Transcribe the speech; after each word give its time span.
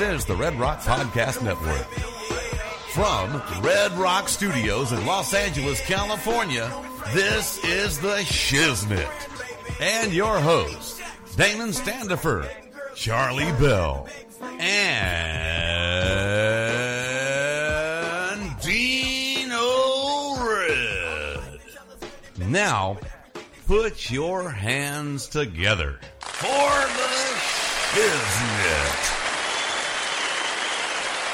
Is 0.00 0.24
the 0.24 0.34
Red 0.34 0.58
Rock 0.58 0.80
Podcast 0.80 1.42
Network. 1.42 1.86
From 2.94 3.42
Red 3.62 3.92
Rock 3.92 4.30
Studios 4.30 4.92
in 4.92 5.04
Los 5.04 5.34
Angeles, 5.34 5.78
California, 5.86 6.72
this 7.12 7.62
is 7.64 8.00
the 8.00 8.16
Shiznit. 8.20 9.06
And 9.78 10.10
your 10.14 10.40
host, 10.40 11.02
Damon 11.36 11.74
Standifer, 11.74 12.48
Charlie 12.94 13.52
Bell, 13.60 14.08
and 14.58 14.80
Dino 18.62 20.36
Red. 20.42 21.40
Now, 22.48 22.98
put 23.66 24.10
your 24.10 24.48
hands 24.48 25.28
together 25.28 26.00
for 26.20 26.46
the 26.46 27.36
Shiznit. 27.92 29.09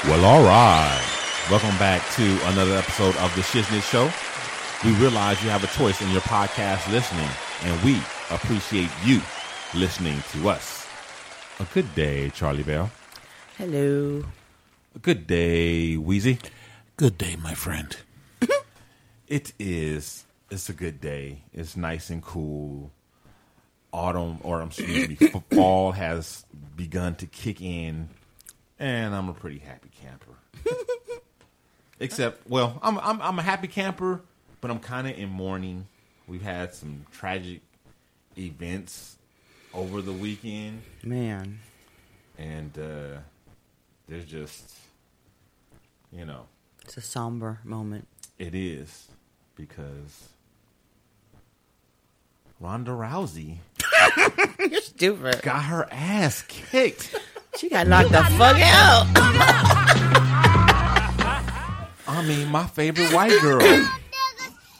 Well, 0.06 0.24
all 0.24 0.44
right. 0.44 1.04
Welcome 1.50 1.76
back 1.78 2.00
to 2.14 2.22
another 2.46 2.76
episode 2.76 3.16
of 3.16 3.34
the 3.34 3.42
Shiznit 3.42 3.82
Show. 3.82 4.08
We 4.88 4.94
realize 5.00 5.42
you 5.42 5.50
have 5.50 5.64
a 5.64 5.66
choice 5.66 6.00
in 6.00 6.08
your 6.10 6.20
podcast 6.20 6.88
listening, 6.92 7.28
and 7.64 7.82
we 7.82 7.96
appreciate 8.30 8.88
you 9.04 9.20
listening 9.74 10.22
to 10.30 10.48
us. 10.48 10.86
A 11.58 11.64
good 11.74 11.92
day, 11.96 12.30
Charlie 12.30 12.62
Bell. 12.62 12.92
Hello. 13.58 14.24
A 14.94 14.98
good 15.00 15.26
day, 15.26 15.96
Wheezy. 15.96 16.38
Good 16.96 17.18
day, 17.18 17.34
my 17.36 17.54
friend. 17.54 17.96
It 19.26 19.54
is. 19.58 20.24
It's 20.52 20.68
a 20.68 20.72
good 20.72 21.00
day. 21.00 21.42
It's 21.52 21.76
nice 21.76 22.10
and 22.10 22.22
cool. 22.22 22.92
Autumn, 23.92 24.38
or 24.44 24.60
I'm 24.60 24.68
excuse 24.68 25.08
me, 25.08 25.16
fall 25.52 25.90
has 25.92 26.44
begun 26.76 27.16
to 27.16 27.26
kick 27.26 27.60
in, 27.60 28.10
and 28.78 29.14
I'm 29.14 29.28
a 29.28 29.34
pretty 29.34 29.58
happy 29.58 29.90
camper. 30.02 30.32
Except, 32.00 32.46
well, 32.48 32.78
I'm 32.82 32.98
I'm 32.98 33.20
I'm 33.22 33.38
a 33.38 33.42
happy 33.42 33.68
camper, 33.68 34.20
but 34.60 34.70
I'm 34.70 34.78
kind 34.80 35.06
of 35.06 35.16
in 35.18 35.30
mourning. 35.30 35.86
We've 36.28 36.42
had 36.42 36.74
some 36.74 37.06
tragic 37.10 37.60
events 38.36 39.16
over 39.72 40.02
the 40.02 40.12
weekend, 40.12 40.82
Man. 41.02 41.60
and 42.38 42.76
uh, 42.78 43.18
there's 44.08 44.24
just, 44.26 44.74
you 46.12 46.24
know, 46.26 46.46
It's 46.82 46.96
a 46.96 47.00
somber 47.00 47.60
moment. 47.64 48.06
It 48.38 48.54
is 48.54 49.08
because 49.54 50.28
Ronda 52.60 52.90
Rousey 52.92 53.58
You're 54.70 54.80
stupid. 54.82 55.40
got 55.42 55.64
her 55.64 55.88
ass 55.90 56.42
kicked. 56.48 57.14
She 57.58 57.68
got 57.70 57.86
knocked 57.86 58.10
the 58.10 58.22
fuck 58.22 58.56
out. 58.60 59.06
I 62.08 62.22
mean, 62.26 62.48
my 62.48 62.66
favorite 62.66 63.12
white 63.12 63.40
girl. 63.40 63.60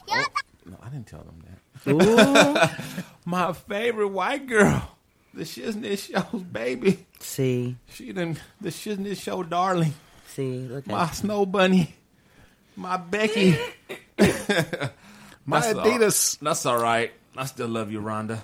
Oh, 0.09 0.23
no, 0.65 0.77
I 0.81 0.87
didn't 0.89 1.07
tell 1.07 1.19
them 1.19 1.43
that. 1.85 2.81
my 3.25 3.51
favorite 3.53 4.07
white 4.07 4.47
girl. 4.47 4.89
The 5.33 5.43
Shiznit 5.43 5.99
Show's 5.99 6.41
baby. 6.43 7.05
see, 7.19 7.75
She 7.89 8.13
done 8.13 8.37
the 8.61 8.69
Shiznit 8.69 9.21
Show 9.21 9.43
darling. 9.43 9.93
see, 10.27 10.59
look 10.61 10.87
My 10.87 11.03
at 11.03 11.15
snow 11.15 11.45
bunny. 11.45 11.93
My 12.77 12.95
Becky. 12.97 13.57
My 14.17 15.59
That's 15.59 15.73
all- 15.77 15.85
Adidas. 15.85 16.39
That's 16.39 16.65
all 16.65 16.81
right. 16.81 17.11
I 17.35 17.45
still 17.45 17.67
love 17.67 17.91
you, 17.91 17.99
Ronda. 17.99 18.41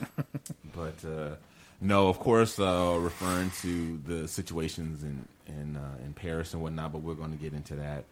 but 0.76 0.96
uh, 1.10 1.36
no, 1.84 2.08
of 2.08 2.20
course, 2.20 2.60
uh, 2.60 2.98
referring 3.00 3.52
to 3.62 4.00
the 4.06 4.28
situations 4.28 5.04
in 5.04 5.28
in 5.46 5.76
uh, 5.76 5.98
in 6.04 6.14
Paris 6.14 6.54
and 6.54 6.64
whatnot. 6.64 6.94
But 6.94 7.02
we're 7.02 7.14
going 7.14 7.32
to 7.32 7.38
get 7.38 7.54
into 7.54 7.76
that 7.76 8.06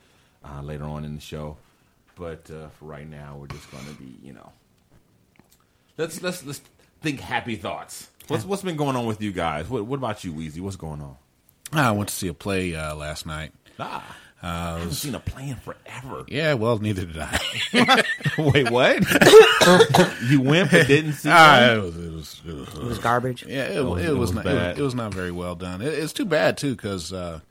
uh, 0.43 0.61
later 0.61 0.83
on 0.83 1.05
in 1.05 1.15
the 1.15 1.21
show. 1.21 1.57
But 2.15 2.51
uh, 2.51 2.67
for 2.69 2.85
right 2.85 3.09
now, 3.09 3.37
we're 3.39 3.47
just 3.47 3.71
going 3.71 3.85
to 3.85 3.93
be, 3.93 4.17
you 4.23 4.33
know, 4.33 4.51
let's 5.97 6.21
let's 6.21 6.45
let's 6.45 6.61
think 7.01 7.19
happy 7.19 7.55
thoughts. 7.55 8.09
What's 8.27 8.45
what's 8.45 8.61
been 8.61 8.75
going 8.75 8.95
on 8.95 9.05
with 9.05 9.21
you 9.21 9.31
guys? 9.31 9.69
What 9.69 9.85
what 9.85 9.97
about 9.97 10.23
you, 10.23 10.33
Weezy? 10.33 10.59
What's 10.59 10.75
going 10.75 11.01
on? 11.01 11.15
I 11.73 11.91
went 11.91 12.09
to 12.09 12.15
see 12.15 12.27
a 12.27 12.33
play 12.33 12.75
uh, 12.75 12.95
last 12.95 13.25
night. 13.25 13.53
Ah, 13.79 14.15
I 14.43 14.79
haven't 14.79 14.93
seen 14.93 15.13
a 15.13 15.19
play 15.19 15.49
in 15.49 15.55
forever. 15.57 16.25
Yeah, 16.27 16.55
well, 16.55 16.79
neither 16.79 17.05
did 17.05 17.17
I. 17.19 17.39
Wait, 18.39 18.71
what? 18.71 19.03
you 20.29 20.41
went 20.41 20.71
but 20.71 20.87
didn't 20.87 21.13
see? 21.13 21.29
Ah, 21.31 21.75
one? 21.77 21.77
it 21.77 21.81
was, 21.83 21.95
it 21.97 22.11
was, 22.13 22.41
it 22.47 22.53
was, 22.55 22.67
it 22.75 22.83
was 22.83 22.97
garbage. 22.99 23.45
yeah, 23.45 23.65
it, 23.65 23.77
Oh, 23.77 23.95
it, 23.95 24.05
it 24.05 24.09
was, 24.09 24.17
was 24.17 24.33
not, 24.33 24.45
it, 24.45 24.49
bad. 24.49 24.69
was, 24.71 24.79
it 24.79 24.83
was 24.83 24.95
not 24.95 25.13
very 25.13 25.31
well 25.31 25.53
done. 25.55 25.81
It, 25.81 25.93
it's 25.93 26.13
too 26.13 26.25
bad 26.25 26.57
too 26.57 26.75
because 26.75 27.13
uh, 27.13 27.41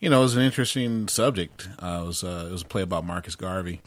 you 0.00 0.10
know 0.10 0.18
it 0.20 0.24
was 0.24 0.36
an 0.36 0.42
interesting 0.42 1.08
subject. 1.08 1.66
Uh, 1.82 2.00
it 2.02 2.06
was 2.06 2.22
uh, 2.24 2.46
it 2.48 2.52
was 2.52 2.62
a 2.62 2.66
play 2.66 2.82
about 2.82 3.06
Marcus 3.06 3.34
Garvey, 3.34 3.80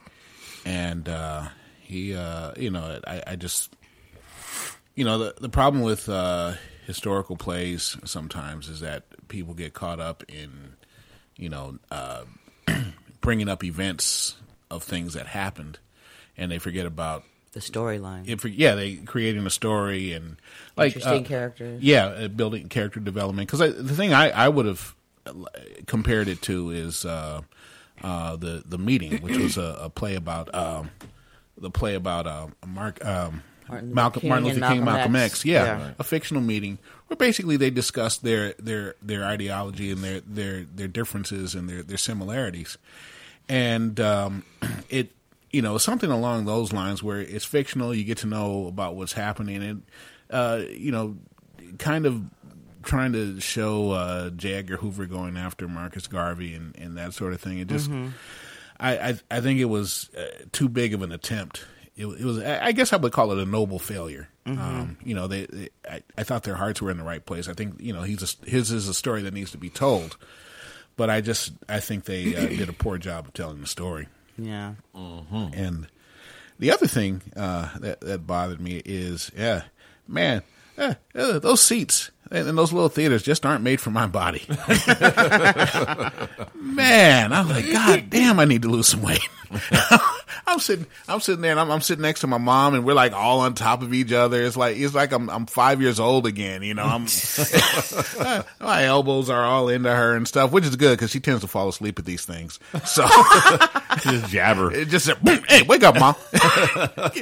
and 0.66 1.08
uh, 1.08 1.48
he 1.80 2.16
uh, 2.16 2.54
you 2.58 2.72
know 2.72 3.00
I, 3.06 3.22
I 3.28 3.36
just 3.36 3.72
you 4.96 5.06
know 5.06 5.20
the 5.20 5.36
the 5.40 5.50
problem 5.50 5.84
with 5.84 6.10
uh, 6.10 6.54
historical 6.88 7.38
plays 7.38 7.98
sometimes 8.04 8.68
is 8.68 8.80
that 8.80 9.04
people 9.28 9.54
get 9.54 9.74
caught 9.76 10.00
up 10.00 10.24
in 10.28 10.74
you 11.38 11.50
know 11.50 11.78
uh, 11.90 12.24
bringing 13.22 13.50
up 13.50 13.64
events 13.64 14.36
of 14.70 14.84
things 14.84 15.14
that 15.14 15.28
happened, 15.28 15.80
and 16.38 16.52
they 16.52 16.58
forget 16.60 16.86
about 16.86 17.24
The 17.54 17.60
storyline. 17.60 18.24
yeah, 18.58 18.76
they 18.76 18.96
creating 18.96 19.46
a 19.46 19.50
story 19.50 20.14
and 20.14 20.38
like 20.78 20.96
Interesting 20.96 21.26
uh, 21.26 21.28
characters. 21.28 21.82
Yeah, 21.82 22.06
uh, 22.06 22.28
building 22.30 22.70
character 22.70 23.00
development. 23.00 23.50
Because 23.52 23.76
the 23.76 23.96
thing 23.96 24.14
I, 24.14 24.30
I 24.30 24.50
would 24.50 24.66
have 24.66 24.96
uh, 25.26 25.34
compared 25.88 26.28
it 26.28 26.42
to 26.44 26.70
is 26.72 27.06
uh, 27.06 27.42
uh, 28.02 28.36
the 28.38 28.64
the 28.66 28.78
meeting, 28.78 29.22
which 29.22 29.38
was 29.38 29.58
a, 29.58 29.78
a 29.82 29.90
play 29.90 30.16
about 30.16 30.54
um, 30.56 30.90
the 31.58 31.70
play 31.70 31.96
about 31.96 32.26
uh, 32.28 32.48
Mark. 32.66 33.04
Um, 33.06 33.44
Martin 33.72 33.90
Luther 33.90 33.96
Malcolm, 33.96 34.22
King 34.22 34.30
Martin 34.30 34.46
and 34.46 34.56
Luther 34.56 34.68
King, 34.74 34.86
Malcolm 34.86 34.94
Malcolm 35.12 35.16
X. 35.16 35.34
X, 35.34 35.46
yeah, 35.46 35.64
Yeah. 35.64 35.92
a 35.98 36.04
fictional 36.04 36.44
meeting 36.44 36.78
where 37.08 37.18
basically 37.18 37.58
they 37.58 37.70
discussed 37.70 38.24
their 38.24 38.54
their 38.60 38.96
their 39.02 39.24
ideology 39.26 39.92
and 39.92 40.04
their 40.04 40.20
their 40.22 40.64
their 40.64 40.88
differences 40.88 41.56
and 41.56 41.68
their 41.70 41.82
their 41.84 41.98
similarities, 41.98 42.78
and 43.50 44.00
um, 44.00 44.44
it 44.90 45.12
you 45.52 45.62
know 45.62 45.78
something 45.78 46.10
along 46.12 46.46
those 46.46 46.72
lines 46.72 47.02
where 47.04 47.20
it's 47.20 47.46
fictional. 47.46 47.94
You 47.94 48.04
get 48.04 48.20
to 48.20 48.28
know 48.28 48.68
about 48.68 48.96
what's 48.96 49.14
happening, 49.14 49.64
and 49.64 49.84
uh, 50.30 50.62
you 50.70 50.92
know, 50.92 51.18
kind 51.78 52.06
of 52.06 52.22
trying 52.84 53.14
to 53.14 53.40
show 53.40 53.92
uh, 53.92 54.30
J. 54.32 54.54
Edgar 54.56 54.78
Hoover 54.78 55.06
going 55.06 55.38
after 55.38 55.68
Marcus 55.68 56.08
Garvey 56.08 56.56
and, 56.56 56.76
and 56.78 56.98
that 56.98 57.14
sort 57.14 57.32
of 57.34 57.40
thing. 57.40 57.60
It 57.60 57.68
just, 57.68 57.92
I, 58.80 58.98
I, 59.10 59.20
I 59.30 59.40
think 59.42 59.60
it 59.60 59.66
was 59.66 60.10
uh, 60.18 60.46
too 60.52 60.68
big 60.68 60.96
of 60.96 61.04
an 61.04 61.12
attempt. 61.12 61.64
It, 61.96 62.06
it 62.06 62.24
was, 62.24 62.40
I 62.40 62.72
guess, 62.72 62.94
I 62.94 62.98
would 62.98 63.12
call 63.12 63.32
it 63.32 63.38
a 63.38 63.46
noble 63.46 63.80
failure. 63.80 64.30
Um, 64.46 64.98
you 65.04 65.14
know, 65.14 65.28
they, 65.28 65.46
they 65.46 65.70
I, 65.88 66.02
I 66.18 66.24
thought 66.24 66.44
their 66.44 66.56
hearts 66.56 66.82
were 66.82 66.90
in 66.90 66.98
the 66.98 67.04
right 67.04 67.24
place. 67.24 67.48
I 67.48 67.54
think, 67.54 67.76
you 67.80 67.94
know, 67.94 68.02
he's 68.02 68.24
a, 68.24 68.50
his 68.50 68.72
is 68.72 68.88
a 68.88 68.94
story 68.94 69.22
that 69.22 69.34
needs 69.34 69.52
to 69.52 69.58
be 69.58 69.70
told, 69.70 70.18
but 70.98 71.10
I 71.10 71.22
just, 71.22 71.54
I 71.70 71.80
think 71.80 72.06
they 72.06 72.36
uh, 72.36 72.48
did 72.48 72.70
a 72.70 72.74
poor 72.74 72.98
job 72.98 73.28
of 73.28 73.34
telling 73.34 73.62
the 73.62 73.68
story. 73.68 74.08
Yeah. 74.38 74.74
And 75.54 75.88
the 76.58 76.72
other 76.72 76.88
thing 76.88 77.22
uh, 77.36 77.70
that 77.80 78.02
that 78.02 78.26
bothered 78.26 78.62
me 78.62 78.82
is, 78.84 79.32
yeah, 79.38 79.64
man, 80.08 80.42
eh, 80.78 80.96
eh, 81.14 81.40
those 81.40 81.62
seats 81.62 82.10
and, 82.32 82.48
and 82.48 82.58
those 82.58 82.72
little 82.74 82.90
theaters 82.90 83.24
just 83.24 83.46
aren't 83.46 83.64
made 83.64 83.80
for 83.82 83.92
my 83.92 84.08
body. 84.08 84.46
man, 86.56 87.34
I'm 87.34 87.50
like, 87.50 87.72
God 87.72 88.10
damn, 88.10 88.40
I 88.40 88.46
need 88.46 88.62
to 88.64 88.70
lose 88.70 88.88
some 88.88 89.02
weight. 89.02 89.28
I'm 90.48 90.60
sitting, 90.60 90.86
I'm 91.10 91.20
sitting 91.20 91.42
there, 91.42 91.52
and 91.52 91.60
I'm, 91.60 91.70
I'm 91.70 91.82
sitting 91.82 92.02
next 92.02 92.22
to 92.22 92.28
my 92.28 92.38
mom, 92.38 92.74
and 92.74 92.86
we're 92.86 92.94
like 92.94 93.12
all 93.14 93.42
on 93.42 93.54
top 93.54 93.82
of 93.82 93.94
each 93.94 94.12
other. 94.14 94.42
It's 94.42 94.56
like 94.56 94.78
it's 94.78 94.94
like 94.94 95.12
I'm 95.12 95.30
I'm 95.30 95.46
five 95.46 95.82
years 95.82 96.00
old 96.00 96.26
again. 96.26 96.64
You 96.64 96.74
know, 96.74 96.84
I'm 96.84 97.06
uh, 98.20 98.44
my 98.62 98.86
elbows 98.86 99.30
are 99.30 99.44
all 99.44 99.68
into 99.70 99.94
her 99.94 100.16
and 100.16 100.26
stuff, 100.28 100.52
which 100.54 100.64
is 100.66 100.76
good 100.78 100.98
because 100.98 101.12
she 101.12 101.20
tends 101.20 101.42
to 101.42 101.48
fall 101.48 101.68
asleep 101.68 102.00
at 102.00 102.06
these 102.06 102.24
things. 102.26 102.60
So 102.86 103.06
Just 104.00 104.28
jabber. 104.32 104.72
it 104.74 104.88
just 104.88 105.06
said, 105.06 105.18
"Hey, 105.50 105.64
wake 105.64 105.84
up, 105.84 106.00
mom." 106.00 106.16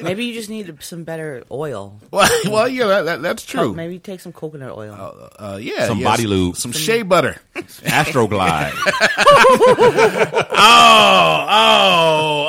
Maybe 0.04 0.26
you 0.26 0.34
just 0.36 0.50
need 0.50 0.78
some 0.84 1.04
better 1.04 1.44
oil. 1.50 2.00
well, 2.12 2.30
well, 2.46 2.68
yeah, 2.68 2.86
that, 2.88 3.02
that, 3.04 3.22
that's 3.24 3.56
Oh, 3.56 3.64
true. 3.64 3.74
maybe 3.74 3.98
take 3.98 4.20
some 4.20 4.34
coconut 4.34 4.78
oil. 4.78 4.94
Uh, 5.00 5.58
yeah, 5.62 5.88
Some 5.88 6.00
yes. 6.00 6.06
body 6.06 6.28
lube. 6.28 6.56
some 6.58 6.72
shea 6.74 7.02
butter. 7.04 7.40
Astroglide. 7.56 8.74
Oh, 10.62 11.46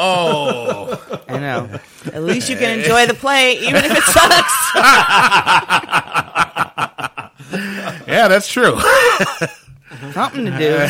oh, 0.01 0.99
oh. 1.11 1.23
I 1.29 1.39
know. 1.39 1.79
At 2.13 2.25
least 2.25 2.49
you 2.51 2.57
can 2.57 2.79
enjoy 2.81 3.07
the 3.07 3.15
play, 3.15 3.53
even 3.59 3.85
if 3.85 3.93
it 3.93 4.03
sucks. 4.03 4.55
Yeah, 8.09 8.27
that's 8.29 8.49
true. 8.49 8.79
Something 10.13 10.47
to 10.47 10.59
do. 10.59 10.89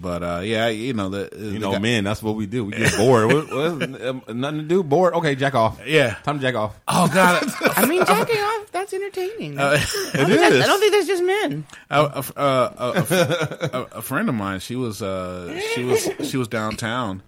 But 0.00 0.22
uh, 0.22 0.40
yeah, 0.42 0.68
you 0.68 0.94
know 0.94 1.10
the 1.10 1.28
You 1.36 1.58
know, 1.58 1.78
men, 1.78 2.04
that's 2.04 2.22
what 2.22 2.34
we 2.34 2.46
do. 2.46 2.64
We 2.64 2.72
get 2.72 2.96
bored. 2.96 3.30
What, 3.32 3.52
what, 3.52 4.02
um, 4.02 4.22
nothing 4.40 4.60
to 4.60 4.64
do. 4.64 4.82
Bored. 4.82 5.12
Okay, 5.14 5.34
jack 5.34 5.54
off. 5.54 5.78
Yeah. 5.86 6.14
Time 6.22 6.38
to 6.38 6.42
jack 6.42 6.54
off. 6.54 6.80
Oh 6.88 7.10
God, 7.12 7.44
I 7.76 7.84
mean, 7.86 8.04
jacking 8.06 8.38
off, 8.38 8.72
that's 8.72 8.94
entertaining. 8.94 9.58
Uh, 9.58 9.78
I, 9.78 10.16
don't 10.16 10.26
think 10.26 10.40
that's- 10.40 10.64
I 10.64 10.66
don't 10.66 10.80
think 10.80 10.92
that's 10.92 11.06
just 11.06 11.22
men. 11.22 11.66
a, 11.90 12.00
a, 12.00 12.24
a, 12.36 12.42
a, 12.42 13.70
a, 13.72 13.88
a 13.98 14.02
friend 14.02 14.28
of 14.30 14.34
mine, 14.34 14.60
she 14.60 14.74
was 14.76 15.02
uh, 15.02 15.60
she 15.74 15.84
was 15.84 16.08
she 16.22 16.36
was 16.38 16.48
downtown, 16.48 17.22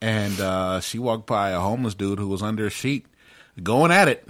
and 0.00 0.38
uh, 0.40 0.80
she 0.80 0.98
walked 1.00 1.26
by 1.26 1.50
a 1.50 1.58
homeless 1.60 1.94
dude 1.94 2.18
who 2.20 2.28
was 2.28 2.40
under 2.42 2.66
a 2.66 2.70
sheet, 2.70 3.06
going 3.62 3.90
at 3.90 4.06
it. 4.08 4.24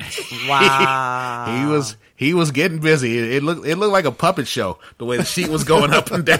Wow. 0.48 1.58
he 1.60 1.66
was 1.70 1.96
he 2.16 2.32
was 2.34 2.52
getting 2.52 2.78
busy. 2.78 3.18
It, 3.18 3.32
it 3.32 3.42
looked 3.42 3.66
it 3.66 3.76
looked 3.76 3.92
like 3.92 4.04
a 4.06 4.12
puppet 4.12 4.46
show 4.48 4.78
the 4.98 5.04
way 5.04 5.18
the 5.18 5.24
sheet 5.24 5.48
was 5.48 5.64
going 5.64 5.92
up 5.92 6.10
and 6.10 6.24
down. 6.24 6.38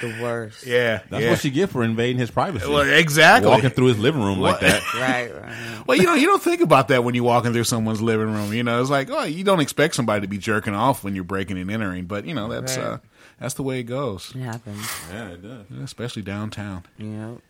The 0.00 0.18
worst. 0.22 0.66
yeah, 0.66 1.00
That's 1.10 1.22
yeah. 1.24 1.30
what 1.30 1.38
she 1.40 1.50
get 1.50 1.70
for 1.70 1.82
invading 1.84 2.18
his 2.18 2.30
privacy. 2.30 2.68
well, 2.68 2.80
exactly. 2.80 3.50
Walking 3.50 3.70
through 3.70 3.86
his 3.86 3.98
living 3.98 4.22
room 4.22 4.40
like 4.40 4.60
that. 4.60 4.82
Right, 4.94 5.34
right. 5.34 5.82
Well, 5.86 5.96
you 5.98 6.04
know, 6.04 6.14
you 6.14 6.26
don't 6.26 6.42
think 6.42 6.60
about 6.60 6.88
that 6.88 7.04
when 7.04 7.14
you're 7.14 7.24
walking 7.24 7.52
through 7.52 7.64
someone's 7.64 8.00
living 8.02 8.32
room. 8.32 8.52
You 8.52 8.62
know, 8.62 8.80
it's 8.80 8.90
like, 8.90 9.10
oh, 9.10 9.24
you 9.24 9.44
don't 9.44 9.60
expect 9.60 9.94
somebody 9.94 10.20
to 10.22 10.28
be 10.28 10.38
jerking 10.38 10.74
off 10.74 11.04
when 11.04 11.14
you're 11.14 11.24
breaking 11.24 11.58
and 11.58 11.70
entering, 11.70 12.06
but 12.06 12.24
you 12.24 12.34
know, 12.34 12.48
that's 12.48 12.76
Right. 12.76 12.86
uh, 12.86 12.98
that's 13.40 13.54
the 13.54 13.62
way 13.62 13.80
it 13.80 13.84
goes, 13.84 14.32
It 14.34 14.40
happens. 14.40 14.86
Yeah, 15.12 15.28
it 15.30 15.42
does. 15.42 15.66
especially 15.82 16.22
downtown. 16.22 16.84
You 16.98 17.06
know. 17.06 17.40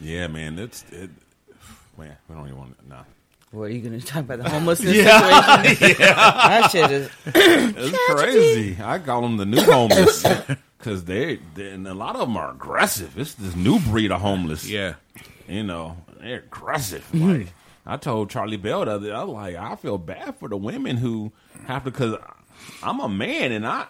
Yeah, 0.00 0.26
man. 0.26 0.58
It's 0.58 0.84
it. 0.90 1.10
Man, 1.98 2.16
we 2.28 2.34
don't 2.34 2.46
even 2.46 2.58
want 2.58 2.78
to. 2.78 2.88
Nah. 2.88 3.02
What 3.52 3.64
are 3.64 3.68
you 3.70 3.80
going 3.80 3.98
to 3.98 4.04
talk 4.04 4.20
about 4.20 4.38
the 4.42 4.48
homelessness 4.50 4.92
situation? 4.96 5.96
yeah. 5.98 6.14
That 6.14 6.70
shit 6.70 6.90
is. 6.90 7.10
It's 7.26 7.98
crazy. 8.12 8.76
I 8.82 8.98
call 8.98 9.22
them 9.22 9.36
the 9.38 9.46
new 9.46 9.62
homeless 9.62 10.24
because 10.78 11.04
they, 11.04 11.40
they 11.54 11.70
and 11.70 11.86
a 11.86 11.94
lot 11.94 12.14
of 12.16 12.22
them 12.22 12.36
are 12.36 12.50
aggressive. 12.50 13.18
It's 13.18 13.34
this 13.34 13.54
new 13.56 13.78
breed 13.80 14.10
of 14.12 14.20
homeless. 14.20 14.68
Yeah, 14.68 14.94
you 15.48 15.62
know, 15.62 15.96
they're 16.20 16.38
aggressive. 16.38 17.06
Mm-hmm. 17.12 17.32
Like 17.32 17.48
I 17.86 17.96
told 17.96 18.30
Charlie 18.30 18.56
Bell 18.56 18.84
the 18.84 18.92
other 18.92 19.14
I 19.14 19.22
was 19.24 19.34
like, 19.34 19.56
I 19.56 19.76
feel 19.76 19.98
bad 19.98 20.36
for 20.38 20.48
the 20.48 20.56
women 20.56 20.96
who 20.96 21.32
have 21.66 21.84
to, 21.84 21.90
because 21.90 22.16
I'm 22.82 23.00
a 23.00 23.08
man 23.08 23.52
and 23.52 23.66
I. 23.66 23.86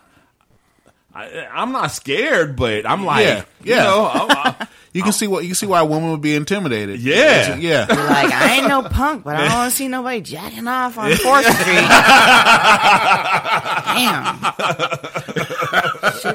I, 1.14 1.46
I'm 1.50 1.72
not 1.72 1.86
scared, 1.92 2.56
but 2.56 2.84
I'm 2.84 3.06
like, 3.06 3.24
Yeah, 3.24 3.44
you 3.64 3.74
know, 3.74 4.04
I, 4.04 4.54
I, 4.60 4.66
you 4.92 5.02
can 5.02 5.12
see 5.12 5.26
what 5.26 5.44
you 5.44 5.48
can 5.48 5.54
see 5.54 5.64
why 5.64 5.80
a 5.80 5.84
woman 5.86 6.10
would 6.10 6.20
be 6.20 6.34
intimidated. 6.34 7.00
Yeah. 7.00 7.56
yeah. 7.56 7.86
Like, 7.88 8.30
I 8.32 8.56
ain't 8.56 8.68
no 8.68 8.82
punk, 8.82 9.24
but 9.24 9.34
I 9.34 9.40
don't 9.48 9.56
want 9.56 9.70
to 9.70 9.76
see 9.78 9.88
nobody 9.88 10.20
jacking 10.20 10.68
off 10.68 10.98
on 10.98 11.10
4th 11.12 11.42
Street. 11.60 11.88
Damn. 13.96 15.55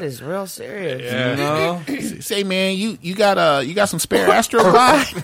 Shit 0.02 0.08
is 0.08 0.22
real 0.22 0.48
serious. 0.48 1.02
you 1.02 1.44
know, 1.44 1.82
Say, 2.22 2.44
man, 2.44 2.78
you 2.78 2.98
you 3.02 3.16
got 3.16 3.38
uh 3.38 3.62
you 3.64 3.74
got 3.74 3.90
some 3.90 4.00
spare 4.00 4.30
Astro 4.30 4.62
Glide? 4.72 5.24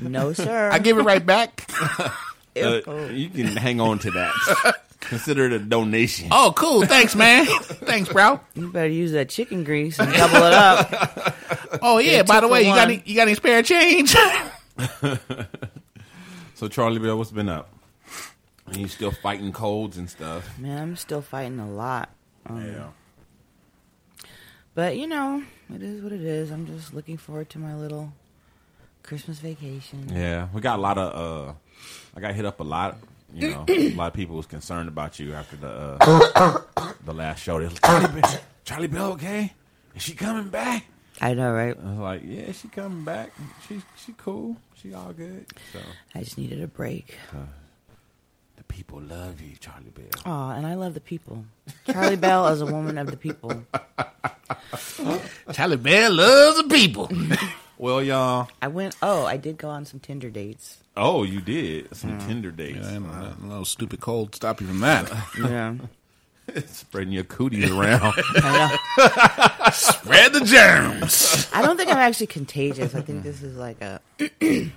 No, 0.00 0.32
sir. 0.32 0.70
I 0.72 0.78
give 0.78 0.98
it 0.98 1.02
right 1.02 1.24
back. 1.24 1.68
uh, 2.56 2.80
you 3.10 3.28
can 3.30 3.46
hang 3.56 3.80
on 3.80 3.98
to 4.00 4.10
that. 4.12 4.74
Consider 5.00 5.46
it 5.46 5.52
a 5.52 5.58
donation. 5.58 6.28
Oh, 6.30 6.52
cool. 6.56 6.84
Thanks, 6.84 7.14
man. 7.16 7.46
Thanks, 7.46 8.08
bro. 8.12 8.40
You 8.54 8.70
better 8.70 8.88
use 8.88 9.12
that 9.12 9.28
chicken 9.28 9.64
grease 9.64 9.98
and 9.98 10.12
double 10.12 10.36
it 10.36 10.52
up. 10.52 11.34
Oh 11.82 11.98
yeah. 11.98 12.22
By 12.22 12.40
the 12.40 12.48
way, 12.48 12.60
you 12.60 12.74
got 12.74 12.88
one. 12.88 12.90
any 12.90 13.02
you 13.06 13.14
got 13.14 13.22
any 13.22 13.34
spare 13.34 13.62
change? 13.62 14.14
So 16.54 16.66
Charlie 16.66 16.98
Bell, 16.98 17.16
what's 17.16 17.30
been 17.30 17.48
up? 17.48 17.72
Are 18.66 18.78
You 18.78 18.88
still 18.88 19.12
fighting 19.12 19.52
colds 19.52 19.96
and 19.96 20.10
stuff. 20.10 20.58
Man, 20.58 20.82
I'm 20.82 20.96
still 20.96 21.22
fighting 21.22 21.60
a 21.60 21.70
lot. 21.70 22.10
Um, 22.48 22.64
Yeah. 22.66 22.88
But, 24.74 24.96
you 24.96 25.06
know, 25.08 25.42
it 25.74 25.82
is 25.82 26.02
what 26.02 26.12
it 26.12 26.20
is. 26.22 26.50
I'm 26.52 26.66
just 26.66 26.94
looking 26.94 27.16
forward 27.16 27.50
to 27.50 27.58
my 27.58 27.74
little 27.74 28.12
Christmas 29.02 29.38
vacation. 29.40 30.08
Yeah, 30.14 30.48
we 30.52 30.60
got 30.60 30.78
a 30.78 30.82
lot 30.82 30.98
of. 30.98 31.48
uh 31.48 31.52
I 32.16 32.20
got 32.20 32.34
hit 32.34 32.44
up 32.44 32.60
a 32.60 32.64
lot. 32.64 32.96
You 33.34 33.50
know, 33.50 33.64
a 33.68 33.94
lot 33.94 34.06
of 34.08 34.12
people 34.14 34.36
was 34.36 34.46
concerned 34.46 34.88
about 34.88 35.18
you 35.18 35.34
after 35.34 35.56
the 35.56 35.68
uh 36.00 36.60
the 37.04 37.12
last 37.14 37.40
show. 37.42 37.58
They 37.58 37.64
was 37.64 37.74
like, 37.74 37.82
Charlie, 37.82 38.20
Bell, 38.20 38.40
Charlie 38.64 38.86
Bell, 38.88 39.12
okay? 39.12 39.52
Is 39.96 40.02
she 40.02 40.14
coming 40.14 40.48
back? 40.48 40.84
I 41.20 41.34
know, 41.34 41.52
right? 41.52 41.76
I 41.76 41.90
was 41.90 41.98
like, 41.98 42.22
yeah, 42.24 42.52
she 42.52 42.68
coming 42.68 43.02
back. 43.04 43.32
She 43.66 43.82
she 43.96 44.14
cool. 44.16 44.56
She 44.74 44.94
all 44.94 45.12
good. 45.12 45.46
So 45.72 45.80
I 46.14 46.20
just 46.22 46.38
needed 46.38 46.62
a 46.62 46.68
break. 46.68 47.16
the 47.32 47.38
people 48.78 49.00
love 49.00 49.40
you, 49.40 49.56
Charlie 49.58 49.90
Bell. 49.90 50.06
Aw, 50.24 50.52
and 50.52 50.64
I 50.64 50.74
love 50.74 50.94
the 50.94 51.00
people. 51.00 51.44
Charlie 51.90 52.14
Bell 52.14 52.46
is 52.46 52.60
a 52.60 52.66
woman 52.66 52.96
of 52.96 53.10
the 53.10 53.16
people. 53.16 53.64
Charlie 55.52 55.76
Bell 55.76 56.12
loves 56.14 56.62
the 56.62 56.68
people. 56.68 57.10
Well, 57.80 58.02
y'all. 58.02 58.48
I 58.60 58.66
went, 58.66 58.96
oh, 59.02 59.24
I 59.24 59.36
did 59.36 59.56
go 59.56 59.68
on 59.68 59.84
some 59.84 60.00
Tinder 60.00 60.30
dates. 60.30 60.78
Oh, 60.96 61.22
you 61.22 61.40
did 61.40 61.94
some 61.94 62.18
Tinder 62.18 62.50
dates. 62.50 62.88
And 62.88 63.06
a 63.06 63.36
little 63.40 63.64
stupid 63.64 64.00
cold 64.00 64.34
stop 64.34 64.60
you 64.60 64.66
from 64.66 64.80
that. 64.80 65.08
Yeah. 65.38 65.74
Spreading 66.66 67.12
your 67.12 67.22
cooties 67.22 67.70
around. 67.70 68.14
I 68.34 68.76
know. 68.96 69.70
Spread 69.70 70.32
the 70.32 70.40
germs. 70.40 71.48
I 71.52 71.62
don't 71.62 71.76
think 71.76 71.88
I'm 71.88 71.98
actually 71.98 72.26
contagious. 72.26 72.96
I 72.96 73.00
think 73.02 73.22
this 73.22 73.42
is 73.44 73.56
like 73.56 73.80
a 73.80 74.00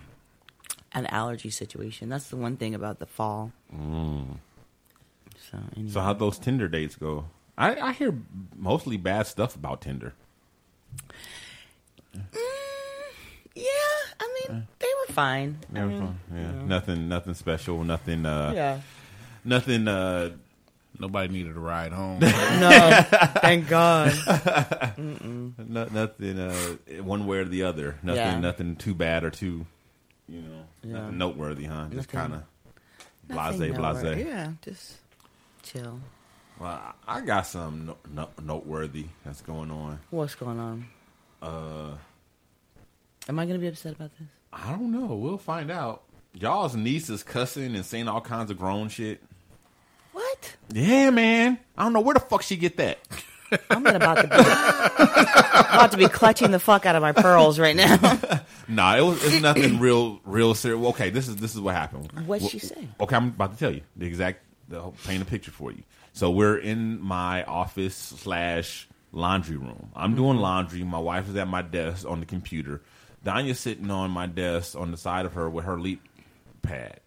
an 0.93 1.05
allergy 1.07 1.49
situation. 1.49 2.09
That's 2.09 2.27
the 2.29 2.35
one 2.37 2.57
thing 2.57 2.75
about 2.75 2.99
the 2.99 3.05
fall. 3.05 3.51
So, 3.71 5.57
anyway. 5.75 5.91
so 5.91 6.01
how 6.01 6.13
those 6.13 6.37
Tinder 6.37 6.67
dates 6.67 6.95
go? 6.95 7.25
I, 7.57 7.75
I 7.75 7.91
hear 7.93 8.13
mostly 8.55 8.97
bad 8.97 9.27
stuff 9.27 9.55
about 9.55 9.81
Tinder. 9.81 10.13
yeah, 13.55 13.63
I 14.19 14.45
mean, 14.49 14.67
they 14.79 14.87
were 15.07 15.13
fine. 15.13 15.57
I 15.69 15.73
Never 15.73 15.87
mean, 15.87 15.99
fun. 15.99 16.19
Yeah, 16.33 16.39
you 16.39 16.47
know. 16.57 16.65
nothing, 16.65 17.09
nothing 17.09 17.33
special. 17.33 17.83
Nothing. 17.83 18.25
Uh, 18.25 18.51
Yeah. 18.55 18.79
Nothing. 19.43 19.87
Uh, 19.87 20.31
Nobody 20.99 21.33
needed 21.33 21.55
a 21.57 21.59
ride 21.59 21.93
home. 21.93 22.19
No, 22.21 23.01
thank 23.41 23.67
God. 23.69 24.13
no, 24.97 25.85
nothing. 25.91 26.37
Uh, 26.37 26.53
one 27.01 27.25
way 27.25 27.37
or 27.39 27.45
the 27.45 27.63
other. 27.63 27.97
Nothing. 28.03 28.21
Yeah. 28.21 28.39
Nothing 28.39 28.75
too 28.75 28.93
bad 28.93 29.23
or 29.23 29.31
too, 29.31 29.65
you 30.27 30.41
know, 30.41 30.63
Yeah. 30.83 30.93
nothing 30.93 31.17
noteworthy, 31.17 31.65
huh? 31.65 31.87
Just 31.91 32.09
kind 32.09 32.33
of 32.33 32.43
blase, 33.27 33.59
Nothing 33.59 33.73
blase. 33.73 34.25
Yeah, 34.25 34.51
just 34.61 34.97
chill. 35.63 35.99
Well, 36.59 36.69
I 37.07 37.17
I 37.17 37.21
got 37.21 37.47
some 37.47 37.85
no, 37.87 37.97
no, 38.13 38.29
noteworthy 38.41 39.05
that's 39.25 39.41
going 39.41 39.71
on. 39.71 39.99
What's 40.09 40.35
going 40.35 40.59
on? 40.59 40.85
Uh, 41.41 41.91
Am 43.29 43.39
I 43.39 43.45
going 43.45 43.55
to 43.55 43.61
be 43.61 43.67
upset 43.67 43.93
about 43.93 44.11
this? 44.17 44.27
I 44.51 44.71
don't 44.71 44.91
know. 44.91 45.15
We'll 45.15 45.37
find 45.37 45.71
out. 45.71 46.03
Y'all's 46.33 46.75
niece 46.75 47.09
is 47.09 47.23
cussing 47.23 47.75
and 47.75 47.85
saying 47.85 48.07
all 48.07 48.21
kinds 48.21 48.51
of 48.51 48.57
grown 48.57 48.89
shit. 48.89 49.21
What? 50.13 50.55
Yeah, 50.71 51.09
man. 51.09 51.59
I 51.77 51.83
don't 51.83 51.93
know 51.93 52.01
where 52.01 52.13
the 52.13 52.19
fuck 52.19 52.41
she 52.41 52.57
get 52.57 52.77
that. 52.77 52.99
I'm 53.69 53.85
about 53.85 54.15
to 54.15 54.27
be, 54.27 54.35
about 55.75 55.91
to 55.91 55.97
be 55.97 56.07
clutching 56.07 56.51
the 56.51 56.59
fuck 56.59 56.85
out 56.85 56.95
of 56.95 57.01
my 57.01 57.11
pearls 57.11 57.59
right 57.59 57.75
now. 57.75 57.97
Nah, 58.67 58.95
it 58.95 59.01
was 59.01 59.21
it's 59.23 59.41
nothing 59.41 59.79
real 59.79 60.21
real 60.23 60.53
serious. 60.55 60.85
Okay, 60.89 61.09
this 61.09 61.27
is 61.27 61.35
this 61.35 61.53
is 61.53 61.59
what 61.59 61.75
happened. 61.75 62.09
What'd 62.25 62.49
she 62.49 62.59
say? 62.59 62.87
Okay, 63.01 63.15
I'm 63.15 63.27
about 63.27 63.51
to 63.51 63.59
tell 63.59 63.73
you 63.73 63.81
the 63.97 64.05
exact 64.05 64.43
the 64.69 64.79
whole- 64.79 64.95
paint 65.05 65.21
a 65.21 65.25
picture 65.25 65.51
for 65.51 65.71
you. 65.71 65.83
So 66.13 66.31
we're 66.31 66.57
in 66.57 67.01
my 67.01 67.43
office 67.43 67.95
slash 67.95 68.87
laundry 69.11 69.57
room. 69.57 69.91
I'm 69.93 70.15
doing 70.15 70.33
mm-hmm. 70.33 70.41
laundry. 70.41 70.83
My 70.83 70.99
wife 70.99 71.27
is 71.27 71.35
at 71.35 71.47
my 71.47 71.61
desk 71.61 72.07
on 72.07 72.21
the 72.21 72.25
computer. 72.25 72.81
Donya's 73.25 73.59
sitting 73.59 73.91
on 73.91 74.09
my 74.09 74.25
desk 74.25 74.77
on 74.77 74.91
the 74.91 74.97
side 74.97 75.25
of 75.25 75.33
her 75.33 75.49
with 75.49 75.65
her 75.65 75.79
leap 75.79 76.01
pad, 76.61 76.99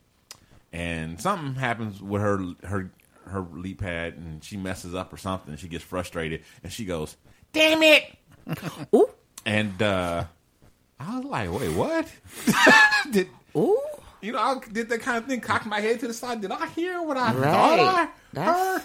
and 0.73 1.21
something 1.21 1.55
happens 1.55 2.03
with 2.03 2.21
her 2.21 2.55
her 2.65 2.91
her 3.27 3.41
leap 3.53 3.81
pad, 3.81 4.15
and 4.15 4.43
she 4.45 4.57
messes 4.57 4.95
up 4.95 5.13
or 5.13 5.17
something. 5.17 5.57
She 5.57 5.69
gets 5.69 5.85
frustrated, 5.85 6.43
and 6.63 6.73
she 6.73 6.85
goes, 6.85 7.17
"Damn 7.53 7.83
it!" 7.83 8.05
Ooh, 8.95 9.09
And 9.47 9.81
uh, 9.83 10.25
I 11.01 11.17
was 11.17 11.25
like, 11.25 11.51
"Wait, 11.53 11.73
what?" 11.75 12.09
did 13.11 13.29
ooh. 13.57 13.79
you 14.21 14.33
know? 14.33 14.39
I 14.39 14.57
did 14.73 14.89
that 14.89 15.01
kind 15.01 15.19
of 15.19 15.27
thing, 15.27 15.41
cocked 15.41 15.67
my 15.67 15.81
head 15.81 16.01
to 16.01 16.07
the 16.09 16.15
side. 16.15 16.41
Did 16.41 16.53
I 16.53 16.67
hear 16.69 17.03
what 17.03 17.17
I 17.17 17.33
Right. 17.35 17.51
thought 17.53 18.11
I 18.37 18.41
heard? 18.41 18.83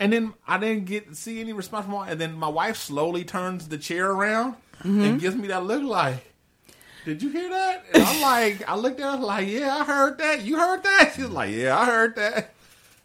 And 0.00 0.12
then 0.12 0.34
I 0.46 0.58
didn't 0.58 0.86
get 0.86 1.16
see 1.16 1.40
any 1.40 1.52
response 1.52 1.84
from 1.86 1.94
her. 1.94 2.10
And 2.10 2.20
then 2.20 2.34
my 2.34 2.48
wife 2.48 2.76
slowly 2.76 3.24
turns 3.24 3.68
the 3.68 3.78
chair 3.78 4.10
around 4.10 4.54
Mm-hmm. 4.78 5.00
and 5.02 5.20
gives 5.20 5.34
me 5.34 5.48
that 5.48 5.64
look 5.64 5.82
like, 5.82 6.24
"Did 7.04 7.20
you 7.22 7.30
hear 7.30 7.48
that?" 7.48 7.84
And 7.92 8.02
I'm 8.04 8.20
like, 8.20 8.68
I 8.68 8.76
looked 8.76 9.00
at 9.00 9.18
her 9.18 9.24
like, 9.24 9.48
"Yeah, 9.48 9.76
I 9.76 9.84
heard 9.84 10.18
that. 10.18 10.42
You 10.44 10.56
heard 10.56 10.84
that?" 10.84 11.12
She's 11.16 11.24
like, 11.26 11.50
"Yeah, 11.52 11.76
I 11.76 11.84
heard 11.84 12.14
that." 12.16 12.54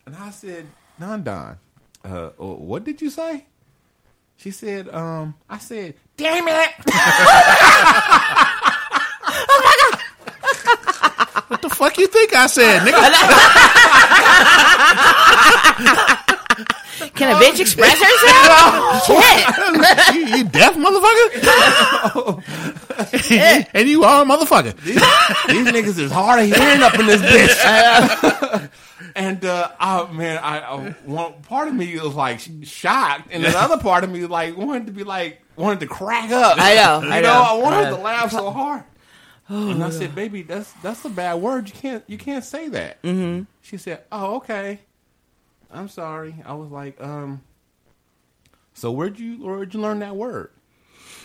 And 0.05 0.15
I 0.15 0.31
said, 0.31 0.65
"Don 0.99 1.23
Don, 1.23 1.57
uh, 2.03 2.29
oh, 2.39 2.55
what 2.55 2.83
did 2.83 3.01
you 3.01 3.09
say?" 3.09 3.45
She 4.37 4.51
said, 4.51 4.87
um, 4.89 5.33
I 5.49 5.57
said, 5.57 5.95
damn 6.17 6.47
it! 6.47 6.69
oh 9.39 9.91
What 11.47 11.61
the 11.61 11.69
fuck 11.69 11.97
you 11.97 12.07
think 12.07 12.35
I 12.35 12.47
said, 12.47 12.81
nigga? 12.81 12.93
Can 17.15 17.31
a 17.31 17.35
bitch 17.39 17.59
express 17.61 17.99
herself? 18.01 19.05
Shit. 19.05 20.15
you, 20.15 20.25
you 20.37 20.43
deaf 20.43 20.75
motherfucker? 20.75 22.41
and 23.73 23.89
you 23.89 24.03
are 24.03 24.23
a 24.23 24.25
motherfucker. 24.25 24.75
These 24.81 24.97
niggas 25.67 25.99
is 25.99 26.11
hard 26.11 26.41
of 26.41 26.47
hearing 26.55 26.83
up 26.83 26.99
in 26.99 27.05
this 27.05 27.21
bitch. 27.21 28.69
And 29.15 29.43
uh, 29.45 29.71
oh 29.79 30.07
man, 30.07 30.37
I, 30.37 30.59
I 30.59 30.91
one 31.05 31.33
part 31.43 31.67
of 31.67 31.73
me 31.73 31.97
was 31.99 32.15
like 32.15 32.39
shocked, 32.63 33.29
and 33.31 33.43
the 33.43 33.57
other 33.57 33.77
part 33.77 34.03
of 34.03 34.09
me 34.09 34.25
like 34.25 34.57
wanted 34.57 34.87
to 34.87 34.91
be 34.91 35.03
like 35.03 35.41
wanted 35.55 35.81
to 35.81 35.87
crack 35.87 36.31
up. 36.31 36.57
I 36.59 36.75
know, 36.75 37.01
you 37.01 37.11
I 37.11 37.21
know, 37.21 37.33
know. 37.33 37.43
I 37.43 37.53
wanted 37.53 37.87
I 37.87 37.89
to 37.91 37.95
laugh 37.97 38.31
so 38.31 38.49
hard. 38.51 38.83
and 39.49 39.83
I 39.83 39.89
said, 39.89 40.15
"Baby, 40.15 40.41
that's 40.41 40.71
that's 40.81 41.03
a 41.05 41.09
bad 41.09 41.35
word. 41.35 41.67
You 41.67 41.75
can't 41.75 42.03
you 42.07 42.17
can't 42.17 42.43
say 42.43 42.69
that." 42.69 43.01
Mm-hmm. 43.03 43.43
She 43.61 43.77
said, 43.77 44.03
"Oh, 44.11 44.37
okay. 44.37 44.79
I'm 45.71 45.89
sorry." 45.89 46.35
I 46.45 46.53
was 46.53 46.69
like, 46.71 46.99
"Um, 47.01 47.41
so 48.73 48.91
where'd 48.91 49.19
you 49.19 49.37
where'd 49.37 49.73
you 49.73 49.79
learn 49.81 49.99
that 49.99 50.15
word?" 50.15 50.49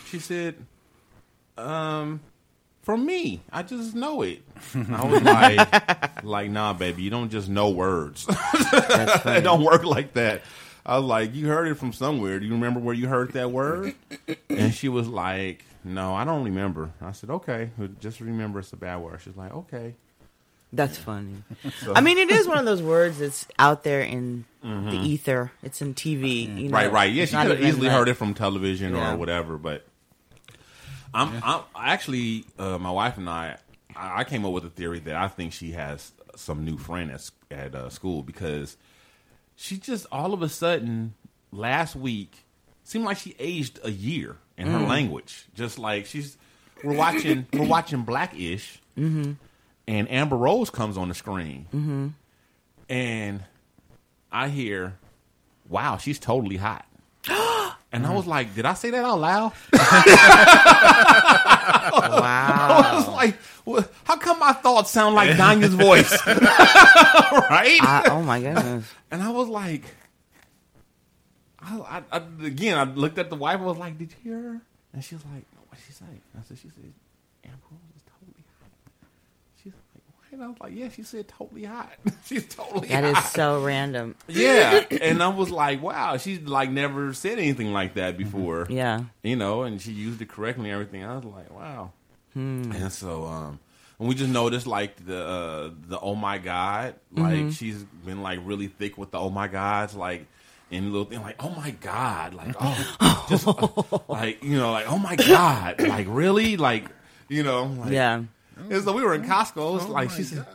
She 0.05 0.19
said, 0.19 0.55
"Um, 1.57 2.19
from 2.89 3.05
me. 3.05 3.39
I 3.51 3.61
just 3.61 3.93
know 3.93 4.23
it." 4.23 4.41
I 4.75 5.05
was 5.05 5.21
like, 5.21 6.23
"Like, 6.23 6.49
nah, 6.49 6.73
baby, 6.73 7.03
you 7.03 7.11
don't 7.11 7.29
just 7.29 7.47
know 7.47 7.69
words. 7.69 8.25
it 8.29 9.43
don't 9.43 9.63
work 9.63 9.83
like 9.85 10.13
that." 10.13 10.41
I 10.85 10.97
was 10.97 11.05
like, 11.05 11.35
"You 11.35 11.47
heard 11.47 11.67
it 11.67 11.75
from 11.75 11.93
somewhere. 11.93 12.39
Do 12.39 12.47
you 12.47 12.53
remember 12.53 12.79
where 12.79 12.95
you 12.95 13.07
heard 13.07 13.33
that 13.33 13.51
word?" 13.51 13.93
And 14.49 14.73
she 14.73 14.89
was 14.89 15.07
like, 15.07 15.63
"No, 15.83 16.15
I 16.15 16.23
don't 16.25 16.43
remember." 16.45 16.89
I 16.99 17.11
said, 17.11 17.29
"Okay, 17.29 17.69
just 17.99 18.21
remember 18.21 18.57
it's 18.59 18.73
a 18.73 18.77
bad 18.77 18.97
word." 18.97 19.19
She's 19.23 19.35
like, 19.37 19.53
"Okay." 19.53 19.93
That's 20.73 20.97
funny. 20.97 21.33
So- 21.83 21.93
I 21.95 22.01
mean, 22.01 22.17
it 22.19 22.29
is 22.31 22.47
one 22.47 22.57
of 22.59 22.65
those 22.65 22.81
words 22.81 23.17
that's 23.19 23.47
out 23.57 23.83
there 23.83 24.01
in 24.01 24.45
the 24.63 24.97
ether. 25.03 25.51
It's 25.63 25.81
in 25.81 25.93
TV. 25.95 26.41
You 26.43 26.47
know? 26.47 26.53
Mm-hmm. 26.61 26.73
Right, 26.75 26.91
right. 26.91 27.11
Yeah, 27.11 27.23
It's 27.23 27.31
she 27.31 27.37
could 27.37 27.51
have 27.57 27.61
easily 27.63 27.87
like- 27.87 27.97
heard 27.97 28.07
it 28.09 28.13
from 28.15 28.33
television 28.35 28.95
Yeah. 28.95 29.13
or 29.13 29.17
whatever, 29.17 29.57
but 29.57 29.85
I'm, 31.13 31.41
I'm 31.43 31.61
actually 31.75 32.45
uh, 32.57 32.77
my 32.77 32.91
wife 32.91 33.17
and 33.17 33.29
I. 33.29 33.57
I 33.95 34.23
came 34.23 34.45
up 34.45 34.53
with 34.53 34.63
a 34.63 34.69
theory 34.69 34.99
that 34.99 35.15
I 35.15 35.27
think 35.27 35.51
she 35.51 35.71
has 35.71 36.11
some 36.35 36.63
new 36.63 36.77
friend 36.77 37.11
at 37.11 37.29
at 37.51 37.75
uh, 37.75 37.89
school 37.89 38.23
because 38.23 38.77
she 39.55 39.77
just 39.77 40.05
all 40.11 40.33
of 40.33 40.41
a 40.41 40.47
sudden 40.49 41.15
last 41.51 41.95
week 41.95 42.45
seemed 42.83 43.03
like 43.05 43.17
she 43.17 43.35
aged 43.39 43.79
a 43.83 43.91
year 43.91 44.37
in 44.57 44.67
her 44.67 44.79
language. 44.87 45.45
Just 45.53 45.79
like 45.79 46.05
she's 46.05 46.37
we're 46.83 46.95
watching 46.95 47.45
we're 47.51 47.65
watching 47.65 48.03
Blackish, 48.03 48.79
and 49.87 50.09
Amber 50.11 50.37
Rose 50.37 50.69
comes 50.69 50.97
on 50.97 51.09
the 51.09 51.15
screen, 51.15 51.65
and 52.87 53.43
I 54.31 54.47
hear, 54.49 54.97
"Wow, 55.67 55.97
she's 55.97 56.19
totally 56.19 56.57
hot." 56.57 56.85
And 57.91 58.05
I 58.05 58.09
uh-huh. 58.09 58.17
was 58.17 58.27
like, 58.27 58.53
"Did 58.53 58.65
I 58.65 58.75
say 58.75 58.91
that 58.91 59.03
out 59.03 59.19
loud?" 59.19 59.51
Wow. 59.73 59.73
I 62.85 62.95
was 62.95 63.07
like, 63.07 63.35
well, 63.65 63.83
"How 64.03 64.17
come 64.17 64.37
my 64.39 64.53
thoughts 64.53 64.91
sound 64.91 65.15
like 65.15 65.35
Donya's 65.37 65.73
voice?" 65.73 66.11
right? 66.27 67.79
I, 67.81 68.03
oh 68.11 68.21
my 68.21 68.41
goodness. 68.41 68.85
And 69.09 69.23
I 69.23 69.31
was 69.31 69.47
like, 69.47 69.85
I, 71.59 71.79
I, 71.79 72.03
I, 72.17 72.21
again, 72.45 72.77
I 72.77 72.83
looked 72.83 73.17
at 73.17 73.31
the 73.31 73.35
wife. 73.35 73.59
I 73.59 73.63
was 73.63 73.77
like, 73.77 73.97
"Did 73.97 74.11
you 74.11 74.31
hear 74.31 74.41
her?" 74.41 74.61
And 74.93 75.03
she 75.03 75.15
was 75.15 75.25
like, 75.25 75.45
"What 75.67 75.77
did 75.77 75.85
she 75.87 75.93
say?" 75.93 76.05
I 76.05 76.43
said, 76.47 76.59
"She 76.59 76.69
said 76.69 76.93
Rose 77.71 77.79
is 77.95 78.03
totally 78.03 78.43
hot." 78.59 78.69
She's 79.63 79.73
like, 79.73 80.03
"What?" 80.13 80.18
And 80.31 80.43
I 80.43 80.47
was 80.47 80.57
like, 80.59 80.73
"Yeah." 80.75 80.89
She 80.89 81.03
said, 81.03 81.27
"Totally 81.27 81.63
hot." 81.65 81.91
She's 82.25 82.45
totally 82.47 82.87
That 82.89 83.03
hot. 83.03 83.23
is 83.25 83.31
so 83.31 83.63
random. 83.63 84.15
yeah. 84.27 84.83
And 85.01 85.21
I 85.23 85.27
was 85.29 85.49
like, 85.49 85.81
"Wow." 85.81 86.17
She's 86.17 86.39
like 86.41 86.69
never 86.69 87.13
said 87.13 87.39
anything 87.39 87.73
like 87.73 87.95
that 87.95 88.17
before. 88.17 88.67
Yeah. 88.69 89.05
You 89.23 89.35
know, 89.35 89.63
and 89.63 89.81
she 89.81 89.91
used 89.91 90.21
it 90.21 90.29
correctly 90.29 90.65
and 90.69 90.73
everything. 90.73 91.03
I 91.03 91.15
was 91.15 91.25
like, 91.25 91.49
"Wow." 91.53 91.91
And 92.35 92.91
so, 92.91 93.25
um, 93.25 93.59
and 93.99 94.07
we 94.07 94.15
just 94.15 94.29
noticed 94.31 94.65
like 94.67 95.03
the 95.05 95.25
uh, 95.25 95.69
the 95.87 95.99
oh 95.99 96.15
my 96.15 96.37
god, 96.37 96.95
like 97.11 97.51
she's 97.51 97.83
been 98.05 98.21
like 98.21 98.39
really 98.43 98.67
thick 98.67 98.97
with 98.97 99.11
the 99.11 99.19
oh 99.19 99.29
my 99.29 99.47
gods, 99.47 99.93
like 99.95 100.25
in 100.71 100.91
little 100.93 101.05
thing 101.07 101.21
like 101.21 101.35
oh 101.39 101.49
my 101.49 101.71
god, 101.71 102.33
like 102.35 102.55
oh, 102.61 103.25
just 103.29 103.45
uh, 103.47 103.97
like 104.07 104.41
you 104.43 104.57
know, 104.57 104.71
like 104.71 104.85
oh 104.89 104.99
my 104.99 105.15
god, 105.17 105.81
like 105.81 106.05
really, 106.09 106.55
like 106.55 106.85
you 107.27 107.43
know, 107.43 107.63
like, 107.65 107.91
Yeah. 107.91 108.23
And 108.69 108.83
so 108.83 108.93
we 108.93 109.03
were 109.03 109.13
in 109.13 109.23
Costco. 109.23 109.77
It's 109.77 109.87
like 109.87 110.09
she 110.11 110.23
said. 110.23 110.45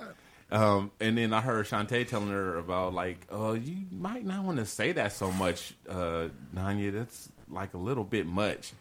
Um, 0.50 0.92
and 1.00 1.18
then 1.18 1.32
I 1.32 1.40
heard 1.40 1.66
Shantae 1.66 2.06
telling 2.06 2.28
her 2.28 2.58
about 2.58 2.94
like, 2.94 3.26
oh, 3.30 3.54
you 3.54 3.86
might 3.90 4.24
not 4.24 4.44
want 4.44 4.58
to 4.58 4.66
say 4.66 4.92
that 4.92 5.12
so 5.12 5.32
much, 5.32 5.74
uh, 5.88 6.28
Nanya. 6.54 6.92
That's 6.92 7.28
like 7.48 7.74
a 7.74 7.78
little 7.78 8.04
bit 8.04 8.26
much. 8.26 8.72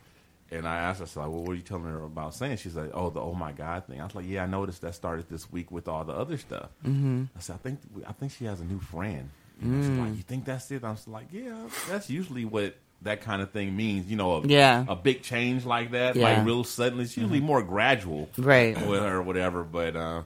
And 0.52 0.68
I 0.68 0.78
asked 0.78 1.00
her, 1.00 1.08
so 1.08 1.22
like, 1.22 1.30
well, 1.30 1.42
what 1.42 1.52
are 1.52 1.56
you 1.56 1.62
telling 1.62 1.86
her 1.86 2.04
about 2.04 2.36
saying? 2.36 2.58
She's 2.58 2.76
like, 2.76 2.92
oh, 2.94 3.10
the 3.10 3.20
oh 3.20 3.34
my 3.34 3.54
god 3.54 3.88
thing. 3.88 4.00
I 4.00 4.04
was 4.04 4.14
like, 4.14 4.28
yeah, 4.28 4.44
I 4.44 4.46
noticed 4.46 4.82
that 4.82 4.94
started 4.94 5.28
this 5.30 5.52
week 5.52 5.72
with 5.72 5.88
all 5.88 6.04
the 6.04 6.14
other 6.14 6.38
stuff. 6.38 6.70
Mm-hmm. 6.86 7.24
I 7.36 7.40
said, 7.40 7.56
I 7.56 7.58
think 7.58 7.80
I 8.08 8.12
think 8.12 8.32
she 8.34 8.46
has 8.46 8.62
a 8.62 8.66
new 8.66 8.80
friend. 8.80 9.30
You 9.62 9.70
know, 9.70 9.82
She's 9.82 9.98
like, 9.98 10.18
you 10.18 10.24
think 10.24 10.46
that's 10.46 10.70
it? 10.72 10.84
I 10.84 10.92
was 10.92 11.08
like, 11.08 11.28
yeah, 11.32 11.68
that's 11.90 12.10
usually 12.10 12.46
what 12.46 12.76
that 13.04 13.22
kind 13.22 13.42
of 13.42 13.52
thing 13.52 13.76
means. 13.76 14.08
You 14.10 14.16
know, 14.18 14.36
a, 14.38 14.48
Yeah. 14.48 14.86
a 14.88 14.96
big 14.96 15.22
change 15.24 15.66
like 15.66 15.92
that, 15.92 16.16
Yeah. 16.16 16.24
like 16.38 16.46
real 16.46 16.64
suddenly. 16.64 17.04
It's 17.06 17.16
usually 17.18 17.40
more 17.42 17.62
gradual, 17.64 18.30
Right. 18.38 18.76
with 18.88 19.02
her 19.02 19.18
or 19.18 19.22
whatever. 19.22 19.64
But 19.64 19.96
uh, 19.96 20.24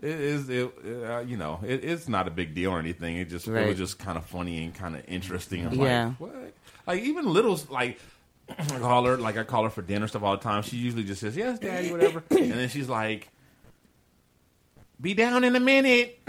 it 0.00 0.10
is, 0.10 0.48
it, 0.48 0.70
uh, 1.08 1.20
you 1.20 1.36
know, 1.36 1.60
it, 1.66 1.84
it's 1.84 2.08
not 2.08 2.28
a 2.28 2.30
big 2.30 2.54
deal 2.54 2.70
or 2.72 2.78
anything. 2.78 3.16
It 3.16 3.30
just 3.30 3.48
it 3.48 3.66
was 3.68 3.78
just 3.78 3.98
kind 3.98 4.18
of 4.18 4.24
funny 4.26 4.64
and 4.64 4.74
kind 4.74 4.94
of 4.96 5.02
interesting. 5.08 5.66
I'm 5.66 5.74
Yeah. 5.74 6.06
like, 6.06 6.20
what? 6.20 6.52
Like 6.86 7.02
even 7.02 7.32
little 7.32 7.58
like. 7.70 7.98
I 8.48 8.62
call 8.78 9.04
her 9.06 9.16
like 9.16 9.36
I 9.36 9.42
call 9.42 9.64
her 9.64 9.70
for 9.70 9.82
dinner 9.82 10.06
stuff 10.06 10.22
all 10.22 10.36
the 10.36 10.42
time. 10.42 10.62
She 10.62 10.76
usually 10.76 11.02
just 11.02 11.20
says 11.20 11.36
yes, 11.36 11.58
daddy, 11.58 11.90
whatever, 11.90 12.22
and 12.30 12.52
then 12.52 12.68
she's 12.68 12.88
like, 12.88 13.28
"Be 15.00 15.14
down 15.14 15.42
in 15.42 15.56
a 15.56 15.60
minute." 15.60 16.20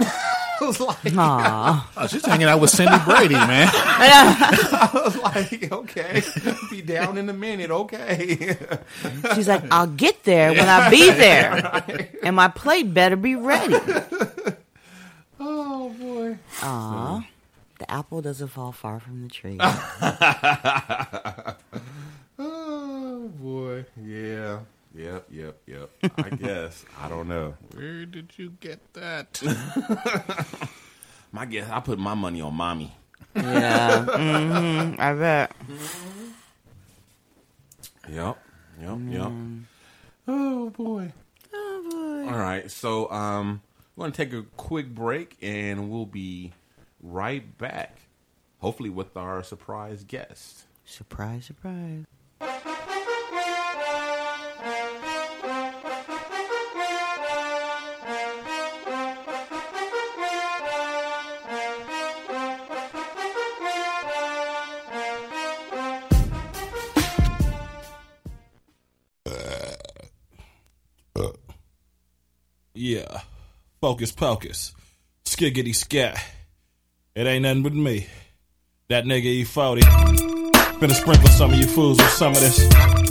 I 0.61 0.65
was 0.65 0.79
like, 0.79 1.15
Aw. 1.15 1.91
Oh, 1.97 2.07
she's 2.07 2.25
hanging 2.25 2.47
out 2.47 2.59
with 2.59 2.69
Cindy 2.71 2.97
Brady, 3.05 3.35
man. 3.35 3.69
I 3.73 4.89
was 4.93 5.15
like, 5.17 5.71
okay, 5.71 6.23
be 6.69 6.81
down 6.81 7.17
in 7.17 7.29
a 7.29 7.33
minute, 7.33 7.69
okay. 7.69 8.57
She's 9.35 9.47
like, 9.47 9.63
I'll 9.71 9.87
get 9.87 10.23
there 10.23 10.51
when 10.51 10.67
I 10.67 10.89
be 10.89 11.09
there. 11.11 12.09
And 12.23 12.35
my 12.35 12.47
plate 12.47 12.93
better 12.93 13.15
be 13.15 13.35
ready. 13.35 13.75
oh 15.39 15.89
boy. 15.89 16.37
Aw. 16.63 17.27
The 17.79 17.91
apple 17.91 18.21
doesn't 18.23 18.47
fall 18.47 18.71
far 18.71 18.99
from 18.99 19.23
the 19.23 19.29
tree. 19.29 19.59
Oh 22.39 23.29
boy. 23.39 23.85
Yeah. 24.03 24.59
Yep. 24.97 25.27
Yep. 25.29 25.57
Yep. 25.67 25.89
I 26.17 26.29
guess. 26.31 26.83
I 26.99 27.07
don't 27.07 27.27
know. 27.27 27.53
Where 27.75 28.05
did 28.05 28.33
you 28.37 28.53
get 28.59 28.79
that? 28.93 29.41
My 31.31 31.45
guess. 31.45 31.69
I 31.69 31.79
put 31.81 31.99
my 31.99 32.15
money 32.15 32.41
on 32.41 32.55
mommy. 32.55 32.95
Yeah. 33.35 34.03
hmm 34.05 34.95
I 34.99 35.13
bet. 35.13 35.51
Yep. 38.09 38.39
Yep. 38.81 38.97
Yep. 39.09 39.31
Oh 40.27 40.69
boy. 40.71 41.11
Oh, 41.53 41.89
boy. 41.91 42.31
All 42.31 42.39
right. 42.39 42.71
So 42.71 43.11
um, 43.11 43.61
we're 43.95 44.05
gonna 44.05 44.15
take 44.15 44.33
a 44.33 44.43
quick 44.55 44.95
break, 44.95 45.37
and 45.41 45.91
we'll 45.91 46.05
be 46.05 46.53
right 47.01 47.55
back. 47.57 47.97
Hopefully, 48.59 48.89
with 48.89 49.15
our 49.15 49.43
surprise 49.43 50.03
guest. 50.03 50.63
Surprise, 50.85 51.45
surprise. 51.45 52.05
Yeah. 72.88 73.20
Focus 73.82 74.13
pocus. 74.13 74.74
Skiggity 75.25 75.74
scat. 75.74 76.24
It 77.15 77.27
ain't 77.27 77.44
nothing 77.44 77.63
but 77.63 77.74
me. 77.74 78.08
That 78.88 79.03
nigga 79.03 79.44
E40. 79.44 79.82
Finna 80.79 80.94
sprinkle 80.94 81.27
some 81.27 81.51
of 81.51 81.60
you 81.60 81.65
fools 81.65 81.98
with 81.98 82.10
some 82.12 82.32
of 82.32 82.39
this 82.39 82.58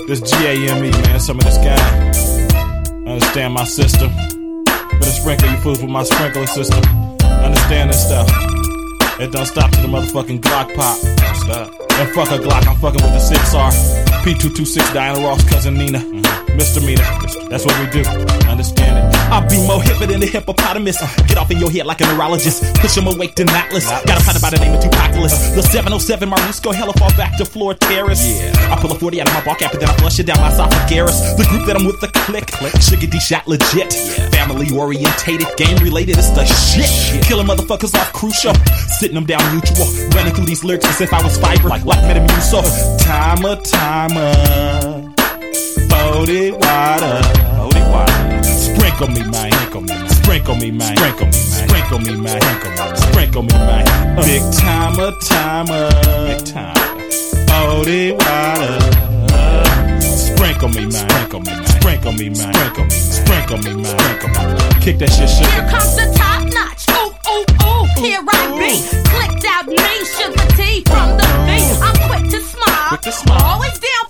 this 0.09 0.21
GAME, 0.33 0.91
man, 0.91 1.21
some 1.21 1.37
of 1.37 1.45
this 1.45 1.59
guy. 1.59 1.77
Understand 3.07 3.53
my 3.53 3.65
system. 3.65 4.09
Finna 4.09 5.21
sprinkle 5.21 5.51
you 5.51 5.59
fools 5.59 5.83
with 5.83 5.91
my 5.91 6.05
sprinkler 6.05 6.47
system. 6.47 6.83
Understand 7.21 7.91
this 7.91 8.03
stuff. 8.03 8.31
It 9.21 9.31
don't 9.31 9.45
stop 9.45 9.71
to 9.73 9.83
the 9.83 9.89
motherfucking 9.89 10.41
Glock 10.41 10.75
pop. 10.75 10.97
Stop. 11.37 11.69
And 11.99 12.09
fuck 12.15 12.31
a 12.31 12.43
Glock, 12.43 12.67
I'm 12.67 12.77
fucking 12.77 13.03
with 13.03 13.13
the 13.13 13.37
6R. 13.37 14.07
P226 14.25 14.95
Diana 14.95 15.21
Ross, 15.21 15.47
cousin 15.51 15.75
Nina. 15.75 15.99
Mm-hmm. 15.99 16.57
Misdemeanor. 16.57 17.05
That's 17.51 17.67
what 17.67 17.79
we 17.79 18.03
do. 18.03 18.09
Understand. 18.49 18.86
I'll 19.31 19.49
be 19.49 19.59
more 19.67 19.81
hipper 19.81 20.07
than 20.07 20.21
the 20.21 20.27
hippopotamus. 20.27 21.01
Get 21.27 21.37
off 21.37 21.51
in 21.51 21.59
your 21.59 21.71
head 21.71 21.87
like 21.87 22.01
a 22.01 22.07
neurologist. 22.07 22.63
Push 22.81 22.97
him 22.97 23.07
awake 23.07 23.35
to 23.37 23.45
Atlas. 23.51 23.87
Got 24.07 24.21
a 24.21 24.25
partner 24.25 24.41
by 24.41 24.51
the 24.51 24.59
name 24.59 24.75
of 24.75 24.81
Tupacalypse. 24.81 25.55
The 25.55 25.63
707 25.63 26.29
Marisco 26.29 26.75
hella 26.75 26.93
fall 26.95 27.11
back 27.17 27.37
to 27.39 27.45
floor 27.45 27.75
terrace. 27.75 28.25
Yeah. 28.27 28.73
I 28.73 28.81
pull 28.81 28.93
a 28.93 28.99
40 28.99 29.21
out 29.21 29.29
of 29.29 29.35
my 29.35 29.45
bar 29.45 29.57
cap 29.57 29.73
and 29.73 29.83
then 29.83 29.89
I 29.89 29.97
flush 29.97 30.19
it 30.19 30.27
down 30.27 30.39
my 30.41 30.53
esophagus. 30.53 31.35
The 31.37 31.47
group 31.49 31.67
that 31.67 31.77
I'm 31.77 31.87
with, 31.87 32.01
the 32.01 32.09
click. 32.09 32.47
Suga-T 32.79 33.19
shot 33.21 33.47
legit. 33.47 33.93
Family 34.33 34.69
orientated, 34.77 35.49
game 35.57 35.77
related, 35.79 36.19
it's 36.19 36.31
the 36.31 36.45
shit. 36.45 37.23
Killing 37.25 37.47
motherfuckers 37.47 37.95
off 37.95 38.13
crucial. 38.13 38.55
Sitting 38.99 39.15
them 39.15 39.27
down 39.27 39.43
mutual. 39.53 39.87
Running 40.15 40.35
through 40.35 40.47
these 40.47 40.65
lyrics 40.65 40.87
as 40.87 41.01
if 41.01 41.13
I 41.13 41.23
was 41.23 41.39
fiber. 41.39 41.69
Like, 41.69 41.85
like 41.85 42.01
Metamucil. 42.01 42.63
Timer, 43.03 43.57
timer. 43.63 45.13
40 45.91 46.53
water. 46.53 47.23
40 47.23 47.41
water. 47.43 47.56
Sprinkle 48.97 49.25
me, 49.25 49.31
man. 49.31 49.53
Sprinkle 49.53 49.83
me, 49.83 49.93
man. 49.93 50.09
Sprinkle 50.09 50.55
me, 50.57 50.71
man. 50.71 50.97
Sprinkle 50.97 51.27
me, 51.29 51.31
man. 51.37 51.69
Sprinkle 51.69 52.01
me, 52.01 52.17
man. 52.17 52.41
Sprinkle 52.41 52.63
me, 52.63 52.73
man. 52.73 52.97
Sprinkle 52.97 53.43
me, 53.43 53.53
man. 53.53 53.85
Big 54.25 54.43
timer, 54.57 55.13
timer. 55.21 55.91
Big 56.25 56.41
timer. 56.47 56.75
40 57.77 58.13
water. 58.13 58.81
Sprinkle 60.01 60.69
me, 60.71 60.87
man. 60.87 61.11
Sprinkle 61.11 61.41
me, 61.41 61.53
man. 61.53 61.67
Sprinkle 61.67 62.13
me, 62.13 62.29
man. 62.31 62.55
Sprinkle 62.57 62.87
me, 62.87 62.89
man. 62.89 63.01
Sprinkle 63.13 63.59
me, 63.59 63.75
man. 63.75 63.85
Sprinkle 63.85 64.29
me. 64.31 64.81
Kick 64.81 64.97
that 64.97 65.11
shit, 65.13 65.29
shit. 65.29 65.45
Here 65.45 65.69
comes 65.69 65.93
the 65.95 66.09
top 66.17 66.41
notch. 66.57 66.89
Ooh, 66.97 67.13
ooh, 67.29 67.45
ooh. 67.69 67.85
Here 68.01 68.25
I 68.25 68.49
be. 68.57 68.81
Clicked 69.13 69.45
out 69.45 69.67
me, 69.69 69.77
sugar 70.17 70.49
tea 70.57 70.81
from 70.89 71.21
the 71.21 71.29
beat. 71.45 71.69
I'm 71.85 71.97
quick 72.09 72.25
to 72.33 72.41
smile. 72.41 72.89
Quick 72.89 73.03
to 73.03 73.13
smile. 73.13 73.45
Always 73.45 73.79
down 73.79 74.06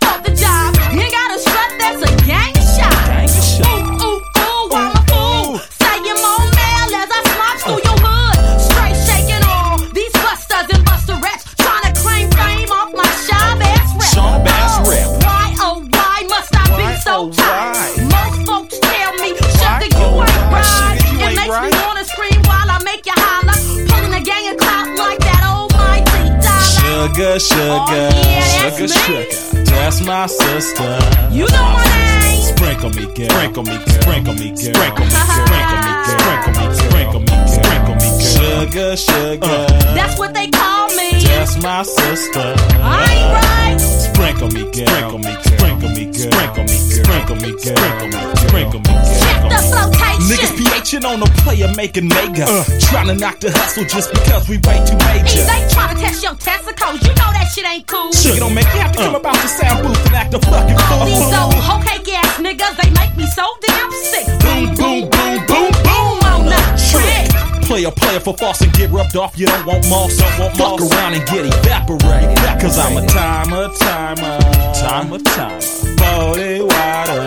Sugar, 27.36 27.54
sugar, 27.54 27.68
Oh, 27.68 28.22
yeah, 28.24 28.70
that's 28.70 28.76
sugar, 28.78 28.82
me. 28.82 29.28
sugar. 29.28 29.64
That's 29.64 30.00
my 30.00 30.26
sister. 30.26 30.98
You 31.30 31.44
know 31.48 31.68
my 31.76 31.84
name. 32.24 32.40
Sprinkle 32.40 32.90
me, 32.90 33.04
girl. 33.12 33.28
Sprinkle 33.28 33.62
me, 33.64 33.76
girl. 33.76 34.00
Sprinkle 34.00 34.34
me, 34.34 34.48
girl. 34.48 34.56
Sprinkle 34.56 35.04
me, 35.04 35.12
sprinkle 35.36 35.76
me, 35.84 35.92
girl. 35.92 36.16
Sprinkle 36.16 36.52
me, 36.56 36.74
sprinkle 36.80 37.20
me, 37.20 37.26
girl. 37.26 37.46
Sprinkle 37.46 37.94
me, 37.94 38.08
girl. 38.08 38.20
Sugar, 38.20 38.96
sugar. 38.96 39.66
That's 39.94 40.18
what 40.18 40.32
they 40.32 40.48
call 40.48 40.88
me. 40.96 41.05
That's 41.26 41.62
my 41.62 41.82
sister. 41.82 42.54
I 42.80 43.04
ain't 43.10 43.30
right. 43.34 43.78
Sprinkle 43.80 44.50
me, 44.50 44.62
girl. 44.70 44.86
Sprinkle 44.86 45.18
me, 45.18 45.34
girl. 45.34 45.52
Sprinkle 45.52 45.90
me, 45.90 46.04
girl. 46.06 46.32
Sprinkle 46.32 46.64
me, 46.64 46.74
girl. 46.74 47.02
Sprinkle 47.04 47.36
me, 47.36 47.50
girl. 47.50 47.76
Sprinkle 47.76 48.06
me, 48.06 48.18
girl. 48.18 48.36
sprinkle 48.36 48.80
me, 48.80 48.94
Check 49.20 49.42
the 49.42 49.48
girl. 49.48 49.66
flotation. 49.70 50.26
Niggas 50.26 50.52
PHing 50.58 51.04
on 51.04 51.22
a 51.22 51.28
player 51.42 51.68
making 51.76 52.08
mega. 52.08 52.44
Uh. 52.48 52.64
Trying 52.90 53.08
to 53.08 53.14
knock 53.14 53.38
the 53.40 53.50
hustle 53.52 53.84
just 53.84 54.12
because 54.12 54.48
we 54.48 54.56
way 54.66 54.78
too 54.86 54.96
major. 55.06 55.38
Ease 55.38 55.50
ain't 55.50 55.70
trying 55.70 55.94
to 55.94 56.02
test 56.02 56.22
your 56.22 56.34
testicles. 56.34 57.02
You 57.02 57.14
know 57.14 57.30
that 57.36 57.48
shit 57.52 57.66
ain't 57.66 57.86
cool. 57.86 58.12
Sugar 58.12 58.40
don't 58.40 58.54
make 58.54 58.66
me 58.74 58.78
have 58.80 58.92
to 58.92 58.98
come 58.98 59.14
uh. 59.14 59.18
about 59.18 59.36
the 59.36 59.48
sound 59.48 59.86
booth 59.86 60.06
and 60.06 60.14
act 60.16 60.34
a 60.34 60.40
fucking 60.40 60.78
fool. 60.78 60.98
All 60.98 61.06
these 61.06 61.18
fool. 61.18 61.34
old 61.34 61.54
hoe 61.54 61.82
cake 61.82 62.08
ass 62.14 62.38
niggas, 62.40 62.74
they 62.80 62.90
make 62.90 63.14
me 63.16 63.26
so 63.26 63.44
damn 63.66 63.90
sick. 63.92 64.26
Boom, 64.40 64.74
boom, 64.74 65.00
boom, 65.10 65.36
boom, 65.46 65.70
boom. 65.84 66.16
I'm 66.26 66.42
on 66.42 66.44
the 66.46 66.60
trick. 66.90 67.35
Player, 67.66 67.90
player 67.90 68.20
for 68.20 68.32
false 68.36 68.60
and 68.60 68.72
get 68.74 68.92
rubbed 68.92 69.16
off. 69.16 69.36
You 69.36 69.46
don't 69.46 69.66
want 69.66 69.90
moss. 69.90 70.16
Don't 70.16 70.38
want 70.38 70.56
Fuck 70.56 70.80
around 70.80 71.14
and 71.14 71.26
get 71.26 71.46
evaporated. 71.46 72.38
Cause 72.60 72.78
I'm 72.78 72.96
a 72.96 73.04
timer, 73.08 73.66
timer. 73.74 74.38
Timer, 74.72 75.18
timer. 75.18 75.60
40 75.60 76.62
water. 76.62 77.26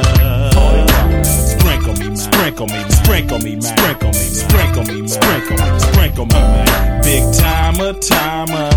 40 0.55 0.79
water. 0.79 1.23
Sprinkle 1.25 1.93
me, 1.95 2.07
man. 2.07 2.15
Sprinkle 2.15 2.67
me, 2.67 2.73
man. 2.73 2.91
Sprinkle 2.91 3.39
me, 3.39 3.55
man. 3.55 3.61
Sprinkle 3.61 4.09
me, 4.09 4.31
man. 4.31 4.37
Sprinkle 4.39 4.83
me. 4.83 5.07
Sprinkle 5.09 5.57
me, 5.57 5.79
sprinkle 5.79 6.25
me, 6.25 6.33
man. 6.33 7.01
Big 7.03 7.23
timer, 7.35 7.93
timer. 7.99 8.69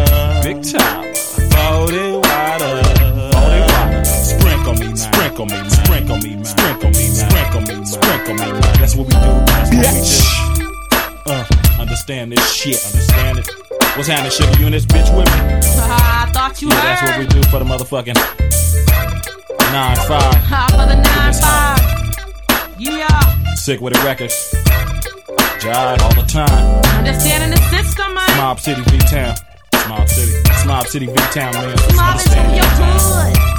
Big 0.43 0.65
timer. 0.67 1.15
40 1.15 2.19
water. 2.27 2.83
40 3.31 3.61
water. 3.71 4.05
Sprinkle 4.05 4.75
me, 4.75 4.87
man. 4.89 4.97
Sprinkle 4.97 5.47
me. 5.47 5.71
Sprinkle 5.71 6.19
me, 6.19 6.35
man. 6.35 6.45
Sprinkle 6.45 6.91
me. 6.91 7.07
Sprinkle 7.07 7.61
me. 7.61 7.85
Sprinkle 7.87 8.35
me, 8.35 8.51
man. 8.51 8.81
That's 8.81 8.97
what 8.97 9.07
we 9.07 9.15
do. 9.15 9.21
That's 9.47 9.71
what 9.71 10.51
we 10.51 10.57
do. 10.57 10.62
Uh, 11.27 11.45
understand 11.79 12.33
this 12.33 12.53
shit. 12.53 12.85
Understand 12.87 13.39
it. 13.39 13.49
What's 13.97 14.09
happening, 14.09 14.33
sugar? 14.33 14.59
You 14.59 14.67
and 14.67 14.75
this 14.75 14.87
bitch 14.87 15.15
with 15.17 15.27
me? 15.27 15.81
I 15.83 16.31
thought 16.33 16.61
you 16.61 16.69
Yeah, 16.69 16.75
heard. 16.75 16.85
that's 16.85 17.03
what 17.03 17.19
we 17.21 17.27
do 17.27 17.43
for 17.49 17.59
the 17.59 17.65
motherfucking 17.65 18.17
nine 19.73 19.97
five. 20.09 20.35
Ha, 20.53 20.67
for 20.71 20.87
the 20.87 20.97
nine 20.97 21.35
five. 21.35 22.79
Yeah. 22.79 23.55
Sick 23.55 23.81
with 23.81 23.95
the 23.95 24.01
records. 24.01 24.35
Jive 25.63 26.01
all 26.03 26.15
the 26.15 26.27
time. 26.29 26.83
Understanding 26.99 27.51
the 27.51 27.63
system, 27.71 28.15
man. 28.15 28.37
Mob 28.37 28.59
City 28.59 28.83
V 28.83 28.99
Town. 28.99 29.35
Mob 29.89 30.09
City. 30.09 30.33
Mob 30.67 30.87
City 30.89 31.07
V 31.07 31.15
Town, 31.33 31.53
man. 31.55 31.77
Mob 31.95 32.17
Understand 32.17 32.57
your 32.57 32.65
that. 32.65 33.52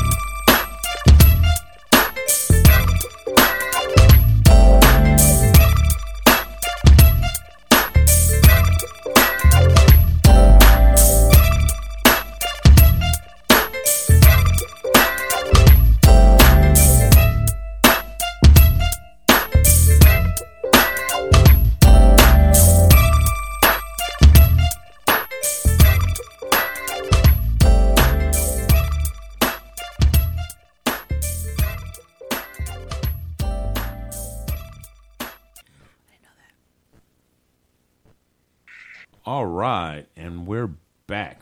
Right, 40.03 40.23
and 40.23 40.45
we're 40.47 40.69
back 41.07 41.39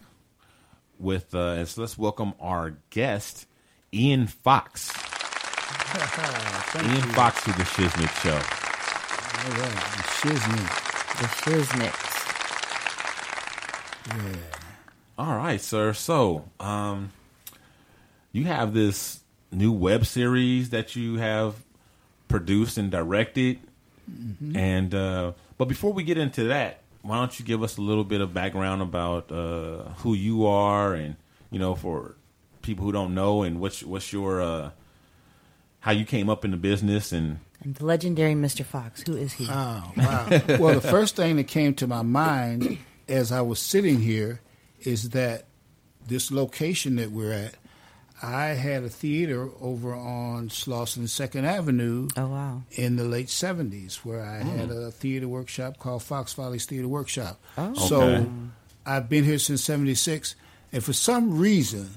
with 1.00 1.34
uh, 1.34 1.56
and 1.58 1.68
so 1.68 1.82
let's 1.82 1.98
welcome 1.98 2.34
our 2.40 2.78
guest, 2.90 3.48
Ian 3.94 4.28
Fox. 4.28 4.92
Ian 6.76 7.02
Fox 7.14 7.44
to 7.44 7.52
the 7.52 7.64
Shiznit 7.64 8.12
Show. 8.22 8.40
The 11.20 11.28
Shiznits. 11.28 12.08
All 15.18 15.36
right, 15.36 15.62
sir. 15.62 15.94
So, 15.94 16.46
um, 16.60 17.12
you 18.32 18.46
have 18.46 18.74
this 18.74 19.22
new 19.52 19.72
web 19.72 20.06
series 20.06 20.70
that 20.72 20.96
you 20.96 21.18
have 21.18 21.56
produced 22.28 22.78
and 22.78 22.92
directed, 22.92 23.60
and 24.56 24.94
uh, 24.94 25.34
but 25.58 25.66
before 25.66 25.94
we 25.94 26.04
get 26.04 26.18
into 26.18 26.46
that, 26.46 26.81
why 27.02 27.18
don't 27.18 27.40
you 27.40 27.46
give 27.46 27.64
us 27.64 27.78
a 27.78 27.82
little 27.82 28.04
bit 28.04 28.22
of 28.22 28.34
background 28.34 28.82
about 28.82 29.32
uh, 29.32 29.84
who 29.98 30.14
you 30.14 30.46
are 30.46 30.94
and 30.94 31.16
you 31.50 31.60
know 31.60 31.76
for 31.76 32.16
people 32.62 32.86
who 32.86 32.92
don't 32.92 33.14
know 33.14 33.44
and 33.44 33.60
what's 33.60 33.84
what's 33.84 34.14
your 34.14 34.42
uh, 34.42 34.72
how 35.82 35.92
you 35.92 36.06
came 36.06 36.30
up 36.30 36.46
in 36.46 36.52
the 36.52 36.58
business 36.58 37.12
and 37.12 37.40
And 37.62 37.76
the 37.76 37.86
legendary 37.86 38.34
Mr. 38.34 38.66
Fox, 38.66 39.04
who 39.06 39.16
is 39.16 39.34
he? 39.34 39.48
Oh, 39.50 39.92
wow. 39.96 40.28
well, 40.60 40.76
the 40.76 40.82
first 40.82 41.16
thing 41.16 41.36
that 41.36 41.48
came 41.48 41.74
to 41.76 41.88
my 41.88 42.02
mind 42.02 42.78
as 43.08 43.32
I 43.32 43.42
was 43.42 43.60
sitting 43.60 44.00
here 44.00 44.42
is 44.80 45.10
that 45.12 45.46
this 46.08 46.32
location 46.32 46.96
that 46.96 47.12
we're 47.12 47.32
at, 47.34 47.56
I 48.24 48.50
had 48.50 48.84
a 48.84 48.90
theater 48.90 49.50
over 49.60 49.94
on 49.96 50.50
Slauson 50.50 51.10
Second 51.10 51.46
Avenue 51.46 52.08
oh 52.16 52.28
wow. 52.28 52.62
in 52.72 52.96
the 52.96 53.04
late 53.04 53.30
seventies, 53.30 53.98
where 54.06 54.24
I 54.24 54.44
had 54.44 54.70
a 54.70 54.92
theater 54.92 55.28
workshop 55.28 55.80
called 55.80 56.04
Fox 56.04 56.32
Follies 56.34 56.66
Theater 56.66 56.88
Workshop. 56.88 57.40
Oh. 57.58 57.74
So 57.74 58.02
Okay. 58.02 58.30
I've 58.86 59.10
been 59.10 59.24
here 59.24 59.40
since 59.40 59.64
'76, 59.64 60.36
and 60.72 60.84
for 60.84 60.94
some 60.94 61.38
reason, 61.40 61.90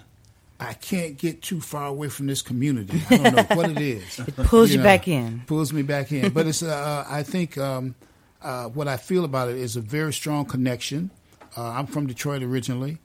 I 0.61 0.73
can't 0.75 1.17
get 1.19 1.43
too 1.43 1.61
far 1.61 1.87
away 1.89 2.09
from 2.09 2.27
this 2.27 2.41
community. 2.43 3.03
I 3.11 3.17
don't 3.19 3.35
know 3.51 3.57
what 3.57 3.71
it 3.71 3.79
is. 3.83 4.19
It 4.19 4.37
pulls 4.37 4.71
you, 4.71 4.83
back 4.83 5.09
in. 5.09 5.43
Pulls 5.47 5.73
me 5.73 5.83
back 5.83 6.11
in. 6.13 6.33
But 6.33 6.47
it's 6.47 6.63
uh, 6.63 7.05
I 7.09 7.23
think 7.23 7.59
um, 7.59 7.95
uh, 8.41 8.67
what 8.69 8.89
I 8.89 8.97
feel 8.97 9.25
about 9.25 9.49
it 9.51 9.57
is 9.57 9.77
a 9.77 9.81
very 9.81 10.13
strong 10.13 10.45
connection. 10.47 11.11
Uh, 11.57 11.69
I'm 11.71 11.87
from 11.87 12.07
Detroit 12.07 12.43
originally. 12.43 12.99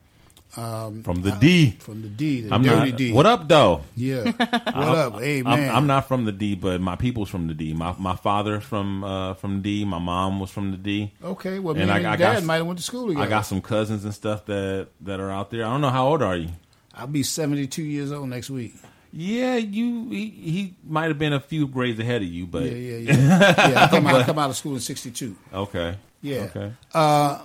Um, 0.57 1.03
from 1.03 1.21
the 1.21 1.31
D. 1.31 1.71
from 1.79 2.01
the 2.01 2.07
D, 2.09 2.41
the 2.41 2.53
I'm 2.55 2.63
dirty 2.63 2.89
not. 2.89 2.97
D. 2.97 3.11
What 3.13 3.25
up, 3.27 3.47
though? 3.47 3.81
Yeah. 3.95 4.23
What 4.31 4.75
up? 4.75 5.19
Hey 5.19 5.39
I'm, 5.39 5.43
man. 5.45 5.75
I'm 5.75 5.85
not 5.87 6.07
from 6.07 6.25
the 6.25 6.31
D, 6.31 6.55
but 6.55 6.81
my 6.81 6.95
people's 6.95 7.29
from 7.29 7.47
the 7.47 7.53
D. 7.53 7.73
My 7.73 7.93
my 7.99 8.15
father 8.15 8.59
from 8.59 9.03
uh, 9.03 9.35
from 9.35 9.61
D. 9.61 9.85
My 9.85 9.99
mom 9.99 10.39
was 10.39 10.49
from 10.49 10.71
the 10.71 10.77
D. 10.77 11.13
Okay. 11.23 11.59
Well, 11.59 11.75
And 11.75 11.85
me 11.87 11.91
I- 11.93 11.97
and 11.99 12.07
I 12.07 12.15
Dad 12.15 12.33
got- 12.35 12.43
might 12.45 12.55
have 12.57 12.65
went 12.65 12.79
to 12.79 12.83
school 12.83 13.07
together. 13.09 13.25
I 13.25 13.29
got 13.29 13.41
some 13.41 13.61
cousins 13.61 14.03
and 14.05 14.13
stuff 14.13 14.45
that 14.45 14.87
that 15.01 15.19
are 15.19 15.29
out 15.29 15.51
there. 15.51 15.63
I 15.65 15.69
don't 15.69 15.81
know 15.81 15.89
how 15.91 16.07
old 16.07 16.23
are 16.23 16.35
you. 16.35 16.49
I'll 16.95 17.07
be 17.07 17.21
72 17.23 17.83
years 17.83 18.11
old 18.11 18.27
next 18.29 18.49
week. 18.49 18.73
Yeah, 19.13 19.55
you 19.55 20.09
he, 20.09 20.29
he 20.29 20.75
might 20.83 21.07
have 21.09 21.17
been 21.19 21.33
a 21.33 21.39
few 21.39 21.67
grades 21.67 21.99
ahead 21.99 22.21
of 22.23 22.27
you, 22.27 22.45
but 22.47 22.63
Yeah, 22.63 22.71
yeah, 22.71 22.97
yeah. 23.13 23.69
yeah 23.69 23.83
I, 23.85 23.87
come 23.87 24.05
out, 24.07 24.15
I 24.15 24.23
come 24.23 24.39
out 24.39 24.49
of 24.49 24.55
school 24.55 24.73
in 24.73 24.79
62. 24.81 25.35
okay, 25.53 25.95
Yeah. 26.21 26.47
okay, 26.55 26.73
Uh, 26.93 27.39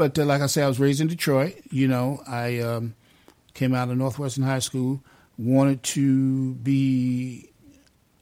but 0.00 0.18
uh, 0.18 0.24
like 0.24 0.40
I 0.40 0.46
said, 0.46 0.64
I 0.64 0.68
was 0.68 0.80
raised 0.80 1.02
in 1.02 1.08
Detroit. 1.08 1.54
You 1.70 1.86
know, 1.86 2.22
I 2.26 2.60
um, 2.60 2.94
came 3.52 3.74
out 3.74 3.90
of 3.90 3.98
Northwestern 3.98 4.44
High 4.44 4.60
School, 4.60 5.02
wanted 5.36 5.82
to 5.82 6.54
be 6.54 7.50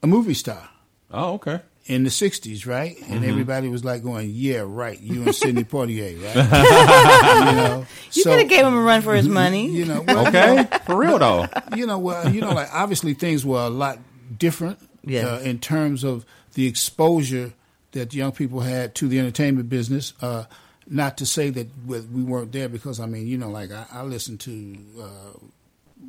a 0.02 0.06
movie 0.08 0.34
star 0.34 0.68
oh 1.12 1.34
okay. 1.34 1.60
in 1.86 2.02
the 2.02 2.10
60s, 2.10 2.66
right? 2.66 2.96
And 3.02 3.20
Mm-hmm. 3.20 3.30
everybody 3.30 3.68
was 3.68 3.84
like 3.84 4.02
going, 4.02 4.30
yeah, 4.32 4.64
right. 4.66 5.00
You 5.00 5.22
and 5.22 5.34
Sidney 5.34 5.62
Poitier, 5.72 6.20
right? 6.22 6.34
you 7.50 7.56
know, 7.56 7.86
You 8.12 8.22
so, 8.24 8.30
could 8.30 8.40
have 8.40 8.48
gave 8.48 8.66
him 8.66 8.74
a 8.74 8.80
run 8.82 9.02
for 9.02 9.14
his 9.14 9.28
money. 9.28 9.68
you 9.70 9.84
know, 9.84 10.02
well, 10.02 10.26
Okay, 10.28 10.66
for 10.84 10.96
real 10.96 11.18
though. 11.18 11.46
you 11.76 11.86
know, 11.86 11.98
well, 11.98 12.28
you 12.34 12.40
know, 12.40 12.52
like 12.52 12.68
obviously 12.74 13.14
things 13.14 13.44
were 13.46 13.60
a 13.64 13.70
lot 13.70 13.98
different 14.36 14.78
Yes. 15.04 15.24
uh, 15.24 15.40
in 15.48 15.58
terms 15.60 16.02
of 16.04 16.26
the 16.54 16.66
exposure 16.66 17.52
that 17.92 18.12
young 18.14 18.32
people 18.32 18.60
had 18.60 18.94
to 18.96 19.08
the 19.08 19.18
entertainment 19.18 19.68
business. 19.68 20.12
Uh, 20.20 20.44
not 20.90 21.18
to 21.18 21.26
say 21.26 21.50
that 21.50 21.68
we 21.86 22.00
we 22.00 22.22
weren't 22.22 22.52
there, 22.52 22.68
because 22.68 22.98
I 23.00 23.06
mean, 23.06 23.26
you 23.26 23.36
know, 23.38 23.50
like 23.50 23.70
I, 23.72 23.86
I 23.92 24.02
listened 24.02 24.40
to 24.40 24.76
uh, 25.00 25.38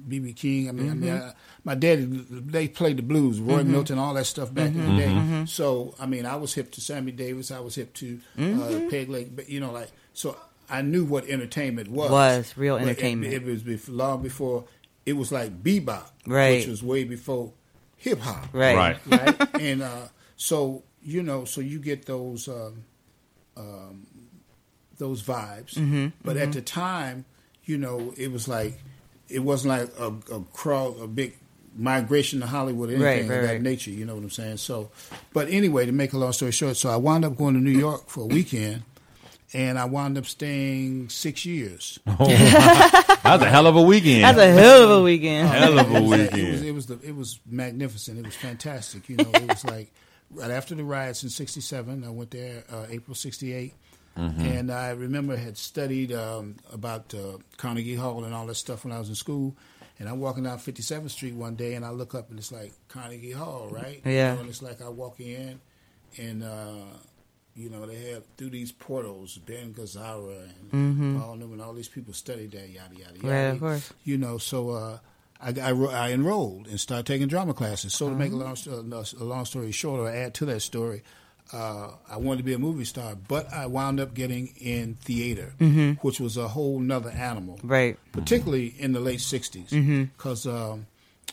BB 0.07 0.35
King. 0.35 0.69
I 0.69 0.71
mean, 0.71 0.89
I 0.89 0.93
mean, 0.93 1.13
I, 1.13 1.33
my 1.63 1.75
daddy 1.75 2.05
they 2.05 2.67
played 2.67 2.97
the 2.97 3.03
blues, 3.03 3.39
Roy 3.39 3.63
Milton, 3.63 3.99
all 3.99 4.13
that 4.13 4.25
stuff 4.25 4.53
back 4.53 4.67
in 4.69 4.95
the 4.95 5.01
day. 5.01 5.45
So 5.47 5.93
I 5.99 6.05
mean, 6.05 6.25
I 6.25 6.35
was 6.37 6.53
hip 6.53 6.71
to 6.71 6.81
Sammy 6.81 7.11
Davis. 7.11 7.51
I 7.51 7.59
was 7.59 7.75
hip 7.75 7.93
to 7.95 8.19
uh, 8.39 8.81
Peg 8.89 9.09
Leg. 9.09 9.35
But 9.35 9.49
you 9.49 9.59
know, 9.59 9.71
like 9.71 9.91
so, 10.13 10.37
I 10.69 10.81
knew 10.81 11.03
what 11.05 11.27
entertainment 11.27 11.89
was. 11.89 12.09
Was 12.11 12.57
real 12.57 12.77
But 12.77 12.83
it- 12.83 12.89
entertainment. 12.89 13.33
It, 13.33 13.43
was 13.43 13.63
bef- 13.63 13.89
long 13.89 14.21
before 14.21 14.65
it 15.05 15.13
was 15.13 15.31
like 15.31 15.61
bebop, 15.63 16.05
Right. 16.27 16.59
Which 16.59 16.67
was 16.67 16.83
way 16.83 17.03
before 17.03 17.51
hip 17.97 18.19
hop, 18.19 18.47
Right. 18.53 18.75
Right. 18.75 18.97
right? 19.09 19.55
and 19.59 19.81
uh, 19.81 20.07
so 20.37 20.83
you 21.03 21.23
know, 21.23 21.45
so 21.45 21.59
you 21.61 21.79
get 21.79 22.05
those 22.05 22.47
um, 22.47 22.83
um, 23.57 24.05
those 24.99 25.23
vibes, 25.23 25.73
Mm-hmm, 25.73 26.07
but 26.23 26.37
at 26.37 26.51
the 26.53 26.61
time, 26.61 27.25
you 27.65 27.77
know, 27.77 28.13
it 28.17 28.31
was 28.31 28.47
like 28.47 28.77
it 29.27 29.39
wasn't 29.39 29.69
like 29.69 29.89
a, 29.99 30.35
a 30.35 30.41
crowd, 30.53 30.99
a 31.01 31.07
big 31.07 31.35
migration 31.75 32.39
to 32.41 32.47
Hollywood 32.47 32.89
or 32.89 32.93
anything 33.05 33.29
Right, 33.29 33.37
of 33.37 33.43
that 33.43 33.53
right. 33.53 33.61
nature. 33.61 33.91
You 33.91 34.05
know 34.05 34.15
what 34.15 34.23
I'm 34.23 34.29
saying? 34.29 34.57
So, 34.57 34.91
but 35.33 35.49
anyway, 35.49 35.85
to 35.85 35.91
make 35.91 36.13
a 36.13 36.17
long 36.17 36.33
story 36.33 36.51
short, 36.51 36.77
so 36.77 36.89
I 36.89 36.95
wound 36.97 37.25
up 37.25 37.35
going 37.37 37.53
to 37.55 37.59
New 37.61 37.71
York 37.77 38.09
for 38.09 38.21
a 38.21 38.25
weekend. 38.37 38.83
And 39.51 39.79
I 39.79 39.85
wound 39.85 40.15
up 40.15 40.27
staying 40.27 41.09
six 41.09 41.43
years. 41.43 41.97
That 42.05 43.33
was 43.33 43.41
a 43.41 43.49
hell 43.49 43.67
of 43.67 43.75
a 43.75 43.81
weekend. 43.81 44.23
That's 44.23 44.37
a 44.37 44.51
hell 44.51 44.83
of 44.83 44.89
a 44.91 45.03
weekend. 45.03 45.47
hell 45.49 45.77
of 45.79 45.91
a 45.95 46.01
weekend. 46.01 46.37
it 46.37 46.51
was 46.51 46.61
it 46.63 46.71
was, 46.71 46.85
the, 46.87 46.99
it 47.03 47.15
was 47.15 47.39
magnificent. 47.47 48.19
It 48.19 48.25
was 48.25 48.35
fantastic. 48.35 49.09
You 49.09 49.17
know, 49.17 49.29
it 49.33 49.47
was 49.47 49.65
like 49.65 49.91
right 50.31 50.51
after 50.51 50.75
the 50.75 50.83
riots 50.83 51.23
in 51.23 51.29
'67. 51.29 52.03
I 52.03 52.09
went 52.09 52.31
there 52.31 52.63
uh, 52.71 52.85
April 52.89 53.15
'68, 53.15 53.73
and 54.19 54.71
I 54.71 54.89
remember 54.91 55.35
had 55.37 55.57
studied 55.57 56.11
um, 56.11 56.55
about 56.73 57.13
uh, 57.13 57.37
Carnegie 57.57 57.95
Hall 57.95 58.23
and 58.25 58.33
all 58.33 58.45
that 58.47 58.55
stuff 58.55 58.83
when 58.83 58.93
I 58.93 58.99
was 58.99 59.09
in 59.09 59.15
school. 59.15 59.55
And 59.99 60.07
I'm 60.07 60.19
walking 60.21 60.43
down 60.43 60.59
57th 60.59 61.09
Street 61.09 61.33
one 61.35 61.55
day, 61.55 61.73
and 61.75 61.83
I 61.83 61.89
look 61.89 62.15
up, 62.15 62.29
and 62.29 62.39
it's 62.39 62.51
like 62.53 62.71
Carnegie 62.87 63.31
Hall, 63.33 63.67
right? 63.69 63.99
You 64.05 64.11
Yeah. 64.13 64.33
know, 64.35 64.39
and 64.41 64.49
it's 64.49 64.61
like 64.61 64.81
I 64.81 64.87
walk 64.89 65.19
in, 65.19 65.59
and 66.17 66.41
uh, 66.43 66.85
you 67.55 67.69
know 67.69 67.85
they 67.85 68.11
have 68.11 68.23
through 68.37 68.51
these 68.51 68.71
portals, 68.71 69.37
Ben 69.39 69.73
Gazzara 69.73 70.47
and 70.71 71.17
Paul 71.19 71.35
Newman, 71.35 71.59
all 71.59 71.73
these 71.73 71.89
people 71.89 72.13
studied 72.13 72.51
there, 72.51 72.65
yada 72.65 72.95
yada 72.95 73.13
yada. 73.15 73.27
Right, 73.27 73.45
of 73.55 73.59
course. 73.59 73.91
You 74.05 74.17
know, 74.17 74.37
so 74.37 74.69
uh, 74.69 74.99
I, 75.41 75.49
I, 75.59 75.71
I 75.73 76.11
enrolled 76.11 76.67
and 76.67 76.79
started 76.79 77.05
taking 77.05 77.27
drama 77.27 77.53
classes. 77.53 77.93
So 77.93 78.09
to 78.09 78.15
make 78.15 78.31
a 78.31 78.35
long, 78.35 78.55
a 78.67 79.23
long 79.23 79.45
story 79.45 79.71
short, 79.71 79.99
or 79.99 80.09
add 80.09 80.33
to 80.35 80.45
that 80.45 80.61
story, 80.61 81.03
uh, 81.51 81.91
I 82.09 82.17
wanted 82.17 82.37
to 82.37 82.43
be 82.43 82.53
a 82.53 82.59
movie 82.59 82.85
star, 82.85 83.15
but 83.15 83.51
I 83.53 83.65
wound 83.65 83.99
up 83.99 84.13
getting 84.13 84.47
in 84.59 84.95
theater, 84.95 85.53
which 86.01 86.19
was 86.19 86.37
a 86.37 86.47
whole 86.47 86.79
nother 86.79 87.09
animal, 87.09 87.59
Right. 87.63 87.97
particularly 88.11 88.73
in 88.77 88.91
the 88.93 88.99
late 88.99 89.19
'60s, 89.19 89.69
Mm-hmm. 89.69 90.03
because 90.15 90.45
um, 90.45 90.85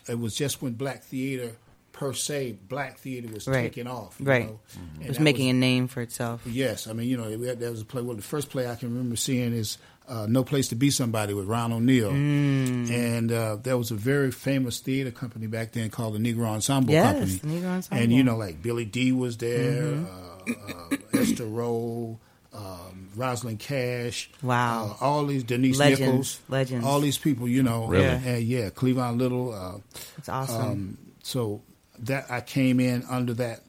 it 0.09 0.18
was 0.18 0.35
just 0.35 0.62
when 0.62 0.72
black 0.74 1.02
theater 1.05 1.52
per 1.92 2.12
se, 2.12 2.59
black 2.68 2.98
theater 2.98 3.29
was 3.33 3.46
Right. 3.48 3.62
taking 3.62 3.87
off. 3.87 4.16
you 4.20 4.26
Right. 4.26 4.46
know. 4.46 4.61
And 4.96 5.02
It 5.05 5.09
was 5.09 5.16
that 5.18 5.22
making 5.22 5.48
a 5.48 5.55
name 5.55 5.88
for 5.88 6.02
itself. 6.02 6.42
Yes, 6.46 6.87
I 6.87 6.92
mean, 6.92 7.09
you 7.09 7.16
know, 7.16 7.31
had, 7.46 7.59
there 7.61 7.70
was 7.70 7.81
a 7.81 7.85
play. 7.87 8.02
Well, 8.02 8.16
the 8.16 8.22
first 8.22 8.50
play 8.50 8.68
I 8.70 8.74
can 8.74 8.90
remember 8.90 9.16
seeing 9.16 9.52
is 9.55 9.79
uh, 10.09 10.27
"No 10.29 10.45
Place 10.45 10.69
to 10.69 10.75
Be 10.75 10.90
Somebody" 10.90 11.35
with 11.35 11.47
Ron 11.47 11.73
O'Neal, 11.73 12.11
Mm. 12.12 12.90
and 12.90 13.33
uh, 13.33 13.57
there 13.62 13.77
was 13.77 13.90
a 13.90 13.95
very 13.97 14.31
famous 14.31 14.79
theater 14.81 15.11
company 15.11 15.47
back 15.47 15.73
then 15.73 15.90
called 15.90 16.14
the 16.14 16.19
Negro 16.19 16.47
Ensemble 16.47 16.92
Yes, 16.92 17.12
Company. 17.12 17.33
the 17.37 17.47
Negro 17.61 17.71
Ensemble. 17.77 18.03
And 18.03 18.12
you 18.12 18.23
know, 18.25 18.37
like 18.37 18.62
Billy 18.62 18.85
D 18.85 19.12
was 19.12 19.37
there, 19.38 19.83
Mm-hmm. 19.83 20.53
uh, 20.53 20.97
uh, 21.19 21.21
Esther 21.23 21.47
Rolle, 21.47 22.21
um, 22.53 23.09
Rosalind 23.16 23.59
Cash. 23.59 24.31
Wow. 24.42 24.97
uh, 25.01 25.05
all 25.05 25.27
these 25.27 25.45
Denise 25.45 25.79
Legends, 25.79 26.01
Nicholas, 26.01 26.40
legends. 26.49 26.87
all 26.87 27.01
these 27.01 27.19
people. 27.19 27.49
You 27.49 27.62
know, 27.62 27.87
Really? 27.87 28.05
and, 28.07 28.42
yeah, 28.45 28.71
Cleavon 28.71 29.19
Little. 29.19 29.53
Uh, 29.53 29.79
It's 30.19 30.29
awesome. 30.29 30.62
um, 30.62 30.99
so 31.23 31.62
that 32.01 32.31
I 32.31 32.40
came 32.42 32.79
in 32.81 33.05
under 33.11 33.35
that 33.35 33.62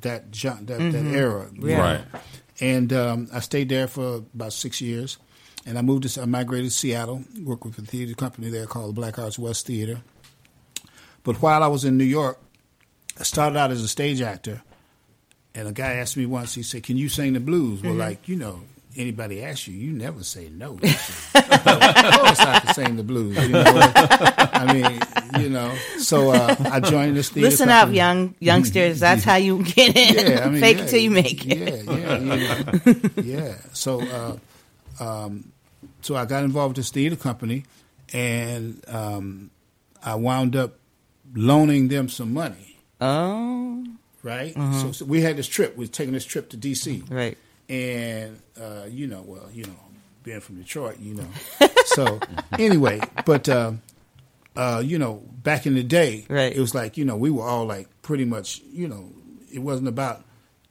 that 0.00 0.32
that, 0.32 0.66
Mm-hmm. 0.66 0.90
that 0.90 1.16
era, 1.16 1.46
Yeah. 1.58 1.80
Right. 1.80 2.04
And 2.60 2.92
um, 2.92 3.28
I 3.32 3.40
stayed 3.40 3.68
there 3.68 3.86
for 3.86 4.16
about 4.34 4.52
six 4.52 4.80
years, 4.80 5.18
and 5.66 5.76
I 5.76 5.82
moved 5.82 6.08
to 6.08 6.22
I 6.22 6.24
migrated 6.24 6.70
to 6.70 6.76
Seattle, 6.76 7.24
worked 7.42 7.64
with 7.64 7.78
a 7.78 7.82
theater 7.82 8.14
company 8.14 8.48
there 8.48 8.66
called 8.66 8.90
the 8.90 9.00
Black 9.00 9.18
Arts 9.18 9.38
West 9.38 9.66
Theater. 9.66 10.00
But 11.24 11.42
while 11.42 11.62
I 11.62 11.66
was 11.66 11.84
in 11.84 11.98
New 11.98 12.04
York, 12.04 12.38
I 13.18 13.24
started 13.24 13.58
out 13.58 13.72
as 13.72 13.82
a 13.82 13.88
stage 13.88 14.20
actor, 14.20 14.62
and 15.54 15.66
a 15.66 15.72
guy 15.72 15.94
asked 15.94 16.16
me 16.16 16.24
once. 16.24 16.54
He 16.54 16.62
said, 16.62 16.84
"Can 16.84 16.96
you 16.96 17.08
sing 17.08 17.32
the 17.32 17.40
blues?" 17.40 17.80
Mm-hmm. 17.80 17.88
Well, 17.88 17.96
like 17.96 18.28
you 18.28 18.36
know, 18.36 18.60
anybody 18.96 19.42
asks 19.42 19.68
you, 19.68 19.74
you 19.74 19.92
never 19.92 20.22
say 20.22 20.48
no. 20.50 20.78
Of 21.36 22.12
course, 22.20 22.40
I 22.40 22.60
can 22.60 22.74
sing 22.74 22.96
the 22.96 23.02
blues. 23.02 23.36
You 23.36 23.48
know, 23.48 23.64
I 23.66 24.72
mean, 24.72 25.42
you 25.42 25.50
know. 25.50 25.74
So 25.98 26.30
uh, 26.30 26.54
I 26.70 26.80
joined 26.80 27.16
this 27.16 27.28
theater. 27.30 27.50
Listen 27.50 27.68
up, 27.68 27.92
young 27.92 28.34
youngsters. 28.38 29.00
That's 29.00 29.24
how 29.24 29.36
you 29.36 29.64
get 29.64 29.96
in. 29.96 30.30
Yeah, 30.30 30.44
I 30.44 30.48
mean, 30.48 30.60
Fake 30.60 30.78
yeah, 30.78 30.84
it 30.84 30.88
till 30.88 31.00
you 31.00 31.10
make 31.10 31.46
it. 31.46 31.84
Yeah, 31.86 31.92
yeah, 31.92 32.18
know. 32.18 33.22
yeah. 33.22 33.54
So, 33.72 34.00
uh, 34.00 34.36
um, 35.02 35.52
so 36.06 36.16
I 36.16 36.24
got 36.24 36.44
involved 36.44 36.76
with 36.76 36.84
this 36.84 36.90
theater 36.90 37.16
company, 37.16 37.64
and 38.12 38.82
um, 38.88 39.50
I 40.02 40.14
wound 40.14 40.54
up 40.56 40.76
loaning 41.34 41.88
them 41.88 42.08
some 42.08 42.32
money. 42.32 42.78
Oh, 43.00 43.84
Right. 44.22 44.56
Uh-huh. 44.56 44.80
So, 44.80 44.92
so 44.92 45.04
we 45.04 45.20
had 45.20 45.36
this 45.36 45.46
trip. 45.46 45.76
We 45.76 45.82
was 45.82 45.90
taking 45.90 46.12
this 46.12 46.24
trip 46.24 46.48
to 46.50 46.56
D.C. 46.56 47.04
right. 47.10 47.38
and 47.68 48.40
uh, 48.60 48.84
you 48.88 49.06
know, 49.06 49.22
well, 49.22 49.48
you 49.52 49.64
know, 49.64 49.76
being 50.24 50.40
from 50.40 50.56
Detroit, 50.56 50.98
you 50.98 51.14
know. 51.14 51.28
so 51.86 52.18
anyway, 52.58 53.00
but 53.24 53.48
uh, 53.48 53.72
uh, 54.56 54.82
you 54.84 54.98
know, 54.98 55.22
back 55.44 55.66
in 55.66 55.74
the 55.74 55.84
day, 55.84 56.26
Right. 56.28 56.52
it 56.56 56.58
was 56.60 56.74
like 56.74 56.96
you 56.96 57.04
know 57.04 57.16
we 57.16 57.30
were 57.30 57.44
all 57.44 57.66
like 57.66 57.88
pretty 58.02 58.24
much, 58.24 58.62
you 58.72 58.88
know, 58.88 59.10
it 59.52 59.60
wasn't 59.60 59.86
about 59.88 60.24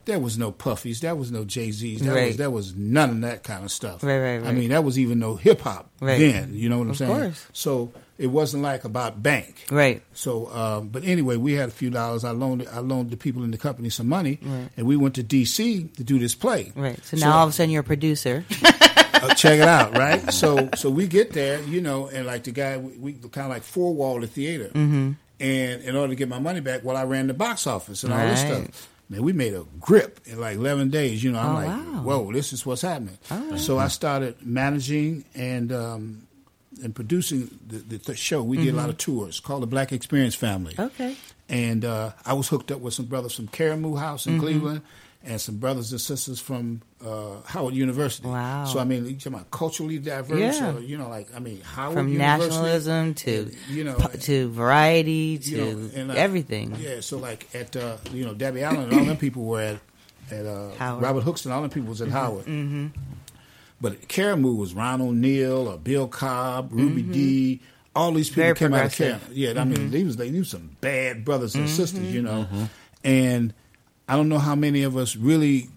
there 0.05 0.19
was 0.19 0.37
no 0.37 0.51
Puffies, 0.51 0.99
there 1.01 1.15
was 1.15 1.31
no 1.31 1.43
Jay 1.45 1.71
Z's, 1.71 2.01
there 2.01 2.13
was 2.13 2.21
Right. 2.21 2.37
there 2.37 2.49
was 2.51 2.75
none 2.75 3.09
of 3.09 3.21
that 3.21 3.43
kind 3.43 3.63
of 3.63 3.71
stuff. 3.71 4.03
Right, 4.03 4.19
right, 4.19 4.43
I 4.45 4.51
mean, 4.51 4.69
that 4.69 4.83
was 4.83 4.97
even 4.99 5.19
no 5.19 5.35
hip 5.35 5.61
hop 5.61 5.89
Right. 5.99 6.19
then. 6.19 6.51
You 6.53 6.69
know 6.69 6.77
what 6.77 6.85
I'm 6.85 6.89
Of 6.91 6.97
saying? 6.97 7.11
course. 7.11 7.45
So 7.53 7.91
it 8.17 8.27
wasn't 8.27 8.63
like 8.63 8.83
about 8.85 9.21
bank. 9.21 9.65
Right. 9.69 10.01
So, 10.13 10.49
um, 10.55 10.87
but 10.87 11.03
anyway, 11.03 11.35
we 11.37 11.53
had 11.53 11.69
a 11.69 11.71
few 11.73 11.89
dollars. 11.89 12.23
I 12.23 12.31
loaned 12.31 12.67
I 12.71 12.79
loaned 12.79 13.11
the 13.11 13.17
people 13.17 13.43
in 13.43 13.51
the 13.51 13.57
company 13.57 13.89
some 13.89 14.07
money, 14.07 14.39
Right. 14.41 14.69
and 14.77 14.87
we 14.87 14.95
went 14.95 15.15
to 15.15 15.23
D.C. 15.23 15.89
to 15.97 16.03
do 16.03 16.17
this 16.19 16.35
play. 16.35 16.71
Right. 16.75 17.03
So 17.05 17.17
now 17.17 17.37
all 17.37 17.43
of 17.43 17.49
a 17.49 17.53
sudden 17.53 17.71
you're 17.71 17.81
a 17.81 17.83
producer. 17.83 18.45
uh, 18.63 19.33
check 19.35 19.59
it 19.59 19.67
out, 19.67 19.97
right? 19.97 20.31
So, 20.31 20.69
so 20.75 20.89
we 20.89 21.07
get 21.07 21.31
there, 21.33 21.61
you 21.63 21.81
know, 21.81 22.07
and 22.07 22.25
like 22.25 22.43
the 22.43 22.51
guy, 22.51 22.77
we, 22.77 22.91
we 22.97 23.13
kind 23.29 23.45
of 23.45 23.49
like 23.51 23.63
four 23.63 23.93
wall 23.93 24.19
the 24.19 24.27
theater, 24.27 24.65
Mm-hmm. 24.73 25.11
and 25.39 25.81
in 25.83 25.95
order 25.95 26.11
to 26.11 26.15
get 26.15 26.29
my 26.29 26.39
money 26.39 26.59
back, 26.61 26.83
well, 26.83 26.95
I 26.95 27.03
ran 27.03 27.27
the 27.27 27.33
box 27.33 27.65
office 27.67 28.03
and 28.03 28.13
all 28.13 28.25
this 28.27 28.39
stuff. 28.41 28.89
Man, 29.09 29.21
we 29.21 29.33
made 29.33 29.53
a 29.53 29.65
grip 29.79 30.19
in 30.25 30.39
like 30.39 30.55
eleven 30.55 30.89
days. 30.89 31.23
You 31.23 31.31
know, 31.31 31.39
I'm 31.39 31.49
Oh, 31.51 31.53
like, 31.53 31.67
wow. 31.67 32.01
whoa, 32.03 32.31
this 32.33 32.53
is 32.53 32.65
what's 32.65 32.81
happening. 32.81 33.17
So 33.57 33.77
I 33.77 33.87
started 33.87 34.35
managing 34.41 35.25
and 35.35 35.71
um, 35.71 36.27
and 36.83 36.93
producing 36.95 37.59
the, 37.67 37.77
the, 37.77 37.97
the 37.97 38.15
show. 38.15 38.41
We 38.43 38.57
did 38.57 38.73
a 38.73 38.77
lot 38.77 38.89
of 38.89 38.97
tours 38.97 39.39
called 39.39 39.61
the 39.63 39.67
Black 39.67 39.91
Experience 39.93 40.35
Family. 40.35 40.73
Mm-hmm. 40.73 40.81
Okay. 41.03 41.15
And 41.47 41.85
uh, 41.85 42.11
I 42.25 42.33
was 42.33 42.47
hooked 42.47 42.71
up 42.71 42.79
with 42.79 42.95
some 42.95 43.05
brothers 43.05 43.35
from 43.35 43.47
Karamu 43.49 43.99
House 43.99 44.25
in 44.25 44.33
Mm-hmm. 44.33 44.41
Cleveland 44.41 44.81
and 45.25 45.41
some 45.41 45.57
brothers 45.57 45.91
and 45.91 45.99
sisters 45.99 46.39
from 46.39 46.81
uh, 47.05 47.41
Howard 47.45 47.73
University. 47.73 48.27
Wow. 48.27 48.65
So, 48.65 48.79
I 48.79 48.83
mean, 48.83 49.05
you 49.05 49.15
talking 49.15 49.33
about 49.33 49.49
culturally 49.51 49.97
diverse, 49.97 50.39
Yeah. 50.59 50.75
or, 50.75 50.79
you 50.79 50.97
know, 50.97 51.09
like, 51.09 51.27
I 51.35 51.39
mean, 51.39 51.61
Howard 51.61 51.97
From 51.97 52.07
University. 52.09 52.49
nationalism 52.49 53.13
to 53.15 53.51
you 53.69 53.83
know, 53.83 53.97
to 53.97 54.49
variety 54.51 55.37
to 55.39 55.49
you 55.49 55.57
know, 55.57 55.89
and, 55.95 56.11
uh, 56.11 56.13
everything. 56.13 56.75
Yeah, 56.79 56.99
so 57.01 57.17
like 57.17 57.47
at, 57.55 57.75
uh, 57.75 57.97
you 58.13 58.23
know, 58.25 58.33
Debbie 58.33 58.61
Allen 58.63 58.83
and 58.89 58.93
all 58.93 59.05
them 59.05 59.17
people 59.17 59.43
were 59.45 59.61
at, 59.61 59.79
at 60.31 60.45
uh, 60.45 60.71
Howard. 60.77 61.03
Robert 61.03 61.21
Hooks 61.23 61.45
and 61.45 61.53
all 61.53 61.61
them 61.61 61.71
people 61.71 61.89
was 61.89 62.01
at 62.01 62.09
Howard. 62.09 62.45
Mm-hmm. 62.45 62.87
But 63.81 63.93
at 63.93 64.07
Karamu 64.07 64.55
was 64.55 64.73
Ron 64.73 65.01
O'Neal 65.01 65.67
or 65.67 65.77
Bill 65.77 66.07
Cobbs, 66.07 66.71
Ruby 66.71 67.01
Dee 67.01 67.61
All 67.95 68.11
these 68.13 68.29
people 68.29 68.43
Mm-hmm. 68.43 68.53
Very 68.53 68.55
came 68.55 68.73
out 68.73 68.85
of. 68.85 69.21
Mm-hmm. 69.21 69.31
Yeah, 69.33 69.61
I 69.61 69.63
mean, 69.65 69.91
they 69.91 70.03
was 70.03 70.15
they 70.17 70.29
knew 70.31 70.43
some 70.43 70.77
bad 70.81 71.25
brothers 71.25 71.55
and 71.55 71.69
sisters, 71.69 72.13
you 72.13 72.21
know. 72.21 72.47
And 73.03 73.53
I 74.07 74.15
don't 74.15 74.29
know 74.29 74.39
how 74.39 74.55
many 74.55 74.83
of 74.83 74.95
us 74.97 75.15
really 75.15 75.69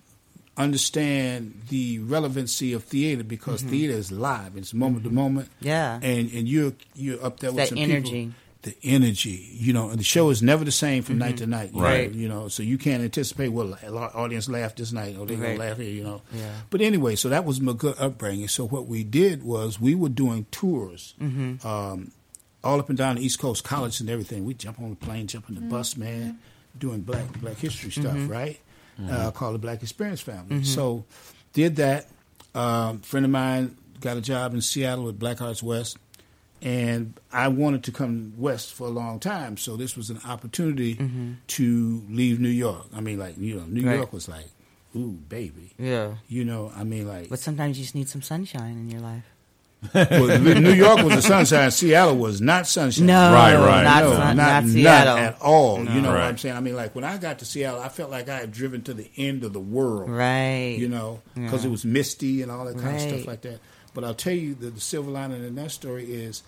understand 0.57 1.63
the 1.69 1.99
relevancy 2.01 2.73
of 2.73 2.85
theater 2.85 3.23
because 3.25 3.63
theater 3.63 3.95
is 3.95 4.11
live. 4.13 4.57
It's 4.57 4.75
moment 4.75 5.05
to 5.05 5.11
moment. 5.11 5.49
Mm-hmm. 5.61 5.67
Yeah. 5.67 5.95
And 6.03 6.31
and 6.33 6.49
you're 6.49 6.73
you're 6.95 7.25
up 7.25 7.41
there 7.41 7.51
with 7.51 7.59
That 7.59 7.69
some 7.69 7.79
energy. 7.79 8.11
people. 8.27 8.33
The 8.63 8.75
energy, 8.83 9.49
you 9.53 9.73
know, 9.73 9.89
and 9.91 10.01
the 10.01 10.05
show 10.05 10.31
is 10.31 10.43
never 10.43 10.65
the 10.65 10.73
same 10.73 11.05
from 11.05 11.17
night 11.19 11.37
to 11.37 11.47
night, 11.47 11.71
you 11.73 11.81
Right. 11.81 12.13
Know, 12.13 12.19
you 12.19 12.29
know, 12.29 12.49
so 12.49 12.65
you 12.65 12.77
can't 12.77 13.05
anticipate 13.05 13.53
lot- 13.53 14.17
audience 14.17 14.49
laughed 14.49 14.79
this 14.79 14.91
night 14.91 15.17
or 15.17 15.27
they 15.27 15.37
Right. 15.37 15.57
gonna 15.57 15.69
laugh 15.69 15.79
here, 15.79 15.89
you 15.93 16.03
know. 16.03 16.23
Yeah. 16.35 16.53
But 16.69 16.81
anyway, 16.81 17.15
so 17.15 17.29
that 17.29 17.45
was 17.45 17.61
my 17.61 17.73
good 17.73 17.95
upbringing. 18.01 18.49
So 18.49 18.67
what 18.67 18.89
we 18.89 19.05
did 19.05 19.45
was 19.45 19.81
we 19.81 19.95
were 19.95 20.09
doing 20.09 20.47
tours, 20.51 21.15
Mm-hmm. 21.23 21.65
um, 21.67 22.11
all 22.65 22.81
up 22.81 22.89
and 22.89 22.99
down 22.99 23.15
the 23.15 23.25
East 23.25 23.39
Coast, 23.39 23.63
college 23.63 24.01
and 24.01 24.11
everything. 24.11 24.45
We 24.45 24.55
jump 24.55 24.81
on 24.81 24.91
the 24.91 24.97
plane, 24.97 25.29
jump 25.29 25.45
on 25.49 25.55
the 25.55 25.61
bus, 25.61 25.97
man, 25.97 26.41
doing 26.79 27.01
Black 27.03 27.27
Black 27.41 27.57
History 27.57 27.91
stuff, 27.91 28.15
Mm-hmm. 28.17 28.29
right? 28.29 28.59
Uh, 29.09 29.31
called 29.31 29.55
the 29.55 29.59
Black 29.61 29.81
Experience 29.83 30.21
Family. 30.21 30.65
So 30.65 31.05
did 31.53 31.77
that. 31.77 32.09
Um, 32.55 32.99
friend 33.01 33.25
of 33.25 33.31
mine 33.31 33.77
got 34.01 34.17
a 34.17 34.21
job 34.21 34.55
in 34.55 34.61
Seattle 34.61 35.05
with 35.05 35.19
Black 35.21 35.41
Arts 35.41 35.63
West, 35.63 35.99
and 36.63 37.15
I 37.33 37.47
wanted 37.49 37.85
to 37.85 37.93
come 37.93 38.33
west 38.37 38.73
for 38.75 38.89
a 38.89 38.91
long 38.91 39.21
time. 39.21 39.57
So 39.57 39.77
this 39.77 39.97
was 39.97 40.11
an 40.11 40.19
opportunity 40.27 40.99
to 41.47 42.03
leave 42.11 42.41
New 42.41 42.49
York. 42.49 42.87
I 42.95 43.01
mean, 43.01 43.19
like 43.21 43.39
you 43.39 43.55
know, 43.57 43.65
New 43.67 43.87
Right. 43.87 43.97
York 43.99 44.13
was 44.13 44.29
like, 44.29 44.47
ooh, 44.97 45.13
baby. 45.29 45.71
Yeah. 45.79 46.15
You 46.29 46.45
know, 46.45 46.73
I 46.75 46.83
mean, 46.83 47.07
like, 47.07 47.29
But 47.29 47.39
sometimes 47.39 47.79
you 47.79 47.85
just 47.85 47.95
need 47.95 48.09
some 48.09 48.23
sunshine 48.23 48.73
in 48.73 48.91
your 48.91 49.01
life. 49.01 49.25
Well, 49.95 50.39
New 50.41 50.73
York 50.73 51.03
was 51.03 51.15
the 51.17 51.23
sunshine. 51.23 51.71
Seattle 51.71 52.17
was 52.17 52.41
not 52.41 52.67
sunshine. 52.67 53.07
No, 53.07 53.33
Right, 53.33 53.55
right. 53.55 53.83
not, 53.85 54.03
no, 54.05 54.11
sun- 54.13 54.37
not, 54.37 54.65
not 54.65 54.71
Seattle. 54.71 55.15
not 55.17 55.23
at 55.25 55.41
all. 55.41 55.79
You 55.85 56.01
know 56.01 56.11
what 56.11 56.21
I'm 56.21 56.37
saying? 56.39 56.57
I 56.57 56.61
mean, 56.61 56.75
like 56.77 56.95
when 56.95 57.05
I 57.05 57.17
got 57.17 57.39
to 57.41 57.45
Seattle, 57.45 57.81
I 57.81 57.89
felt 57.89 58.11
like 58.11 58.29
I 58.29 58.39
had 58.41 58.53
driven 58.53 58.83
to 58.83 58.95
the 58.95 59.09
end 59.17 59.45
of 59.45 59.53
the 59.53 59.61
world. 59.61 60.11
Right. 60.11 60.77
You 60.79 60.89
know, 60.89 61.21
because 61.35 61.63
Yeah. 61.65 61.69
it 61.69 61.71
was 61.71 61.85
misty 61.85 62.43
and 62.43 62.51
all 62.51 62.65
that 62.65 62.79
kind 62.79 62.97
of 62.97 63.03
stuff 63.03 63.27
like 63.27 63.43
that. 63.43 63.61
But 63.95 64.05
I'll 64.05 64.15
tell 64.15 64.33
you 64.35 64.55
that 64.57 64.75
the 64.75 64.81
silver 64.81 65.11
lining 65.11 65.45
in 65.45 65.55
that 65.57 65.71
story 65.71 66.05
is 66.13 66.43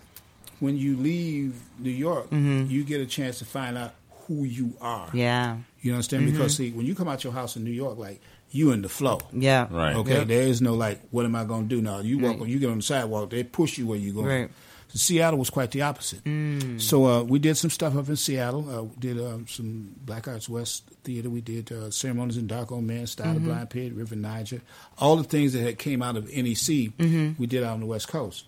when 0.59 0.77
you 0.77 0.95
leave 0.97 1.55
New 1.79 1.89
York, 1.89 2.27
you 2.31 2.83
get 2.83 3.01
a 3.01 3.05
chance 3.05 3.39
to 3.39 3.45
find 3.45 3.77
out 3.77 3.95
who 4.27 4.43
you 4.43 4.73
are. 4.79 5.07
Mm-hmm. 5.07 5.17
Yeah. 5.17 5.57
You 5.81 5.93
understand? 5.93 6.31
Because 6.31 6.55
see, 6.55 6.71
when 6.71 6.85
you 6.85 6.93
come 6.95 7.07
out 7.07 7.23
your 7.23 7.33
house 7.33 7.55
in 7.55 7.63
New 7.63 7.71
York, 7.71 7.97
like 7.97 8.21
you 8.51 8.71
in 8.71 8.81
the 8.81 8.89
flow. 8.89 9.19
Yeah. 9.33 9.67
Right. 9.71 9.95
Okay, 9.95 10.19
Yep. 10.19 10.27
there 10.27 10.41
is 10.43 10.61
no 10.61 10.73
like, 10.75 10.99
what 11.11 11.25
am 11.25 11.35
I 11.35 11.43
going 11.45 11.69
to 11.69 11.75
do 11.75 11.81
now? 11.81 11.99
You 11.99 12.19
walk, 12.19 12.33
Right. 12.33 12.41
on, 12.41 12.49
you 12.49 12.59
get 12.59 12.69
on 12.69 12.77
the 12.77 12.83
sidewalk, 12.83 13.29
they 13.29 13.43
push 13.43 13.77
you 13.77 13.87
where 13.87 13.97
you 13.97 14.13
go. 14.13 14.23
Right. 14.23 14.49
So 14.89 14.97
Seattle 14.97 15.39
was 15.39 15.49
quite 15.49 15.71
the 15.71 15.83
opposite. 15.83 16.21
Mm. 16.25 16.81
So 16.81 17.05
uh, 17.05 17.23
we 17.23 17.39
did 17.39 17.55
some 17.55 17.69
stuff 17.69 17.95
up 17.95 18.09
in 18.09 18.17
Seattle. 18.17 18.69
Uh, 18.69 18.83
we 18.83 18.95
did 18.99 19.19
um, 19.21 19.47
some 19.47 19.95
Black 20.05 20.27
Arts 20.27 20.49
West 20.49 20.83
theater. 21.05 21.29
We 21.29 21.39
did 21.39 21.71
uh, 21.71 21.91
ceremonies 21.91 22.35
in 22.35 22.45
Dark 22.47 22.73
Old 22.73 22.83
Man, 22.83 23.07
Style 23.07 23.27
Mm-hmm. 23.27 23.37
of 23.37 23.43
Blind 23.43 23.69
Pig, 23.69 23.95
River 23.95 24.17
Niger, 24.17 24.61
all 24.97 25.15
the 25.15 25.23
things 25.23 25.53
that 25.53 25.61
had 25.61 25.79
came 25.79 26.01
out 26.01 26.17
of 26.17 26.25
NEC. 26.25 26.91
Mm-hmm. 26.97 27.31
We 27.39 27.47
did 27.47 27.63
out 27.63 27.75
on 27.75 27.79
the 27.79 27.85
West 27.85 28.09
Coast. 28.09 28.43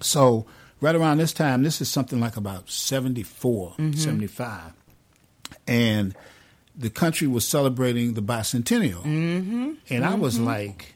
So 0.00 0.46
right 0.80 0.94
around 0.94 1.18
this 1.18 1.34
time, 1.34 1.62
this 1.64 1.82
is 1.82 1.90
something 1.90 2.18
like 2.18 2.38
about 2.38 2.70
74, 2.70 3.72
Mm-hmm. 3.78 3.92
75. 3.98 4.72
and 5.66 6.14
the 6.78 6.90
country 6.90 7.26
was 7.26 7.46
celebrating 7.46 8.14
the 8.14 8.22
bicentennial, 8.22 9.02
mm-hmm. 9.02 9.72
and 9.90 10.04
I 10.04 10.14
was 10.14 10.38
like, 10.38 10.94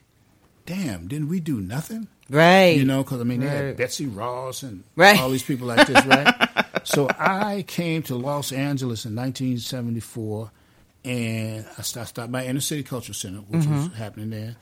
"Damn, 0.64 1.08
didn't 1.08 1.28
we 1.28 1.40
do 1.40 1.60
nothing?" 1.60 2.06
Right. 2.30 2.76
You 2.78 2.84
know, 2.86 3.02
because 3.02 3.20
I 3.20 3.24
mean, 3.24 3.40
they 3.40 3.48
had 3.48 3.76
Betsy 3.76 4.06
Ross 4.06 4.62
and 4.62 4.84
Right. 4.96 5.18
all 5.20 5.28
these 5.28 5.42
people 5.42 5.66
like 5.66 5.86
this, 5.86 6.06
right? 6.06 6.34
so 6.84 7.08
I 7.18 7.64
came 7.66 8.02
to 8.04 8.14
Los 8.14 8.52
Angeles 8.52 9.04
in 9.04 9.14
1974, 9.16 10.50
and 11.04 11.66
I 11.76 11.82
stopped 11.82 12.30
by 12.30 12.46
Inner 12.46 12.60
City 12.60 12.82
Cultural 12.82 13.14
Center, 13.14 13.38
which 13.40 13.66
was 13.66 13.88
Mm-hmm. 13.88 13.94
happening 13.94 14.30
there, 14.30 14.56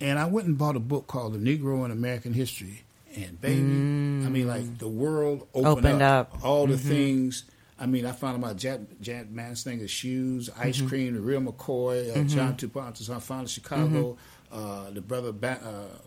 and 0.00 0.18
I 0.18 0.26
went 0.26 0.48
and 0.48 0.58
bought 0.58 0.76
a 0.76 0.80
book 0.80 1.06
called 1.06 1.34
The 1.34 1.38
Negro 1.38 1.84
in 1.84 1.90
American 1.90 2.34
History. 2.34 2.82
And 3.16 3.40
baby, 3.40 3.60
I 3.60 4.28
mean, 4.28 4.48
like 4.48 4.78
the 4.78 4.88
world 4.88 5.46
opened, 5.54 5.64
Mm. 5.66 5.78
Opened 5.78 6.02
up. 6.02 6.32
Mm-hmm. 6.34 6.46
All 6.46 6.66
the 6.66 6.76
things. 6.76 7.44
I 7.78 7.86
mean, 7.86 8.06
I 8.06 8.12
found 8.12 8.36
about 8.36 8.56
Jack, 8.56 8.80
Jack 9.00 9.26
Manslinger's 9.26 9.90
shoes, 9.90 10.48
ice 10.56 10.78
Mm-hmm. 10.78 10.86
cream, 10.88 11.14
the 11.14 11.20
real 11.20 11.40
McCoy, 11.40 12.16
uh, 12.16 12.22
John 12.24 12.56
Tupontis, 12.56 13.10
I 13.10 13.18
found 13.18 13.42
in 13.42 13.46
Chicago, 13.48 14.16
uh, 14.52 14.90
the 14.90 15.00
brother 15.00 15.32
ba- 15.32 15.60
uh, 15.62 15.98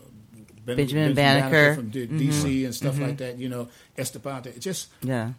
Ben- 0.66 0.78
Benjamin 0.78 1.14
Banneker. 1.14 1.76
from 1.76 1.90
D- 1.90 2.08
Mm-hmm. 2.08 2.20
DC 2.20 2.66
and 2.66 2.74
stuff 2.76 2.98
like 3.00 3.18
that. 3.18 3.38
You 3.38 3.50
know, 3.50 3.68
Estepante, 3.98 4.58
just 4.60 4.90
Yeah. 5.02 5.34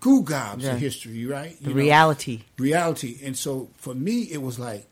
goo 0.00 0.22
gobs 0.22 0.64
Yeah. 0.64 0.74
of 0.74 0.80
history, 0.80 1.26
right? 1.26 1.56
The 1.62 1.70
know, 1.70 1.76
reality. 1.76 2.42
reality. 2.58 3.18
And 3.22 3.36
so 3.36 3.70
for 3.76 3.94
me, 3.94 4.22
it 4.22 4.42
was 4.42 4.58
like, 4.58 4.86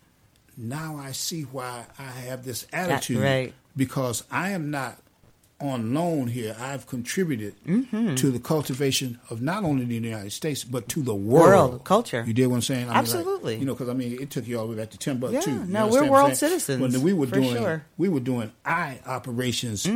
now 0.56 0.96
I 0.96 1.12
see 1.12 1.42
why 1.42 1.86
I 1.98 2.02
have 2.02 2.44
this 2.44 2.66
attitude. 2.72 3.18
right. 3.18 3.52
Because 3.76 4.22
I 4.30 4.50
am 4.50 4.70
not 4.70 4.98
on 5.62 5.94
loan 5.94 6.26
here. 6.28 6.54
I've 6.58 6.86
contributed 6.86 7.54
Mm-hmm. 7.66 8.14
to 8.16 8.30
the 8.30 8.38
cultivation 8.38 9.18
of 9.30 9.40
not 9.40 9.64
only 9.64 9.84
the 9.84 9.94
United 9.94 10.32
States, 10.32 10.64
but 10.64 10.88
to 10.90 11.02
the 11.02 11.14
world. 11.14 11.70
World, 11.70 11.84
culture. 11.84 12.24
You 12.26 12.32
did 12.34 12.46
what 12.48 12.56
I'm 12.56 12.62
saying? 12.62 12.82
I 12.82 12.84
mean, 12.84 12.88
like, 12.94 12.98
Absolutely. 12.98 13.56
you 13.56 13.64
know, 13.64 13.74
because 13.74 13.88
I 13.88 13.94
mean, 13.94 14.20
it 14.20 14.30
took 14.30 14.46
you 14.46 14.58
all 14.58 14.66
the 14.66 14.72
way 14.72 14.78
back 14.78 14.90
to 14.90 14.98
Timbuktu. 14.98 15.36
Yeah, 15.50 15.64
You 15.64 15.64
no, 15.72 15.86
we're 15.88 16.10
world 16.10 16.36
citizens, 16.36 16.80
When 16.80 17.02
we 17.02 17.12
were 17.12 17.26
doing, 17.26 17.56
sure. 17.56 17.84
we 17.96 18.08
were 18.08 18.20
doing 18.20 18.50
eye 18.66 18.98
operations 19.06 19.88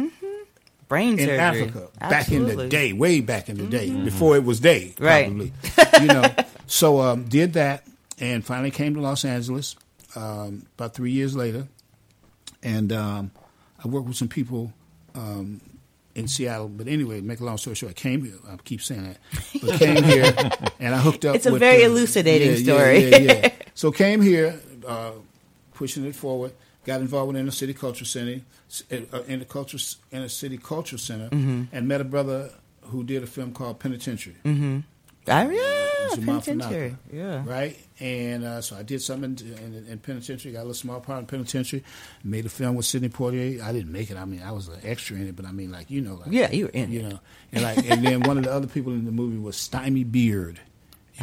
Brain 0.88 1.18
in 1.18 1.26
surgery. 1.26 1.38
Africa 1.38 1.88
back 1.98 2.30
in 2.30 2.44
the 2.46 2.52
Mm-hmm. 2.54 2.68
day, 2.68 2.92
way 2.92 3.20
back 3.20 3.48
in 3.48 3.58
the 3.58 3.66
day, 3.66 3.90
before 3.90 4.36
it 4.36 4.44
was 4.44 4.60
day, 4.60 4.94
Right. 5.00 5.26
probably. 5.26 5.52
you 6.00 6.06
know, 6.06 6.24
so 6.68 7.00
um, 7.00 7.24
did 7.24 7.54
that, 7.54 7.84
and 8.20 8.44
finally 8.44 8.70
came 8.70 8.94
to 8.94 9.00
Los 9.00 9.24
Angeles 9.24 9.74
um, 10.14 10.64
about 10.78 10.94
three 10.94 11.10
years 11.10 11.34
later, 11.34 11.66
and 12.62 12.92
um, 12.92 13.30
I 13.84 13.88
worked 13.88 14.06
with 14.06 14.16
some 14.16 14.28
people 14.28 14.72
um, 15.16 15.60
in 16.14 16.28
Seattle. 16.28 16.68
But 16.68 16.86
anyway, 16.88 17.20
make 17.20 17.40
a 17.40 17.44
long 17.44 17.58
story 17.58 17.74
short, 17.76 17.90
I 17.90 17.94
came 17.94 18.24
here. 18.24 18.34
I 18.48 18.56
keep 18.56 18.82
saying 18.82 19.04
that, 19.04 19.18
but 19.62 19.78
came 19.78 20.02
here, 20.04 20.32
and 20.78 20.94
I 20.94 20.98
hooked 20.98 21.24
up. 21.24 21.34
It's 21.36 21.46
a 21.46 21.52
with, 21.52 21.60
very 21.60 21.84
uh, 21.84 21.88
elucidating 21.88 22.50
yeah, 22.52 22.56
story. 22.62 22.98
Yeah, 23.10 23.16
yeah, 23.18 23.32
yeah. 23.42 23.52
so 23.74 23.90
came 23.90 24.20
here, 24.20 24.60
uh, 24.86 25.12
pushing 25.74 26.04
it 26.06 26.14
forward. 26.14 26.52
Got 26.84 27.00
involved 27.00 27.28
with 27.32 27.36
Inner 27.40 27.50
City 27.50 27.74
Culture 27.74 28.04
Center, 28.04 28.42
uh, 28.92 29.22
Inner 29.26 29.44
Culture 29.44 29.78
Inner 30.12 30.28
City 30.28 30.56
Culture 30.56 30.98
Center, 30.98 31.28
Mm-hmm. 31.30 31.64
and 31.72 31.88
met 31.88 32.00
a 32.00 32.04
brother 32.04 32.50
who 32.82 33.02
did 33.02 33.24
a 33.24 33.26
film 33.26 33.52
called 33.52 33.80
Penitentiary. 33.80 34.36
Oh, 35.28 35.50
yeah, 35.50 36.14
Zuma 36.14 36.40
penitentiary. 36.40 36.90
Fanaka, 36.90 36.96
Yeah. 37.12 37.42
Right? 37.46 37.76
And 37.98 38.44
uh, 38.44 38.60
so 38.60 38.76
I 38.76 38.82
did 38.82 39.02
something 39.02 39.36
in, 39.40 39.74
in, 39.74 39.86
in 39.88 39.98
Penitentiary, 39.98 40.52
got 40.52 40.58
a 40.58 40.60
little 40.60 40.74
small 40.74 41.00
part 41.00 41.20
in 41.20 41.26
Penitentiary, 41.26 41.82
made 42.22 42.46
a 42.46 42.48
film 42.48 42.76
with 42.76 42.86
Sidney 42.86 43.08
Poitier. 43.08 43.60
I 43.62 43.72
didn't 43.72 43.90
make 43.90 44.10
it. 44.10 44.16
I 44.16 44.24
mean, 44.24 44.42
I 44.42 44.52
was 44.52 44.68
an 44.68 44.78
extra 44.84 45.16
in 45.16 45.26
it, 45.28 45.34
but 45.36 45.46
I 45.46 45.52
mean, 45.52 45.72
like, 45.72 45.90
you 45.90 46.00
know. 46.00 46.14
Like, 46.16 46.28
Yeah, 46.30 46.50
you 46.52 46.64
were 46.66 46.70
in 46.70 46.92
You 46.92 47.00
it. 47.00 47.08
know. 47.08 47.20
And, 47.52 47.62
like, 47.64 47.90
and 47.90 48.04
then 48.06 48.20
one 48.22 48.38
of 48.38 48.44
the 48.44 48.52
other 48.52 48.66
people 48.66 48.92
in 48.92 49.04
the 49.04 49.12
movie 49.12 49.38
was 49.38 49.56
Stymie 49.56 50.04
Beard. 50.04 50.60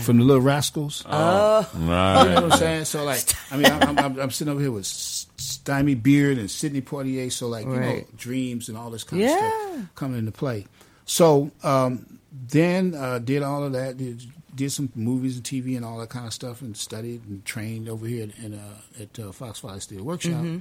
from 0.02 0.18
the 0.18 0.24
Little 0.24 0.42
Rascals. 0.42 1.04
Oh. 1.08 1.70
right. 1.76 2.24
You 2.24 2.30
know 2.30 2.42
what 2.42 2.52
I'm 2.54 2.58
saying? 2.60 2.86
So 2.86 3.04
like, 3.06 3.22
I 3.52 3.58
mean, 3.58 3.68
I'm, 3.68 3.98
I'm, 4.00 4.20
I'm 4.20 4.32
sitting 4.32 4.52
over 4.52 4.60
here 4.62 4.72
with 4.72 4.86
S- 4.86 5.28
Stymie 5.38 5.94
Beard 5.96 6.40
and 6.40 6.50
Sidney 6.50 6.82
Poitier. 6.82 7.32
So 7.32 7.48
like, 7.48 7.66
you 7.66 7.72
know, 7.80 8.04
dreams 8.18 8.68
and 8.70 8.78
all 8.78 8.90
this 8.90 9.04
kind 9.04 9.22
of 9.24 9.30
stuff 9.30 9.86
coming 9.96 10.18
into 10.18 10.32
play. 10.32 10.66
So 11.06 11.52
um, 11.64 12.20
then 12.32 12.96
uh, 12.96 13.20
did 13.20 13.44
all 13.44 13.64
of 13.64 13.74
that. 13.74 13.98
Did, 13.98 14.24
did 14.56 14.72
some 14.72 14.92
movies 14.96 15.36
and 15.36 15.44
TV 15.44 15.76
and 15.76 15.84
all 15.84 15.98
that 15.98 16.10
kind 16.10 16.28
of 16.28 16.34
stuff, 16.34 16.62
and 16.62 16.78
studied 16.78 17.26
and 17.28 17.44
trained 17.44 17.90
over 17.90 18.06
here 18.06 18.28
in 18.44 18.54
uh, 18.54 19.02
at 19.02 19.20
uh, 19.20 19.32
Fox 19.32 19.60
Fire 19.60 19.80
Steel 19.80 20.04
Workshop. 20.04 20.34
Mm-hmm. 20.34 20.60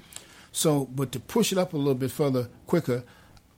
So, 0.51 0.87
but 0.87 1.13
to 1.13 1.21
push 1.21 1.53
it 1.53 1.59
up 1.59 1.73
a 1.75 1.77
little 1.77 1.95
bit 1.95 2.11
further, 2.11 2.49
quicker, 2.67 3.05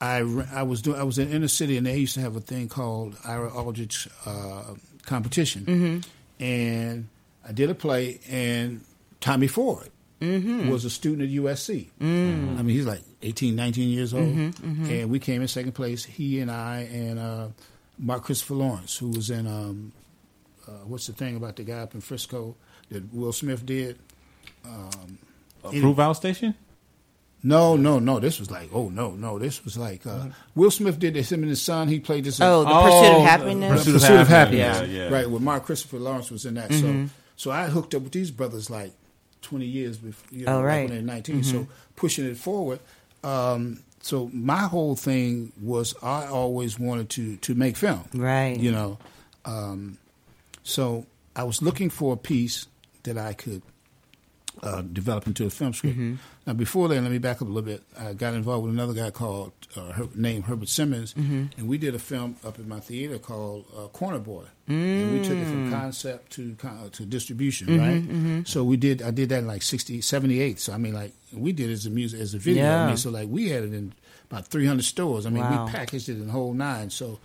I, 0.01 0.17
I 0.53 0.63
was 0.63 0.81
doing 0.81 0.99
I 0.99 1.03
was 1.03 1.17
in 1.17 1.31
inner 1.31 1.47
city 1.47 1.77
and 1.77 1.87
they 1.87 1.97
used 1.97 2.15
to 2.15 2.21
have 2.21 2.35
a 2.35 2.41
thing 2.41 2.67
called 2.67 3.15
Ira 3.25 3.49
Aldridge 3.53 4.09
uh, 4.25 4.73
competition, 5.05 5.65
Mm-hmm. 5.65 6.43
and 6.43 7.07
I 7.47 7.51
did 7.51 7.69
a 7.69 7.75
play 7.75 8.19
and 8.29 8.81
Tommy 9.21 9.47
Ford 9.47 9.89
Mm-hmm. 10.21 10.69
was 10.69 10.85
a 10.85 10.89
student 10.89 11.23
at 11.23 11.29
USC. 11.35 11.89
Mm. 11.99 12.57
I 12.57 12.61
mean, 12.61 12.75
he's 12.75 12.85
like 12.85 13.01
18, 13.21 13.55
19 13.55 13.89
years 13.89 14.13
old, 14.13 14.23
Mm-hmm, 14.25 14.85
and 14.89 15.09
we 15.09 15.19
came 15.19 15.41
in 15.41 15.47
second 15.47 15.73
place. 15.73 16.03
He 16.05 16.39
and 16.39 16.49
I 16.49 16.87
and 16.91 17.19
uh, 17.19 17.47
Mark 17.99 18.23
Christopher 18.23 18.53
Lawrence, 18.55 18.97
who 18.97 19.09
was 19.09 19.29
in 19.29 19.45
um, 19.45 19.91
uh, 20.67 20.71
what's 20.85 21.07
the 21.07 21.13
thing 21.13 21.35
about 21.35 21.57
the 21.57 21.63
guy 21.63 21.79
up 21.79 21.93
in 21.95 22.01
Frisco 22.01 22.55
that 22.89 23.13
Will 23.13 23.33
Smith 23.33 23.65
did. 23.65 23.99
Fruitvale 25.63 26.15
Station? 26.15 26.55
No, 27.43 27.75
no, 27.75 27.99
no. 27.99 28.19
This 28.19 28.39
was 28.39 28.49
like, 28.49 28.69
oh 28.73 28.89
no, 28.89 29.11
no. 29.11 29.37
This 29.37 29.63
was 29.63 29.77
like 29.77 30.05
uh, 30.07 30.27
Will 30.55 30.71
Smith 30.71 30.97
did 30.97 31.13
this. 31.13 31.31
Him 31.31 31.41
and 31.41 31.49
his 31.49 31.61
son. 31.61 31.87
He 31.87 31.99
played 31.99 32.23
this. 32.23 32.39
Oh, 32.41 32.63
the 32.63 32.69
Oh, 32.71 32.83
pursuit 32.83 33.17
of 33.17 33.21
happiness. 33.23 33.71
Pursuit, 33.71 33.93
Pursuit 33.93 34.15
of 34.15 34.21
of 34.21 34.27
Happiness, 34.27 34.77
Happiness. 34.77 34.95
yeah, 34.95 35.03
yeah. 35.09 35.15
Right, 35.15 35.29
with 35.29 35.41
Mark 35.43 35.65
Christopher 35.65 35.99
Lawrence 35.99 36.31
was 36.31 36.45
in 36.45 36.55
that. 36.55 36.71
So, 36.73 37.05
so 37.35 37.51
I 37.51 37.65
hooked 37.67 37.93
up 37.93 38.01
with 38.01 38.13
these 38.13 38.31
brothers 38.31 38.69
like 38.71 38.93
twenty 39.45 39.65
years 39.65 39.97
before. 39.97 40.27
You 40.37 40.45
know, 40.45 40.59
Oh, 40.59 40.63
right. 40.63 40.89
They're 40.89 41.01
19 41.01 41.43
So 41.43 41.67
pushing 41.95 42.25
it 42.25 42.37
forward. 42.37 42.79
Um, 43.23 43.79
so 44.01 44.29
my 44.33 44.63
whole 44.73 44.95
thing 44.95 45.51
was 45.61 45.95
I 46.03 46.27
always 46.27 46.77
wanted 46.79 47.09
to 47.11 47.37
to 47.37 47.55
make 47.55 47.77
film. 47.77 48.03
Right. 48.13 48.59
You 48.59 48.71
know, 48.71 48.97
um, 49.45 49.97
so 50.63 51.05
I 51.35 51.43
was 51.43 51.61
looking 51.61 51.89
for 51.89 52.13
a 52.13 52.17
piece 52.17 52.67
that 53.03 53.17
I 53.17 53.33
could 53.33 53.61
uh, 54.63 54.81
develop 54.81 55.27
into 55.27 55.45
a 55.45 55.49
film 55.49 55.73
script. 55.73 55.95
Mm-hmm. 55.97 56.15
Now, 56.47 56.53
before 56.53 56.87
then, 56.87 57.03
let 57.03 57.11
me 57.11 57.17
back 57.17 57.37
up 57.41 57.47
a 57.47 57.51
little 57.51 57.61
bit. 57.61 57.83
I 57.99 58.13
got 58.13 58.33
involved 58.33 58.65
with 58.65 58.73
another 58.73 58.93
guy 58.93 59.11
called 59.11 59.51
uh, 59.75 59.91
Her- 59.91 60.07
named 60.15 60.45
Herbert 60.45 60.69
Simmons, 60.69 61.13
Mm-hmm. 61.13 61.45
and 61.57 61.67
we 61.67 61.77
did 61.77 61.93
a 61.95 61.99
film 61.99 62.35
up 62.45 62.57
in 62.59 62.67
my 62.69 62.79
theater 62.79 63.17
called 63.19 63.65
uh, 63.77 63.87
Corner 63.87 64.19
Boy, 64.19 64.43
and 64.67 65.11
we 65.13 65.19
took 65.27 65.37
it 65.37 65.45
from 65.45 65.71
concept 65.71 66.31
to 66.33 66.55
uh, 66.63 66.89
to 66.93 67.05
distribution, 67.05 67.77
right? 67.79 68.47
So 68.47 68.63
we 68.63 68.77
did. 68.77 69.01
I 69.01 69.11
did 69.11 69.29
that 69.29 69.39
in 69.39 69.47
like 69.47 69.61
60, 69.63 70.01
78. 70.01 70.59
So 70.59 70.73
I 70.73 70.77
mean, 70.77 70.93
like 70.93 71.13
we 71.33 71.51
did 71.51 71.69
it 71.69 71.73
as 71.73 71.85
a 71.85 71.89
music 71.89 72.19
as 72.21 72.33
a 72.33 72.37
video. 72.39 72.63
I 72.63 72.67
Yeah. 72.67 72.87
mean, 72.87 72.97
so 72.97 73.09
like 73.09 73.27
we 73.29 73.49
had 73.49 73.63
it 73.63 73.73
in 73.73 73.93
about 74.31 74.47
three 74.47 74.65
hundred 74.65 74.83
stores. 74.85 75.25
I 75.25 75.29
mean, 75.29 75.43
Wow. 75.43 75.65
we 75.65 75.71
packaged 75.71 76.09
it 76.09 76.17
in 76.17 76.29
whole 76.29 76.53
nine. 76.53 76.89
So 76.89 77.19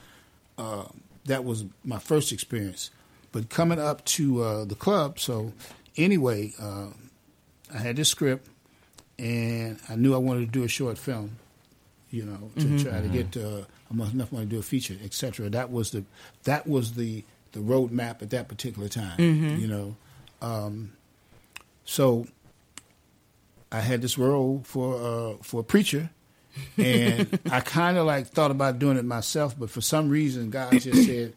uh, 0.58 0.84
that 1.26 1.44
was 1.44 1.64
my 1.84 1.98
first 1.98 2.32
experience. 2.32 2.90
But 3.32 3.48
coming 3.48 3.78
up 3.78 4.04
to 4.16 4.42
uh, 4.42 4.64
the 4.64 4.74
club, 4.74 5.18
so 5.20 5.52
anyway, 5.96 6.52
uh, 6.60 6.88
I 7.72 7.78
had 7.78 7.96
this 7.96 8.08
script, 8.08 8.48
and 9.18 9.78
I 9.88 9.96
knew 9.96 10.14
I 10.14 10.18
wanted 10.18 10.40
to 10.40 10.46
do 10.46 10.64
a 10.64 10.68
short 10.68 10.98
film, 10.98 11.36
you 12.10 12.24
know, 12.24 12.50
to 12.58 12.84
try 12.84 13.00
to 13.00 13.08
get 13.08 13.36
uh, 13.36 13.62
enough 13.90 14.32
money 14.32 14.46
to 14.46 14.50
do 14.50 14.58
a 14.58 14.62
feature, 14.62 14.96
etc. 15.04 15.48
That 15.50 15.70
was 15.70 15.90
the 15.90 16.04
that 16.44 16.66
was 16.66 16.94
the 16.94 17.24
the 17.52 17.60
roadmap 17.60 18.22
at 18.22 18.30
that 18.30 18.48
particular 18.48 18.88
time, 18.88 19.14
you 19.60 19.66
know. 19.66 19.96
Um, 20.42 20.92
so 21.84 22.26
I 23.72 23.80
had 23.80 24.02
this 24.02 24.16
role 24.18 24.62
for 24.64 24.96
uh, 24.96 25.34
for 25.42 25.60
a 25.60 25.64
preacher, 25.64 26.10
and 26.76 27.38
I 27.50 27.60
kind 27.60 27.96
of 27.98 28.06
like 28.06 28.28
thought 28.28 28.50
about 28.50 28.78
doing 28.78 28.96
it 28.96 29.04
myself, 29.04 29.58
but 29.58 29.70
for 29.70 29.80
some 29.80 30.08
reason, 30.08 30.50
God 30.50 30.72
just 30.80 31.04
said, 31.06 31.34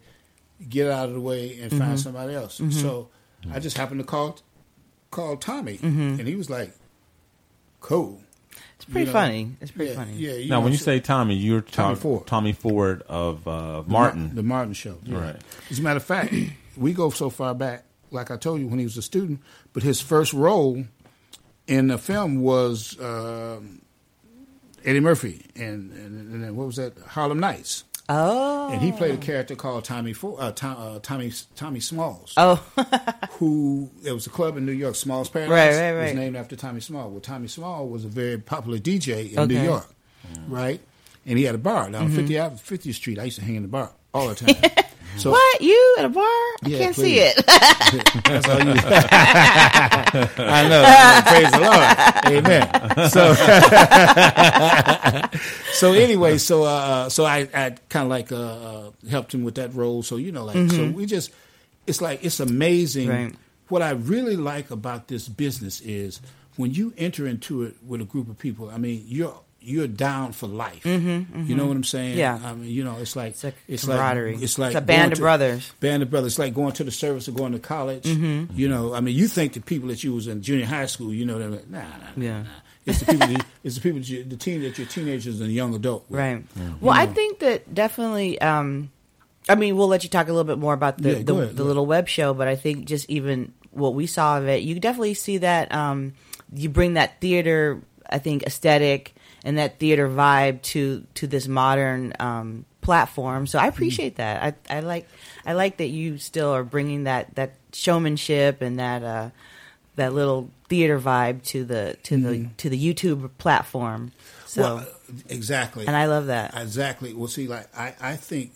"Get 0.70 0.90
out 0.90 1.10
of 1.10 1.14
the 1.16 1.22
way 1.22 1.60
and 1.60 1.72
find 1.72 2.00
somebody 2.00 2.34
else." 2.34 2.60
So 2.72 3.10
I 3.52 3.60
just 3.60 3.78
happened 3.78 4.00
to 4.00 4.06
call 4.06 4.40
call 5.14 5.38
Tommy, 5.38 5.80
and 5.82 6.28
he 6.28 6.36
was 6.36 6.50
like, 6.50 6.72
"Cool." 7.80 8.20
It's 8.76 8.86
pretty 8.86 9.00
You 9.02 9.06
know, 9.06 9.12
funny. 9.14 9.56
It's 9.62 9.72
pretty 9.72 9.92
yeah, 9.92 9.98
funny. 9.98 10.14
Yeah. 10.14 10.50
Now, 10.50 10.56
know, 10.58 10.62
when 10.66 10.72
you 10.74 10.78
so- 10.78 10.86
say 10.86 11.00
Tommy, 11.00 11.36
you're 11.36 11.62
Tommy 11.62 11.96
talking 11.96 12.02
Ford. 12.02 12.28
Tommy 12.28 12.52
Ford 12.52 13.02
of 13.08 13.48
uh, 13.48 13.84
Martin. 13.88 14.36
the 14.36 14.44
Martin 14.44 14.74
Show, 14.74 14.98
yeah. 15.06 15.20
Right. 15.20 15.36
As 15.70 15.80
a 15.80 15.82
matter 15.82 15.98
of 15.98 16.04
fact, 16.04 16.34
we 16.76 16.92
go 16.94 17.10
so 17.10 17.30
far 17.30 17.54
back, 17.56 17.86
like 18.12 18.30
I 18.32 18.36
told 18.38 18.60
you, 18.60 18.68
when 18.68 18.80
he 18.80 18.86
was 18.86 18.98
a 18.98 19.02
student. 19.02 19.40
But 19.72 19.84
his 19.84 20.02
first 20.02 20.34
role 20.34 20.84
in 21.68 21.88
the 21.88 21.98
film 21.98 22.42
was 22.42 23.00
um 23.00 23.82
Eddie 24.84 25.00
Murphy, 25.00 25.46
and, 25.56 25.92
and, 25.94 26.44
and 26.44 26.58
what 26.58 26.68
was 26.68 26.76
that? 26.76 26.98
Harlem 27.08 27.40
Nights. 27.40 27.86
Oh. 28.10 28.70
And 28.72 28.82
he 28.82 28.92
played 28.92 29.14
a 29.14 29.18
character 29.18 29.56
called 29.56 29.86
Tommy 29.86 30.14
uh, 30.24 30.52
Tom, 30.52 30.76
uh, 30.78 31.00
Tommy 31.00 31.32
Tommy 31.56 31.80
Smalls. 31.80 32.34
Oh. 32.36 32.56
who 33.40 33.90
there 34.02 34.14
was 34.14 34.28
a 34.28 34.30
club 34.30 34.58
in 34.58 34.66
New 34.66 34.74
York, 34.74 34.96
Smalls 34.96 35.30
Paradise. 35.30 35.50
Right, 35.78 35.92
right, 35.94 36.00
It 36.02 36.04
was 36.08 36.14
named 36.16 36.36
after 36.36 36.56
Tommy 36.56 36.82
Small. 36.82 37.10
Well, 37.10 37.22
Tommy 37.22 37.48
Small 37.48 37.88
was 37.88 38.04
a 38.06 38.10
very 38.10 38.38
popular 38.38 38.78
DJ 38.78 39.30
in 39.34 39.48
New 39.48 39.56
Okay. 39.58 39.64
York, 39.64 39.88
right? 40.48 40.82
And 41.26 41.38
he 41.38 41.46
had 41.46 41.56
a 41.56 41.60
bar 41.60 41.90
down 41.90 42.08
Mm-hmm. 42.08 42.16
50 42.18 42.40
Ave- 42.40 42.56
50th 42.58 42.94
Street. 42.96 43.20
I 43.20 43.24
used 43.26 43.40
to 43.40 43.46
hang 43.46 43.56
in 43.56 43.62
the 43.62 43.70
bar 43.70 43.92
all 44.14 44.28
the 44.30 44.36
time. 44.36 44.56
So 45.16 45.30
What? 45.30 45.62
You 45.62 45.96
at 46.00 46.06
a 46.06 46.10
bar? 46.10 46.24
I 46.26 46.58
Yeah, 46.66 46.78
can't 46.80 46.96
please. 46.96 47.04
see 47.06 47.20
it. 47.20 47.36
That's 48.26 48.50
all 48.50 48.58
you. 48.64 48.74
I 50.44 50.68
know. 50.68 50.84
Praise 51.30 51.52
the 51.52 51.60
Lord. 51.62 51.86
Amen. 52.34 52.66
So, 53.12 53.36
so 55.74 55.94
anyway, 55.94 56.40
so 56.40 56.64
uh, 56.64 57.10
so 57.10 57.26
I, 57.26 57.48
I 57.54 57.76
kind 57.90 58.06
of 58.06 58.10
like 58.10 58.32
uh, 58.32 58.38
uh, 58.38 58.92
helped 59.08 59.36
him 59.36 59.44
with 59.44 59.54
that 59.56 59.76
role. 59.76 60.02
So 60.02 60.16
you 60.18 60.32
know, 60.32 60.46
like 60.46 60.70
so 60.72 60.88
we 60.90 61.06
just, 61.06 61.32
it's 61.86 62.02
like 62.02 62.24
it's 62.26 62.40
amazing. 62.40 63.10
Right. 63.10 63.36
What 63.70 63.84
I 63.84 63.92
really 63.92 64.36
like 64.36 64.72
about 64.72 65.10
this 65.10 65.28
business 65.28 65.80
is 65.82 66.22
when 66.58 66.72
you 66.74 66.92
enter 66.98 67.28
into 67.28 67.62
it 67.64 67.76
with 67.86 68.02
a 68.02 68.06
group 68.06 68.30
of 68.30 68.40
people. 68.40 68.70
I 68.70 68.78
mean, 68.80 69.04
you're 69.08 69.40
you're 69.64 69.88
down 69.88 70.32
for 70.34 70.48
life. 70.48 70.86
You 70.86 71.26
know 71.56 71.66
what 71.66 71.76
I'm 71.78 71.84
saying? 71.84 72.18
Yeah. 72.18 72.40
I 72.44 72.54
mean, 72.54 72.70
you 72.70 72.84
know, 72.84 72.98
it's 73.00 73.16
like 73.16 73.32
It's 73.32 73.44
like 73.44 73.56
it's 73.68 73.86
camaraderie. 73.86 74.34
like 74.36 74.44
it's 74.44 74.60
like 74.60 74.68
It's 74.72 74.78
a 74.78 74.82
band 74.82 75.14
of 75.14 75.20
brothers. 75.20 75.72
Band 75.80 76.04
of 76.04 76.10
brothers. 76.10 76.34
It's 76.34 76.40
like 76.40 76.54
going 76.54 76.74
to 76.74 76.84
the 76.84 76.92
service 76.92 77.28
or 77.28 77.32
going 77.32 77.54
to 77.54 77.60
college. 77.60 78.04
Mm-hmm. 78.04 78.58
You 78.58 78.70
know, 78.70 78.94
I 78.94 79.00
mean, 79.00 79.16
you 79.16 79.28
think 79.28 79.54
the 79.54 79.62
people 79.62 79.90
that 79.90 80.04
you 80.04 80.14
was 80.14 80.28
in 80.28 80.42
junior 80.42 80.66
high 80.66 80.86
school, 80.88 81.14
you 81.14 81.26
know, 81.26 81.40
they're 81.40 81.50
like, 81.50 81.70
nah, 81.70 81.82
nah, 81.82 81.88
nah, 81.88 82.24
Yeah. 82.24 82.42
nah. 82.44 82.50
It's 82.86 83.00
the 83.00 83.06
people. 83.06 83.28
that, 83.28 83.46
it's 83.64 83.76
the 83.76 83.82
people. 83.82 84.00
That 84.00 84.10
you, 84.10 84.24
the 84.26 84.36
teen 84.36 84.62
that 84.64 84.78
you're 84.78 84.88
teenagers 84.88 85.40
and 85.40 85.52
young 85.52 85.74
adult. 85.74 86.06
with. 86.10 86.20
Right. 86.20 86.44
Well, 86.82 86.94
I 86.94 87.06
think 87.06 87.40
that 87.40 87.74
definitely. 87.74 88.40
Um, 88.42 88.92
I 89.48 89.56
mean, 89.56 89.78
we'll 89.78 89.88
let 89.88 90.04
you 90.04 90.10
talk 90.10 90.28
a 90.28 90.32
little 90.32 90.44
bit 90.44 90.58
more 90.58 90.74
about 90.74 90.98
the 90.98 91.14
Yeah, 91.18 91.24
the, 91.24 91.36
ahead, 91.36 91.56
the 91.58 91.64
little 91.64 91.86
web 91.86 92.08
show, 92.08 92.34
but 92.34 92.48
I 92.48 92.56
think 92.56 92.86
just 92.86 93.10
even 93.10 93.54
what 93.72 93.94
we 93.94 94.06
saw 94.06 94.38
of 94.38 94.48
it, 94.48 94.64
you 94.64 94.80
definitely 94.80 95.14
see 95.16 95.38
that 95.40 95.74
um, 95.74 96.14
you 96.54 96.70
bring 96.70 96.94
that 96.96 97.20
theater, 97.22 97.82
I 98.10 98.20
think, 98.20 98.44
aesthetic 98.44 99.13
and 99.44 99.58
that 99.58 99.80
theater 99.80 100.10
vibe 100.10 100.62
to 100.62 101.06
to 101.16 101.28
this 101.28 101.48
modern 101.48 102.14
um, 102.20 102.66
platform. 102.82 103.48
So 103.48 103.60
I 103.60 103.68
appreciate 103.68 104.18
that. 104.18 104.56
I, 104.70 104.78
I 104.78 104.80
like 104.82 105.08
I 105.46 105.54
like 105.54 105.78
that 105.78 105.88
you 105.88 106.18
still 106.18 106.50
are 106.50 106.64
bringing 106.64 107.04
that 107.04 107.36
that 107.36 107.54
showmanship 107.74 108.62
and 108.62 108.80
that 108.80 109.04
uh, 109.04 109.30
that 109.96 110.14
little 110.14 110.50
theater 110.70 111.00
vibe 111.00 111.44
to 111.44 111.66
the 111.66 111.98
to 112.04 112.18
the 112.18 112.50
to 112.58 112.70
the 112.70 112.94
YouTube 112.94 113.30
platform. 113.38 114.12
So 114.46 114.62
Well, 114.62 114.88
exactly. 115.30 115.88
and 115.88 115.96
I 115.96 116.06
love 116.06 116.28
that. 116.28 116.54
Exactly. 116.56 117.14
Well, 117.14 117.28
see, 117.28 117.48
like 117.48 117.76
I, 117.76 117.96
I 118.00 118.16
think 118.16 118.54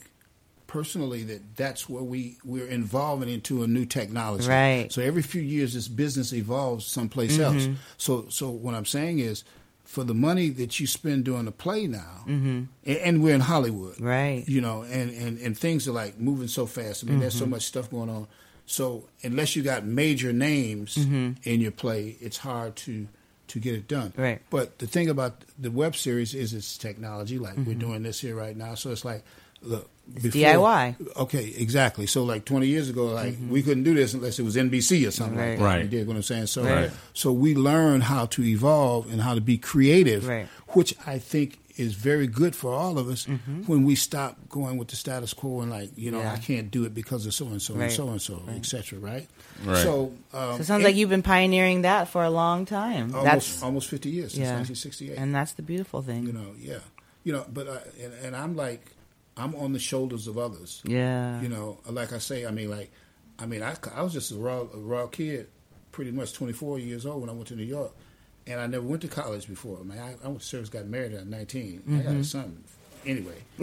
personally 0.67 1.23
that 1.23 1.55
that's 1.55 1.89
where 1.89 2.03
we 2.03 2.37
we're 2.43 2.69
evolving 2.69 3.29
into 3.29 3.63
a 3.63 3.67
new 3.67 3.85
technology. 3.85 4.47
Right. 4.47 4.83
Mm-hmm. 4.83 4.89
So 4.89 5.01
every 5.01 5.23
few 5.23 5.41
years, 5.41 5.73
this 5.73 5.87
business 5.87 6.33
evolves 6.33 6.85
someplace 6.85 7.39
else. 7.39 7.67
So, 7.97 8.27
so 8.29 8.49
what 8.49 8.75
I'm 8.75 8.85
saying 8.85 9.19
is, 9.19 9.43
for 9.87 10.03
the 10.03 10.13
money 10.13 10.49
that 10.49 10.79
you 10.79 10.85
spend 10.87 11.23
doing 11.23 11.47
a 11.47 11.51
play 11.51 11.87
now, 11.87 12.23
and, 12.27 12.67
and 12.85 13.23
we're 13.23 13.33
in 13.33 13.41
Hollywood, 13.41 13.95
Mm-hmm. 13.95 14.05
Right. 14.05 14.43
You 14.47 14.61
know, 14.61 14.83
and 14.83 15.09
and 15.11 15.39
and 15.39 15.57
things 15.57 15.87
are 15.87 15.93
like 16.03 16.19
moving 16.19 16.49
so 16.49 16.65
fast. 16.65 17.03
I 17.03 17.07
mean, 17.07 17.19
there's 17.21 17.33
so 17.33 17.45
Mm-hmm. 17.45 17.51
much 17.51 17.63
stuff 17.63 17.89
going 17.89 18.09
on. 18.09 18.27
So 18.65 19.07
unless 19.23 19.55
you 19.55 19.63
got 19.63 19.85
major 19.85 20.33
names 20.33 20.97
in 20.97 21.37
your 21.61 21.71
play, 21.71 22.17
it's 22.19 22.37
hard 22.37 22.75
to 22.85 23.07
to 23.47 23.59
get 23.59 23.75
it 23.75 23.87
done. 23.87 24.11
Right. 24.17 24.41
But 24.49 24.79
the 24.79 24.87
thing 24.87 25.07
about 25.09 25.45
the 25.57 25.71
web 25.71 25.95
series 25.95 26.35
is 26.35 26.53
it's 26.53 26.77
technology. 26.77 27.39
Like 27.39 27.53
Mm-hmm. 27.55 27.65
we're 27.67 27.79
doing 27.87 28.03
this 28.03 28.19
here 28.19 28.35
right 28.35 28.57
now, 28.57 28.75
so 28.75 28.91
it's 28.91 29.05
like 29.05 29.23
look. 29.61 29.89
It's 30.15 30.33
DIY. 30.33 30.95
Okay, 31.17 31.53
exactly. 31.57 32.07
So 32.07 32.23
like 32.23 32.45
20 32.45 32.65
years 32.65 32.89
ago, 32.89 33.07
like 33.07 33.35
we 33.49 33.61
couldn't 33.61 33.83
do 33.83 33.93
this 33.93 34.13
unless 34.13 34.39
it 34.39 34.43
was 34.43 34.55
NBC 34.55 35.05
or 35.05 35.11
something 35.11 35.37
Right. 35.37 35.49
like 35.49 35.59
that. 35.59 35.65
Right. 35.65 35.83
You 35.83 35.89
dig 35.89 36.07
what 36.07 36.15
I'm 36.15 36.23
saying? 36.23 36.47
So, 36.47 36.63
Right. 36.63 36.89
so 37.13 37.33
we 37.33 37.55
learn 37.55 37.99
how 38.01 38.25
to 38.27 38.43
evolve 38.45 39.11
and 39.11 39.21
how 39.21 39.35
to 39.35 39.41
be 39.41 39.57
creative, 39.57 40.25
Right. 40.25 40.47
which 40.69 40.95
I 41.05 41.19
think 41.19 41.59
is 41.75 41.93
very 41.93 42.25
good 42.25 42.55
for 42.55 42.73
all 42.73 42.97
of 42.97 43.09
us 43.09 43.25
Mm-hmm. 43.25 43.63
when 43.63 43.83
we 43.83 43.95
stop 43.95 44.37
going 44.47 44.77
with 44.77 44.87
the 44.87 44.95
status 44.95 45.33
quo 45.33 45.59
and 45.59 45.69
like, 45.69 45.91
you 45.97 46.09
know, 46.09 46.19
Yeah. 46.21 46.33
I 46.33 46.37
can't 46.37 46.71
do 46.71 46.85
it 46.85 46.95
because 46.95 47.25
of 47.25 47.33
so 47.33 47.47
and 47.47 47.61
so 47.61 47.75
and 47.75 47.91
so 47.91 48.07
and 48.07 48.21
so, 48.21 48.41
etc. 48.55 48.99
right? 48.99 49.27
Right. 49.65 49.83
So, 49.83 50.13
um, 50.33 50.55
So 50.55 50.61
it 50.61 50.65
sounds 50.67 50.85
like 50.85 50.95
you've 50.95 51.09
been 51.09 51.21
pioneering 51.21 51.81
that 51.81 52.07
for 52.07 52.23
a 52.23 52.29
long 52.29 52.65
time. 52.65 53.13
almost 53.13 53.23
that's 53.25 53.61
almost 53.61 53.89
50 53.89 54.09
years 54.09 54.31
since 54.31 54.39
yeah, 54.45 54.53
1968. 54.55 55.17
and 55.17 55.35
that's 55.35 55.51
the 55.51 55.63
beautiful 55.63 56.01
thing. 56.01 56.25
you 56.25 56.31
know, 56.31 56.53
yeah, 56.57 56.79
you 57.25 57.33
know, 57.33 57.45
but 57.53 57.67
uh, 57.67 57.79
and, 58.01 58.13
and 58.23 58.35
I'm 58.37 58.55
like, 58.55 58.93
I'm 59.37 59.53
on 59.55 59.71
the 59.73 59.79
shoulders 59.79 60.27
of 60.27 60.37
others. 60.37 60.81
yeah, 60.83 61.39
You 61.41 61.49
know, 61.49 61.77
like 61.89 62.11
I 62.13 62.17
say, 62.17 62.45
I 62.45 62.51
mean, 62.51 62.69
like, 62.69 62.91
I 63.39 63.45
mean, 63.45 63.61
I, 63.61 63.75
I 63.95 64.01
was 64.01 64.13
just 64.13 64.31
a 64.31 64.35
raw, 64.35 64.61
a 64.61 64.77
raw 64.77 65.07
kid, 65.07 65.47
pretty 65.91 66.11
much 66.11 66.33
24 66.33 66.79
years 66.79 67.05
old 67.05 67.21
when 67.21 67.29
I 67.29 67.33
went 67.33 67.47
to 67.49 67.55
New 67.55 67.63
York, 67.63 67.91
and 68.47 68.59
I 68.59 68.65
never 68.67 68.83
went 68.85 69.01
to 69.03 69.07
college 69.07 69.47
before. 69.47 69.79
I, 69.91 70.15
I 70.25 70.27
was 70.27 70.43
serious, 70.43 70.69
got 70.69 70.85
married 70.87 71.13
at 71.13 71.27
19. 71.27 71.83
I 71.99 72.03
got 72.03 72.15
a 72.15 72.23
son. 72.23 72.63
Anyway, 73.05 73.35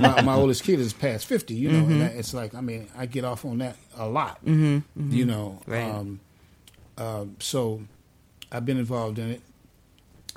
my, 0.00 0.22
my 0.22 0.34
oldest 0.34 0.62
kid 0.64 0.80
is 0.80 0.92
past 0.92 1.26
50. 1.26 1.54
You 1.54 1.72
know, 1.72 1.78
and 1.86 2.00
that, 2.00 2.14
it's 2.14 2.32
like, 2.32 2.54
I 2.54 2.60
mean, 2.60 2.88
I 2.96 3.06
get 3.06 3.24
off 3.24 3.44
on 3.44 3.58
that 3.58 3.76
a 3.96 4.08
lot. 4.08 4.38
You 4.44 4.82
know, 4.96 5.60
Right. 5.66 5.82
um, 5.82 6.20
um, 6.96 7.36
so 7.38 7.82
I've 8.52 8.64
been 8.64 8.78
involved 8.78 9.18
in 9.18 9.30
it, 9.30 9.40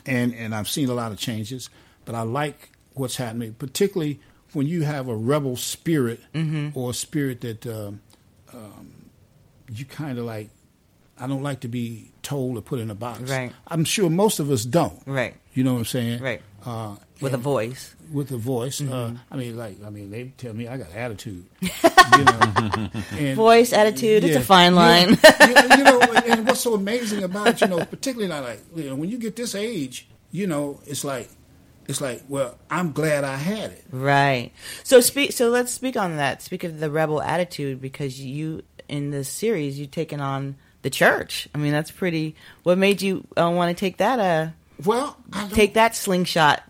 and 0.05 0.33
and 0.33 0.53
I've 0.55 0.67
seen 0.69 0.89
a 0.89 0.93
lot 0.93 1.11
of 1.11 1.17
changes. 1.17 1.69
But 2.05 2.15
I 2.15 2.21
like 2.23 2.71
what's 2.95 3.15
happening, 3.17 3.53
particularly 3.53 4.19
when 4.53 4.67
you 4.67 4.83
have 4.83 5.07
a 5.07 5.15
rebel 5.15 5.55
spirit 5.55 6.19
or 6.73 6.91
a 6.91 6.93
spirit 6.93 7.41
that 7.41 7.65
um, 7.67 8.01
um, 8.53 8.93
you 9.71 9.85
kind 9.85 10.17
of 10.19 10.25
like. 10.25 10.49
I 11.15 11.27
don't 11.27 11.43
like 11.43 11.59
to 11.59 11.67
be 11.67 12.11
told 12.23 12.57
or 12.57 12.61
put 12.61 12.79
in 12.79 12.89
a 12.89 12.95
box. 12.95 13.29
Right. 13.29 13.53
I'm 13.67 13.85
sure 13.85 14.09
most 14.09 14.39
of 14.39 14.49
us 14.49 14.65
don't. 14.65 14.99
right, 15.05 15.35
You 15.53 15.63
know 15.63 15.73
what 15.73 15.79
I'm 15.79 15.85
saying? 15.85 16.21
Right. 16.23 16.41
Uh, 16.65 16.95
with 17.21 17.35
a 17.35 17.37
voice. 17.37 17.93
with 18.11 18.31
a 18.31 18.37
voice. 18.37 18.81
Uh, 18.81 18.85
Mm-hmm. 18.85 19.15
I 19.31 19.37
mean, 19.37 19.55
like, 19.55 19.77
I 19.85 19.89
mean, 19.91 20.09
they 20.09 20.33
tell 20.37 20.53
me 20.55 20.67
I 20.67 20.77
got 20.77 20.91
attitude. 20.91 21.45
you 21.61 21.69
know, 22.25 22.89
and, 23.11 23.35
Voice, 23.35 23.73
attitude, 23.73 24.23
it's 24.23 24.35
a 24.35 24.41
fine 24.41 24.73
line. 24.73 25.17
Yeah, 25.23 25.47
you, 25.47 25.77
you 25.77 25.83
know, 25.83 26.01
and 26.01 26.47
what's 26.47 26.61
so 26.61 26.73
amazing 26.73 27.23
about 27.23 27.47
it, 27.49 27.61
you 27.61 27.67
know, 27.67 27.85
particularly 27.85 28.27
like 28.33 28.59
you 28.75 28.89
know, 28.89 28.95
when 28.95 29.09
you 29.09 29.19
get 29.19 29.35
this 29.35 29.53
age, 29.53 30.07
you 30.31 30.47
know, 30.47 30.79
it's 30.87 31.03
like, 31.03 31.29
it's 31.87 32.01
like, 32.01 32.23
well, 32.27 32.57
I'm 32.69 32.91
glad 32.91 33.23
I 33.23 33.35
had 33.35 33.71
it. 33.71 33.85
Right. 33.91 34.51
So 34.83 34.99
speak. 35.01 35.31
So 35.33 35.49
let's 35.49 35.71
speak 35.71 35.97
on 35.97 36.17
that. 36.17 36.41
Speak 36.41 36.63
of 36.63 36.79
the 36.79 36.89
rebel 36.91 37.21
attitude 37.21 37.81
because 37.81 38.19
you 38.19 38.63
in 38.89 39.11
this 39.11 39.29
series 39.29 39.79
you've 39.79 39.91
taken 39.91 40.19
on 40.21 40.55
the 40.81 40.89
church. 40.89 41.47
I 41.55 41.57
mean 41.57 41.71
that's 41.71 41.91
pretty. 41.91 42.35
What 42.63 42.77
made 42.77 43.01
you 43.01 43.25
uh, 43.37 43.49
want 43.51 43.75
to 43.75 43.79
take 43.79 43.97
that? 43.97 44.19
Uh, 44.19 44.51
Well, 44.83 45.17
I 45.31 45.47
take 45.49 45.75
that 45.75 45.95
slingshot. 45.95 46.63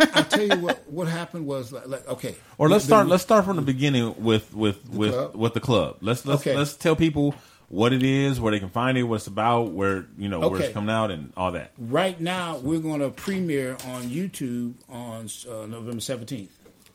I 0.00 0.22
tell 0.22 0.42
you 0.42 0.56
what, 0.56 0.82
what 0.90 1.06
happened 1.06 1.46
was 1.46 1.70
like, 1.72 1.86
like 1.86 2.08
okay, 2.08 2.34
Or 2.58 2.68
let's 2.68 2.84
The- 2.84 2.88
start. 2.88 3.06
the- 3.06 3.10
Let's 3.10 3.22
start 3.22 3.44
from 3.44 3.54
the 3.56 3.62
beginning 3.62 4.14
with 4.24 4.52
with 4.52 4.88
with 4.88 5.12
club? 5.12 5.36
with 5.36 5.54
the 5.54 5.60
club. 5.60 5.98
Let's 6.00 6.26
let's 6.26 6.40
Okay. 6.42 6.56
let's 6.56 6.74
tell 6.74 6.96
people 6.96 7.36
what 7.72 7.92
it 7.94 8.02
is, 8.02 8.38
where 8.38 8.52
they 8.52 8.60
can 8.60 8.68
find 8.68 8.96
it, 8.98 9.02
what 9.02 9.16
it's 9.16 9.26
about, 9.26 9.72
where 9.72 10.04
you 10.18 10.28
know 10.28 10.46
where 10.48 10.60
it's 10.60 10.72
coming 10.72 10.90
out, 10.94 11.10
and 11.10 11.32
all 11.36 11.52
that. 11.52 11.72
Right 11.78 12.20
now, 12.20 12.58
we're 12.58 12.78
going 12.80 13.00
to 13.00 13.08
premiere 13.10 13.72
on 13.88 14.02
YouTube 14.04 14.74
on 14.88 15.28
uh, 15.50 15.66
November 15.66 16.00
seventeenth. 16.00 16.50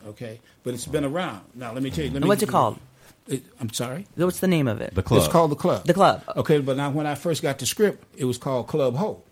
Okay, 0.05 0.39
but 0.63 0.73
it's 0.75 0.85
been 0.85 1.03
around. 1.03 1.41
Now, 1.55 1.73
let 1.73 1.81
me 1.83 1.89
tell 1.89 2.05
you. 2.05 2.11
Let 2.11 2.21
me, 2.21 2.27
What's 2.27 2.43
it 2.43 2.49
called? 2.49 2.79
It, 3.27 3.43
I'm 3.59 3.73
sorry. 3.73 4.05
What's 4.15 4.39
the 4.39 4.47
name 4.47 4.67
of 4.69 4.79
it? 4.79 4.93
The 4.95 5.03
club. 5.03 5.19
It's 5.23 5.27
called 5.27 5.51
the 5.51 5.55
club. 5.55 5.83
The 5.85 5.93
Club. 5.93 6.23
Okay, 6.37 6.59
but 6.61 6.77
now 6.77 6.91
when 6.91 7.05
I 7.07 7.15
first 7.15 7.41
got 7.41 7.57
the 7.59 7.65
script, 7.65 8.03
it 8.15 8.23
was 8.25 8.37
called 8.37 8.67
Club 8.67 8.95
Hope, 8.95 9.27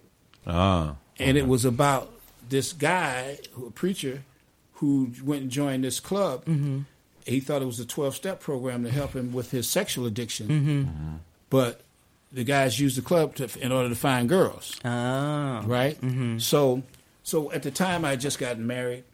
Ah, 0.48 0.96
and 1.18 1.38
it 1.38 1.48
was 1.48 1.64
about 1.64 2.12
this 2.50 2.74
guy, 2.74 3.38
who- 3.54 3.68
a 3.68 3.72
preacher, 3.72 4.24
who 4.74 5.12
went 5.24 5.44
and 5.44 5.52
joined 5.52 5.84
this 5.86 6.00
club. 6.02 6.44
Mm-hmm. 6.46 6.80
He 7.26 7.40
thought 7.40 7.62
it 7.62 7.66
was 7.66 7.80
a 7.80 7.86
twelve 7.86 8.16
step 8.16 8.40
program 8.42 8.84
to 8.84 8.90
help 8.92 9.14
him 9.16 9.32
with 9.32 9.52
his 9.52 9.70
sexual 9.70 10.06
addiction, 10.08 10.48
Mm-hmm. 10.48 11.16
But 11.56 11.80
the 12.34 12.44
guys 12.44 12.78
used 12.82 12.98
the 12.98 13.02
club 13.02 13.34
to, 13.36 13.48
in 13.62 13.72
order 13.72 13.88
to 13.88 13.96
find 13.96 14.28
girls. 14.28 14.78
Oh. 14.84 15.62
right? 15.66 15.98
So, 16.42 16.84
so 17.24 17.50
at 17.54 17.64
the 17.64 17.72
time 17.72 18.04
I 18.04 18.18
just 18.18 18.40
got 18.40 18.60
married. 18.60 19.06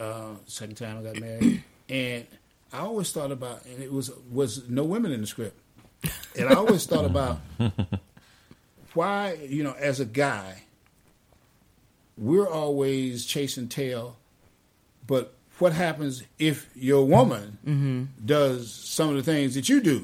Uh, 0.00 0.36
second 0.46 0.76
time 0.76 0.96
I 0.96 1.02
got 1.02 1.20
married, 1.20 1.62
and 1.90 2.26
I 2.72 2.78
always 2.78 3.12
thought 3.12 3.30
about, 3.30 3.66
and 3.66 3.82
it 3.82 3.92
was 3.92 4.10
was 4.32 4.66
no 4.66 4.82
women 4.82 5.12
in 5.12 5.20
the 5.20 5.26
script, 5.26 5.60
and 6.34 6.48
I 6.48 6.54
always 6.54 6.86
thought 6.86 7.04
about 7.04 7.40
why 8.94 9.34
you 9.46 9.62
know 9.62 9.74
as 9.78 10.00
a 10.00 10.06
guy 10.06 10.62
we're 12.16 12.48
always 12.48 13.26
chasing 13.26 13.68
tail, 13.68 14.16
but 15.06 15.34
what 15.58 15.72
happens 15.72 16.22
if 16.38 16.68
your 16.74 17.04
woman 17.06 18.08
does 18.24 18.72
some 18.72 19.10
of 19.10 19.16
the 19.16 19.22
things 19.22 19.54
that 19.54 19.68
you 19.68 19.80
do? 19.80 20.00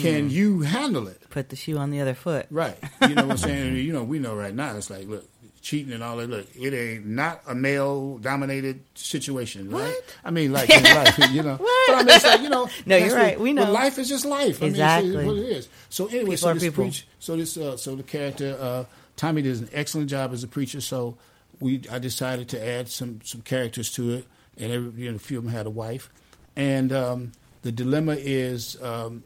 Can 0.00 0.30
you 0.30 0.60
handle 0.60 1.08
it? 1.08 1.28
Put 1.30 1.48
the 1.48 1.56
shoe 1.56 1.78
on 1.78 1.90
the 1.90 2.00
other 2.00 2.14
foot. 2.14 2.46
Right. 2.50 2.76
You 3.02 3.14
know 3.14 3.22
what 3.22 3.30
I'm 3.32 3.36
saying? 3.38 3.76
you 3.86 3.92
know, 3.92 4.04
we 4.04 4.18
know 4.18 4.34
right 4.36 4.54
now 4.54 4.76
it's 4.76 4.90
like, 4.90 5.08
look, 5.08 5.28
cheating 5.62 5.92
and 5.92 6.02
all 6.02 6.18
that. 6.18 6.28
Look, 6.30 6.46
it 6.54 6.72
ain't 6.74 7.06
not 7.06 7.40
a 7.48 7.54
male 7.54 8.18
dominated 8.18 8.80
situation, 8.94 9.70
right? 9.70 9.94
I 10.24 10.30
mean, 10.30 10.52
like 10.52 10.68
life, 10.82 11.18
you 11.32 11.42
know. 11.42 11.56
But 11.58 11.94
I 11.96 12.02
mean, 12.04 12.08
it's 12.14 12.24
like, 12.24 12.40
you 12.42 12.48
know. 12.50 12.68
No, 12.86 12.96
you're 12.96 13.08
what- 13.08 13.16
right. 13.16 13.40
We 13.40 13.52
but 13.54 13.64
know. 13.64 13.72
life 13.72 13.98
is 13.98 14.08
just 14.08 14.24
life. 14.24 14.62
I 14.62 14.66
Exactly. 14.66 15.10
mean, 15.10 15.18
it's 15.20 15.26
what 15.26 15.36
it 15.38 15.46
is. 15.56 15.68
So 15.88 16.06
anyway, 16.06 16.24
People 16.24 16.36
so 16.36 16.54
this 16.54 16.74
preach, 16.74 17.06
so 17.18 17.36
this, 17.36 17.56
uh, 17.56 17.76
so 17.76 17.96
the 17.96 18.02
character, 18.02 18.56
uh, 18.60 18.84
Tommy 19.16 19.42
does 19.42 19.60
an 19.60 19.68
excellent 19.72 20.10
job 20.10 20.32
as 20.32 20.44
a 20.44 20.48
preacher. 20.48 20.80
So 20.80 21.16
we, 21.60 21.82
I 21.90 21.98
decided 21.98 22.48
to 22.50 22.64
add 22.64 22.88
some 22.88 23.20
some 23.24 23.40
characters 23.42 23.90
to 23.92 24.10
it, 24.12 24.26
and 24.58 24.72
every, 24.72 25.02
you 25.02 25.10
know, 25.10 25.16
a 25.16 25.18
few 25.18 25.38
of 25.38 25.44
them 25.44 25.52
had 25.52 25.66
a 25.66 25.70
wife, 25.70 26.10
and 26.56 26.92
um, 26.92 27.32
the 27.62 27.72
dilemma 27.72 28.16
is. 28.18 28.80
Um, 28.82 29.24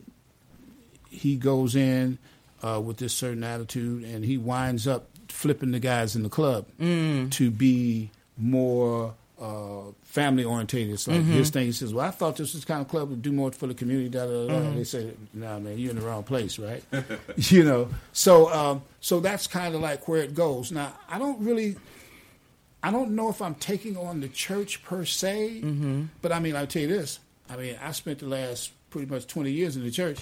he 1.11 1.37
goes 1.37 1.74
in 1.74 2.18
uh, 2.62 2.81
with 2.85 2.99
this 2.99 3.14
certain 3.14 3.43
attitude, 3.43 4.05
and 4.05 4.24
he 4.24 4.37
winds 4.37 4.87
up 4.87 5.09
flipping 5.29 5.70
the 5.70 5.81
guys 5.81 6.16
in 6.16 6.22
the 6.22 6.29
club 6.29 6.66
to 6.79 7.51
be 7.51 8.11
more 8.37 9.14
uh, 9.41 9.93
family 10.03 10.45
orientated. 10.45 10.93
It's 10.95 11.07
like 11.09 11.22
his 11.22 11.51
thing. 11.51 11.66
He 11.66 11.72
says, 11.72 11.95
"Well, 11.95 12.07
I 12.07 12.11
thought 12.11 12.37
this 12.37 12.55
was 12.55 12.64
kind 12.64 12.81
of 12.81 12.89
club 12.89 13.11
would 13.11 13.22
do 13.22 13.33
more 13.33 13.53
for 13.53 13.66
the 13.66 13.74
community." 13.74 14.09
Da, 14.09 14.26
da, 14.26 14.47
da. 14.47 14.61
da. 14.61 14.70
They 14.70 14.85
say, 14.85 15.12
"Nah, 15.33 15.59
man, 15.59 15.79
you're 15.79 15.91
in 15.91 15.97
the 15.99 16.03
wrong 16.05 16.24
place, 16.24 16.59
right?" 16.59 16.83
you 17.37 17.64
know. 17.64 17.89
So, 18.12 18.53
um, 18.53 18.83
so 19.01 19.20
that's 19.20 19.47
kind 19.47 19.74
of 19.74 19.81
like 19.81 20.09
where 20.09 20.22
it 20.22 20.35
goes. 20.35 20.72
Now, 20.72 20.93
I 21.09 21.18
don't 21.18 21.41
really. 21.41 21.76
I 22.89 22.91
don't 22.91 23.11
know 23.12 23.28
if 23.28 23.41
I'm 23.43 23.55
taking 23.57 23.97
on 23.97 24.20
the 24.20 24.28
church 24.28 24.82
per 24.82 25.05
se, 25.05 25.62
but 26.22 26.32
I 26.32 26.39
mean, 26.41 26.57
I'll 26.57 26.66
tell 26.66 26.82
you 26.82 26.89
this. 26.89 27.20
I 27.51 27.57
mean, 27.57 27.76
I 27.82 27.93
spent 27.93 28.18
the 28.20 28.26
last 28.26 28.72
pretty 28.91 29.07
much 29.11 29.26
20 29.26 29.51
years 29.51 29.76
in 29.76 29.82
the 29.84 29.91
church. 29.91 30.20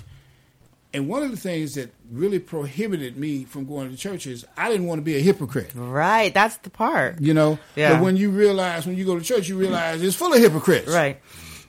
And 0.95 1.09
one 1.09 1.23
of 1.23 1.31
the 1.31 1.37
things 1.37 1.75
that 1.75 1.91
really 2.11 2.39
prohibited 2.39 3.17
me 3.19 3.45
from 3.45 3.67
going 3.67 3.91
to 3.91 3.97
church 3.97 4.27
is 4.27 4.47
I 4.57 4.71
didn't 4.71 4.87
want 4.87 4.99
to 5.01 5.03
be 5.03 5.17
a 5.17 5.21
hypocrite. 5.21 5.73
Right. 5.75 6.33
That's 6.33 6.57
the 6.59 6.71
part. 6.71 7.21
You 7.21 7.35
know? 7.35 7.59
Yeah. 7.75 7.95
But 7.95 8.03
when 8.03 8.17
you 8.17 8.31
realize, 8.31 8.87
when 8.87 8.97
you 8.97 9.05
go 9.05 9.19
to 9.19 9.25
church, 9.25 9.49
you 9.49 9.59
realize 9.59 10.03
it's 10.03 10.17
full 10.17 10.33
of 10.33 10.39
hypocrites. 10.41 10.89
Right. 10.89 11.21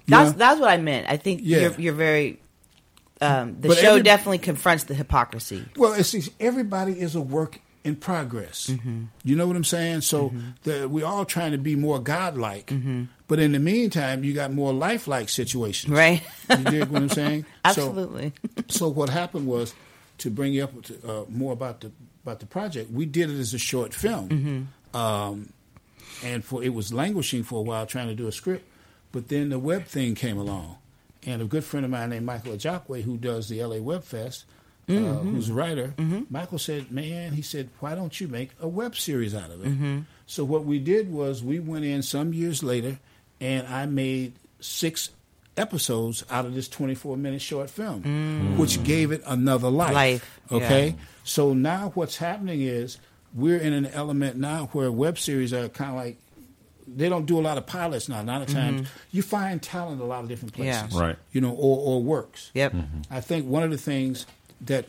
That's 0.08 0.32
know? 0.32 0.38
that's 0.38 0.60
what 0.62 0.70
I 0.70 0.78
meant. 0.78 1.10
I 1.10 1.18
think 1.18 1.42
Yeah. 1.44 1.60
you're 1.60 1.74
you're 1.80 1.94
very. 1.94 2.40
Um, 3.20 3.58
the 3.60 3.70
But 3.70 3.78
show 3.80 3.90
every- 3.94 4.04
definitely 4.04 4.38
confronts 4.38 4.84
the 4.86 4.94
hypocrisy. 4.94 5.66
Well, 5.76 5.94
it's, 5.94 6.14
it's- 6.14 6.30
everybody 6.40 6.94
is 6.98 7.16
a 7.16 7.22
work 7.22 7.60
in 7.88 7.96
progress. 7.96 8.68
Mm-hmm. 8.68 9.04
You 9.24 9.36
know 9.36 9.48
what 9.48 9.56
I'm 9.56 9.64
saying? 9.64 10.02
So 10.02 10.34
the, 10.64 10.88
we're 10.88 11.06
all 11.06 11.26
trying 11.26 11.54
to 11.54 11.58
be 11.58 11.76
more 11.76 12.00
godlike. 12.00 12.72
But 13.28 13.40
in 13.40 13.52
the 13.52 13.60
meantime, 13.60 14.24
you 14.24 14.34
got 14.34 14.52
more 14.54 14.74
lifelike 14.74 15.30
situations. 15.30 15.92
Right. 15.92 16.22
You 16.50 16.64
dig 16.64 16.90
what 16.90 17.02
I'm 17.02 17.10
saying? 17.10 17.46
So- 17.66 17.70
Absolutely. 17.70 18.34
so 18.68 18.88
what 18.90 19.10
happened 19.10 19.48
was 19.48 19.74
to 20.20 20.30
bring 20.32 20.54
you 20.54 20.64
up 20.64 20.82
to, 20.84 20.94
uh, 21.08 21.26
more 21.30 21.54
about 21.54 21.82
the 21.82 21.92
about 22.24 22.40
the 22.40 22.46
project. 22.46 22.92
We 22.92 23.06
did 23.06 23.30
it 23.30 23.40
as 23.40 23.54
a 23.54 23.58
short 23.60 23.94
film, 23.94 24.70
um, 24.94 25.50
and 26.24 26.44
for 26.44 26.64
it 26.64 26.74
was 26.74 26.92
languishing 26.94 27.44
for 27.44 27.60
a 27.60 27.62
while 27.62 27.86
trying 27.86 28.08
to 28.08 28.16
do 28.16 28.28
a 28.28 28.32
script. 28.32 28.66
But 29.12 29.28
then 29.30 29.50
the 29.50 29.60
web 29.60 29.86
thing 29.86 30.16
came 30.16 30.38
along, 30.38 30.78
and 31.26 31.42
a 31.42 31.46
good 31.46 31.64
friend 31.64 31.86
of 31.86 31.92
mine 31.92 32.10
named 32.10 32.26
Michael 32.26 32.54
Ajakwe, 32.54 33.04
who 33.04 33.18
does 33.18 33.48
the 33.50 33.64
LA 33.64 33.78
Web 33.78 34.04
Fest, 34.04 34.46
Mm-hmm. 34.88 35.06
uh, 35.06 35.20
who's 35.20 35.50
a 35.50 35.54
writer, 35.54 35.94
mm-hmm. 35.98 36.22
Michael 36.30 36.60
said, 36.60 36.92
"Man, 36.92 37.34
he 37.34 37.42
said, 37.42 37.70
why 37.80 37.94
don't 37.94 38.20
you 38.22 38.28
make 38.28 38.52
a 38.62 38.68
web 38.68 38.96
series 38.96 39.36
out 39.36 39.52
of 39.52 39.62
it?" 39.66 39.68
Mm-hmm. 39.70 40.00
So 40.26 40.46
what 40.46 40.64
we 40.66 40.80
did 40.80 41.12
was 41.12 41.44
we 41.44 41.60
went 41.60 41.84
in 41.86 42.02
some 42.04 42.34
years 42.34 42.64
later, 42.64 42.98
and 43.42 43.68
I 43.68 43.86
made 43.86 44.34
six 44.60 45.10
episodes 45.58 46.24
out 46.30 46.46
of 46.46 46.54
this 46.54 46.70
24 46.70 47.18
minute 47.18 47.42
short 47.42 47.70
film, 47.70 48.04
mm. 48.04 48.58
which 48.58 48.82
gave 48.84 49.12
it 49.12 49.22
another 49.26 49.70
life. 49.70 49.94
Life, 49.94 50.40
yeah. 50.52 50.58
Okay. 50.58 50.96
So 51.24 51.54
now 51.54 51.92
what's 51.96 52.18
happening 52.18 52.62
is 52.62 52.98
we're 53.34 53.58
in 53.58 53.74
an 53.74 53.88
element 53.88 54.38
now 54.38 54.70
where 54.72 54.92
web 54.92 55.18
series 55.20 55.54
are 55.54 55.68
kind 55.70 55.92
of 55.92 55.98
like 55.98 56.18
they 56.88 57.10
don't 57.10 57.26
do 57.26 57.38
a 57.38 57.42
lot 57.42 57.58
of 57.58 57.66
pilots 57.66 58.08
now. 58.08 58.22
A 58.22 58.24
lot 58.24 58.42
of 58.42 58.48
times 58.48 58.88
you 59.12 59.22
find 59.22 59.62
talent 59.62 60.00
a 60.00 60.06
lot 60.06 60.24
of 60.24 60.30
different 60.30 60.58
Yeah. 60.58 60.84
places, 60.84 60.98
Right. 60.98 61.16
You 61.34 61.42
know, 61.42 61.52
or 61.52 61.78
or 61.80 62.04
works. 62.04 62.52
Yep. 62.54 62.76
I 63.12 63.20
think 63.20 63.46
one 63.46 63.64
of 63.64 63.72
the 63.72 63.78
things 63.78 64.26
that 64.62 64.86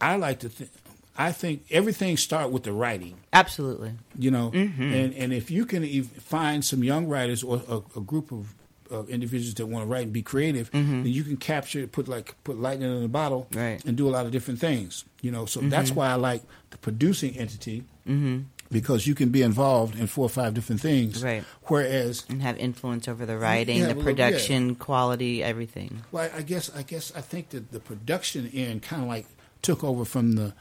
I 0.00 0.16
like 0.16 0.40
to 0.40 0.48
think, 0.48 0.70
I 1.16 1.32
think 1.32 1.64
everything 1.70 2.16
start 2.16 2.50
with 2.50 2.62
the 2.62 2.72
writing. 2.72 3.18
Absolutely. 3.32 3.94
you 4.16 4.30
know? 4.30 4.50
Mm-hmm. 4.52 4.82
And 4.82 5.14
and 5.14 5.32
if 5.32 5.50
you 5.50 5.66
can 5.66 6.02
find 6.04 6.64
some 6.64 6.84
young 6.84 7.06
writers 7.08 7.42
or 7.42 7.62
a, 7.68 7.98
a 7.98 8.00
group 8.00 8.32
of, 8.32 8.54
individuals 9.10 9.52
that 9.52 9.66
want 9.66 9.82
to 9.82 9.86
write 9.86 10.04
and 10.04 10.14
be 10.14 10.22
creative 10.22 10.70
mm-hmm. 10.70 11.02
then 11.02 11.12
you 11.12 11.22
can 11.22 11.36
capture 11.36 11.80
it, 11.80 11.92
put 11.92 12.08
like 12.08 12.34
put 12.42 12.58
lightning 12.58 12.90
in 12.96 13.02
a 13.02 13.08
bottle 13.08 13.46
Right. 13.54 13.84
and 13.84 13.98
do 13.98 14.08
a 14.08 14.12
lot 14.16 14.24
of 14.24 14.32
different 14.32 14.60
things 14.60 15.04
you 15.20 15.30
know? 15.30 15.44
So 15.44 15.60
mm-hmm. 15.60 15.68
that's 15.68 15.90
why 15.90 16.08
i 16.08 16.14
like 16.14 16.40
the 16.70 16.78
producing 16.78 17.36
entity 17.36 17.84
because 18.70 19.06
you 19.06 19.14
can 19.14 19.30
be 19.30 19.42
involved 19.42 19.98
in 19.98 20.06
four 20.06 20.26
or 20.26 20.28
five 20.28 20.54
different 20.54 20.80
things 20.80 21.22
Right. 21.22 21.44
whereas 21.64 22.24
And 22.28 22.42
have 22.42 22.56
influence 22.58 23.08
over 23.08 23.24
the 23.26 23.38
writing, 23.38 23.78
Yeah, 23.78 23.88
the 23.88 24.02
production, 24.02 24.74
quality, 24.74 25.42
everything. 25.42 26.02
Well, 26.12 26.30
I 26.34 26.42
guess 26.42 26.70
I 26.74 26.82
guess 26.82 27.12
I 27.16 27.20
think 27.20 27.50
that 27.50 27.72
the 27.72 27.80
production 27.80 28.50
end 28.54 28.82
kind 28.82 29.02
of 29.02 29.08
like 29.08 29.26
took 29.62 29.82
over 29.82 30.04
from 30.04 30.32
the 30.32 30.52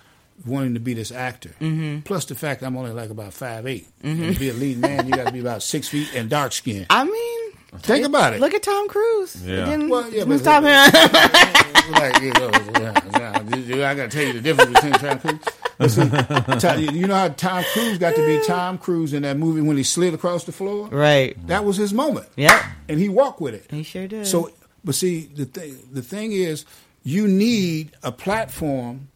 wanting 0.46 0.74
to 0.76 0.80
be 0.80 0.94
this 0.94 1.12
actor. 1.12 1.56
Mm-hmm. 1.60 2.02
Plus 2.02 2.26
the 2.26 2.36
fact 2.36 2.64
I'm 2.64 2.78
only 2.78 2.92
like 2.92 3.10
about 3.10 3.34
five 3.34 3.66
And 3.66 4.34
to 4.34 4.40
be 4.40 4.50
a 4.50 4.54
lead 4.54 4.78
man, 4.78 5.08
you 5.08 5.14
got 5.14 5.28
to 5.28 5.34
be 5.34 5.40
about 5.40 5.64
six 5.64 5.88
feet 5.88 6.10
and 6.16 6.30
dark 6.30 6.52
skin. 6.52 6.86
I 6.90 7.04
mean, 7.04 7.47
Think 7.82 8.06
about 8.06 8.34
it. 8.34 8.40
look 8.42 8.54
at 8.54 8.64
Tom 8.64 8.88
Cruise. 8.88 9.42
Yeah. 9.46 9.66
Didn't, 9.66 9.90
Well, 9.90 10.10
yeah, 10.12 10.26
but- 10.26 10.40
stop 10.40 10.64
him. 10.64 11.92
like, 11.94 12.22
you 12.22 12.34
know, 12.34 12.52
yeah, 12.80 13.44
yeah, 13.78 13.90
I 13.90 13.96
got 13.96 14.10
to 14.12 14.18
tell 14.18 14.26
you 14.28 14.34
the 14.34 14.42
difference 14.42 14.72
between 14.74 14.94
Tom 14.94 15.20
Cruise. 15.20 15.40
See, 15.94 16.98
you 16.98 17.08
know 17.08 17.16
how 17.16 17.28
Tom 17.30 17.64
Cruise 17.74 17.98
got 17.98 18.16
to 18.16 18.26
be 18.26 18.42
Tom 18.46 18.78
Cruise 18.78 19.14
in 19.14 19.22
that 19.24 19.38
movie 19.38 19.62
when 19.62 19.78
he 19.78 19.84
slid 19.84 20.14
across 20.14 20.44
the 20.46 20.52
floor? 20.52 20.88
right. 20.88 21.36
That 21.48 21.66
was 21.66 21.78
his 21.78 21.94
moment. 21.94 22.28
Yep. 22.36 22.62
And 22.90 23.00
he 23.00 23.10
walked 23.10 23.40
with 23.42 23.54
it. 23.54 23.66
He 23.70 23.84
sure 23.84 24.08
did. 24.08 24.26
So, 24.28 24.52
but 24.84 24.96
see, 24.96 25.22
the 25.34 25.46
thing 25.46 25.78
the 25.92 26.02
thing 26.02 26.32
is, 26.32 26.66
you 27.04 27.28
need 27.28 27.92
a 28.04 28.12
platform 28.12 29.10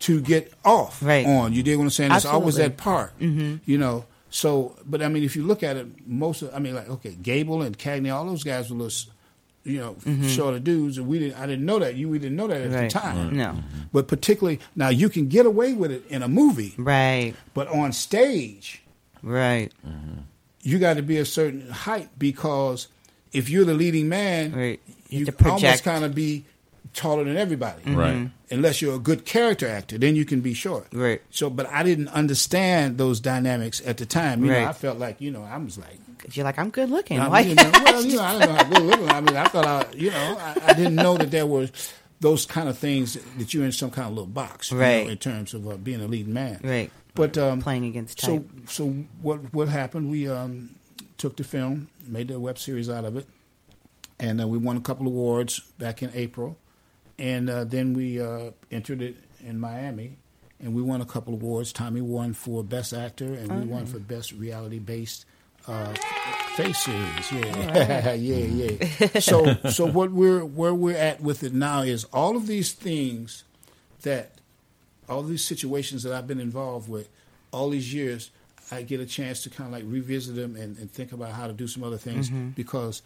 to 0.00 0.20
get 0.20 0.52
off 0.64 1.02
Right. 1.02 1.26
on. 1.26 1.52
You 1.52 1.62
dig 1.62 1.76
what 1.78 1.84
I'm 1.84 1.90
saying? 1.90 2.12
It's 2.12 2.24
always 2.24 2.58
Absolutely. 2.58 2.68
that 2.76 2.76
part. 2.82 3.18
Mm-hmm. 3.18 3.56
You 3.64 3.78
know. 3.78 4.04
So, 4.40 4.76
but 4.86 5.02
I 5.02 5.08
mean, 5.08 5.24
if 5.24 5.34
you 5.34 5.42
look 5.42 5.62
at 5.64 5.76
it, 5.76 5.86
most 6.06 6.42
of 6.42 6.54
I 6.54 6.58
mean, 6.60 6.74
like 6.74 6.88
okay, 6.88 7.16
Gable 7.20 7.62
and 7.62 7.76
Cagney, 7.76 8.14
all 8.14 8.24
those 8.24 8.44
guys 8.44 8.70
were 8.70 8.76
little, 8.76 9.12
you 9.64 9.80
know, 9.80 9.96
shorter 10.28 10.60
dudes, 10.60 10.96
and 10.98 11.08
we 11.08 11.18
didn't. 11.18 11.40
I 11.40 11.46
didn't 11.46 11.66
know 11.66 11.78
that. 11.80 11.96
You 11.96 12.08
we 12.08 12.20
didn't 12.20 12.36
know 12.36 12.46
that 12.46 12.60
at 12.60 12.70
Mm-hmm. 12.70 12.74
Right. 12.74 12.92
the 12.92 12.98
time. 12.98 13.36
No. 13.36 13.56
But 13.92 14.06
particularly 14.06 14.60
now, 14.76 14.90
you 14.90 15.08
can 15.08 15.26
get 15.28 15.44
away 15.44 15.72
with 15.72 15.90
it 15.90 16.04
in 16.08 16.22
a 16.22 16.28
movie, 16.28 16.74
Right. 16.78 17.34
but 17.54 17.66
on 17.68 17.92
stage, 17.92 18.82
Right. 19.24 19.72
you 20.62 20.78
got 20.78 20.94
to 20.98 21.02
be 21.02 21.16
a 21.18 21.24
certain 21.24 21.68
height 21.70 22.08
because 22.18 22.86
if 23.32 23.50
you're 23.50 23.64
the 23.64 23.74
leading 23.74 24.08
man, 24.08 24.52
Right. 24.54 24.80
You 25.08 25.20
you, 25.20 25.24
have 25.26 25.36
to 25.38 25.48
almost 25.50 25.84
kind 25.84 26.04
of 26.04 26.14
be 26.14 26.44
taller 26.94 27.24
than 27.24 27.36
everybody. 27.36 27.92
Right. 27.92 28.30
Unless 28.50 28.80
you're 28.82 28.94
a 28.94 28.98
good 28.98 29.24
character 29.24 29.68
actor, 29.68 29.98
then 29.98 30.16
you 30.16 30.24
can 30.24 30.40
be 30.40 30.54
short. 30.54 30.86
Right. 30.92 31.20
So, 31.30 31.50
but 31.50 31.66
I 31.66 31.82
didn't 31.82 32.08
understand 32.08 32.98
those 32.98 33.20
dynamics 33.20 33.82
at 33.84 33.98
the 33.98 34.06
time. 34.06 34.44
You 34.44 34.52
Right. 34.52 34.62
know, 34.62 34.68
I 34.68 34.72
felt 34.72 34.98
like 34.98 35.20
you 35.20 35.30
know 35.30 35.42
I 35.42 35.56
was 35.58 35.76
like, 35.78 35.98
you're 36.32 36.44
like, 36.44 36.58
I'm 36.58 36.70
good 36.70 36.90
looking. 36.90 37.20
I 37.20 37.28
mean, 37.42 37.50
you 37.50 37.54
know, 37.62 37.70
well, 37.84 38.02
you 38.04 38.16
know, 38.16 38.22
I 38.22 38.38
don't 38.38 38.48
know 38.48 38.54
how 38.56 38.64
good 38.64 38.82
looking. 38.82 39.08
I 39.10 39.20
mean, 39.20 39.36
I 39.36 39.44
thought 39.48 39.66
I, 39.66 39.86
you 39.94 40.10
know, 40.10 40.36
I, 40.40 40.56
I 40.68 40.72
didn't 40.74 40.94
know 40.96 41.16
that 41.16 41.30
there 41.30 41.46
were 41.46 41.68
those 42.20 42.46
kind 42.46 42.68
of 42.68 42.76
things 42.78 43.14
that 43.38 43.54
you're 43.54 43.64
in 43.64 43.70
some 43.72 43.90
kind 43.90 44.06
of 44.08 44.12
little 44.14 44.26
box, 44.26 44.70
you 44.72 44.76
know, 44.78 44.82
Right. 44.82 45.08
in 45.08 45.18
terms 45.18 45.54
of 45.54 45.68
uh, 45.68 45.76
being 45.76 46.00
a 46.00 46.06
leading 46.08 46.32
man. 46.34 46.58
Right. 46.64 46.90
But 47.14 47.36
um, 47.38 47.60
Playing 47.62 47.84
against 47.84 48.20
so 48.20 48.38
type. 48.38 48.48
so 48.68 48.88
what 49.22 49.52
what 49.52 49.68
happened? 49.68 50.10
We 50.10 50.28
um, 50.28 50.70
took 51.18 51.36
the 51.36 51.44
film, 51.44 51.88
made 52.06 52.30
a 52.30 52.38
web 52.40 52.58
series 52.58 52.88
out 52.88 53.04
of 53.04 53.16
it, 53.16 53.26
and 54.20 54.40
uh, 54.40 54.48
we 54.48 54.56
won 54.58 54.76
a 54.76 54.80
couple 54.80 55.06
awards 55.06 55.60
back 55.78 56.02
in 56.02 56.10
April, 56.14 56.56
and 57.18 57.50
uh, 57.50 57.64
then 57.64 57.94
we 57.94 58.20
uh, 58.20 58.50
entered 58.70 59.02
it 59.02 59.16
in 59.44 59.58
Miami, 59.58 60.16
and 60.60 60.74
we 60.74 60.82
won 60.82 61.00
a 61.00 61.06
couple 61.06 61.34
awards. 61.34 61.72
Tommy 61.72 62.00
won 62.00 62.32
for 62.32 62.62
best 62.64 62.92
actor, 62.92 63.26
and 63.34 63.60
we 63.60 63.66
won 63.66 63.86
for 63.86 63.98
best 63.98 64.32
reality 64.32 64.78
based. 64.78 65.24
Uh, 65.66 65.92
face 66.56 66.78
series, 66.78 67.30
yeah, 67.32 68.12
yeah, 68.14 68.66
yeah. 69.04 69.08
So, 69.20 69.54
so 69.68 69.84
what 69.84 70.10
we're 70.12 70.42
where 70.42 70.72
we're 70.72 70.96
at 70.96 71.20
with 71.20 71.42
it 71.42 71.52
now 71.52 71.82
is 71.82 72.04
all 72.04 72.36
of 72.36 72.46
these 72.46 72.72
things 72.72 73.44
that 74.02 74.30
all 75.10 75.22
these 75.22 75.44
situations 75.44 76.04
that 76.04 76.12
I've 76.14 76.26
been 76.26 76.40
involved 76.40 76.88
with 76.88 77.10
all 77.52 77.68
these 77.68 77.92
years, 77.92 78.30
I 78.70 78.80
get 78.82 79.00
a 79.00 79.06
chance 79.06 79.42
to 79.42 79.50
kind 79.50 79.66
of 79.68 79.72
like 79.74 79.84
revisit 79.86 80.36
them 80.36 80.56
and, 80.56 80.78
and 80.78 80.90
think 80.90 81.12
about 81.12 81.32
how 81.32 81.46
to 81.48 81.52
do 81.52 81.66
some 81.66 81.82
other 81.84 81.98
things 81.98 82.30
because 82.30 83.02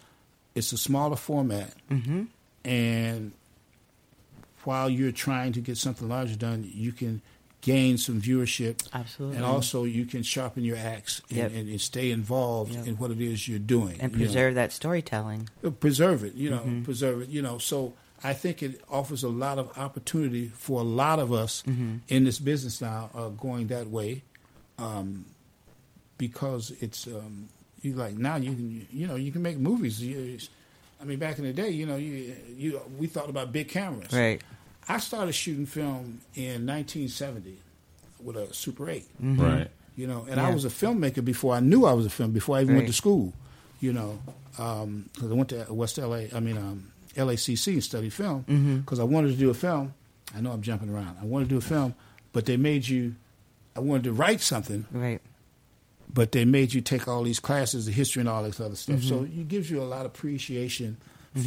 it's 0.55 0.71
a 0.71 0.77
smaller 0.77 1.15
format. 1.17 1.73
And 2.63 3.31
while 4.65 4.89
you're 4.89 5.11
trying 5.11 5.53
to 5.53 5.61
get 5.61 5.77
something 5.77 6.07
larger 6.09 6.35
done, 6.35 6.69
you 6.73 6.91
can 6.91 7.21
gain 7.61 7.97
some 7.97 8.21
viewership. 8.21 8.85
Absolutely. 8.93 9.37
And 9.37 9.45
also 9.45 9.83
you 9.85 10.05
can 10.05 10.21
sharpen 10.23 10.63
your 10.65 10.75
axe 10.77 11.21
and, 11.29 11.37
Yep. 11.37 11.51
and, 11.53 11.69
and 11.69 11.79
stay 11.81 12.11
involved 12.11 12.73
Yep. 12.73 12.87
in 12.87 12.95
what 12.97 13.11
it 13.11 13.21
is 13.21 13.47
you're 13.47 13.59
doing. 13.59 13.97
and 14.01 14.11
you 14.11 14.17
know 14.19 14.25
preserve 14.25 14.55
that 14.55 14.71
storytelling. 14.73 15.47
preserve 15.79 16.23
it 16.25 16.33
you 16.35 16.49
know 16.49 16.59
Mm-hmm. 16.59 16.83
preserve 16.83 17.21
it 17.21 17.29
you 17.29 17.41
know 17.41 17.57
so 17.59 17.93
i 18.23 18.33
think 18.33 18.61
it 18.63 18.81
offers 18.89 19.23
a 19.23 19.29
lot 19.29 19.57
of 19.59 19.77
opportunity 19.77 20.47
for 20.49 20.81
a 20.81 20.83
lot 20.83 21.19
of 21.19 21.31
us 21.31 21.63
Mm-hmm. 21.65 21.97
in 22.09 22.23
this 22.25 22.39
business 22.39 22.81
now 22.81 23.09
uh, 23.15 23.29
going 23.29 23.67
that 23.67 23.87
way 23.87 24.23
um, 24.77 25.25
because 26.17 26.71
it's 26.81 27.07
um, 27.07 27.47
you 27.81 27.93
like 27.93 28.15
now 28.17 28.35
you 28.35 28.51
can 28.53 28.87
you 28.91 29.07
know 29.07 29.15
you 29.15 29.31
can 29.31 29.41
make 29.41 29.57
movies 29.57 30.01
You- 30.01 30.39
i 31.03 31.05
mean 31.05 31.19
back 31.19 31.37
in 31.37 31.43
the 31.45 31.53
day 31.53 31.69
you 31.69 31.85
know 31.85 31.97
you, 31.97 32.33
you 32.57 32.81
we 32.97 33.05
thought 33.07 33.29
about 33.29 33.51
big 33.51 33.67
cameras 33.67 34.11
Right. 34.13 34.41
i 34.87 34.97
started 34.99 35.33
shooting 35.33 35.65
film 35.67 36.21
in 36.33 36.65
1970 36.65 37.57
with 38.23 38.37
a 38.37 38.53
super 38.53 38.89
8 38.89 39.05
Right. 39.19 39.67
you 39.97 40.07
know, 40.07 40.25
and 40.29 40.39
I 40.39 40.49
was 40.53 40.63
a 40.65 40.69
filmmaker 40.69 41.23
before 41.23 41.53
I 41.53 41.59
knew 41.59 41.85
I 41.85 41.93
was 41.93 42.05
a 42.05 42.09
film. 42.09 42.31
Before 42.31 42.57
I 42.57 42.61
even 42.61 42.75
went 42.75 42.87
to 42.87 42.93
school, 42.93 43.31
you 43.81 43.91
know, 43.93 44.19
because 44.51 45.29
I 45.29 45.33
went 45.33 45.49
to 45.49 45.65
West 45.69 45.97
LA. 45.99 46.23
I 46.33 46.39
mean, 46.39 46.57
um, 46.57 46.91
LACC 47.17 47.73
and 47.73 47.83
studied 47.83 48.13
film 48.13 48.43
Mm-hmm. 48.49 48.77
because 48.77 48.99
I 48.99 49.03
wanted 49.03 49.29
to 49.31 49.35
do 49.37 49.49
a 49.51 49.53
film. 49.53 49.93
I 50.35 50.41
know 50.41 50.51
I'm 50.51 50.61
jumping 50.63 50.89
around. 50.89 51.17
I 51.21 51.25
wanted 51.25 51.45
to 51.45 51.55
do 51.55 51.57
a 51.57 51.61
film, 51.75 51.93
but 52.31 52.45
they 52.47 52.57
made 52.57 52.87
you. 52.87 53.15
I 53.75 53.81
wanted 53.81 54.05
to 54.05 54.13
write 54.13 54.41
something, 54.41 54.85
Right. 54.91 55.19
But 56.13 56.31
they 56.31 56.45
made 56.45 56.73
you 56.73 56.81
take 56.81 57.07
all 57.07 57.23
these 57.23 57.39
classes, 57.39 57.85
the 57.87 57.91
history 57.91 58.19
and 58.21 58.29
all 58.29 58.43
this 58.43 58.59
other 58.59 58.75
stuff. 58.75 59.01
So 59.01 59.19
Mm-hmm. 59.21 59.41
it 59.41 59.47
gives 59.47 59.69
you 59.71 59.81
a 59.81 59.83
lot 59.85 60.01
of 60.05 60.07
appreciation 60.07 60.97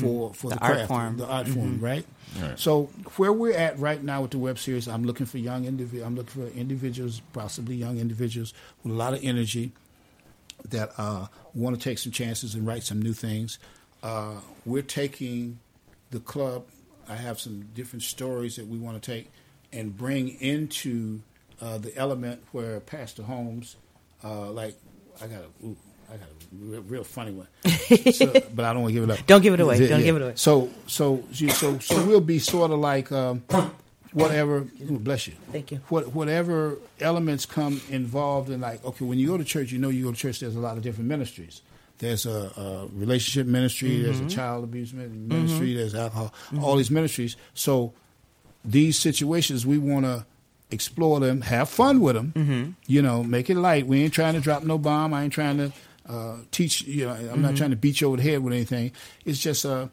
for 0.00 0.34
for 0.34 0.50
the, 0.50 0.56
The 0.56 0.62
art 0.62 0.72
craft, 0.74 0.88
form. 0.88 1.08
Mm-hmm. 1.10 1.18
the 1.18 1.26
art 1.26 1.48
form, 1.48 1.80
right? 1.80 2.04
So 2.56 2.90
where 3.16 3.32
we're 3.32 3.54
at 3.56 3.78
right 3.78 4.02
now 4.02 4.22
with 4.22 4.32
the 4.32 4.38
web 4.38 4.58
series, 4.58 4.88
I'm 4.88 5.04
looking 5.04 5.26
for 5.26 5.38
young 5.38 5.64
individ. 5.64 6.04
I'm 6.04 6.16
looking 6.16 6.42
for 6.50 6.58
individuals, 6.58 7.20
possibly 7.32 7.76
young 7.76 7.98
individuals 7.98 8.52
with 8.82 8.92
a 8.92 8.96
lot 8.96 9.14
of 9.14 9.20
energy 9.22 9.72
that 10.68 10.90
uh, 10.98 11.26
want 11.54 11.76
to 11.76 11.82
take 11.82 11.98
some 11.98 12.12
chances 12.12 12.54
and 12.54 12.66
write 12.66 12.82
some 12.82 13.00
new 13.00 13.12
things. 13.12 13.58
Uh, 14.02 14.34
we're 14.64 14.82
taking 14.82 15.58
the 16.10 16.18
club. 16.20 16.64
I 17.08 17.14
have 17.14 17.38
some 17.38 17.68
different 17.74 18.02
stories 18.02 18.56
that 18.56 18.66
we 18.66 18.78
want 18.78 19.00
to 19.00 19.12
take 19.12 19.30
and 19.72 19.96
bring 19.96 20.28
into 20.40 21.20
uh, 21.60 21.78
the 21.78 21.94
element 21.96 22.42
where 22.52 22.80
Pastor 22.80 23.22
Holmes, 23.22 23.76
uh, 24.24 24.50
like 24.50 24.76
I 25.22 25.26
got 25.26 25.40
a, 25.40 25.66
ooh, 25.66 25.76
I 26.12 26.16
got 26.16 26.28
a 26.28 26.32
real, 26.52 26.82
real 26.82 27.04
funny 27.04 27.32
one, 27.32 27.48
so, 28.12 28.32
but 28.54 28.64
I 28.64 28.72
don't 28.72 28.82
want 28.82 28.94
to 28.94 29.00
give 29.00 29.08
it 29.08 29.10
up. 29.18 29.26
Don't 29.26 29.42
give 29.42 29.54
it 29.54 29.60
away. 29.60 29.86
Don't 29.88 30.02
give 30.02 30.16
it 30.16 30.22
away. 30.22 30.32
So, 30.36 30.70
so, 30.86 31.24
so, 31.32 31.78
so 31.78 32.06
we'll 32.06 32.20
be 32.20 32.38
sort 32.38 32.70
of 32.70 32.78
like 32.78 33.10
um, 33.12 33.42
whatever. 34.12 34.60
bless 34.80 35.26
you. 35.26 35.34
Thank 35.52 35.72
you. 35.72 35.80
What, 35.88 36.14
whatever 36.14 36.78
elements 37.00 37.46
come 37.46 37.80
involved 37.90 38.50
in, 38.50 38.60
like, 38.60 38.84
okay, 38.84 39.04
when 39.04 39.18
you 39.18 39.26
go 39.28 39.36
to 39.38 39.44
church, 39.44 39.72
you 39.72 39.78
know 39.78 39.88
you 39.88 40.04
go 40.04 40.12
to 40.12 40.16
church. 40.16 40.40
There's 40.40 40.56
a 40.56 40.60
lot 40.60 40.76
of 40.76 40.82
different 40.82 41.08
ministries. 41.08 41.62
There's 41.98 42.26
a, 42.26 42.52
a 42.56 42.88
relationship 42.92 43.46
ministry. 43.46 44.02
There's 44.02 44.16
Mm-hmm. 44.18 44.26
a 44.26 44.30
child 44.30 44.64
abuse 44.64 44.92
min- 44.92 45.28
ministry. 45.28 45.74
There's 45.74 45.94
alcohol. 45.94 46.32
All 46.60 46.76
these 46.76 46.90
ministries. 46.90 47.36
So 47.54 47.94
these 48.64 48.98
situations, 48.98 49.64
we 49.66 49.78
want 49.78 50.04
to 50.04 50.26
explore 50.70 51.20
them, 51.20 51.42
have 51.42 51.68
fun 51.68 52.00
with 52.00 52.14
them. 52.16 52.32
Mm-hmm. 52.34 52.70
You 52.86 53.02
know, 53.02 53.22
make 53.22 53.48
it 53.50 53.56
light. 53.56 53.86
We 53.86 54.02
ain't 54.02 54.12
trying 54.12 54.34
to 54.34 54.40
drop 54.40 54.62
no 54.64 54.78
bomb. 54.78 55.14
I 55.14 55.24
ain't 55.24 55.32
trying 55.32 55.58
to 55.58 55.72
uh, 56.08 56.36
teach. 56.50 56.82
You 56.82 57.06
know, 57.06 57.12
I'm 57.12 57.20
Mm-hmm. 57.26 57.42
not 57.42 57.56
trying 57.56 57.70
to 57.70 57.76
beat 57.76 58.00
you 58.00 58.08
over 58.08 58.16
the 58.16 58.22
head 58.22 58.42
with 58.42 58.52
anything. 58.52 58.92
It's 59.24 59.38
just 59.38 59.64
uh, 59.64 59.88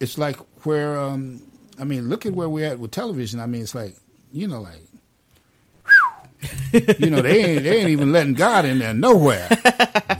it's 0.00 0.18
like 0.18 0.36
where 0.64 0.98
um, 0.98 1.42
I 1.80 1.84
mean, 1.84 2.08
look 2.08 2.26
at 2.26 2.32
where 2.32 2.48
we're 2.48 2.66
at 2.66 2.78
with 2.78 2.90
television. 2.92 3.40
I 3.40 3.46
mean, 3.46 3.62
it's 3.62 3.74
like 3.74 3.96
you 4.32 4.46
know, 4.48 4.60
like. 4.62 4.82
you 7.00 7.10
know 7.10 7.20
they 7.20 7.44
ain't 7.44 7.64
they 7.64 7.78
ain't 7.80 7.88
even 7.88 8.12
letting 8.12 8.34
God 8.34 8.64
in 8.64 8.78
there 8.78 8.94
nowhere. 8.94 9.48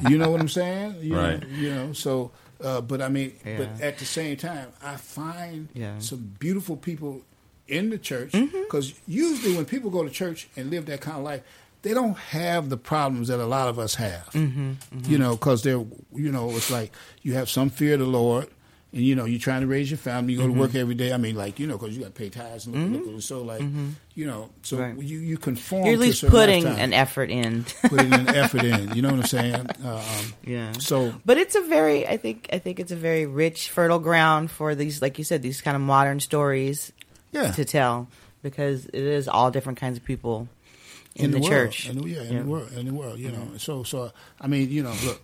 You 0.08 0.18
know 0.18 0.30
what 0.30 0.40
I'm 0.40 0.48
saying? 0.48 0.96
You 1.00 1.14
Right. 1.16 1.40
Know, 1.40 1.56
you 1.56 1.74
know 1.74 1.92
so. 1.92 2.32
Uh, 2.60 2.80
but 2.80 3.00
I 3.00 3.08
mean, 3.08 3.34
Yeah. 3.46 3.58
but 3.58 3.80
at 3.80 3.98
the 3.98 4.04
same 4.04 4.36
time, 4.36 4.68
I 4.82 4.96
find 4.96 5.68
Yeah. 5.74 6.00
some 6.00 6.34
beautiful 6.40 6.76
people 6.76 7.22
in 7.68 7.90
the 7.90 7.98
church 7.98 8.32
Mm-hmm. 8.32 8.62
because 8.64 8.94
usually 9.06 9.54
when 9.56 9.64
people 9.64 9.90
go 9.90 10.02
to 10.02 10.10
church 10.10 10.48
and 10.56 10.70
live 10.70 10.86
that 10.86 11.00
kind 11.00 11.18
of 11.18 11.22
life, 11.24 11.42
they 11.82 11.94
don't 11.94 12.16
have 12.18 12.68
the 12.70 12.76
problems 12.76 13.28
that 13.28 13.38
a 13.38 13.46
lot 13.46 13.68
of 13.68 13.78
us 13.78 13.94
have. 13.96 14.26
Mm-hmm, 14.32 14.72
You 15.06 15.18
know, 15.18 15.36
because 15.36 15.62
they're 15.62 15.84
you 16.14 16.32
know 16.32 16.50
it's 16.50 16.70
like 16.70 16.92
you 17.22 17.34
have 17.34 17.48
some 17.48 17.70
fear 17.70 17.94
of 17.94 18.00
the 18.00 18.06
Lord. 18.06 18.48
And 18.90 19.02
you 19.02 19.14
know 19.14 19.26
you're 19.26 19.38
trying 19.38 19.60
to 19.60 19.66
raise 19.66 19.90
your 19.90 19.98
family. 19.98 20.32
You 20.32 20.38
go 20.40 20.46
to 20.46 20.52
work 20.54 20.74
every 20.74 20.94
day. 20.94 21.12
I 21.12 21.18
mean, 21.18 21.36
like 21.36 21.60
you 21.60 21.66
know, 21.66 21.76
because 21.76 21.94
you 21.94 22.00
got 22.02 22.14
to 22.14 22.18
pay 22.18 22.30
tithes 22.30 22.64
and 22.64 22.74
look, 22.74 23.02
Mhm. 23.04 23.12
look, 23.12 23.22
so 23.22 23.42
like 23.42 23.60
Mhm. 23.60 23.92
you 24.14 24.24
know, 24.26 24.48
so 24.62 24.78
Right. 24.78 24.96
you 24.98 25.18
you 25.18 25.36
conform. 25.36 25.84
You're 25.84 25.92
at 25.94 26.00
least 26.00 26.26
putting 26.26 26.64
lifestyle. 26.64 26.84
an 26.84 26.92
effort 26.94 27.28
in. 27.30 27.66
putting 27.86 28.14
an 28.14 28.28
effort 28.30 28.64
in. 28.64 28.88
You 28.96 29.02
know 29.02 29.10
what 29.10 29.20
I'm 29.20 29.26
saying? 29.26 29.66
Uh, 29.84 29.96
um, 29.96 30.32
Yeah. 30.42 30.72
So 30.80 31.12
But 31.26 31.36
it's 31.36 31.54
a 31.54 31.60
very, 31.68 32.08
I 32.08 32.16
think, 32.16 32.48
I 32.50 32.58
think 32.58 32.80
it's 32.80 32.90
a 32.90 32.96
very 32.96 33.26
rich, 33.26 33.68
fertile 33.68 33.98
ground 33.98 34.50
for 34.50 34.74
these, 34.74 35.02
like 35.02 35.18
you 35.18 35.24
said, 35.24 35.42
these 35.42 35.60
kind 35.60 35.76
of 35.76 35.82
modern 35.82 36.18
stories 36.20 36.90
Yeah. 37.32 37.50
to 37.52 37.64
tell 37.64 38.08
because 38.42 38.86
it 38.86 38.94
is 38.94 39.28
all 39.28 39.50
different 39.50 39.78
kinds 39.78 39.96
of 39.98 40.04
people 40.04 40.48
in, 41.14 41.30
the, 41.32 41.38
world. 41.38 41.50
church. 41.50 41.88
In 41.88 41.98
the, 42.00 42.08
yeah, 42.08 42.22
in 42.22 42.38
the 42.38 42.44
world, 42.44 42.72
in 42.72 42.86
the 42.86 42.92
world. 42.94 43.18
You 43.18 43.32
know, 43.32 43.48
so 43.58 43.82
so 43.82 44.12
I 44.40 44.46
mean, 44.46 44.70
you 44.70 44.82
know, 44.82 44.94
look. 45.04 45.20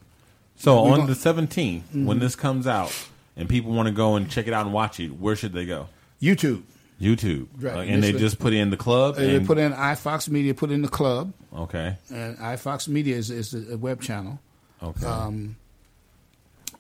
So 0.57 0.85
we're 0.85 0.93
on 1.01 1.07
the 1.07 1.15
17th, 1.15 1.83
when 1.93 2.19
Mhm. 2.19 2.21
this 2.21 2.37
comes 2.37 2.67
out, 2.67 2.93
and 3.37 3.49
people 3.49 3.73
want 3.73 3.87
to 3.89 3.93
go 3.95 4.15
and 4.17 4.31
check 4.31 4.47
it 4.47 4.53
out 4.53 4.65
and 4.67 4.73
watch 4.75 5.01
it, 5.01 5.09
where 5.19 5.35
should 5.35 5.53
they 5.53 5.67
go? 5.67 5.89
YouTube. 6.23 6.63
YouTube. 7.01 7.49
Right. 7.59 7.75
Uh, 7.75 7.81
and 7.81 8.03
they 8.03 8.13
just 8.13 8.39
put 8.39 8.53
in 8.53 8.71
the 8.71 8.77
club. 8.77 9.17
They 9.17 9.35
and- 9.37 9.47
put 9.47 9.59
in 9.59 9.73
iFox 9.73 10.29
Media, 10.29 10.55
put 10.55 10.71
in 10.71 10.83
the 10.83 10.89
club. 10.89 11.33
Okay. 11.53 11.97
And 12.09 12.39
iFox 12.39 12.87
Media 12.87 13.17
is, 13.17 13.31
is 13.31 13.53
a 13.69 13.77
web 13.77 14.01
channel. 14.01 14.39
Okay. 14.81 15.05
Um, 15.07 15.57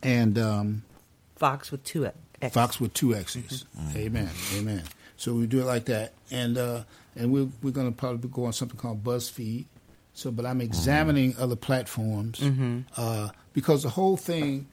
and 0.02 0.38
um, 0.38 0.82
Fox 1.36 1.72
with 1.72 1.82
two 1.84 2.06
X. 2.40 2.54
Fox 2.54 2.80
with 2.80 2.94
two 2.94 3.14
X's. 3.14 3.64
Amen. 3.96 4.30
Amen. 4.56 4.82
So 5.24 5.32
we 5.32 5.46
do 5.46 5.62
it 5.62 5.64
like 5.64 5.86
that, 5.86 6.12
and 6.30 6.58
uh, 6.58 6.82
and 7.16 7.32
we're 7.32 7.48
we're 7.62 7.70
going 7.70 7.90
to 7.90 7.96
probably 7.96 8.28
go 8.28 8.44
on 8.44 8.52
something 8.52 8.76
called 8.78 9.02
BuzzFeed. 9.02 9.64
So, 10.12 10.30
but 10.30 10.44
I'm 10.44 10.60
examining 10.60 11.34
other 11.38 11.56
platforms 11.56 12.40
Mhm. 12.40 12.84
uh, 12.98 13.30
because 13.54 13.82
the 13.84 13.88
whole 13.88 14.18
thing, 14.18 14.66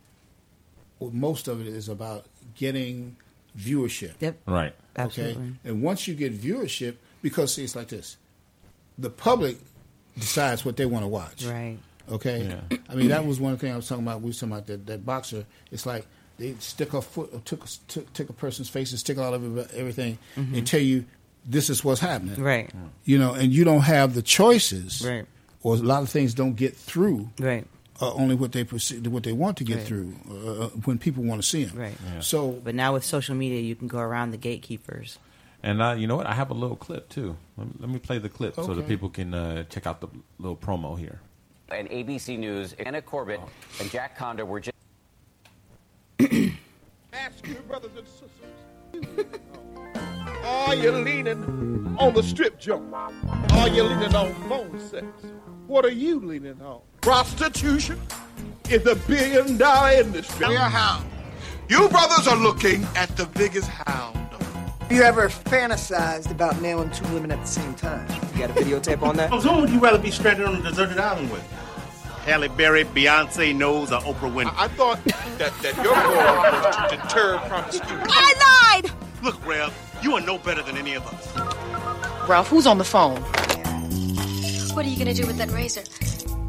well, 0.99 1.09
most 1.11 1.47
of 1.47 1.61
it 1.61 1.67
is 1.67 1.87
about 1.87 2.25
getting 2.55 3.15
viewership. 3.57 4.15
Yep. 4.19 4.39
Right. 4.45 4.75
Okay. 4.99 5.03
Absolutely. 5.31 5.53
And 5.63 5.81
once 5.81 6.05
you 6.09 6.15
get 6.15 6.37
viewership, 6.37 6.95
because 7.21 7.53
see, 7.53 7.63
it's 7.63 7.77
like 7.77 7.87
this: 7.87 8.17
the 8.97 9.09
public 9.09 9.55
decides 10.19 10.65
what 10.65 10.75
they 10.75 10.85
want 10.85 11.03
to 11.03 11.07
watch. 11.07 11.45
Right. 11.45 11.77
Okay. 12.11 12.43
Yeah. 12.69 12.77
I 12.89 12.95
mean, 12.95 13.07
that 13.07 13.25
was 13.25 13.39
one 13.39 13.55
thing 13.55 13.71
I 13.71 13.77
was 13.77 13.87
talking 13.87 14.03
about. 14.03 14.19
We 14.19 14.31
were 14.31 14.33
talking 14.33 14.51
about 14.51 14.67
that, 14.67 14.85
that 14.87 15.05
boxer. 15.05 15.45
It's 15.71 15.85
like 15.85 16.05
they 16.41 16.55
stick 16.59 16.93
a 16.93 17.01
foot, 17.01 17.29
or 17.33 17.39
took, 17.41 17.63
a- 17.65 17.69
took, 17.87 18.11
take 18.13 18.29
a 18.29 18.33
person's 18.33 18.69
face 18.69 18.91
and 18.91 18.99
stick 18.99 19.17
all 19.17 19.33
over 19.33 19.67
everything, 19.73 20.17
Mhm. 20.35 20.57
and 20.57 20.67
tell 20.67 20.79
you 20.81 21.05
this 21.45 21.69
is 21.69 21.83
what's 21.83 22.01
happening. 22.01 22.41
Right. 22.41 22.69
You 23.05 23.17
know, 23.17 23.33
and 23.33 23.51
you 23.53 23.63
don't 23.63 23.81
have 23.81 24.13
the 24.13 24.21
choices. 24.21 25.05
Right. 25.05 25.25
Or 25.63 25.75
a 25.75 25.77
lot 25.77 26.01
of 26.03 26.09
things 26.09 26.33
don't 26.33 26.55
get 26.55 26.75
through. 26.75 27.29
Right. 27.39 27.65
Uh, 28.01 28.11
only 28.15 28.33
what 28.35 28.51
they 28.51 28.63
perceive, 28.63 29.05
what 29.07 29.23
they 29.23 29.31
want 29.31 29.57
to 29.57 29.63
get 29.63 29.77
Right. 29.77 29.85
through 29.87 30.15
uh, 30.29 30.67
when 30.85 30.97
people 30.97 31.23
want 31.23 31.41
to 31.41 31.47
see 31.47 31.63
them. 31.65 31.77
Right. 31.77 31.93
So, 32.19 32.51
but 32.63 32.73
now 32.75 32.93
with 32.93 33.03
social 33.05 33.35
media, 33.35 33.61
you 33.61 33.75
can 33.75 33.87
go 33.87 33.99
around 33.99 34.31
the 34.31 34.37
gatekeepers. 34.37 35.19
And 35.63 35.79
uh, 35.81 35.91
you 35.97 36.07
know 36.07 36.15
what? 36.15 36.25
I 36.25 36.33
have 36.33 36.49
a 36.49 36.55
little 36.55 36.75
clip 36.75 37.09
too. 37.09 37.37
Let 37.57 37.67
me, 37.67 37.73
let 37.79 37.89
me 37.89 37.99
play 37.99 38.17
the 38.17 38.29
clip 38.29 38.55
so 38.55 38.73
that 38.73 38.87
people 38.87 39.09
can 39.09 39.35
uh, 39.35 39.63
check 39.69 39.85
out 39.85 40.01
the 40.01 40.07
little 40.39 40.57
promo 40.57 40.97
here. 40.97 41.19
and 41.69 41.87
ABC 41.89 42.37
News, 42.39 42.73
Anna 42.79 43.01
Corbett 43.01 43.39
and 43.79 43.89
Jack 43.91 44.17
Condor 44.17 44.45
were 44.45 44.59
just. 44.59 44.75
Ask 47.13 47.47
your 47.47 47.61
brothers 47.63 47.91
and 47.97 48.07
sisters. 48.07 49.25
Are 50.43 50.75
you 50.75 50.91
leaning 50.91 51.95
on 51.97 52.13
the 52.13 52.21
strip 52.21 52.59
joint? 52.59 52.93
Are 52.93 53.67
you 53.67 53.83
leaning 53.83 54.13
on 54.13 54.33
phone 54.47 54.79
sex? 54.79 55.05
What 55.65 55.83
are 55.83 55.91
you 55.91 56.19
leaning 56.19 56.61
on? 56.61 56.81
Prostitution 57.01 57.99
is 58.69 58.85
a 58.85 58.95
billion 59.07 59.57
dollar 59.57 59.93
industry. 59.93 60.49
We 60.49 60.57
are 60.57 60.69
hound. 60.69 61.09
You 61.69 61.89
brothers 61.89 62.27
are 62.27 62.37
looking 62.37 62.85
at 62.95 63.09
the 63.17 63.25
biggest 63.25 63.69
hound. 63.69 64.17
Have 64.81 64.91
you 64.91 65.01
ever 65.01 65.27
fantasized 65.27 66.29
about 66.29 66.61
nailing 66.61 66.91
two 66.91 67.11
women 67.13 67.31
at 67.31 67.41
the 67.41 67.47
same 67.47 67.73
time? 67.73 68.07
You 68.33 68.45
got 68.45 68.51
a 68.51 68.53
videotape 68.61 69.01
on 69.01 69.15
that? 69.17 69.31
Who 69.31 69.61
would 69.61 69.71
you 69.71 69.79
rather 69.79 69.97
be 69.97 70.11
stranded 70.11 70.45
on 70.45 70.55
a 70.57 70.61
deserted 70.61 70.99
island 70.99 71.31
with? 71.31 71.43
Halle 72.25 72.47
Berry, 72.49 72.83
Beyonce 72.83 73.55
Knowles, 73.55 73.91
or 73.91 73.99
Oprah 74.01 74.31
Winfrey? 74.31 74.53
I 74.55 74.67
thought 74.69 75.03
that, 75.05 75.53
that 75.61 75.75
your 75.77 75.95
goal 75.95 76.61
was 76.61 76.75
to 76.75 76.97
deter 76.97 77.37
promiscuity. 77.47 78.05
I 78.09 78.79
lied! 78.83 78.91
Look, 79.23 79.45
Ralph, 79.45 79.73
you 80.03 80.13
are 80.13 80.21
no 80.21 80.37
better 80.37 80.61
than 80.61 80.77
any 80.77 80.93
of 80.93 81.05
us. 81.07 82.29
Ralph, 82.29 82.47
who's 82.47 82.67
on 82.67 82.77
the 82.77 82.83
phone? 82.83 83.17
What 84.75 84.85
are 84.85 84.89
you 84.89 84.97
gonna 84.97 85.13
do 85.13 85.25
with 85.25 85.37
that 85.37 85.49
razor? 85.51 85.83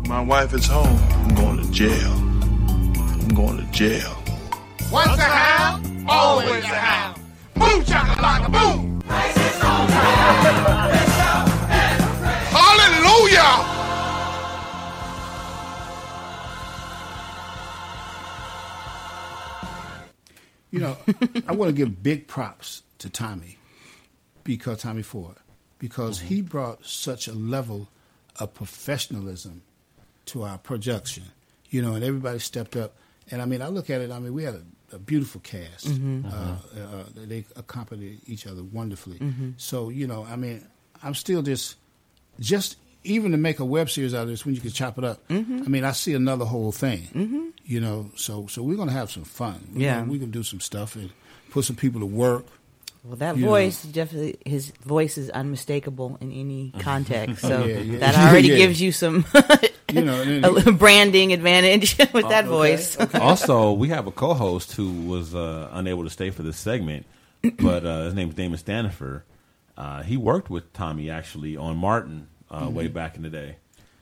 My 0.07 0.21
wife 0.21 0.53
is 0.53 0.67
home. 0.67 0.99
I'm 1.11 1.35
going 1.35 1.57
to 1.65 1.71
jail. 1.71 2.13
I'm 2.13 3.29
going 3.29 3.57
to 3.57 3.65
jail. 3.73 4.15
Once 4.91 5.17
a 5.19 5.23
hound, 5.23 6.05
always 6.07 6.65
a 6.65 6.67
hound. 6.67 7.21
Boom, 7.55 7.83
chakalaka, 7.83 8.53
boom. 8.53 9.01
Hallelujah! 12.53 13.72
You 20.73 20.81
know, 20.81 20.97
I 21.47 21.53
want 21.53 21.69
to 21.69 21.73
give 21.77 22.03
big 22.03 22.27
props 22.27 22.83
to 22.99 23.09
Tommy 23.09 23.59
because 24.43 24.81
Tommy 24.83 25.03
Ford 25.03 25.37
because 25.79 26.19
he 26.21 26.43
brought 26.43 26.85
such 26.85 27.29
a 27.29 27.33
level 27.33 27.89
of 28.41 28.53
professionalism 28.55 29.63
to 30.27 30.43
our 30.43 30.59
production. 30.59 31.25
You 31.71 31.83
know, 31.83 31.95
and 31.95 32.03
everybody 32.05 32.39
stepped 32.39 32.75
up. 32.77 32.95
And 33.31 33.41
I 33.41 33.45
mean, 33.47 33.63
I 33.63 33.69
look 33.69 33.89
at 33.91 34.01
it. 34.01 34.11
I 34.11 34.19
mean, 34.19 34.35
we 34.35 34.43
had 34.45 34.55
a, 34.55 34.97
a 34.97 34.99
beautiful 34.99 35.41
cast. 35.43 35.87
Mhm. 35.89 36.25
Uh, 36.31 36.81
uh, 36.81 37.05
they 37.15 37.45
accompanied 37.57 38.21
each 38.27 38.47
other 38.47 38.63
wonderfully. 38.63 39.19
Mhm. 39.19 39.55
So 39.57 39.89
you 39.89 40.07
know, 40.07 40.25
I 40.25 40.37
mean, 40.37 40.67
I'm 41.03 41.15
still 41.15 41.43
just, 41.43 41.77
just 42.41 42.77
even 43.05 43.33
to 43.33 43.37
make 43.37 43.59
a 43.59 43.65
web 43.65 43.91
series 43.91 44.15
out 44.15 44.23
of 44.23 44.29
this 44.29 44.45
when 44.47 44.55
you 44.55 44.61
can 44.61 44.71
chop 44.71 44.99
it 44.99 45.05
up. 45.05 45.27
Mhm. 45.29 45.65
I 45.67 45.69
mean, 45.69 45.85
I 45.85 45.93
see 45.93 46.15
another 46.15 46.45
whole 46.45 46.73
thing. 46.73 47.09
Mhm. 47.15 47.53
You 47.65 47.81
know, 47.81 48.11
so 48.17 48.47
so 48.49 48.63
we're 48.63 48.77
gonna 48.77 48.93
have 48.93 49.11
some 49.11 49.25
fun. 49.25 49.61
We're 49.75 49.83
Yeah. 49.83 50.01
gonna, 50.01 50.13
we 50.13 50.19
can 50.19 50.31
do 50.31 50.43
some 50.43 50.61
stuff 50.61 50.97
and 50.97 51.11
put 51.51 51.65
some 51.65 51.77
people 51.77 52.01
to 52.01 52.07
work. 52.07 52.47
Well, 53.05 53.17
that 53.17 53.37
You 53.37 53.47
voice 53.47 53.83
definitely 53.83 54.37
his 54.47 54.73
voice 54.85 55.19
is 55.19 55.29
unmistakable 55.31 56.19
in 56.21 56.31
any 56.31 56.73
context. 56.79 57.41
So 57.43 57.65
Yeah, 57.67 57.79
yeah. 57.79 57.99
that 57.99 58.15
already 58.17 58.49
Yeah. 58.55 58.57
gives 58.59 58.81
you 58.81 58.93
some 58.93 59.25
You 59.93 60.03
know, 60.03 60.25
then- 60.25 60.45
a 60.69 60.73
branding 60.73 61.33
advantage 61.33 61.99
with 62.13 62.29
that 62.29 62.45
Okay, 62.45 62.49
voice. 62.49 62.97
also, 63.15 63.73
we 63.73 63.89
have 63.89 64.07
a 64.07 64.13
co-host 64.13 64.73
who 64.73 64.91
was 65.03 65.35
uh, 65.35 65.69
unable 65.73 66.05
to 66.05 66.11
stay 66.11 66.31
for 66.31 66.43
this 66.43 66.57
segment, 66.57 67.05
but 67.61 67.85
uh, 67.85 68.05
his 68.05 68.15
name 68.15 68.29
is 68.29 68.35
Damon 68.37 68.59
Stanifer. 68.59 69.23
Uh, 69.77 70.03
he 70.03 70.17
worked 70.17 70.49
with 70.51 70.73
Tommy 70.73 71.11
actually 71.11 71.57
on 71.57 71.77
Martin 71.77 72.29
uh, 72.53 72.69
way 72.71 72.89
Mhm. 72.89 72.93
back 72.93 73.17
in 73.17 73.23
the 73.23 73.31
day. 73.31 73.57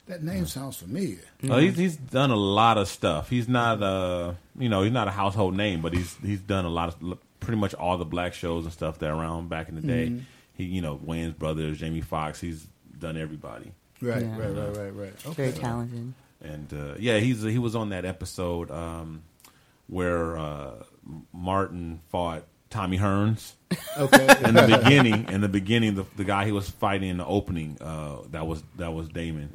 That 0.07 0.23
name 0.23 0.45
sounds 0.45 0.75
familiar. 0.77 1.19
Uh, 1.47 1.57
he's, 1.59 1.77
he's 1.77 1.95
done 1.95 2.31
a 2.31 2.35
lot 2.35 2.77
of 2.77 2.87
stuff. 2.89 3.29
He's 3.29 3.47
not 3.47 3.81
uh 3.81 4.33
you 4.57 4.67
know 4.67 4.83
he's 4.83 4.91
not 4.91 5.07
a 5.07 5.11
household 5.11 5.55
name, 5.55 5.81
but 5.81 5.93
he's 5.93 6.15
he's 6.21 6.41
done 6.41 6.65
a 6.65 6.69
lot 6.69 6.89
of 6.89 7.17
pretty 7.39 7.57
much 7.59 7.73
all 7.73 7.97
the 7.97 8.05
black 8.05 8.33
shows 8.33 8.65
and 8.65 8.73
stuff 8.73 8.99
that 8.99 9.09
around 9.09 9.49
back 9.49 9.69
in 9.69 9.75
the 9.75 9.81
day. 9.81 10.07
Mhm. 10.09 10.21
He 10.53 10.65
you 10.65 10.81
know 10.81 10.97
Wayans 10.97 11.37
Brothers, 11.37 11.77
Jamie 11.79 12.01
Foxx. 12.01 12.41
He's 12.41 12.67
done 12.99 13.15
everybody. 13.15 13.71
Right, 14.01 14.21
Yeah. 14.23 14.37
right, 14.37 14.55
right, 14.55 14.77
right, 14.77 14.95
right. 14.95 15.13
Okay. 15.27 15.49
Very 15.51 15.53
talented. 15.53 16.13
And 16.43 16.73
uh, 16.73 16.95
yeah, 16.99 17.19
he's 17.19 17.41
he 17.43 17.59
was 17.59 17.75
on 17.75 17.89
that 17.89 18.03
episode 18.03 18.69
um, 18.71 19.21
where 19.87 20.37
uh, 20.37 20.83
Martin 21.31 21.99
fought 22.09 22.43
Tommy 22.71 22.97
Hearns. 22.97 23.53
Okay. 23.97 24.27
in 24.45 24.55
the 24.55 24.79
beginning, 24.81 25.29
in 25.29 25.41
the 25.41 25.47
beginning, 25.49 25.93
the, 25.95 26.05
the 26.17 26.23
guy 26.23 26.45
he 26.45 26.51
was 26.51 26.69
fighting 26.69 27.09
in 27.09 27.17
the 27.17 27.25
opening, 27.25 27.77
uh, 27.79 28.17
that 28.31 28.47
was 28.47 28.63
that 28.77 28.91
was 28.93 29.07
Damon. 29.09 29.49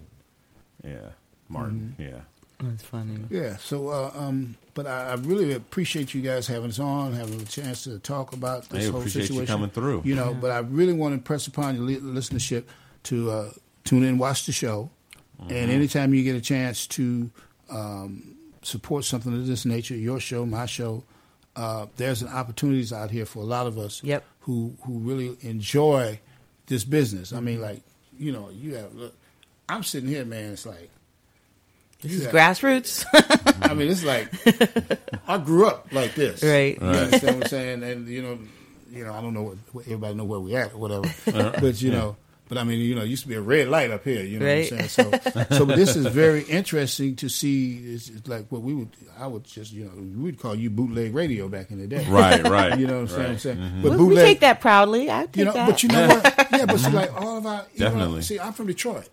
Yeah, 0.85 1.11
Martin. 1.49 1.97
Mm-hmm. 1.99 2.03
Yeah. 2.15 2.21
That's 2.59 2.85
funny. 2.85 3.19
Yeah. 3.29 3.57
So, 3.59 3.89
uh, 3.89 4.11
um, 4.17 4.57
but 4.73 4.87
I, 4.87 5.11
I 5.11 5.15
really 5.17 5.53
appreciate 5.53 6.15
you 6.15 6.23
guys 6.23 6.47
having 6.47 6.71
us 6.71 6.79
on, 6.79 7.13
having 7.13 7.39
a 7.41 7.45
chance 7.45 7.85
to 7.85 7.99
talk 7.99 8.33
about 8.33 8.67
this 8.71 8.85
Hey, 8.85 8.91
whole 8.91 9.01
appreciate 9.01 9.23
you 9.23 9.27
situation. 9.29 9.47
coming 9.55 9.69
through. 9.71 10.03
You 10.07 10.15
know, 10.15 10.31
Yeah. 10.31 10.39
but 10.41 10.51
I 10.53 10.59
really 10.61 10.95
want 10.95 11.13
to 11.13 11.17
impress 11.17 11.47
upon 11.47 11.75
your 11.75 11.85
li- 11.85 11.97
listenership 12.01 12.65
to 13.05 13.31
uh, 13.31 13.51
tune 13.85 14.05
in, 14.05 14.17
watch 14.17 14.47
the 14.47 14.53
show, 14.53 14.89
and 15.41 15.51
Mhm. 15.51 15.75
anytime 15.75 16.15
you 16.15 16.23
get 16.25 16.35
a 16.35 16.41
chance 16.41 16.87
to 16.89 17.31
um, 17.71 18.37
support 18.63 19.05
something 19.05 19.35
of 19.35 19.47
this 19.47 19.67
nature, 19.67 19.95
your 19.95 20.19
show, 20.21 20.47
my 20.47 20.65
show. 20.67 21.05
Uh, 21.57 21.87
there's 21.97 22.21
an 22.23 22.29
opportunities 22.29 22.93
out 22.93 23.11
here 23.11 23.25
for 23.27 23.39
a 23.41 23.47
lot 23.47 23.67
of 23.67 23.79
us 23.79 24.03
Yep. 24.05 24.25
who 24.41 24.77
who 24.85 24.99
really 24.99 25.37
enjoy 25.41 26.21
this 26.67 26.85
business. 26.85 27.33
I 27.33 27.41
mean, 27.41 27.61
like 27.63 27.83
you 28.19 28.31
know, 28.33 28.51
you 28.51 28.75
have. 28.75 28.95
Look, 28.95 29.15
I'm 29.69 29.83
sitting 29.83 30.09
here, 30.09 30.25
man. 30.25 30.53
It's 30.53 30.67
like 30.67 30.91
This 32.03 32.13
is 32.13 32.25
have- 32.25 32.33
grassroots. 32.35 33.05
I 33.63 33.75
mean, 33.75 33.91
it's 33.91 34.05
like 34.05 34.31
I 35.27 35.39
grew 35.39 35.67
up 35.67 35.89
like 35.93 36.15
this, 36.15 36.43
Right. 36.43 36.79
You 36.81 36.87
Right. 36.87 36.97
understand 36.97 37.37
what 37.37 37.45
I'm 37.45 37.49
saying? 37.51 37.83
And 37.83 38.09
you 38.09 38.23
know, 38.23 38.39
you 38.93 39.05
know, 39.05 39.13
I 39.15 39.21
don't 39.21 39.35
know 39.35 39.43
what, 39.43 39.57
what 39.73 39.85
everybody 39.87 40.15
know 40.15 40.25
where 40.25 40.41
we 40.41 40.55
at 40.55 40.73
or 40.75 40.79
whatever, 40.79 41.07
Uh-huh. 41.07 41.53
but 41.61 41.81
you 41.83 41.91
Yeah. 41.91 41.99
know, 41.99 42.17
But 42.49 42.59
I 42.59 42.65
mean, 42.65 42.79
you 42.79 42.95
know, 42.95 43.03
it 43.03 43.09
used 43.09 43.23
to 43.25 43.29
be 43.29 43.35
a 43.35 43.41
red 43.41 43.67
light 43.69 43.91
up 43.91 44.05
here. 44.05 44.23
You 44.23 44.39
know 44.39 44.47
Right. 44.47 44.71
what 44.71 44.81
I'm 44.83 44.89
saying? 44.89 45.21
So, 45.49 45.57
so 45.57 45.65
this 45.65 45.97
is 45.97 46.07
very 46.07 46.43
interesting 46.45 47.17
to 47.17 47.29
see. 47.29 47.79
It's, 47.95 48.09
it's 48.09 48.29
like 48.29 48.47
what 48.53 48.63
we 48.63 48.73
would, 48.73 48.91
I 49.19 49.27
would 49.27 49.43
just, 49.45 49.73
you 49.73 49.85
know, 49.85 49.91
we 49.97 50.23
would 50.31 50.39
call 50.39 50.55
you 50.55 50.71
bootleg 50.71 51.13
radio 51.13 51.49
back 51.49 51.73
in 51.73 51.81
the 51.81 51.89
day. 51.89 52.07
Right, 52.09 52.41
right, 52.49 52.79
You 52.79 52.87
know 52.87 53.03
what 53.03 53.13
I'm 53.15 53.21
right. 53.33 53.41
saying? 53.41 53.59
Mhm. 53.59 53.83
But 53.83 53.91
we, 53.93 53.97
we 53.97 54.05
bootleg, 54.11 54.25
take 54.27 54.41
that 54.41 54.61
proudly. 54.61 55.11
I 55.11 55.27
take 55.27 55.37
you 55.39 55.45
know, 55.47 55.53
that. 55.55 55.69
but 55.69 55.83
you 55.83 55.89
know 55.89 56.07
what? 56.07 56.47
Yeah, 56.57 56.67
but 56.67 56.79
see, 56.79 56.91
like 56.93 57.21
all 57.21 57.37
of 57.39 57.47
our, 57.47 57.67
you 57.75 57.81
know, 57.81 57.87
Definitely. 57.91 58.23
see, 58.23 58.39
I'm 58.39 58.53
from 58.53 58.69
Detroit. 58.69 59.09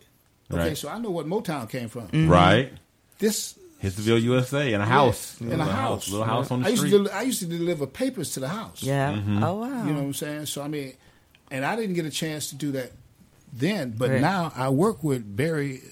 Okay, 0.52 0.68
Right. 0.68 0.76
so 0.78 0.88
I 0.88 0.98
know 1.00 1.10
what 1.10 1.26
Motown 1.26 1.68
came 1.68 1.88
from. 1.88 2.28
Right. 2.28 2.72
This 3.18 3.58
Hitsville, 3.82 4.22
USA, 4.22 4.72
in 4.72 4.80
a 4.80 4.86
house. 4.86 5.40
in 5.40 5.48
a 5.48 5.50
Little 5.50 5.66
house, 5.66 6.08
Little 6.08 6.24
house 6.26 6.50
on 6.52 6.60
the 6.62 6.66
I 6.66 6.70
used 6.70 6.86
street. 6.86 7.04
To, 7.06 7.14
I 7.16 7.22
used 7.22 7.40
to 7.40 7.46
deliver 7.46 7.86
papers 7.88 8.32
to 8.34 8.40
the 8.40 8.48
house. 8.48 8.82
Yeah. 8.82 9.12
Mhm. 9.12 9.42
Oh 9.42 9.54
wow. 9.60 9.66
You 9.86 9.92
know 9.92 9.98
what 9.98 10.06
I'm 10.06 10.14
saying? 10.14 10.46
So 10.46 10.62
I 10.62 10.68
mean, 10.68 10.92
and 11.50 11.64
I 11.66 11.74
didn't 11.76 11.94
get 11.96 12.06
a 12.06 12.10
chance 12.10 12.48
to 12.50 12.54
do 12.54 12.70
that 12.72 12.92
then, 13.56 13.94
but 13.96 14.10
Right. 14.10 14.20
now 14.20 14.52
I 14.56 14.68
work 14.70 15.02
with 15.04 15.36
Barry 15.36 15.82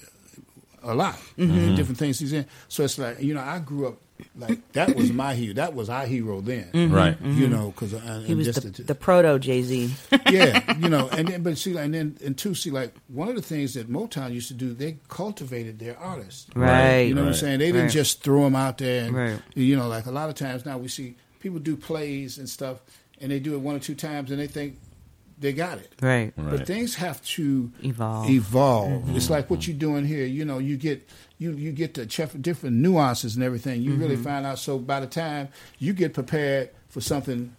a 0.85 0.93
lot 0.93 1.17
Mhm. 1.37 1.75
different 1.77 1.97
things 1.97 2.19
he's 2.19 2.33
in. 2.33 2.45
So 2.67 2.83
it's 2.83 2.97
like 2.97 3.21
you 3.21 3.33
know, 3.33 3.41
I 3.41 3.59
grew 3.59 3.87
up 3.87 4.01
like 4.37 4.59
that 4.73 4.95
was 4.95 5.11
my 5.11 5.33
hero. 5.33 5.53
That 5.53 5.73
was 5.73 5.89
our 5.89 6.05
hero 6.05 6.41
then, 6.41 6.67
Mhm, 6.73 6.91
Right. 6.91 7.17
You 7.21 7.47
mhm. 7.47 7.51
know, 7.51 7.71
because 7.71 7.93
uh, 7.93 8.23
he 8.25 8.35
was 8.35 8.47
the, 8.55 8.83
the 8.83 8.95
proto 8.95 9.39
Jay 9.39 9.61
Z. 9.63 9.91
yeah, 10.29 10.61
you 10.77 10.89
know, 10.89 11.07
and 11.09 11.27
then 11.27 11.41
but 11.43 11.57
see, 11.57 11.75
and 11.77 11.93
then 11.93 12.17
and 12.23 12.37
two, 12.37 12.53
see, 12.53 12.69
like 12.69 12.93
one 13.07 13.27
of 13.29 13.35
the 13.35 13.41
things 13.41 13.73
that 13.75 13.89
Motown 13.89 14.33
used 14.33 14.49
to 14.49 14.53
do, 14.53 14.73
they 14.73 14.97
cultivated 15.07 15.79
their 15.79 15.97
artists, 15.97 16.47
Right. 16.55 17.01
You 17.03 17.15
know 17.15 17.21
what 17.23 17.29
I'm 17.29 17.33
saying? 17.35 17.59
They 17.59 17.67
didn't 17.67 17.83
Right. 17.83 17.91
just 17.91 18.21
throw 18.23 18.43
them 18.43 18.55
out 18.55 18.77
there, 18.77 19.05
and, 19.05 19.15
Right. 19.15 19.39
you 19.55 19.75
know, 19.77 19.87
like 19.87 20.05
a 20.05 20.11
lot 20.11 20.29
of 20.29 20.35
times 20.35 20.65
now 20.65 20.77
we 20.77 20.87
see 20.89 21.15
people 21.39 21.59
do 21.59 21.75
plays 21.77 22.37
and 22.37 22.49
stuff, 22.49 22.81
and 23.21 23.31
they 23.31 23.39
do 23.39 23.53
it 23.53 23.59
one 23.61 23.75
or 23.75 23.79
two 23.79 23.95
times, 23.95 24.31
and 24.31 24.39
they 24.39 24.47
think 24.47 24.79
they 25.43 25.53
got 25.53 25.77
it, 25.77 25.91
Right. 26.01 26.33
But 26.35 26.65
things 26.65 26.95
have 26.95 27.21
to 27.35 27.69
Evolve. 27.83 28.29
Evolve. 28.29 29.03
Mhm. 29.03 29.15
It's 29.15 29.29
like 29.29 29.49
what 29.49 29.67
you're 29.67 29.77
doing 29.77 30.05
here. 30.05 30.25
You 30.25 30.45
know, 30.45 30.57
you 30.57 30.75
get 30.77 31.07
you 31.37 31.51
you 31.53 31.71
get 31.71 31.93
the 31.93 32.09
chef- 32.09 32.41
different 32.41 32.77
nuances 32.77 33.35
and 33.35 33.43
everything. 33.43 33.81
You 33.83 33.93
really 33.95 34.17
Mhm. 34.17 34.23
find 34.23 34.45
out. 34.45 34.57
So 34.59 34.79
by 34.79 34.99
the 35.01 35.07
time 35.07 35.49
you 35.79 35.93
get 35.93 36.13
prepared 36.13 36.69
for 36.89 37.01
something 37.01 37.51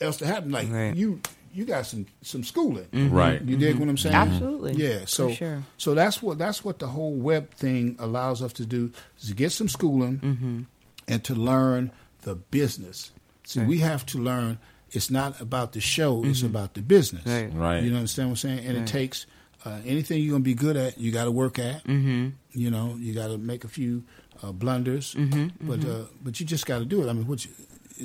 else 0.00 0.16
to 0.18 0.26
happen, 0.26 0.50
like 0.50 0.70
Right. 0.72 0.96
you 0.96 1.20
you 1.52 1.64
got 1.64 1.84
some 1.84 2.06
some 2.22 2.42
schooling, 2.44 2.86
Mhm. 2.92 3.10
Right. 3.12 3.42
You 3.42 3.56
dig 3.56 3.76
what 3.76 3.88
I'm 3.88 3.96
saying? 3.98 4.14
Absolutely. 4.14 4.72
Yeah. 4.74 5.00
For 5.00 5.06
So 5.06 5.30
sure. 5.32 5.62
so 5.78 5.94
that's 5.94 6.22
what 6.22 6.38
that's 6.38 6.64
what 6.64 6.78
the 6.78 6.86
whole 6.88 7.14
web 7.14 7.52
thing 7.54 7.96
allows 7.98 8.40
us 8.42 8.52
to 8.54 8.64
do 8.64 8.90
is 9.20 9.28
to 9.28 9.34
get 9.34 9.50
some 9.52 9.68
schooling 9.68 10.18
Mhm. 10.20 10.66
and 11.08 11.22
to 11.24 11.34
learn 11.34 11.90
the 12.22 12.36
business. 12.36 13.10
See, 13.44 13.58
Right. 13.60 13.68
we 13.68 13.78
have 13.78 14.06
to 14.06 14.18
learn. 14.18 14.58
It's 14.92 15.10
not 15.10 15.40
about 15.40 15.72
the 15.72 15.80
show; 15.80 16.24
it's 16.24 16.42
Mhm. 16.42 16.46
about 16.46 16.74
the 16.74 16.82
business. 16.82 17.24
Right. 17.26 17.52
Right. 17.54 17.82
You 17.82 17.90
know 17.90 17.96
understand 17.98 18.28
what 18.28 18.32
I'm 18.44 18.48
saying? 18.48 18.66
And 18.66 18.76
Right. 18.78 18.88
it 18.88 18.90
takes 18.90 19.26
uh, 19.64 19.78
anything 19.84 20.22
you're 20.22 20.32
gonna 20.32 20.42
be 20.42 20.54
good 20.54 20.76
at. 20.76 20.98
You 20.98 21.12
got 21.12 21.24
to 21.26 21.30
work 21.30 21.58
at. 21.58 21.84
Mhm. 21.84 22.32
You 22.54 22.70
know, 22.70 22.96
you 22.98 23.12
got 23.12 23.28
to 23.28 23.36
make 23.38 23.62
a 23.64 23.68
few 23.68 24.04
uh, 24.42 24.52
blunders, 24.52 25.14
Mhm, 25.14 25.52
but 25.60 25.80
mhm. 25.80 25.90
uh, 26.02 26.04
but 26.24 26.40
you 26.40 26.46
just 26.46 26.64
got 26.64 26.78
to 26.78 26.86
do 26.86 27.02
it. 27.02 27.10
I 27.10 27.12
mean, 27.12 27.26
what 27.26 27.44
you, 27.44 27.50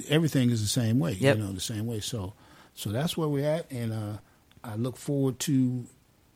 everything 0.10 0.50
is 0.50 0.62
the 0.62 0.68
same 0.68 1.00
way. 1.00 1.14
Yep. 1.18 1.38
You 1.38 1.44
know, 1.44 1.54
the 1.54 1.62
same 1.62 1.86
way. 1.86 2.02
So 2.02 2.34
so 2.74 2.90
that's 2.92 3.16
where 3.16 3.30
we're 3.30 3.50
at, 3.50 3.72
and 3.72 3.94
uh, 3.94 4.18
I 4.66 4.76
look 4.76 4.98
forward 4.98 5.40
to 5.48 5.86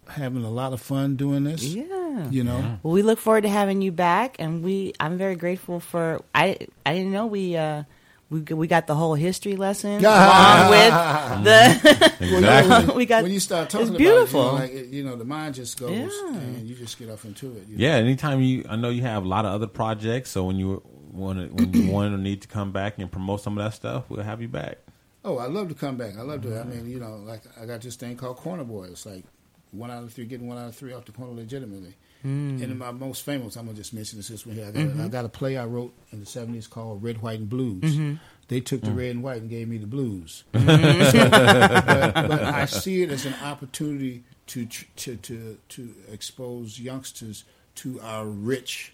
having 0.07 0.43
a 0.45 0.49
lot 0.49 0.71
of 0.73 0.79
fun 0.81 1.17
doing 1.17 1.43
this. 1.43 1.63
Yeah. 1.63 2.29
You 2.31 2.43
know. 2.45 2.79
Well, 2.81 2.93
we 2.93 3.01
look 3.01 3.19
forward 3.19 3.41
to 3.43 3.49
having 3.49 3.81
you 3.81 3.91
back, 3.91 4.37
and 4.39 4.63
we 4.63 4.93
I'm 5.01 5.17
very 5.17 5.35
grateful 5.35 5.81
for 5.81 6.21
I 6.33 6.57
I 6.85 6.93
didn't 6.93 7.11
know 7.11 7.25
we 7.27 7.57
uh 7.57 7.83
we 8.29 8.41
we 8.41 8.67
got 8.67 8.85
the 8.87 8.95
whole 8.95 9.15
history 9.15 9.55
lesson 9.55 10.03
along 10.05 10.69
with 10.69 11.43
the 11.43 11.79
mm-hmm. 12.19 12.41
Well, 12.41 12.85
when, 12.85 12.95
we 12.95 13.05
got 13.05 13.23
when 13.23 13.31
you 13.31 13.39
start 13.39 13.69
talking 13.69 13.87
it's 13.87 13.89
about 13.89 13.97
beautiful. 13.97 14.57
it, 14.57 14.71
you 14.71 14.75
know, 14.75 14.83
like, 14.83 14.93
you 14.93 15.03
know, 15.03 15.15
the 15.15 15.25
mind 15.25 15.55
just 15.55 15.79
goes 15.79 15.91
Yeah. 15.91 16.37
and 16.37 16.67
you 16.67 16.75
just 16.75 16.99
get 16.99 17.09
off 17.09 17.25
into 17.25 17.47
it. 17.57 17.67
you 17.67 17.77
Yeah, 17.77 17.95
anytime 17.95 18.41
you, 18.41 18.65
I 18.69 18.75
know 18.75 18.89
you 18.89 19.01
have 19.01 19.23
a 19.25 19.27
lot 19.27 19.45
of 19.45 19.53
other 19.53 19.67
projects. 19.67 20.29
So 20.29 20.43
when 20.45 20.57
you 20.57 20.83
want 21.11 21.39
to, 21.39 21.47
when 21.53 21.73
you 21.73 21.91
want 21.91 22.13
or 22.13 22.17
need 22.17 22.41
to 22.43 22.47
come 22.47 22.71
back 22.71 22.97
and 22.97 23.11
promote 23.11 23.41
some 23.41 23.57
of 23.57 23.63
that 23.63 23.73
stuff, 23.73 24.05
we'll 24.09 24.23
have 24.23 24.41
you 24.41 24.47
back. 24.47 24.77
Oh, 25.25 25.37
I 25.37 25.47
love 25.47 25.69
to 25.69 25.75
come 25.75 25.97
back. 25.97 26.17
I 26.17 26.21
love 26.21 26.43
to. 26.43 26.49
I 26.49 26.61
mm-hmm. 26.61 26.69
mean, 26.69 26.89
you 26.89 26.99
know, 26.99 27.15
like 27.17 27.41
I 27.59 27.65
got 27.65 27.81
this 27.81 27.95
thing 27.95 28.15
called 28.15 28.37
Corner 28.37 28.63
Boy. 28.63 28.87
It's 28.91 29.05
like 29.05 29.25
one 29.71 29.91
out 29.91 30.03
of 30.03 30.13
three, 30.13 30.25
getting 30.25 30.47
one 30.47 30.57
out 30.57 30.69
of 30.69 30.75
three 30.75 30.93
off 30.93 31.05
the 31.05 31.11
corner 31.11 31.33
legitimately. 31.33 31.95
Mm. 32.25 32.61
And 32.61 32.77
my 32.79 32.91
most 32.91 33.23
famous, 33.23 33.55
I'm 33.55 33.65
gonna 33.65 33.77
just 33.77 33.93
mention 33.93 34.17
this 34.19 34.27
this 34.27 34.45
one 34.45 34.55
here. 34.55 34.65
I 34.67 34.71
got, 34.71 34.83
Mhm. 34.83 34.99
I 35.05 35.07
got 35.07 35.25
a 35.25 35.29
play 35.29 35.57
I 35.57 35.65
wrote 35.65 35.93
in 36.11 36.19
the 36.19 36.25
'70s 36.25 36.67
called 36.69 37.01
Red, 37.01 37.21
White, 37.21 37.39
and 37.39 37.49
Blues. 37.49 37.81
Mhm. 37.81 38.19
They 38.49 38.59
took 38.59 38.81
the 38.81 38.87
Mm. 38.89 38.95
red 38.97 39.09
and 39.11 39.23
white 39.23 39.41
and 39.41 39.49
gave 39.49 39.67
me 39.69 39.77
the 39.77 39.85
blues. 39.87 40.43
Mhm. 40.53 41.11
So, 41.11 41.29
but, 41.29 42.13
but 42.27 42.43
I 42.43 42.65
see 42.65 43.03
it 43.03 43.09
as 43.11 43.25
an 43.25 43.35
opportunity 43.43 44.23
to 44.47 44.65
to 44.97 45.15
to 45.15 45.57
to 45.69 45.95
expose 46.11 46.79
youngsters 46.79 47.43
to 47.75 48.01
our 48.01 48.25
rich 48.27 48.91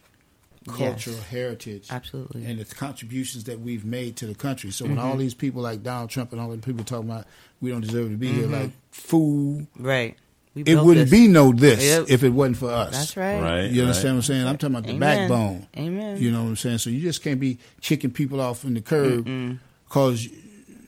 cultural 0.68 1.16
Yes. 1.16 1.26
heritage, 1.28 1.88
Absolutely. 1.92 2.44
and 2.46 2.60
the 2.60 2.66
contributions 2.66 3.44
that 3.46 3.60
we've 3.60 3.86
made 3.86 4.16
to 4.18 4.26
the 4.28 4.34
country. 4.36 4.72
So 4.72 4.86
when 4.86 4.96
Mhm. 4.98 5.04
all 5.04 5.16
these 5.18 5.34
people 5.36 5.62
like 5.62 5.84
Donald 5.84 6.10
Trump 6.10 6.32
and 6.32 6.42
all 6.42 6.50
the 6.50 6.58
people 6.58 6.84
talking 6.84 7.10
about 7.10 7.28
we 7.62 7.70
don't 7.72 7.82
deserve 7.82 8.10
to 8.10 8.18
be 8.18 8.32
here, 8.32 8.48
Mhm. 8.48 8.52
like 8.52 8.72
fool, 8.92 9.68
right. 9.78 10.16
We 10.56 10.64
it 10.64 10.82
wouldn't 10.82 11.10
this. 11.10 11.20
be 11.20 11.28
no 11.28 11.52
this 11.52 11.84
Yep. 11.84 12.06
if 12.08 12.24
it 12.24 12.30
wasn't 12.30 12.58
for 12.58 12.70
us. 12.72 12.92
That's 12.94 13.18
right. 13.18 13.42
Right. 13.42 13.70
You 13.70 13.82
understand 13.82 14.16
what 14.16 14.20
I'm 14.20 14.22
saying? 14.24 14.48
I'm 14.48 14.58
talking 14.58 14.76
about 14.76 14.88
the 14.88 14.94
Amen. 14.96 15.28
backbone. 15.30 15.68
Amen. 15.78 16.18
You 16.22 16.32
know 16.32 16.44
what 16.44 16.50
I'm 16.50 16.56
saying? 16.56 16.78
So 16.78 16.90
you 16.90 17.02
just 17.02 17.22
can't 17.22 17.40
be 17.42 17.58
kicking 17.82 18.12
people 18.12 18.40
off 18.40 18.64
in 18.64 18.74
the 18.74 18.82
curb 18.82 19.26
because 19.88 20.26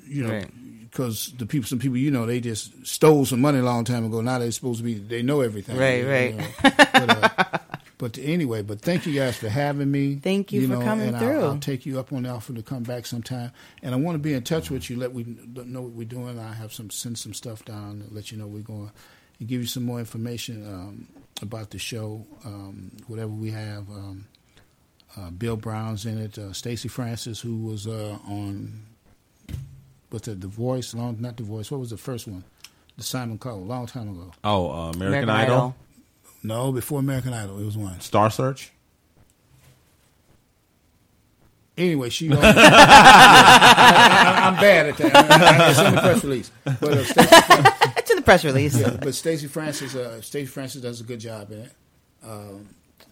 you 0.07 0.23
know 0.23 0.29
Right. 0.31 0.47
because 0.89 1.33
the 1.37 1.45
people 1.45 1.67
some 1.67 1.79
people 1.79 1.97
you 1.97 2.09
know 2.11 2.25
they 2.25 2.39
just 2.39 2.85
stole 2.87 3.25
some 3.25 3.41
money 3.41 3.59
a 3.59 3.63
long 3.63 3.83
time 3.83 4.05
ago. 4.05 4.21
Now 4.21 4.39
they're 4.39 4.51
supposed 4.51 4.79
to 4.79 4.83
be 4.85 4.93
they 4.93 5.21
know 5.21 5.41
everything. 5.41 5.75
Right, 5.77 6.01
you 6.03 6.09
right. 6.09 6.37
know. 6.37 6.47
but, 6.93 7.09
uh, 7.09 7.57
but 7.97 8.17
anyway, 8.19 8.61
but 8.61 8.79
thank 8.79 9.05
you 9.05 9.13
guys 9.13 9.35
for 9.35 9.49
having 9.49 9.91
me. 9.91 10.15
Thank 10.15 10.53
you 10.53 10.61
for 10.67 10.75
know, 10.75 10.81
coming 10.81 11.09
and 11.09 11.17
through. 11.17 11.39
I'll, 11.41 11.49
I'll 11.51 11.57
take 11.59 11.85
you 11.85 11.99
up 11.99 12.13
on 12.13 12.23
the 12.23 12.29
offer 12.29 12.53
to 12.53 12.63
come 12.63 12.83
back 12.83 13.05
sometime. 13.05 13.51
And 13.83 13.93
I 13.93 13.97
want 13.97 14.15
to 14.15 14.19
be 14.19 14.33
in 14.33 14.43
touch 14.43 14.71
with 14.71 14.89
you. 14.89 14.95
Let 14.95 15.11
we 15.13 15.25
know 15.53 15.81
what 15.81 15.91
we're 15.91 16.05
doing. 16.07 16.39
I 16.39 16.53
have 16.53 16.71
some 16.71 16.89
send 16.89 17.17
some 17.17 17.33
stuff 17.33 17.65
down 17.65 18.01
and 18.03 18.11
let 18.13 18.31
you 18.31 18.37
know 18.37 18.47
we're 18.47 18.61
going 18.61 18.91
and 19.39 19.47
give 19.47 19.61
you 19.61 19.67
some 19.67 19.83
more 19.83 19.99
information 19.99 20.65
um, 20.65 21.07
about 21.41 21.69
the 21.69 21.79
show, 21.79 22.25
um, 22.45 22.91
whatever 23.07 23.31
we 23.31 23.51
have. 23.51 23.89
Um, 23.89 24.25
uh, 25.15 25.29
Bill 25.31 25.55
Brown's 25.55 26.05
in 26.05 26.17
it. 26.19 26.37
Uh, 26.37 26.53
Stacey 26.53 26.87
Francis, 26.87 27.39
who 27.39 27.57
was 27.57 27.87
uh, 27.87 28.17
on, 28.27 28.83
what's 30.09 30.25
that? 30.25 30.41
The 30.41 30.47
Voice, 30.47 30.93
long, 30.93 31.17
not 31.19 31.37
The 31.37 31.43
Voice. 31.43 31.71
What 31.71 31.79
was 31.79 31.89
the 31.89 31.97
first 31.97 32.27
one? 32.27 32.43
The 32.97 33.03
Simon 33.03 33.37
Cowell, 33.37 33.59
a 33.59 33.61
long 33.61 33.85
time 33.87 34.09
ago. 34.09 34.31
Oh, 34.43 34.69
uh, 34.69 34.91
American, 34.91 35.05
American 35.05 35.29
Idol, 35.29 35.55
Idol. 35.55 35.75
No, 36.43 36.71
before 36.71 36.99
American 36.99 37.33
Idol, 37.33 37.59
it 37.59 37.65
was 37.65 37.77
one. 37.77 37.99
Star 37.99 38.29
Search. 38.29 38.71
Anyway, 41.77 42.09
she. 42.09 42.31
I, 42.31 42.35
am 44.47 44.55
bad 44.55 44.87
at 44.87 44.97
that. 44.97 45.15
I, 45.15 45.65
I, 45.65 45.69
it's 45.69 45.79
in 45.79 45.93
the 45.93 46.01
press 46.01 46.23
release. 46.23 46.51
But 46.63 46.83
uh, 46.83 47.03
Stacey 47.03 47.76
press 48.27 48.45
release. 48.45 48.77
yeah, 48.77 48.97
but 49.01 49.15
Stacey 49.15 49.47
Francis, 49.47 49.95
uh, 49.95 50.21
Stacey 50.21 50.45
Francis 50.47 50.81
does 50.81 51.01
a 51.01 51.03
good 51.03 51.19
job 51.19 51.51
in 51.51 51.59
it. 51.59 51.71
Um, 52.23 52.67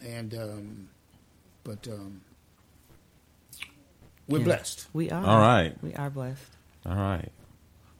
and 0.05 0.33
um, 0.35 0.89
but 1.63 1.87
um, 1.87 2.21
we're 4.27 4.39
Yeah. 4.39 4.43
blessed. 4.45 4.87
We 4.93 5.09
are. 5.11 5.25
All 5.25 5.39
right. 5.39 5.73
We 5.81 5.93
are 5.95 6.09
blessed. 6.09 6.41
All 6.85 6.95
right. 6.95 7.31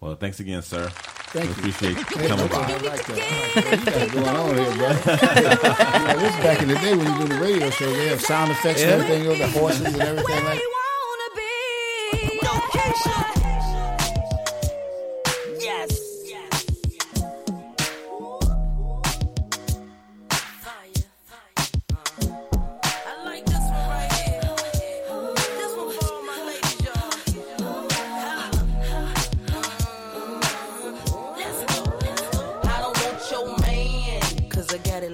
Well, 0.01 0.16
thanks 0.16 0.39
again, 0.39 0.61
sir. 0.61 0.89
Thank 0.89 1.49
we 1.57 1.63
you. 1.63 1.70
appreciate 1.70 1.97
you 1.97 2.05
coming 2.05 2.47
by. 2.47 2.55
I 2.57 2.78
like 2.78 3.05
that. 3.05 3.20
I 3.20 3.70
like 3.72 3.84
that. 3.86 4.13
You 4.13 4.22
got 4.22 4.24
going 4.24 4.36
on 4.36 4.57
here, 4.57 4.76
bro. 4.76 4.89
you 6.16 6.20
this 6.20 6.36
is 6.36 6.43
back 6.43 6.61
in 6.61 6.68
the 6.68 6.76
day 6.76 6.95
when 6.95 7.07
you 7.11 7.20
do 7.28 7.34
the 7.34 7.39
radio 7.41 7.70
show. 7.72 7.91
They 7.91 8.07
have 8.09 8.22
sound 8.22 8.51
effects 8.51 8.82
and 8.84 8.91
everything, 8.91 9.24
you 9.24 9.30
know, 9.30 9.36
the 9.38 9.47
horses 9.47 9.86
and 9.93 10.01
everything 10.01 10.43
like. 10.45 10.61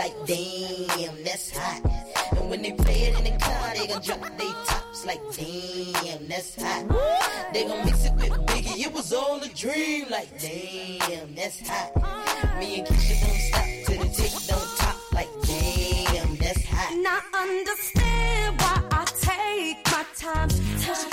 like, 0.00 0.26
damn, 0.26 1.24
that's 1.24 1.54
hot. 1.54 1.82
And 2.32 2.48
when 2.48 2.62
they 2.62 2.72
play 2.72 3.02
it 3.08 3.18
in 3.18 3.24
the 3.24 3.38
car, 3.38 3.74
they 3.74 3.86
gon' 3.86 4.00
drop 4.00 4.20
they 4.38 4.50
tops 4.66 5.04
like, 5.04 5.20
damn, 5.36 6.26
that's 6.26 6.56
hot. 6.56 7.52
They 7.52 7.64
gon' 7.64 7.84
mix 7.84 8.06
it 8.06 8.14
with 8.14 8.32
Biggie, 8.46 8.86
it 8.86 8.92
was 8.94 9.12
all 9.12 9.42
a 9.42 9.48
dream, 9.48 10.06
like, 10.10 10.30
damn, 10.40 11.34
that's 11.34 11.68
hot. 11.68 11.90
Me 12.58 12.78
and 12.78 12.88
Keyshia 12.88 13.20
don't 13.20 13.40
stop 13.48 13.66
till 13.84 14.02
the 14.02 14.08
tick 14.08 14.32
don't 14.48 14.78
top, 14.78 14.96
like, 15.12 15.32
damn, 15.44 16.36
that's 16.36 16.64
hot. 16.64 16.96
Now 16.96 17.20
understand 17.38 18.58
why 18.58 18.82
I 18.92 19.04
take 19.20 19.84
my 19.92 20.04
time. 20.16 21.09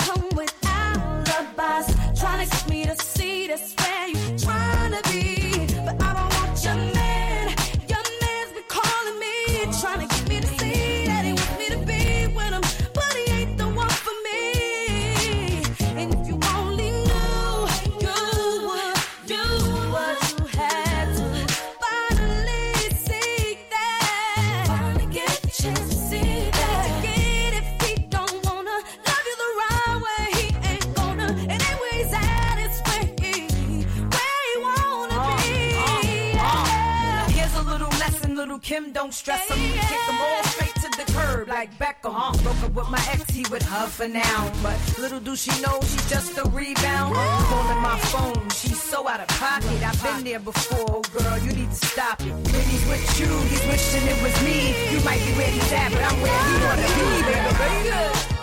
Stress 39.28 39.50
him. 39.50 39.60
Kick 39.90 40.02
them 40.08 40.22
all 40.22 40.44
straight 40.44 40.76
to 40.76 40.90
the 40.96 41.12
curb 41.12 41.50
like 41.50 41.78
Beckham. 41.78 42.42
Broke 42.44 42.64
up 42.64 42.74
with 42.74 42.90
my 42.90 43.04
ex, 43.12 43.30
he 43.30 43.44
with 43.52 43.64
her 43.64 43.88
for 43.88 44.08
now. 44.08 44.52
But 44.64 44.78
little 44.98 45.20
do 45.20 45.36
she 45.36 45.52
know 45.62 45.80
she's 45.82 46.10
just 46.10 46.38
a 46.38 46.44
rebound. 46.50 47.14
Calling 47.50 47.82
my 47.82 48.00
phone, 48.12 48.50
she's 48.52 48.82
so 48.82 49.06
out 49.08 49.20
of 49.20 49.28
pocket. 49.28 49.84
I've 49.84 50.02
been 50.02 50.24
there 50.24 50.40
before, 50.40 51.02
girl, 51.12 51.38
you 51.40 51.52
need 51.52 51.70
to 51.70 51.86
stop 51.94 52.22
it. 52.22 52.34
He's 52.72 52.86
with 52.88 53.20
you, 53.20 53.28
he's 53.52 53.66
wishing 53.68 54.08
it 54.08 54.18
was 54.24 54.36
me. 54.48 54.60
You 54.94 55.04
might 55.04 55.20
be 55.26 55.32
where 55.34 55.52
he's 55.52 55.74
at, 55.74 55.92
but 55.92 56.04
I'm 56.08 56.22
where 56.22 56.42
he 56.48 56.54
wanna 56.64 56.88
be, 56.96 57.08
baby. 57.28 57.68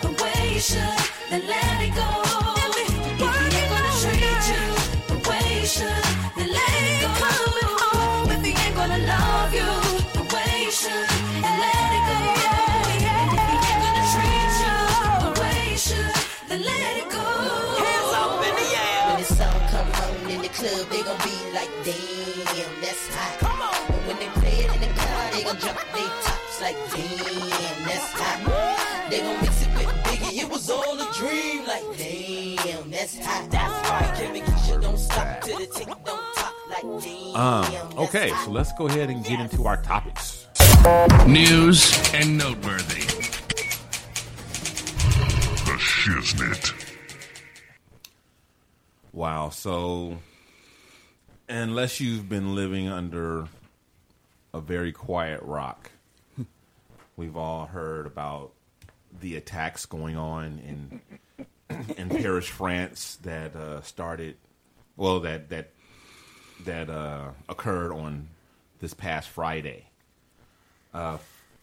The 0.04 0.22
way 0.22 0.54
you 0.54 0.60
should, 0.60 1.00
then 1.30 1.46
let 1.46 1.80
it 1.80 1.94
go. 1.94 2.23
Like, 21.54 21.70
damn, 21.84 22.80
that's 22.80 23.14
hot. 23.14 23.38
Come 23.38 23.62
on. 23.62 23.74
And 23.94 24.06
when 24.08 24.16
they 24.18 24.28
play 24.40 24.64
it 24.64 24.74
in 24.74 24.80
the 24.80 24.88
car, 24.98 25.30
they 25.30 25.44
gon' 25.44 25.56
drop 25.56 25.76
they 25.94 26.02
tops 26.26 26.60
like, 26.60 26.74
damn, 26.90 27.84
that's 27.86 28.10
hot. 28.10 29.06
They 29.08 29.20
gon' 29.20 29.40
mix 29.40 29.62
it 29.62 29.68
with 29.76 29.86
Biggie, 30.02 30.42
it 30.42 30.50
was 30.50 30.68
all 30.68 31.00
a 31.00 31.12
dream, 31.14 31.64
like, 31.64 31.84
damn, 31.96 32.90
that's 32.90 33.24
hot. 33.24 33.48
That's 33.52 33.88
right. 33.88 34.16
Kim 34.16 34.34
and 34.34 34.44
Keyshia 34.44 34.82
don't 34.82 34.98
stop 34.98 35.42
till 35.42 35.58
the 35.60 35.66
tick 35.66 35.86
don't 35.86 36.34
top 36.34 36.54
like, 36.68 37.02
damn. 37.04 37.36
Um, 37.36 37.98
okay, 37.98 38.32
so 38.44 38.50
let's 38.50 38.72
go 38.72 38.88
ahead 38.88 39.10
and 39.10 39.24
get 39.24 39.38
into 39.38 39.64
our 39.66 39.80
topics. 39.80 40.48
News 41.24 42.12
and 42.14 42.36
noteworthy. 42.36 43.06
The 45.64 45.78
Shiznit. 45.78 46.72
Wow. 49.12 49.50
So, 49.50 50.18
unless 51.48 52.00
you've 52.00 52.28
been 52.28 52.54
living 52.54 52.88
under 52.88 53.46
a 54.52 54.60
very 54.60 54.92
quiet 54.92 55.42
rock, 55.42 55.90
we've 57.16 57.36
all 57.36 57.66
heard 57.66 58.06
about 58.06 58.52
the 59.20 59.36
attacks 59.36 59.86
going 59.86 60.16
on 60.16 60.60
in 60.66 61.00
in 61.96 62.08
Paris, 62.08 62.46
France, 62.46 63.18
that 63.22 63.54
uh, 63.56 63.82
started. 63.82 64.36
Well, 64.96 65.20
that 65.20 65.48
that 65.50 65.70
that 66.64 66.88
uh, 66.88 67.30
occurred 67.48 67.92
on 67.92 68.28
this 68.80 68.94
past 68.94 69.28
Friday. 69.28 69.86
Uh, 70.92 71.18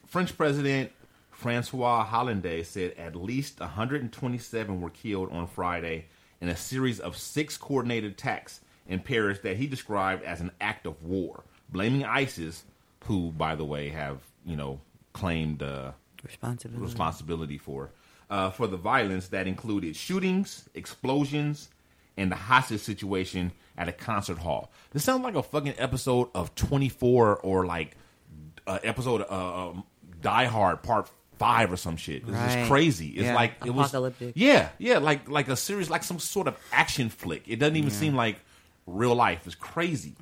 French 0.06 0.38
President 0.38 0.92
Francois 1.32 2.04
Hollande 2.04 2.64
said 2.64 2.94
at 2.98 3.16
least 3.16 3.60
127 3.60 4.82
were 4.82 4.90
killed 4.90 5.32
on 5.32 5.48
Friday 5.48 6.06
in 6.42 6.50
a 6.50 6.56
series 6.56 7.00
of 7.00 7.16
six 7.16 7.58
coordinated 7.58 8.12
attacks 8.12 8.62
in 8.92 9.00
Paris 9.00 9.40
that 9.40 9.56
he 9.58 9.66
described 9.68 10.24
as 10.24 10.42
an 10.42 10.52
act 10.60 10.86
of 10.86 11.02
war, 11.04 11.44
blaming 11.70 12.04
ISIS, 12.06 12.64
who, 13.06 13.32
by 13.32 13.56
the 13.56 13.66
way, 13.66 13.90
have 13.90 14.20
you 14.46 14.56
know 14.56 14.80
claimed 15.14 15.64
uh, 15.64 15.92
Responsibility. 16.24 16.84
responsibility 16.84 17.58
for 17.58 17.90
uh, 18.30 18.50
for 18.52 18.68
the 18.68 18.78
violence 18.78 19.30
that 19.30 19.48
included 19.48 19.96
shootings, 19.96 20.70
explosions, 20.76 21.70
and 22.18 22.32
the 22.32 22.36
hostage 22.36 22.82
situation 22.82 23.52
at 23.78 23.88
a 23.88 23.92
concert 23.92 24.38
hall. 24.38 24.72
This 24.92 25.04
sounds 25.04 25.24
like 25.24 25.36
a 25.36 25.44
fucking 25.44 25.76
episode 25.78 26.30
of 26.36 26.54
24 26.56 27.38
or 27.40 27.66
like 27.66 27.96
uh, 28.68 28.80
episode 28.84 29.26
uh, 29.30 29.70
um, 29.70 29.84
Die 30.22 30.46
Hard 30.46 30.84
Part 30.84 31.10
Five 31.40 31.72
or 31.72 31.78
some 31.78 31.98
shit. 31.98 32.22
It's 32.22 32.32
Right. 32.32 32.56
just 32.60 32.68
crazy. 32.70 33.08
It's 33.10 33.24
Yeah. 33.24 33.34
like 33.36 33.54
it 33.66 33.72
was 33.72 33.88
Apocalyptic. 33.90 34.34
yeah, 34.36 34.70
yeah, 34.78 35.00
like 35.00 35.28
like 35.28 35.48
a 35.48 35.56
series, 35.56 35.90
like 35.90 36.04
some 36.04 36.20
sort 36.20 36.48
of 36.48 36.56
action 36.72 37.10
flick. 37.10 37.44
It 37.48 37.56
doesn't 37.58 37.76
even 37.78 37.90
Yeah. 37.90 37.96
seem 37.96 38.16
like 38.16 38.38
real 38.86 39.16
life. 39.16 39.42
It's 39.46 39.56
crazy. 39.56 40.16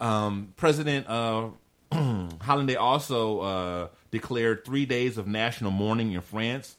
Um, 0.00 0.52
President 0.56 1.06
uh, 1.08 1.48
Hollande 1.92 2.76
also 2.76 3.40
uh, 3.40 3.88
declared 4.10 4.64
three 4.64 4.86
days 4.86 5.18
of 5.18 5.26
national 5.26 5.70
mourning 5.70 6.12
in 6.12 6.20
France, 6.20 6.76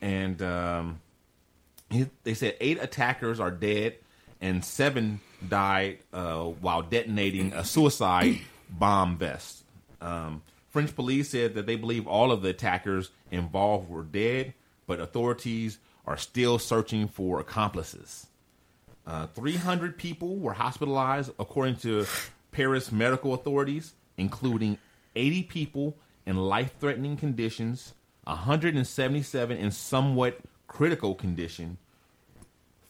and 0.00 0.40
um, 0.42 1.00
he, 1.90 2.06
they 2.24 2.34
said 2.34 2.56
eight 2.60 2.82
attackers 2.82 3.40
are 3.40 3.50
dead 3.50 3.96
and 4.40 4.64
seven 4.64 5.20
died 5.48 5.98
uh, 6.12 6.42
while 6.42 6.82
detonating 6.82 7.52
a 7.52 7.64
suicide 7.64 8.38
bomb 8.70 9.16
vest. 9.16 9.62
Um, 10.00 10.42
French 10.70 10.94
police 10.94 11.30
said 11.30 11.54
that 11.54 11.66
they 11.66 11.76
believe 11.76 12.06
all 12.06 12.32
of 12.32 12.42
the 12.42 12.48
attackers 12.48 13.10
involved 13.30 13.88
were 13.88 14.02
dead, 14.02 14.54
but 14.86 15.00
authorities 15.00 15.78
are 16.06 16.16
still 16.16 16.58
searching 16.58 17.06
for 17.08 17.38
accomplices. 17.38 18.26
Uh, 19.06 19.26
300 19.28 19.98
people 19.98 20.36
were 20.36 20.52
hospitalized, 20.52 21.32
according 21.38 21.76
to 21.76 22.06
Paris 22.52 22.92
medical 22.92 23.34
authorities, 23.34 23.94
including 24.16 24.78
80 25.16 25.42
people 25.44 25.96
in 26.26 26.36
life 26.36 26.74
threatening 26.78 27.16
conditions, 27.16 27.94
177 28.24 29.56
in 29.56 29.70
somewhat 29.70 30.38
critical 30.68 31.14
condition. 31.14 31.78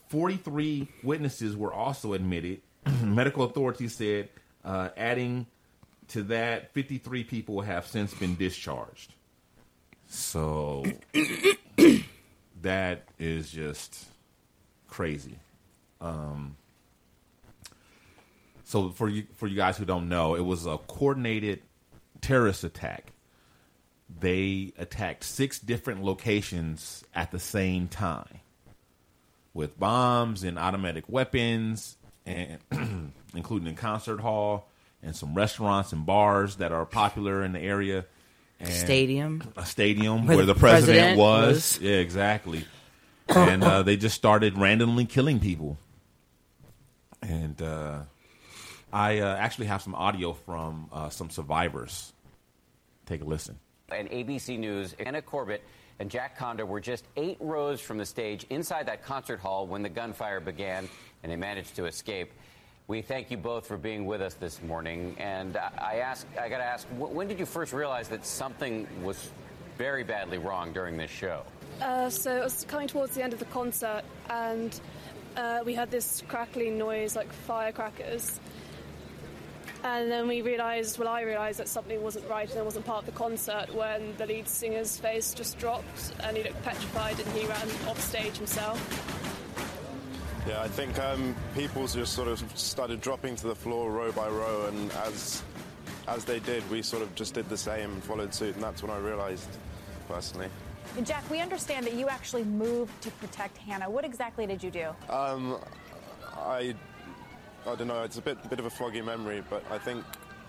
43 0.09 0.89
witnesses 1.03 1.57
were 1.57 1.73
also 1.73 2.13
admitted. 2.13 2.61
medical 3.03 3.45
authorities 3.45 3.95
said, 3.95 4.29
uh, 4.65 4.91
adding 4.97 5.47
to 6.09 6.23
that, 6.25 6.73
53 6.75 7.25
people 7.25 7.63
have 7.63 7.87
since 7.87 8.13
been 8.13 8.37
discharged. 8.37 9.15
So 10.09 10.85
that 12.63 13.05
is 13.19 13.51
just 13.51 14.05
crazy. 14.89 15.39
Um, 16.03 16.57
so 18.65 18.91
for 18.91 19.09
you 19.09 19.25
for 19.37 19.47
you 19.47 19.57
guys 19.57 19.77
who 19.77 19.85
don't 19.85 20.09
know, 20.09 20.35
it 20.35 20.45
was 20.45 20.67
a 20.67 20.79
coordinated 20.79 21.63
terrorist 22.21 22.65
attack. 22.65 23.13
They 24.21 24.73
attacked 24.79 25.25
six 25.25 25.59
different 25.59 26.03
locations 26.03 27.05
at 27.15 27.31
the 27.31 27.39
same 27.39 27.89
time 27.89 28.41
with 29.55 29.79
bombs 29.79 30.43
and 30.43 30.59
automatic 30.59 31.05
weapons, 31.09 31.97
and 32.27 32.59
including 33.35 33.69
a 33.69 33.77
concert 33.77 34.21
hall 34.21 34.69
and 35.03 35.15
some 35.17 35.35
restaurants 35.35 35.93
and 35.93 36.07
bars 36.07 36.57
that 36.57 36.73
are 36.73 36.87
popular 36.87 37.43
in 37.45 37.53
the 37.53 37.61
area. 37.61 38.05
And 38.61 38.73
Stadium. 38.73 39.43
a 39.57 39.67
stadium 39.67 40.27
Where 40.27 40.37
where, 40.37 40.47
the 40.47 40.55
president, 40.55 41.17
president 41.17 41.19
was. 41.19 41.55
was. 41.55 41.81
Yeah, 41.81 41.97
exactly. 41.97 42.65
and 43.29 43.65
uh, 43.65 43.83
they 43.83 43.97
just 43.97 44.15
started 44.15 44.57
randomly 44.57 45.05
killing 45.05 45.41
people. 45.41 45.79
And 47.23 47.61
uh, 47.63 48.01
I 48.93 49.21
uh, 49.21 49.37
actually 49.37 49.67
have 49.67 49.83
some 49.83 49.95
audio 49.95 50.33
from 50.33 50.89
uh, 50.93 51.09
some 51.09 51.31
survivors. 51.31 52.13
Take 53.07 53.23
a 53.23 53.25
listen. 53.25 53.59
And 53.91 54.11
ABC 54.11 54.59
News, 54.59 54.95
Anna 54.99 55.23
Corbett 55.23 55.63
and 55.99 56.11
Jack 56.11 56.39
Conda 56.39 56.67
were 56.67 56.81
just 56.81 57.05
eight 57.17 57.37
rows 57.41 57.81
from 57.81 57.99
the 57.99 58.07
stage 58.07 58.45
inside 58.51 58.87
that 58.87 59.05
concert 59.05 59.41
hall 59.41 59.67
when 59.67 59.83
the 59.83 59.89
gunfire 59.89 60.41
began, 60.41 60.89
and 61.23 61.31
they 61.31 61.37
managed 61.37 61.77
to 61.77 61.87
escape. 61.87 62.33
We 62.89 63.03
thank 63.03 63.31
you 63.31 63.37
both 63.37 63.67
for 63.67 63.77
being 63.77 64.07
with 64.07 64.21
us 64.21 64.35
this 64.35 64.61
morning. 64.63 65.15
And 65.19 65.57
I 65.57 65.71
I 65.79 65.95
ask, 65.97 66.27
I 66.41 66.49
got 66.49 66.59
to 66.59 66.65
ask, 66.65 66.87
when 66.97 67.29
did 67.29 67.39
you 67.39 67.47
first 67.47 67.73
realize 67.73 68.09
that 68.09 68.27
something 68.27 68.87
was 69.05 69.31
very 69.79 70.05
badly 70.05 70.39
wrong 70.39 70.73
during 70.73 70.97
this 70.97 71.11
show? 71.11 71.43
Uh, 71.81 72.11
so 72.11 72.37
it 72.37 72.43
was 72.43 72.65
coming 72.69 72.89
towards 72.89 73.15
the 73.15 73.23
end 73.23 73.33
of 73.33 73.39
the 73.39 73.45
concert, 73.47 74.03
and 74.29 74.81
uh, 75.37 75.63
we 75.65 75.75
had 75.75 75.91
this 75.91 76.23
crackling 76.29 76.79
noise 76.79 77.17
like 77.17 77.33
firecrackers. 77.33 78.41
And 79.85 80.11
then 80.11 80.29
we 80.29 80.43
realised, 80.43 80.99
well, 80.99 81.09
I 81.09 81.23
realised 81.23 81.59
that 81.59 81.69
something 81.69 82.01
wasn't 82.03 82.29
right 82.29 82.49
and 82.49 82.59
it 82.59 82.65
wasn't 82.65 82.87
part 82.87 83.01
of 83.01 83.07
the 83.07 83.19
concert 83.19 83.67
when 83.75 84.17
the 84.17 84.27
lead 84.27 84.47
singer's 84.47 84.97
face 84.97 85.35
just 85.35 85.59
dropped 85.59 86.13
and 86.23 86.37
he 86.37 86.45
looked 86.45 86.63
petrified 86.63 87.19
and 87.19 87.29
he 87.33 87.47
ran 87.47 87.69
off 87.89 88.01
stage 88.01 88.37
himself. 88.37 88.79
Yeah, 90.47 90.61
I 90.61 90.69
think 90.69 90.99
um, 90.99 91.37
people 91.55 91.87
just 91.87 92.15
sort 92.15 92.29
of 92.29 92.43
started 92.59 93.01
dropping 93.01 93.37
to 93.37 93.47
the 93.49 93.55
floor 93.55 93.93
row 93.93 94.11
by 94.11 94.29
row, 94.29 94.67
and 94.67 94.91
as 95.05 95.41
as 96.09 96.25
they 96.25 96.41
did, 96.41 96.69
we 96.69 96.83
sort 96.83 97.03
of 97.03 97.15
just 97.15 97.35
did 97.35 97.49
the 97.49 97.57
same 97.57 97.93
and 97.93 98.03
followed 98.03 98.35
suit, 98.35 98.57
and 98.57 98.63
that's 98.63 98.83
when 98.83 98.91
I 98.91 98.99
realised, 98.99 99.49
personally. 100.09 100.49
Jack, 101.05 101.29
we 101.31 101.41
understand 101.41 101.87
that 101.87 101.95
you 101.95 102.09
actually 102.09 102.45
moved 102.45 102.93
to 103.03 103.11
protect 103.13 103.57
Hannah. 103.57 103.89
What 103.91 104.05
exactly 104.05 104.47
did 104.47 104.63
you 104.63 104.71
do? 104.71 104.89
Um, 105.09 105.59
I 106.37 106.75
I 107.67 107.75
don't 107.77 107.89
know. 107.89 108.03
It's 108.03 108.19
a 108.19 108.23
bit 108.23 108.49
bit 108.51 108.59
of 108.61 108.67
a 108.67 108.71
foggy 108.71 109.01
memory, 109.01 109.43
but 109.49 109.65
I 109.71 109.79
think 109.79 110.05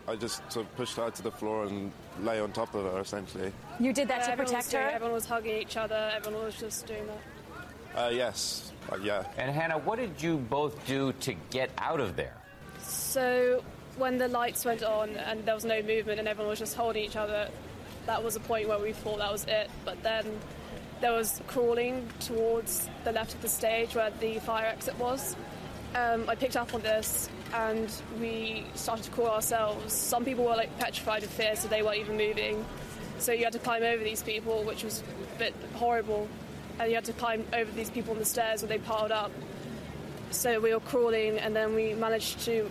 I 0.08 0.16
just 0.16 0.42
sort 0.52 0.66
of 0.66 0.76
pushed 0.76 0.98
her 0.98 1.10
to 1.10 1.24
the 1.24 1.32
floor 1.32 1.66
and 1.66 1.92
lay 2.22 2.40
on 2.42 2.52
top 2.52 2.76
of 2.76 2.84
her, 2.92 3.00
essentially. 3.00 3.54
You 3.80 3.94
did 3.94 4.10
that 4.10 4.20
Yeah, 4.20 4.26
to 4.26 4.32
everyone 4.34 4.44
was 4.44 4.52
protect 4.52 4.72
doing- 4.72 4.84
her? 4.84 4.90
Everyone 4.90 5.14
was 5.14 5.26
hugging 5.26 5.58
each 5.62 5.78
other, 5.78 6.12
everyone 6.14 6.44
was 6.44 6.56
just 6.56 6.86
doing 6.88 7.08
that. 7.08 8.06
Uh, 8.06 8.10
yes, 8.10 8.72
uh, 8.92 8.98
yeah. 8.98 9.24
And 9.38 9.50
Hannah, 9.56 9.78
what 9.78 9.98
did 9.98 10.22
you 10.22 10.38
both 10.38 10.86
do 10.86 11.14
to 11.14 11.34
get 11.52 11.70
out 11.78 12.00
of 12.02 12.16
there? 12.18 12.36
So 12.82 13.64
when 13.98 14.18
the 14.18 14.28
lights 14.28 14.66
went 14.66 14.84
on 14.84 15.12
and 15.12 15.46
there 15.46 15.56
was 15.56 15.64
no 15.64 15.82
movement 15.84 16.20
and 16.20 16.28
everyone 16.28 16.50
was 16.50 16.60
just 16.60 16.76
holding 16.76 17.06
each 17.06 17.16
other, 17.16 17.48
that 18.06 18.24
was 18.24 18.36
a 18.36 18.40
point 18.40 18.68
where 18.68 18.80
we 18.80 18.94
thought 18.94 19.20
that 19.20 19.32
was 19.32 19.46
it. 19.46 19.70
But 19.86 20.02
then 20.04 20.26
there 21.02 21.12
was 21.12 21.42
crawling 21.48 22.08
towards 22.20 22.90
the 23.04 23.12
left 23.12 23.34
of 23.34 23.42
the 23.42 23.50
stage 23.50 23.96
where 23.96 24.12
the 24.20 24.40
fire 24.40 24.66
exit 24.66 24.98
was. 24.98 25.36
Um, 25.96 26.28
I 26.28 26.36
picked 26.36 26.58
up 26.58 26.74
on 26.74 26.82
this 26.82 27.30
and 27.54 27.92
we 28.20 28.66
started 28.74 29.06
to 29.06 29.12
crawl 29.12 29.28
ourselves. 29.28 29.94
Some 29.94 30.26
people 30.26 30.46
were 30.46 30.56
like 30.56 30.78
petrified 30.80 31.22
with 31.22 31.32
fear, 31.32 31.56
so 31.56 31.68
they 31.68 31.84
weren't 31.84 31.98
even 32.00 32.18
moving. 32.18 32.66
So 33.20 33.32
you 33.32 33.44
had 33.44 33.54
to 33.54 33.60
climb 33.60 33.84
over 33.84 34.04
these 34.04 34.24
people, 34.24 34.64
which 34.64 34.84
was 34.84 35.04
a 35.36 35.40
bit 35.40 35.54
horrible. 35.76 36.28
And 36.80 36.90
you 36.90 36.96
had 36.96 37.06
to 37.06 37.14
climb 37.14 37.46
over 37.54 37.72
these 37.72 37.92
people 37.92 38.14
on 38.14 38.20
the 38.20 38.26
stairs 38.26 38.64
where 38.64 38.70
they 38.70 38.80
piled 38.80 39.12
up. 39.12 39.32
So 40.32 40.60
we 40.60 40.74
were 40.74 40.80
crawling, 40.80 41.38
and 41.38 41.56
then 41.56 41.76
we 41.76 41.94
managed 41.94 42.40
to 42.46 42.70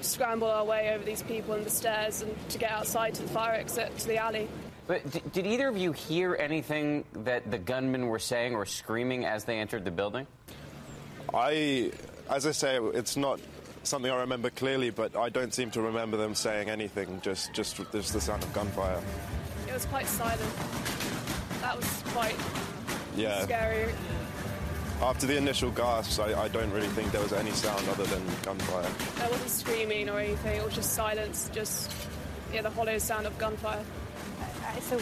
scramble 0.00 0.48
our 0.48 0.64
way 0.64 0.94
over 0.94 1.04
these 1.04 1.22
people 1.22 1.54
and 1.54 1.64
the 1.64 1.70
stairs 1.70 2.22
and 2.22 2.34
to 2.48 2.58
get 2.58 2.70
outside 2.70 3.14
to 3.14 3.22
the 3.22 3.28
fire 3.28 3.52
exit 3.52 3.96
to 3.98 4.08
the 4.08 4.16
alley. 4.16 4.48
But 4.86 5.08
d- 5.10 5.22
did 5.32 5.46
either 5.46 5.68
of 5.68 5.76
you 5.76 5.92
hear 5.92 6.34
anything 6.38 7.04
that 7.24 7.50
the 7.50 7.58
gunmen 7.58 8.06
were 8.08 8.18
saying 8.18 8.54
or 8.54 8.66
screaming 8.66 9.24
as 9.24 9.44
they 9.44 9.58
entered 9.58 9.84
the 9.84 9.90
building? 9.90 10.26
I, 11.32 11.92
as 12.28 12.46
I 12.46 12.52
say, 12.52 12.78
it's 12.78 13.16
not 13.16 13.40
something 13.84 14.10
I 14.10 14.20
remember 14.20 14.50
clearly, 14.50 14.90
but 14.90 15.16
I 15.16 15.28
don't 15.28 15.54
seem 15.54 15.70
to 15.72 15.82
remember 15.82 16.16
them 16.16 16.34
saying 16.34 16.68
anything. 16.68 17.20
Just, 17.22 17.52
just, 17.52 17.76
just 17.92 18.12
the 18.12 18.20
sound 18.20 18.42
of 18.42 18.52
gunfire. 18.52 19.00
It 19.68 19.72
was 19.72 19.84
quite 19.86 20.06
silent. 20.06 20.40
That 21.60 21.76
was 21.76 22.02
quite 22.06 22.36
Yeah. 23.16 23.42
scary. 23.44 23.92
After 25.00 25.26
the 25.26 25.36
initial 25.36 25.70
gasps, 25.70 26.18
I, 26.18 26.42
I 26.44 26.48
don't 26.48 26.70
really 26.70 26.88
think 26.88 27.10
there 27.12 27.22
was 27.22 27.32
any 27.32 27.50
sound 27.52 27.88
other 27.88 28.04
than 28.04 28.22
gunfire. 28.44 28.88
There 29.18 29.30
wasn't 29.30 29.50
screaming 29.50 30.08
or 30.08 30.18
anything. 30.20 30.56
It 30.56 30.64
was 30.64 30.74
just 30.74 30.92
silence. 30.92 31.50
Just 31.52 31.90
yeah, 32.52 32.62
the 32.62 32.70
hollow 32.70 32.98
sound 32.98 33.26
of 33.26 33.36
gunfire. 33.38 33.82
So 34.80 35.00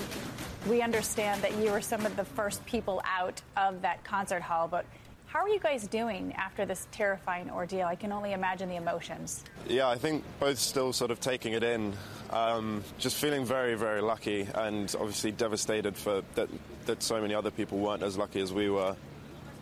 we 0.69 0.83
understand 0.83 1.43
that 1.43 1.57
you 1.57 1.71
were 1.71 1.81
some 1.81 2.07
of 2.07 2.17
the 2.17 2.25
first 2.25 2.65
people 2.67 3.03
out 3.05 3.41
of 3.57 3.83
that 3.83 4.05
concert 4.05 4.43
hall, 4.43 4.69
but 4.69 4.85
how 5.27 5.41
are 5.41 5.49
you 5.49 5.61
guys 5.61 5.87
doing 5.87 6.33
after 6.37 6.67
this 6.67 6.89
terrifying 6.91 7.51
ordeal? 7.51 7.87
I 7.87 7.95
can 7.95 8.11
only 8.11 8.33
imagine 8.33 8.69
the 8.69 8.75
emotions. 8.75 9.45
Yeah, 9.69 9.89
I 9.89 9.97
think 9.97 10.25
both 10.41 10.59
still 10.59 10.93
sort 10.93 11.13
of 11.13 11.21
taking 11.21 11.53
it 11.53 11.63
in, 11.63 11.93
um, 12.31 12.83
just 12.99 13.17
feeling 13.17 13.45
very, 13.45 13.77
very 13.77 14.01
lucky, 14.01 14.49
and 14.57 14.93
obviously 14.99 15.31
devastated 15.31 15.97
for 15.97 16.23
that 16.35 16.49
that 16.87 17.03
so 17.03 17.21
many 17.21 17.35
other 17.35 17.53
people 17.53 17.79
weren't 17.79 18.03
as 18.03 18.19
lucky 18.19 18.41
as 18.41 18.53
we 18.53 18.71
were. 18.71 18.97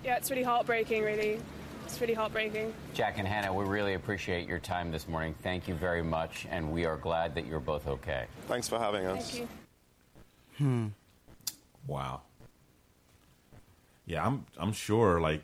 Yeah, 0.04 0.16
it's 0.16 0.30
really 0.30 0.42
heartbreaking. 0.42 1.02
Really, 1.02 1.38
it's 1.84 2.00
really 2.00 2.14
heartbreaking. 2.14 2.72
Jack 2.94 3.18
and 3.18 3.28
Hannah, 3.28 3.52
we 3.52 3.66
really 3.66 3.92
appreciate 3.92 4.48
your 4.48 4.60
time 4.60 4.90
this 4.90 5.06
morning. 5.06 5.34
Thank 5.42 5.68
you 5.68 5.74
very 5.74 6.02
much, 6.02 6.46
and 6.50 6.72
we 6.72 6.86
are 6.86 6.96
glad 6.96 7.34
that 7.34 7.46
you're 7.46 7.60
both 7.60 7.86
okay. 7.86 8.24
Thanks 8.46 8.68
for 8.68 8.78
having 8.78 9.04
us. 9.04 9.30
Thank 9.30 9.42
you. 9.42 9.48
Hmm. 10.58 10.88
Wow. 11.86 12.22
Yeah, 14.06 14.26
I'm 14.26 14.44
I'm 14.58 14.72
sure 14.72 15.20
like 15.20 15.42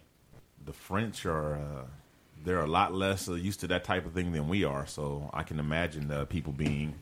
the 0.64 0.72
French 0.72 1.26
are 1.26 1.54
uh, 1.54 1.84
they're 2.44 2.60
a 2.60 2.66
lot 2.66 2.94
less 2.94 3.28
uh, 3.28 3.34
used 3.34 3.60
to 3.60 3.66
that 3.68 3.84
type 3.84 4.06
of 4.06 4.12
thing 4.12 4.32
than 4.32 4.48
we 4.48 4.64
are. 4.64 4.86
So 4.86 5.30
I 5.32 5.42
can 5.42 5.58
imagine 5.58 6.08
the 6.08 6.26
people 6.26 6.52
being 6.52 6.94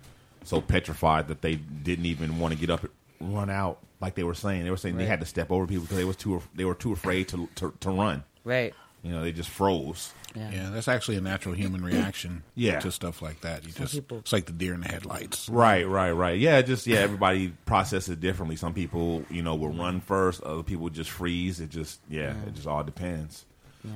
so 0.44 0.60
petrified 0.60 1.28
that 1.28 1.40
they 1.42 1.54
didn't 1.56 2.06
even 2.06 2.38
want 2.38 2.52
to 2.54 2.58
get 2.58 2.70
up, 2.70 2.84
and 3.20 3.34
run 3.34 3.50
out. 3.50 3.78
Like 4.00 4.14
they 4.16 4.24
were 4.24 4.34
saying, 4.34 4.64
they 4.64 4.70
were 4.70 4.76
saying 4.76 4.96
they 4.96 5.06
had 5.06 5.20
to 5.20 5.26
step 5.26 5.50
over 5.52 5.66
people 5.66 5.82
because 5.82 5.96
they 5.96 6.04
was 6.04 6.16
too 6.16 6.42
they 6.54 6.64
were 6.64 6.74
too 6.74 6.92
afraid 6.92 7.28
to 7.28 7.48
to, 7.56 7.72
to 7.80 7.90
run. 7.90 8.24
Right. 8.44 8.74
You 9.02 9.12
know, 9.12 9.22
they 9.22 9.32
just 9.32 9.50
froze. 9.50 10.12
Yeah. 10.34 10.70
that's 10.72 10.88
actually 10.88 11.16
a 11.16 11.20
natural 11.20 11.54
human 11.54 11.84
reaction. 11.84 12.42
Yeah. 12.54 12.80
to 12.80 12.90
stuff 12.92 13.22
like 13.22 13.40
that. 13.42 13.64
You 13.64 13.72
Some 13.72 13.82
just 13.84 13.94
people- 13.94 14.18
it's 14.18 14.32
like 14.32 14.46
the 14.46 14.52
deer 14.52 14.74
in 14.74 14.80
the 14.80 14.88
headlights. 14.88 15.48
Right, 15.48 15.86
right, 15.86 16.12
right. 16.12 16.38
Yeah, 16.38 16.62
just 16.62 16.86
yeah. 16.86 16.98
Everybody 16.98 17.52
processes 17.66 18.10
it 18.10 18.20
differently. 18.20 18.56
Some 18.56 18.74
people, 18.74 19.24
you 19.30 19.42
know, 19.42 19.54
will 19.54 19.70
run 19.72 20.00
first. 20.00 20.42
Other 20.42 20.62
people 20.62 20.88
just 20.90 21.10
freeze. 21.10 21.60
It 21.60 21.70
just 21.70 22.00
yeah, 22.08 22.34
it 22.46 22.54
just 22.54 22.66
all 22.66 22.82
depends. 22.84 23.44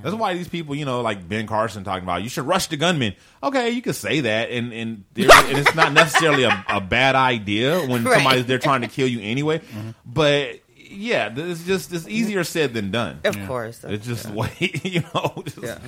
That's 0.03 0.17
why 0.17 0.35
these 0.35 0.49
people, 0.49 0.75
you 0.75 0.85
know, 0.85 1.01
like 1.01 1.29
Ben 1.29 1.47
Carson 1.47 1.85
talking 1.85 2.03
about, 2.03 2.25
you 2.25 2.29
should 2.29 2.45
rush 2.45 2.67
the 2.67 2.77
gunman. 2.77 3.15
Okay, 3.41 3.71
you 3.71 3.83
could 3.83 3.95
say 3.95 4.19
that, 4.21 4.51
and 4.51 4.73
and, 4.73 5.05
there, 5.15 5.29
and 5.33 5.59
it's 5.59 5.77
not 5.77 5.93
necessarily 5.93 6.43
a, 6.43 6.65
a 6.69 6.81
bad 6.81 7.15
idea 7.15 7.79
when 7.87 8.03
Right. 8.03 8.15
somebody's 8.15 8.47
there 8.47 8.59
trying 8.59 8.81
to 8.81 8.89
kill 8.89 9.07
you 9.07 9.21
anyway. 9.21 9.61
Mm-hmm. 9.61 9.91
But 10.05 10.59
yeah, 10.89 11.33
it's 11.35 11.65
just 11.65 11.93
it's 11.93 12.07
easier 12.09 12.45
said 12.45 12.73
than 12.75 12.91
done. 12.91 13.21
Of 13.25 13.37
course, 13.47 13.83
it's 13.85 14.07
just 14.07 14.27
yeah. 14.29 14.35
way 14.35 14.51
you 14.85 15.03
know, 15.15 15.43
just, 15.45 15.59
Yeah. 15.63 15.79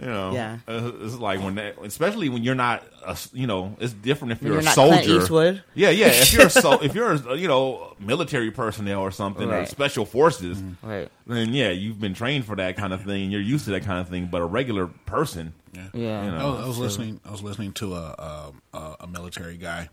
you 0.00 0.06
know, 0.06 0.32
Yeah. 0.32 0.58
uh, 0.68 0.92
it's 1.00 1.14
like 1.16 1.40
when 1.40 1.54
that, 1.56 1.76
especially 1.82 2.28
when 2.28 2.42
you're 2.44 2.54
not, 2.54 2.82
a 3.06 3.10
s 3.10 3.30
you 3.32 3.46
know, 3.46 3.76
it's 3.80 3.92
different 3.92 4.32
if 4.32 4.42
you're, 4.42 4.52
you're 4.52 4.60
a 4.60 4.64
not 4.64 4.74
Clint 4.74 5.04
soldier. 5.04 5.20
Eastwood. 5.22 5.62
Yeah, 5.74 5.90
yeah. 5.90 6.06
If 6.08 6.32
you're 6.32 6.46
a 6.46 6.50
so, 6.50 6.72
if 6.82 6.94
you're 6.94 7.12
a, 7.12 7.36
you 7.36 7.48
know 7.48 7.94
military 7.98 8.50
personnel 8.50 9.00
or 9.00 9.10
something 9.10 9.50
or 9.50 9.66
special 9.66 10.04
forces, 10.04 10.62
Right. 10.82 11.08
then 11.26 11.52
yeah, 11.54 11.70
you've 11.70 12.00
been 12.00 12.14
trained 12.14 12.44
for 12.44 12.56
that 12.56 12.76
kind 12.76 12.92
of 12.92 13.02
thing. 13.02 13.22
and 13.24 13.32
You're 13.32 13.40
used 13.40 13.64
to 13.66 13.70
that 13.72 13.84
kind 13.84 14.00
of 14.00 14.08
thing. 14.08 14.26
But 14.30 14.42
a 14.42 14.46
regular 14.46 14.86
person, 15.06 15.52
Yeah, 15.72 15.82
Yeah. 15.94 16.24
you 16.24 16.30
know, 16.32 16.36
I 16.38 16.44
was, 16.50 16.60
I 16.64 16.66
was 16.68 16.76
so- 16.76 16.82
listening. 16.82 17.20
I 17.24 17.30
was 17.30 17.42
listening 17.42 17.72
to 17.74 17.94
a 17.94 18.04
a, 18.28 18.52
a, 18.78 18.96
a 19.00 19.06
military 19.06 19.56
guy 19.56 19.88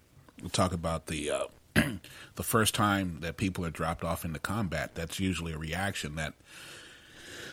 talk 0.52 0.74
about 0.74 1.06
the 1.08 1.30
uh, 1.32 1.43
the 2.36 2.43
first 2.43 2.74
time 2.76 3.17
that 3.22 3.38
people 3.38 3.65
are 3.65 3.69
dropped 3.72 4.03
off 4.03 4.26
into 4.26 4.39
combat. 4.39 4.95
That's 4.95 5.19
usually 5.19 5.53
a 5.53 5.57
reaction 5.57 6.15
that 6.15 6.34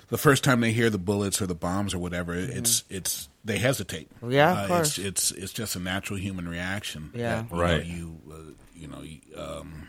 the 0.08 0.18
first 0.18 0.42
time 0.42 0.60
they 0.60 0.72
hear 0.72 0.88
the 0.90 0.98
bullets 0.98 1.42
or 1.42 1.46
the 1.46 1.54
bombs 1.54 1.92
or 1.94 1.98
whatever, 1.98 2.34
it's 2.34 2.84
it's 2.88 3.28
they 3.44 3.58
hesitate. 3.58 4.10
Yeah, 4.26 4.52
of 4.52 4.58
Uh, 4.58 4.66
course. 4.68 4.98
It's, 4.98 5.30
it's 5.30 5.42
it's 5.42 5.52
just 5.52 5.76
a 5.76 5.78
natural 5.80 6.18
human 6.18 6.48
reaction. 6.48 7.10
Yeah. 7.14 7.42
that, 7.42 7.50
you 7.54 7.60
Right. 7.60 7.86
Know, 7.88 7.94
you 7.94 8.18
uh, 8.30 8.34
you 8.74 8.88
know. 8.88 9.02
You, 9.02 9.18
um, 9.36 9.88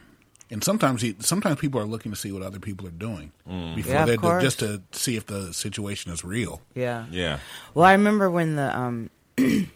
and 0.52 0.64
sometimes, 0.64 1.04
you, 1.04 1.16
sometimes 1.20 1.60
people 1.60 1.80
are 1.80 1.86
looking 1.86 2.12
to 2.12 2.18
see 2.18 2.32
what 2.32 2.42
other 2.42 2.58
people 2.60 2.88
are 2.88 2.92
doing 2.92 3.32
before 3.76 3.94
Yeah, 3.94 4.06
they 4.06 4.18
do, 4.18 4.40
just 4.42 4.58
to 4.60 4.82
see 4.92 5.16
if 5.16 5.28
the 5.28 5.54
situation 5.54 6.12
is 6.12 6.24
real. 6.24 6.64
Yeah. 6.74 7.06
Yeah. 7.12 7.38
Well, 7.76 7.86
I 7.86 7.92
remember 7.92 8.32
when 8.32 8.56
the 8.56 8.76
um, 8.76 9.12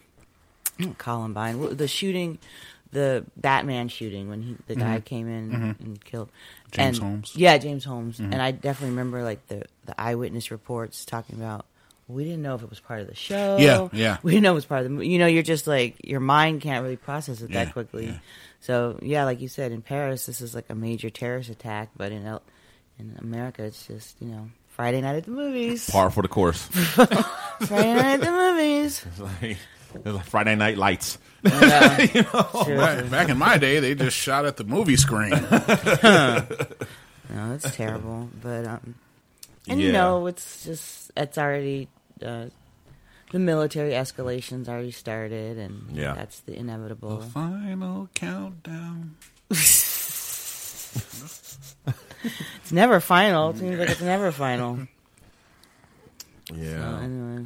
Columbine, 0.98 1.78
the 1.78 1.88
shooting, 1.88 2.40
the 2.94 3.26
Batman 3.36 3.90
shooting, 3.90 4.30
when 4.30 4.42
he 4.42 4.56
the 4.68 4.76
guy 4.76 5.00
Mhm. 5.00 5.06
came 5.06 5.28
in 5.28 5.52
Mhm. 5.52 5.80
and 5.82 6.06
killed 6.06 6.30
James 6.72 6.98
and- 7.00 7.08
Holmes. 7.08 7.34
Yeah, 7.36 7.58
James 7.58 7.84
Holmes. 7.84 8.20
Mhm. 8.20 8.32
And 8.34 8.42
I 8.42 8.52
definitely 8.52 8.92
remember 8.92 9.24
like 9.24 9.46
the 9.48 9.64
the 9.86 10.00
eyewitness 10.00 10.50
reports 10.52 11.04
talking 11.06 11.36
about. 11.36 11.66
We 12.08 12.24
didn't 12.26 12.42
know 12.42 12.54
if 12.56 12.62
it 12.62 12.70
was 12.70 12.80
part 12.82 13.00
of 13.02 13.08
the 13.08 13.16
show. 13.16 13.58
Yeah, 13.58 13.88
yeah. 13.94 14.18
We 14.24 14.32
didn't 14.32 14.44
know 14.44 14.52
it 14.52 14.56
was 14.56 14.66
part 14.66 14.86
of 14.86 14.96
the. 14.96 15.06
You 15.08 15.18
know, 15.20 15.26
you're 15.26 15.42
just 15.42 15.68
like 15.68 15.96
your 16.04 16.20
mind 16.20 16.62
can't 16.62 16.84
really 16.84 16.98
process 16.98 17.42
it 17.42 17.50
Yeah, 17.50 17.66
that 17.66 17.74
quickly. 17.74 18.08
yeah. 18.08 18.18
So 18.60 19.00
yeah, 19.02 19.24
like 19.26 19.42
you 19.42 19.48
said, 19.48 19.72
in 19.72 19.82
Paris, 19.82 20.26
this 20.26 20.40
is 20.42 20.54
like 20.54 20.70
a 20.70 20.76
major 20.76 21.10
terrorist 21.10 21.50
attack, 21.50 21.90
but 21.98 22.12
in 22.12 22.26
El- 22.26 22.44
in 23.00 23.16
America, 23.20 23.64
it's 23.64 23.88
just 23.88 24.16
you 24.22 24.28
know 24.28 24.50
Friday 24.70 25.02
night 25.02 25.16
at 25.16 25.24
the 25.26 25.32
movies. 25.32 25.90
par 25.90 26.10
for 26.12 26.22
the 26.22 26.28
course. 26.28 26.64
Friday 26.68 27.94
night 27.94 28.20
at 28.20 28.22
the 28.22 28.32
movies. 28.32 29.06
It's 29.08 29.20
like, 29.20 29.58
like 30.06 30.26
Friday 30.26 30.56
Night 30.56 30.78
Lights. 30.78 31.18
Yeah. 31.44 31.98
You 32.14 32.22
know? 32.24 32.78
Back, 32.78 33.10
back 33.10 33.30
in 33.30 33.38
my 33.38 33.58
day, 33.58 33.80
they 33.80 33.96
just 33.96 34.16
shot 34.18 34.46
at 34.46 34.58
the 34.58 34.64
movie 34.64 34.96
screen. 34.98 35.34
No, 37.34 37.54
it's 37.56 37.76
terrible. 37.76 38.30
But 38.44 38.68
um, 38.68 38.96
and 39.68 39.80
you 39.82 39.92
know, 39.92 40.28
it's 40.28 40.66
just 40.66 41.10
it's 41.18 41.38
already 41.38 41.88
uh, 42.24 42.48
the 43.32 43.40
military 43.40 43.92
escalations 43.94 44.68
already 44.68 44.92
started, 44.92 45.58
and 45.58 45.88
Yeah. 45.96 46.14
that's 46.14 46.42
the 46.42 46.56
inevitable. 46.56 47.18
The 47.18 47.26
final 47.28 48.10
countdown. 48.14 49.16
It's 52.62 52.72
never 52.72 53.00
final. 53.00 53.50
It 53.50 53.58
seems 53.58 53.78
like 53.80 53.90
it's 53.90 54.02
never 54.02 54.32
final. 54.32 54.80
Yeah. 56.54 56.98
So, 56.98 57.04
anyway. 57.04 57.46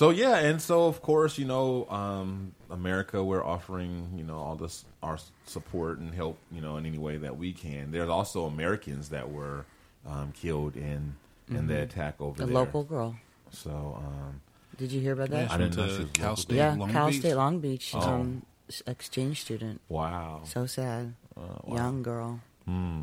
So 0.00 0.08
yeah, 0.08 0.38
and 0.38 0.62
so 0.62 0.86
of 0.86 1.02
course, 1.02 1.36
you 1.36 1.44
know, 1.44 1.86
um, 1.90 2.54
America, 2.70 3.22
we're 3.22 3.44
offering 3.44 4.14
you 4.16 4.24
know 4.24 4.38
all 4.38 4.56
this 4.56 4.86
our 5.02 5.18
support 5.44 5.98
and 5.98 6.14
help, 6.14 6.38
you 6.50 6.62
know, 6.62 6.78
in 6.78 6.86
any 6.86 6.96
way 6.96 7.18
that 7.18 7.36
we 7.36 7.52
can. 7.52 7.90
There's 7.90 8.08
also 8.08 8.46
Americans 8.46 9.10
that 9.10 9.30
were 9.30 9.66
um, 10.06 10.32
killed 10.32 10.74
in 10.74 11.16
in 11.50 11.66
the 11.66 11.74
Mhm. 11.74 11.82
attack 11.82 12.14
over 12.18 12.42
A 12.42 12.46
there. 12.46 12.54
local 12.54 12.82
girl. 12.82 13.16
So 13.50 14.00
um, 14.02 14.40
Did 14.78 14.90
you 14.90 15.02
hear 15.02 15.12
about 15.12 15.28
that? 15.36 15.50
I 15.50 15.58
didn't 15.58 15.76
know 15.76 15.86
to 15.86 15.92
she 15.92 16.02
was 16.04 16.10
Cal 16.12 16.28
local. 16.30 16.36
State 16.44 16.56
yeah, 16.56 16.74
Long 16.78 16.90
Cal 16.92 17.06
Beach? 17.08 17.18
State 17.18 17.34
Long 17.34 17.60
Beach. 17.60 17.90
Oh. 17.94 18.00
Um, 18.00 18.42
exchange 18.86 19.42
student. 19.42 19.82
Wow. 19.90 20.40
So 20.44 20.64
sad. 20.64 21.12
wow. 21.36 21.62
Young 21.76 22.02
girl. 22.02 22.40
Hmm. 22.64 23.02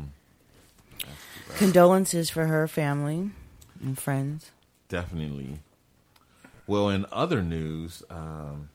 Condolences 1.58 2.28
for 2.28 2.46
her 2.46 2.66
family 2.66 3.30
and 3.80 3.96
friends. 3.96 4.50
Definitely. 4.88 5.60
Well, 6.68 6.90
in 6.90 7.06
other 7.10 7.42
news, 7.42 8.02
um, 8.10 8.68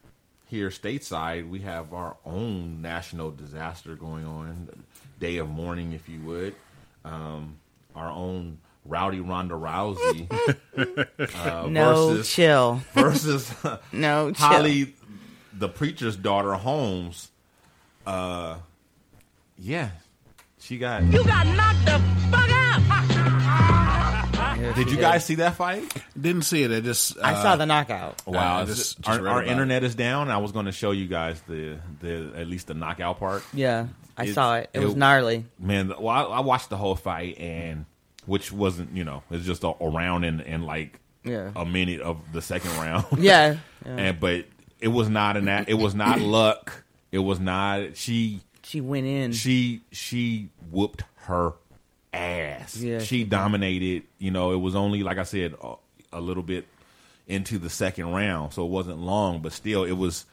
here 0.47 0.69
stateside, 0.69 1.47
we 1.47 1.59
have 1.59 1.93
our 1.93 2.17
own 2.25 2.81
national 2.81 3.29
disaster 3.31 3.95
going 3.95 4.25
on, 4.25 4.67
day 5.19 5.37
of 5.37 5.47
mourning, 5.47 5.93
if 5.93 6.09
you 6.09 6.19
would. 6.21 6.55
Um, 7.05 7.57
our 7.95 8.09
own 8.09 8.57
rowdy 8.83 9.19
Ronda 9.19 9.53
Rousey. 9.53 10.27
uh, 11.35 11.67
No 11.69 12.09
versus, 12.09 12.29
chill. 12.33 12.81
Versus 12.93 13.53
No 13.91 14.31
chill. 14.31 14.45
Holly, 14.47 14.95
the 15.53 15.69
preacher's 15.69 16.15
daughter, 16.15 16.53
Holmes. 16.53 17.29
Uh, 18.07 18.57
yeah, 19.59 19.89
she 20.59 20.79
got. 20.79 21.03
You 21.03 21.23
got 21.23 21.45
knocked 21.45 21.85
the 21.85 22.01
fuck 22.31 22.52
out. 24.67 24.75
Did 24.75 24.91
you 24.91 24.97
guys 24.97 25.25
see 25.25 25.35
that 25.35 25.55
fight? 25.55 25.83
Didn't 26.19 26.43
see 26.43 26.63
it. 26.63 26.71
I 26.71 26.79
just 26.79 27.17
I 27.21 27.41
saw 27.41 27.51
uh, 27.53 27.55
the 27.57 27.65
knockout. 27.65 28.21
Wow, 28.25 28.57
uh, 28.57 28.61
I 28.61 28.65
just- 28.65 28.97
just 29.01 29.07
our, 29.09 29.15
read 29.23 29.31
our 29.31 29.39
about 29.41 29.51
internet 29.51 29.83
is 29.83 29.95
down. 29.95 30.29
I 30.29 30.37
was 30.37 30.51
going 30.51 30.65
to 30.65 30.71
show 30.71 30.91
you 30.91 31.07
guys 31.07 31.41
the 31.47 31.77
the 32.01 32.31
at 32.35 32.47
least 32.47 32.67
the 32.67 32.73
knockout 32.73 33.19
part. 33.19 33.43
Yeah, 33.53 33.87
I 34.17 34.31
saw 34.31 34.55
it. 34.57 34.69
It 34.73 34.79
was 34.79 34.95
gnarly. 34.95 35.45
Man, 35.59 35.89
well, 35.99 36.09
I, 36.09 36.21
I 36.23 36.39
watched 36.41 36.69
the 36.69 36.77
whole 36.77 36.95
fight 36.95 37.37
and 37.39 37.85
which 38.25 38.51
wasn't 38.51 38.95
you 38.95 39.03
know 39.03 39.23
it's 39.31 39.45
just 39.45 39.63
a, 39.63 39.73
a 39.79 39.89
round 39.89 40.23
and 40.25 40.41
and 40.41 40.65
like 40.65 40.99
Yeah. 41.23 41.51
a 41.55 41.65
minute 41.65 42.01
of 42.01 42.19
the 42.31 42.41
second 42.41 42.71
round. 42.77 43.05
Yeah, 43.17 43.57
yeah. 43.85 43.95
and 43.97 44.19
but 44.19 44.45
it 44.79 44.87
was 44.89 45.09
not 45.09 45.37
an 45.37 45.47
a- 45.47 45.65
it 45.67 45.75
was 45.75 45.95
not 45.95 46.19
luck. 46.21 46.83
It 47.11 47.19
was 47.19 47.39
not 47.39 47.95
she. 47.97 48.41
She 48.65 48.79
went 48.81 49.05
in. 49.05 49.33
She 49.33 49.81
she 49.91 50.49
whooped 50.71 51.03
her 51.27 51.53
ass. 52.13 52.77
Yeah, 52.77 52.99
she, 52.99 53.05
she 53.05 53.17
did. 53.23 53.29
dominated. 53.29 54.03
You 54.19 54.31
know, 54.31 54.51
it 54.53 54.57
was 54.57 54.75
only 54.75 55.03
like 55.03 55.17
I 55.17 55.23
said 55.23 55.55
a, 55.61 55.75
a 56.11 56.21
little 56.21 56.43
bit 56.43 56.65
into 57.27 57.57
the 57.57 57.69
second 57.69 58.11
round, 58.11 58.53
so 58.53 58.65
it 58.65 58.69
wasn't 58.69 58.99
long, 58.99 59.41
but 59.41 59.53
still, 59.53 59.83
it 59.83 59.93
was. 59.93 60.25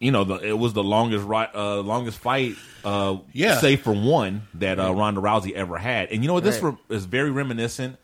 You 0.00 0.10
know, 0.10 0.24
the, 0.24 0.34
it 0.38 0.58
was 0.58 0.72
the 0.72 0.82
longest 0.82 1.24
ri- 1.24 1.46
uh, 1.54 1.76
longest 1.80 2.18
fight, 2.18 2.56
uh, 2.84 3.18
Yeah. 3.32 3.60
save 3.60 3.82
for 3.82 3.92
one 3.92 4.48
that 4.54 4.80
uh, 4.80 4.92
Ronda 4.92 5.20
Rousey 5.20 5.52
ever 5.52 5.78
had. 5.78 6.08
And 6.10 6.24
you 6.24 6.26
know 6.26 6.34
what? 6.34 6.42
This 6.42 6.58
Right. 6.60 6.74
re- 6.88 6.96
is 6.96 7.04
very 7.04 7.30
reminiscent. 7.30 7.98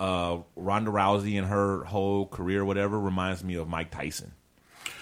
Uh, 0.00 0.38
Ronda 0.56 0.90
Rousey 0.90 1.36
and 1.36 1.46
her 1.46 1.84
whole 1.84 2.24
career, 2.26 2.64
whatever, 2.64 2.98
reminds 2.98 3.44
me 3.44 3.56
of 3.56 3.68
Mike 3.68 3.90
Tyson. 3.90 4.32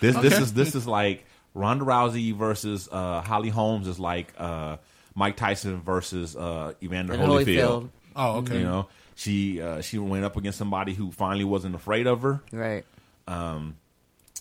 This 0.01 0.17
this 0.17 0.37
is 0.37 0.53
this 0.53 0.75
is 0.75 0.85
like 0.85 1.25
Ronda 1.55 1.85
Rousey 1.85 2.35
versus 2.35 2.89
uh, 2.91 3.21
Holly 3.21 3.49
Holmes 3.51 3.87
is 3.87 4.01
like 4.01 4.35
uh, 4.37 4.79
Mike 5.21 5.37
Tyson 5.37 5.83
versus 5.83 6.35
uh, 6.35 6.73
Evander 6.83 7.13
And 7.13 7.23
Holyfield. 7.23 7.45
Holyfield. 7.47 7.89
Oh, 8.17 8.37
okay. 8.39 8.57
You 8.59 8.65
know, 8.65 8.89
she 9.15 9.61
uh, 9.61 9.83
she 9.83 9.99
went 9.99 10.25
up 10.25 10.37
against 10.39 10.57
somebody 10.57 10.95
who 10.95 11.13
finally 11.13 11.45
wasn't 11.45 11.75
afraid 11.75 12.07
of 12.07 12.23
her. 12.23 12.41
Right. 12.51 12.87
Um, 13.29 13.77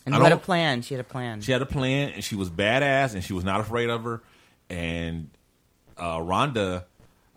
And 0.05 0.15
I 0.15 0.23
had 0.23 0.32
a 0.32 0.38
plan. 0.38 0.82
She 0.82 0.93
had 0.93 1.01
a 1.01 1.03
plan. 1.03 1.41
she 1.41 1.51
had 1.51 1.61
a 1.61 1.65
plan, 1.65 2.13
and 2.15 2.23
she 2.23 2.36
was 2.36 2.49
badass, 2.49 3.13
and 3.13 3.21
she 3.21 3.34
was 3.34 3.43
not 3.43 3.59
afraid 3.59 3.89
of 3.89 4.05
her. 4.05 4.21
And 4.69 5.30
uh, 5.97 6.21
Ronda, 6.23 6.86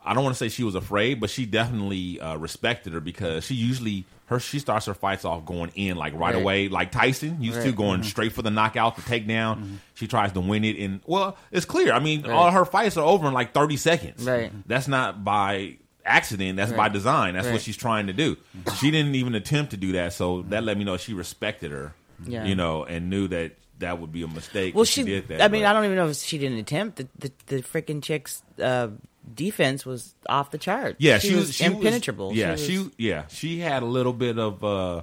I 0.04 0.14
don't 0.14 0.24
want 0.24 0.34
to 0.34 0.38
say 0.38 0.48
she 0.48 0.64
was 0.64 0.74
afraid, 0.74 1.20
but 1.20 1.30
she 1.30 1.46
definitely 1.46 2.20
uh, 2.20 2.36
respected 2.36 2.92
her 2.92 3.00
because 3.00 3.44
she 3.44 3.54
usually 3.54 4.04
her 4.26 4.40
she 4.40 4.58
starts 4.58 4.86
her 4.86 4.94
fights 4.94 5.24
off 5.24 5.44
going 5.44 5.70
in 5.74 5.96
like 5.96 6.12
right, 6.14 6.34
Right. 6.34 6.36
away, 6.36 6.68
like 6.68 6.90
Tyson 6.90 7.42
used 7.42 7.60
to 7.60 7.66
Right. 7.66 7.76
going 7.76 8.00
Mhm. 8.00 8.04
straight 8.06 8.32
for 8.32 8.42
the 8.42 8.50
knockout, 8.50 8.96
the 8.96 9.02
takedown. 9.02 9.76
She 9.94 10.06
tries 10.06 10.32
to 10.32 10.40
win 10.40 10.64
it, 10.64 10.76
and 10.78 11.00
well, 11.06 11.36
it's 11.50 11.66
clear. 11.66 11.92
I 11.92 11.98
mean, 11.98 12.22
Right. 12.22 12.30
all 12.32 12.50
her 12.50 12.64
fights 12.64 12.96
are 12.96 13.04
over 13.04 13.26
in 13.28 13.34
like 13.34 13.52
thirty 13.52 13.76
seconds. 13.76 14.24
Right. 14.24 14.50
That's 14.66 14.88
not 14.88 15.22
by 15.24 15.76
accident. 16.04 16.56
That's 16.56 16.72
by 16.72 16.88
design. 16.88 17.34
That's 17.34 17.48
what 17.48 17.60
she's 17.60 17.76
trying 17.76 18.06
to 18.08 18.12
do. 18.12 18.36
She 18.78 18.90
didn't 18.90 19.14
even 19.14 19.34
attempt 19.34 19.70
to 19.72 19.76
do 19.76 19.92
that, 19.92 20.12
so 20.12 20.42
that 20.48 20.64
let 20.64 20.76
me 20.78 20.84
know 20.84 20.96
she 20.96 21.14
respected 21.14 21.70
her. 21.70 21.94
Yeah. 22.26 22.44
You 22.44 22.54
know, 22.54 22.84
and 22.84 23.10
knew 23.10 23.28
that 23.28 23.52
that 23.78 24.00
would 24.00 24.12
be 24.12 24.22
a 24.22 24.28
mistake. 24.28 24.74
Well, 24.74 24.82
if 24.82 24.88
she. 24.88 25.02
did 25.02 25.28
that. 25.28 25.42
I 25.42 25.48
mean, 25.48 25.62
but- 25.62 25.70
I 25.70 25.72
don't 25.72 25.84
even 25.84 25.96
know 25.96 26.08
if 26.08 26.16
she 26.16 26.38
didn't 26.38 26.58
attempt. 26.58 26.96
The 26.96 27.08
the, 27.18 27.32
the 27.46 27.62
freaking 27.62 28.02
chick's 28.02 28.42
uh, 28.62 28.88
defense 29.34 29.84
was 29.86 30.14
off 30.28 30.50
the 30.50 30.58
chart. 30.58 30.96
Yeah, 30.98 31.18
she, 31.18 31.28
she, 31.28 31.34
was, 31.34 31.46
was 31.46 31.54
she 31.56 31.64
impenetrable. 31.64 32.28
Was, 32.28 32.36
yeah, 32.36 32.52
was- 32.52 32.64
she, 32.66 32.90
yeah 32.98 33.26
she 33.28 33.58
had 33.60 33.82
a 33.82 33.86
little 33.86 34.12
bit 34.12 34.38
of 34.38 34.62
uh, 34.64 35.02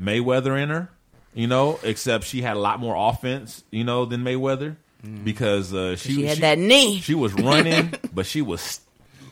Mayweather 0.00 0.60
in 0.60 0.68
her, 0.70 0.88
you 1.34 1.46
know, 1.46 1.78
except 1.82 2.24
she 2.24 2.42
had 2.42 2.56
a 2.56 2.60
lot 2.60 2.80
more 2.80 2.94
offense, 3.10 3.64
you 3.70 3.84
know, 3.84 4.04
than 4.04 4.22
Mayweather 4.22 4.76
because 5.24 5.72
uh, 5.74 5.96
she 5.96 6.12
Mm. 6.12 6.14
She 6.16 6.24
had 6.26 6.38
that 6.38 6.58
knee. 6.58 6.98
She 7.00 7.14
was 7.14 7.32
running, 7.34 7.94
but 8.12 8.26
she 8.26 8.42
was 8.42 8.60
st- 8.60 8.82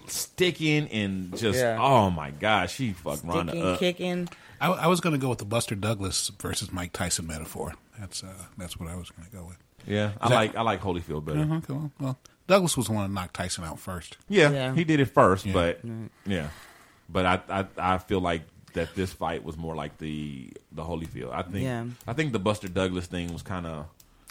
sticking 0.07 0.89
and 0.89 1.37
just 1.37 1.59
Yeah. 1.59 1.79
oh 1.81 2.11
my 2.11 2.31
god, 2.31 2.71
she 2.71 2.93
fucked 2.93 3.25
Ronda 3.25 3.59
up. 3.73 3.79
kicking. 3.79 4.29
I, 4.61 4.69
I 4.71 4.87
was 4.87 5.01
going 5.01 5.15
to 5.15 5.19
go 5.19 5.29
with 5.29 5.39
the 5.39 5.45
Buster 5.45 5.75
Douglas 5.75 6.31
versus 6.41 6.73
Mike 6.73 6.93
Tyson 6.93 7.27
metaphor. 7.27 7.75
That's 7.99 8.23
uh, 8.23 8.29
that's 8.57 8.79
what 8.79 8.89
I 8.89 8.97
was 8.97 9.11
going 9.11 9.29
to 9.29 9.37
go 9.37 9.45
with. 9.45 9.57
Yeah, 9.87 10.13
I 10.21 10.33
like 10.33 10.57
I 10.57 10.63
like 10.63 10.81
Holyfield 10.81 11.25
better. 11.25 11.41
Uh-huh, 11.41 11.55
okay, 11.57 11.73
well, 11.73 11.91
well, 12.01 12.19
Douglas 12.47 12.77
was 12.77 12.87
the 12.87 12.93
one 12.93 13.07
to 13.09 13.13
knock 13.13 13.33
Tyson 13.33 13.65
out 13.65 13.79
first. 13.79 14.17
Yeah, 14.29 14.51
Yeah. 14.51 14.75
he 14.75 14.85
did 14.85 15.01
it 15.01 15.07
first, 15.07 15.47
Yeah. 15.47 15.53
but 15.53 15.81
yeah, 16.27 16.49
but 17.09 17.25
I, 17.27 17.41
I 17.61 17.67
I 17.95 17.99
feel 17.99 18.21
like 18.21 18.43
that 18.75 18.95
this 18.95 19.13
fight 19.13 19.45
was 19.45 19.57
more 19.57 19.75
like 19.75 19.99
the 19.99 20.51
the 20.73 20.83
Holyfield. 20.83 21.33
I 21.33 21.43
think 21.43 21.65
Yeah. 21.65 21.85
I 22.07 22.13
think 22.13 22.33
the 22.33 22.39
Buster 22.39 22.69
Douglas 22.69 23.07
thing 23.07 23.33
was 23.33 23.43
kind 23.43 23.67
of 23.67 23.87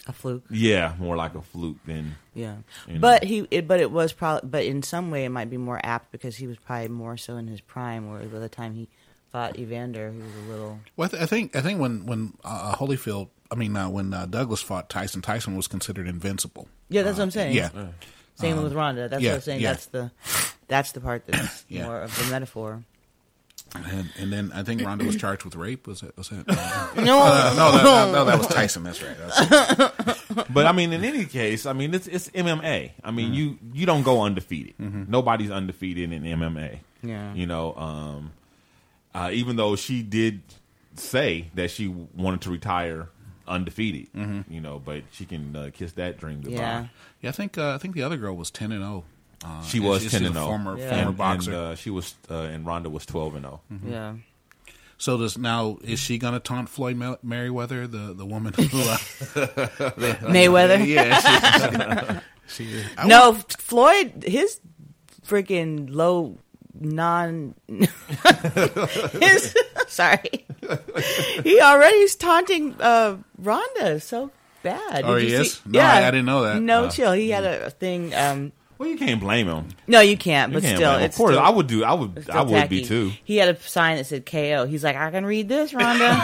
A 0.08 0.12
fluke. 0.14 0.44
yeah, 0.50 0.96
more 1.00 1.16
like 1.16 1.34
a 1.36 1.42
fluke 1.42 1.78
than 1.86 2.16
Yeah, 2.34 2.58
you 2.88 2.96
know. 2.96 3.00
but 3.00 3.24
he, 3.24 3.48
it, 3.52 3.68
but 3.68 3.80
it 3.80 3.90
was 3.90 4.12
probably, 4.14 4.50
but 4.50 4.64
in 4.66 4.84
some 4.84 5.10
way, 5.12 5.24
it 5.26 5.30
might 5.30 5.50
be 5.50 5.58
more 5.58 5.80
apt 5.84 6.12
because 6.12 6.36
he 6.36 6.46
was 6.48 6.58
probably 6.58 6.90
more 6.90 7.16
so 7.18 7.38
in 7.38 7.48
his 7.48 7.62
prime. 7.62 8.10
Where 8.12 8.20
by 8.24 8.40
the 8.40 8.50
time 8.50 8.74
he 8.76 8.90
fought 9.32 9.58
Evander, 9.58 10.12
he 10.12 10.18
was 10.20 10.36
a 10.46 10.52
little. 10.52 10.80
Well, 10.98 11.06
I, 11.06 11.10
th- 11.10 11.24
I 11.24 11.26
think 11.26 11.56
I 11.56 11.62
think 11.62 11.80
when 11.80 12.06
when 12.06 12.34
uh, 12.44 12.76
Holyfield, 12.76 13.30
I 13.54 13.56
mean 13.56 13.76
uh, 13.78 13.88
when 13.90 14.14
uh, 14.14 14.26
Douglas 14.26 14.62
fought 14.62 14.90
Tyson, 14.90 15.22
Tyson 15.22 15.56
was 15.56 15.68
considered 15.68 16.08
invincible. 16.08 16.68
Yeah, 16.90 17.04
that's 17.04 17.18
what 17.18 17.24
I'm 17.24 17.30
Uh, 17.30 17.32
saying. 17.32 17.56
Yeah. 17.56 17.70
Same 18.36 18.58
Um, 18.58 18.64
with 18.64 18.74
Ronda. 18.74 19.08
That's 19.10 19.22
yeah, 19.22 19.32
what 19.32 19.36
I'm 19.36 19.42
saying. 19.42 19.62
yeah. 19.62 19.70
That's 19.74 19.86
the, 19.88 20.12
that's 20.68 20.92
the 20.94 21.00
part 21.02 21.26
that's 21.28 21.64
Yeah. 21.70 21.86
more 21.86 22.02
of 22.02 22.18
the 22.18 22.32
metaphor. 22.32 22.84
And, 23.76 24.10
and 24.20 24.32
then 24.32 24.52
I 24.54 24.62
think 24.62 24.84
Ronda 24.84 25.04
was 25.04 25.16
charged 25.16 25.46
with 25.46 25.56
rape. 25.56 25.88
Was 25.88 26.04
it? 26.04 26.16
Was 26.16 26.32
it? 26.32 26.46
No. 26.48 26.54
Uh, 27.24 27.54
no, 27.56 27.72
that, 27.72 27.84
that- 27.84 28.12
no, 28.12 28.26
that 28.26 28.38
was 28.38 28.48
Tyson. 28.48 28.84
That's 28.84 29.02
right. 29.02 29.18
That's- 29.18 30.46
but 30.50 30.66
I 30.68 30.72
mean, 30.74 30.94
in 30.94 31.04
any 31.04 31.26
case, 31.26 31.66
I 31.66 31.74
mean, 31.74 31.94
it's 31.94 32.08
it's 32.08 32.30
MMA. 32.30 32.92
I 33.04 33.12
mean, 33.12 33.26
Mm-hmm. 33.28 33.34
you 33.36 33.58
you 33.74 33.86
don't 33.88 34.04
go 34.04 34.22
undefeated. 34.22 34.76
Nobody's 34.80 35.50
undefeated 35.52 36.12
in 36.12 36.24
MMA. 36.24 36.80
Yeah. 37.02 37.34
you 37.34 37.46
know, 37.48 37.74
um, 37.76 38.32
uh, 39.16 39.30
even 39.34 39.56
though 39.58 39.76
she 39.76 40.04
did 40.04 40.42
say 40.96 41.50
that 41.56 41.72
she 41.72 41.88
wanted 41.88 42.42
to 42.42 42.52
retire 42.52 43.10
undefeated, 43.48 44.08
you 44.50 44.62
know, 44.62 44.80
but 44.84 45.04
she 45.12 45.26
can 45.26 45.56
uh, 45.56 45.70
kiss 45.74 45.94
that 45.94 46.18
dream 46.18 46.42
goodbye. 46.42 46.60
Yeah. 46.60 46.88
yeah, 47.22 47.30
I 47.30 47.34
think 47.34 47.58
uh, 47.58 47.76
I 47.76 47.78
think 47.78 47.96
the 47.96 48.04
other 48.04 48.18
girl 48.18 48.36
was 48.36 48.52
ten 48.52 48.72
and 48.72 48.82
zero. 48.82 49.04
Uh, 49.46 49.62
She 49.64 49.80
was 49.80 50.04
she's 50.04 50.12
ten 50.12 50.26
and 50.26 50.34
zero. 50.34 50.46
Former 50.46 50.78
Yeah. 50.78 50.90
former 50.90 51.08
and, 51.10 51.18
boxer. 51.18 51.52
And, 51.52 51.60
uh, 51.60 51.76
she 51.76 51.90
was, 51.90 52.16
uh, 52.30 52.36
and 52.36 52.66
Ronda 52.66 52.90
was 52.90 53.06
twelve 53.06 53.36
and 53.36 53.46
oh. 53.46 53.60
zero. 53.70 53.92
Yeah. 53.92 54.14
so 54.98 55.18
does 55.18 55.38
now 55.38 55.78
is 55.84 56.00
she 56.00 56.18
going 56.18 56.34
to 56.34 56.40
taunt 56.40 56.70
Floyd 56.70 56.96
Mer- 56.96 57.20
Merriweather, 57.24 57.88
the 57.88 58.14
the 58.14 58.26
woman 58.26 58.54
who 58.54 58.64
uh, 58.64 58.98
Mayweather. 60.32 60.86
Yeah, 60.86 62.22
she, 62.48 62.66
she, 62.66 62.84
I 62.98 63.08
no, 63.08 63.34
Floyd, 63.34 64.24
his 64.26 64.60
freaking 65.26 65.88
low 65.90 66.38
non. 66.80 67.56
his 69.22 69.56
sorry, 69.88 70.46
he 71.44 71.60
already 71.62 71.98
is 71.98 72.16
taunting 72.16 72.76
uh, 72.82 73.18
Ronda 73.38 74.00
so 74.00 74.32
bad. 74.64 75.04
Oh, 75.06 75.20
Did 75.20 75.28
he 75.30 75.34
is? 75.36 75.54
see- 75.54 75.62
No, 75.70 75.80
I- 75.82 76.08
I 76.08 76.12
didn't 76.12 76.26
know 76.26 76.44
that. 76.44 76.62
No 76.62 76.86
Uh, 76.86 76.90
chill. 76.90 77.12
He 77.14 77.30
had 77.32 77.44
a, 77.44 77.66
a 77.68 77.70
thing. 77.70 78.14
Um, 78.16 78.52
Well, 78.80 78.90
you 78.90 78.98
can't 78.98 79.20
blame 79.20 79.48
him. 79.48 79.68
No, 79.88 80.00
you 80.02 80.18
can't. 80.18 80.52
You 80.52 80.56
But 80.58 80.64
can't 80.64 80.78
still, 80.78 80.96
it's 80.96 81.16
of 81.16 81.18
course, 81.18 81.34
still- 81.36 81.44
I 81.46 81.50
would 81.50 81.68
do. 81.68 81.84
I 81.84 81.94
would. 81.94 82.18
I 82.18 82.22
still 82.22 82.46
would 82.48 82.70
be 82.70 82.84
too. 82.84 83.12
He 83.24 83.38
had 83.38 83.50
a 83.56 83.60
sign 83.62 83.98
that 83.98 84.06
said 84.06 84.26
KO. 84.26 84.66
He's 84.66 84.84
like, 84.84 84.96
I 84.96 85.12
can 85.12 85.26
read 85.26 85.48
this, 85.50 85.74
Ronda. 85.74 86.20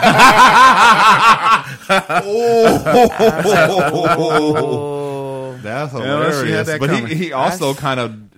Oh, 3.82 5.58
that's 5.62 5.92
Yeah, 5.92 6.00
unless 6.00 6.34
hilarious. 6.34 6.56
had 6.56 6.66
that 6.66 6.80
but 6.80 6.90
he, 7.08 7.14
he 7.14 7.32
also 7.32 7.74
kind 7.74 8.00
of 8.00 8.29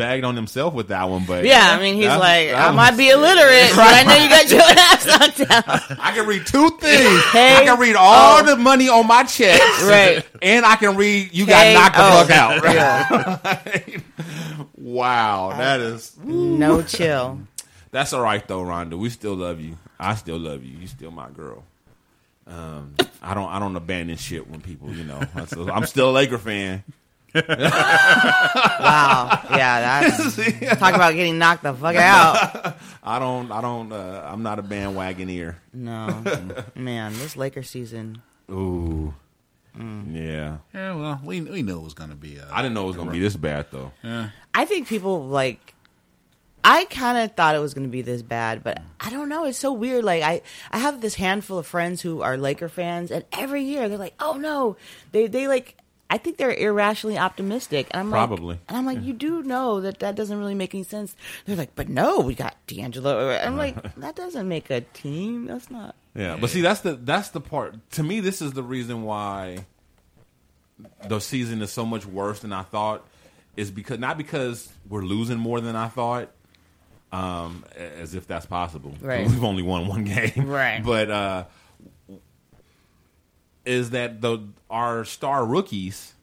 bagged 0.00 0.24
on 0.24 0.34
himself 0.34 0.74
with 0.74 0.88
that 0.88 1.08
one. 1.08 1.24
But 1.26 1.44
yeah, 1.44 1.68
I 1.70 1.78
mean, 1.80 1.94
he's 1.94 2.06
that- 2.06 2.18
like, 2.18 2.48
that 2.48 2.70
I 2.70 2.72
might 2.72 2.96
be 2.96 3.08
illiterate, 3.10 3.70
but 3.76 3.94
I 3.94 4.02
know 4.02 4.16
you 4.16 4.28
got 4.28 4.50
your 4.50 4.60
ass 4.62 5.06
knocked 5.06 5.50
out. 5.90 6.00
I 6.00 6.12
can 6.12 6.26
read 6.26 6.46
two 6.46 6.70
things. 6.70 7.22
I 7.34 7.62
can 7.64 7.78
read 7.78 7.96
all 7.96 8.40
O. 8.40 8.42
the 8.44 8.56
money 8.56 8.88
on 8.88 9.06
my 9.06 9.22
checks, 9.24 9.82
Right. 9.82 10.26
And 10.42 10.64
I 10.64 10.76
can 10.76 10.96
read. 10.96 11.32
You 11.34 11.44
K- 11.46 11.74
got 11.74 11.92
knocked 11.92 12.28
the 12.28 12.34
fuck 12.34 12.38
out. 12.38 12.74
Yeah. 12.74 14.00
Wow, 14.76 15.54
that 15.56 15.80
is 15.80 16.16
No 16.24 16.82
chill. 16.82 17.40
That's 17.90 18.12
all 18.12 18.22
right 18.22 18.46
though, 18.46 18.62
Ronda. 18.62 18.96
We 18.96 19.10
still 19.10 19.34
love 19.34 19.60
you. 19.60 19.76
I 19.98 20.14
still 20.14 20.38
love 20.38 20.64
you. 20.64 20.78
You 20.78 20.86
still 20.86 21.10
my 21.10 21.28
girl. 21.30 21.64
Um, 22.46 22.94
I 23.22 23.34
don't. 23.34 23.48
I 23.50 23.58
don't 23.58 23.76
abandon 23.76 24.16
shit 24.16 24.48
when 24.48 24.60
people, 24.60 24.90
you 24.92 25.04
know. 25.04 25.20
I'm 25.34 25.86
still 25.86 26.10
a 26.10 26.12
Laker 26.12 26.38
fan. 26.38 26.82
Wow. 28.80 29.40
Yeah, 29.50 30.00
that's 30.00 30.36
talk 30.78 30.94
about 30.94 31.14
getting 31.14 31.38
knocked 31.38 31.62
the 31.62 31.74
fuck 31.74 31.94
out. 31.96 32.76
I 33.02 33.18
don't. 33.18 33.50
I 33.52 33.60
don't. 33.60 33.92
Uh, 33.92 34.22
I'm 34.24 34.42
not 34.42 34.58
a 34.58 34.62
bandwagoneer. 34.62 35.56
No, 35.72 36.22
man, 36.74 37.12
this 37.14 37.36
Laker 37.36 37.62
season. 37.62 38.22
Ooh. 38.50 39.14
Mm. 39.78 40.14
Yeah. 40.14 40.58
Yeah, 40.74 40.94
well, 40.94 41.20
we 41.24 41.40
we 41.40 41.62
knew 41.62 41.78
it 41.78 41.84
was 41.84 41.94
going 41.94 42.10
to 42.10 42.16
be. 42.16 42.40
Uh, 42.40 42.46
I 42.50 42.62
didn't 42.62 42.74
know 42.74 42.84
it 42.84 42.88
was 42.88 42.96
gonna 42.96 43.12
be 43.12 43.20
this 43.20 43.36
bad 43.36 43.66
though. 43.70 43.92
Yeah. 44.02 44.30
I 44.54 44.64
think 44.64 44.88
people 44.88 45.26
like. 45.26 45.74
I 46.62 46.84
kind 46.86 47.16
of 47.16 47.34
thought 47.36 47.54
it 47.54 47.60
was 47.60 47.72
going 47.72 47.86
to 47.86 47.90
be 47.90 48.02
this 48.02 48.20
bad, 48.20 48.62
but 48.62 48.82
I 49.00 49.08
don't 49.08 49.30
know. 49.30 49.46
It's 49.46 49.56
so 49.56 49.72
weird. 49.72 50.04
Like 50.04 50.22
I, 50.22 50.42
I 50.70 50.76
have 50.76 51.00
this 51.00 51.14
handful 51.14 51.56
of 51.58 51.66
friends 51.66 52.02
who 52.02 52.20
are 52.20 52.36
Laker 52.36 52.68
fans, 52.68 53.10
and 53.10 53.24
every 53.32 53.62
year 53.62 53.88
they're 53.88 53.96
like, 53.96 54.12
"Oh 54.20 54.34
no," 54.34 54.76
they 55.12 55.26
they 55.26 55.48
like. 55.48 55.76
I 56.10 56.18
think 56.18 56.36
they're 56.38 56.52
irrationally 56.52 57.16
optimistic, 57.16 57.86
and 57.92 58.00
I'm 58.00 58.10
Probably. 58.10 58.54
like, 58.56 58.58
and 58.68 58.76
I'm 58.76 58.84
like, 58.84 59.00
you 59.02 59.12
do 59.12 59.42
know 59.44 59.80
that 59.80 60.00
that 60.00 60.16
doesn't 60.16 60.36
really 60.36 60.56
make 60.56 60.74
any 60.74 60.82
sense. 60.82 61.14
They're 61.46 61.54
like, 61.56 61.76
but 61.76 61.88
no, 61.88 62.18
we 62.20 62.34
got 62.34 62.56
D'Angelo. 62.66 63.30
I'm 63.30 63.56
like, 63.56 63.94
that 63.96 64.16
doesn't 64.16 64.48
make 64.48 64.68
a 64.70 64.80
team. 64.80 65.46
That's 65.46 65.70
not. 65.70 65.94
Yeah, 66.16 66.36
but 66.40 66.50
see, 66.50 66.60
that's 66.60 66.80
the 66.80 66.94
that's 66.94 67.28
the 67.28 67.40
part. 67.40 67.76
To 67.92 68.02
me, 68.02 68.18
this 68.18 68.42
is 68.42 68.52
the 68.52 68.62
reason 68.64 69.04
why 69.04 69.66
the 71.06 71.20
season 71.20 71.62
is 71.62 71.70
so 71.70 71.86
much 71.86 72.04
worse 72.04 72.40
than 72.40 72.52
I 72.52 72.62
thought. 72.62 73.06
Is 73.56 73.70
because 73.70 73.98
not 73.98 74.16
because 74.18 74.68
we're 74.88 75.02
losing 75.02 75.38
more 75.38 75.60
than 75.60 75.76
I 75.76 75.88
thought, 75.88 76.30
um, 77.12 77.64
as 77.76 78.14
if 78.14 78.26
that's 78.26 78.46
possible. 78.46 78.94
Right. 79.00 79.26
We've 79.28 79.44
only 79.44 79.62
won 79.62 79.86
one 79.86 80.04
game, 80.04 80.32
Right. 80.48 80.80
But 80.84 81.10
uh, 81.10 81.44
is 83.64 83.90
that 83.90 84.20
the 84.20 84.38
our 84.68 85.04
star 85.04 85.44
rookies 85.44 86.14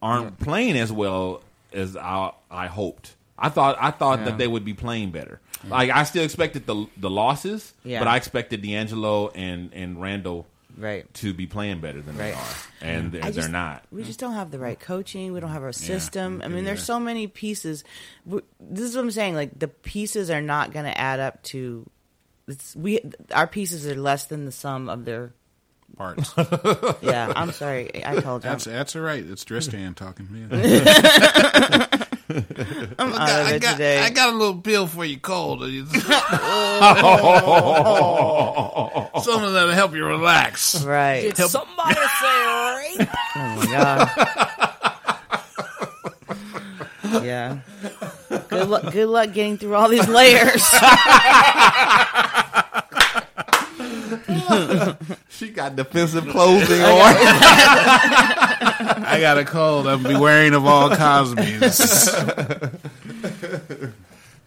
aren't 0.00 0.38
playing 0.38 0.76
as 0.76 0.90
well 0.92 1.42
as 1.72 1.96
I, 1.96 2.32
I 2.50 2.66
hoped. 2.66 3.14
I 3.38 3.48
thought 3.50 3.76
I 3.80 3.90
thought 3.90 4.20
Yeah. 4.20 4.24
that 4.26 4.38
they 4.38 4.46
would 4.48 4.64
be 4.64 4.74
playing 4.74 5.10
better. 5.10 5.40
Like 5.68 5.90
I 5.90 6.04
still 6.04 6.24
expected 6.24 6.66
the 6.66 6.86
the 6.96 7.10
losses, 7.10 7.72
Yeah. 7.84 7.98
but 7.98 8.08
I 8.08 8.16
expected 8.16 8.62
D'Angelo 8.62 9.28
and 9.30 9.72
and 9.72 10.00
Randall 10.00 10.46
Right. 10.76 11.12
to 11.14 11.34
be 11.34 11.46
playing 11.48 11.80
better 11.80 12.00
than 12.00 12.16
they 12.16 12.32
are, 12.32 12.46
and 12.80 13.10
they're, 13.10 13.32
just- 13.32 13.50
not. 13.50 13.82
We 13.90 14.04
just 14.04 14.20
don't 14.20 14.34
have 14.34 14.52
the 14.52 14.60
right 14.60 14.78
coaching. 14.78 15.32
We 15.32 15.40
don't 15.40 15.50
have 15.50 15.64
our 15.64 15.72
system. 15.72 16.40
I 16.44 16.46
mean, 16.48 16.64
there's 16.64 16.84
so 16.84 17.00
many 17.00 17.26
pieces. 17.26 17.82
This 18.24 18.82
is 18.84 18.94
what 18.94 19.02
I'm 19.02 19.10
saying. 19.10 19.34
Like 19.34 19.58
the 19.58 19.66
pieces 19.66 20.30
are 20.30 20.40
not 20.40 20.72
going 20.72 20.84
to 20.84 20.96
add 20.96 21.18
up 21.18 21.42
to. 21.44 21.88
It's, 22.46 22.76
we 22.76 23.00
our 23.34 23.46
pieces 23.48 23.86
are 23.88 23.96
less 23.96 24.26
than 24.26 24.44
the 24.46 24.52
sum 24.52 24.88
of 24.88 25.04
their 25.04 25.32
parts. 25.96 26.32
yeah, 27.02 27.32
I'm 27.36 27.52
sorry. 27.52 28.04
I 28.04 28.20
told 28.20 28.42
you. 28.44 28.50
That's 28.50 28.64
that's 28.64 28.96
all 28.96 29.02
right. 29.02 29.24
It's 29.24 29.44
Dristan 29.44 29.94
talking. 29.94 30.28
Yeah. 30.32 30.48
I'm 32.30 33.10
Look, 33.10 33.20
out 33.20 33.40
of 33.40 33.46
I, 33.46 33.54
it 33.54 33.62
got, 33.62 33.72
today. 33.72 34.00
I 34.00 34.10
got 34.10 34.34
a 34.34 34.36
little 34.36 34.60
pill 34.60 34.86
for 34.86 35.02
you, 35.04 35.18
cold. 35.18 35.60
Something 35.60 35.86
that'll 39.54 39.72
help 39.72 39.94
you 39.94 40.04
relax. 40.04 40.84
Right. 40.84 41.22
Did 41.22 41.38
Help- 41.38 41.50
somebody 41.50 41.94
say 41.94 42.98
rape? 42.98 43.08
Oh 43.34 43.56
my 43.56 43.66
god. 43.72 44.08
yeah. 47.24 47.58
Good 48.48 48.68
luck. 48.68 48.92
Good 48.92 49.08
luck 49.08 49.32
getting 49.32 49.56
through 49.56 49.74
all 49.74 49.88
these 49.88 50.06
layers. 50.08 50.62
she 55.28 55.50
got 55.50 55.76
defensive 55.76 56.28
clothing 56.28 56.80
on. 56.82 56.88
I 59.04 59.18
got 59.20 59.38
a 59.38 59.44
cold. 59.44 59.86
I'm 59.86 60.02
be 60.02 60.16
wearing 60.16 60.54
of 60.54 60.66
all 60.66 60.94
Cosby's. 60.94 61.78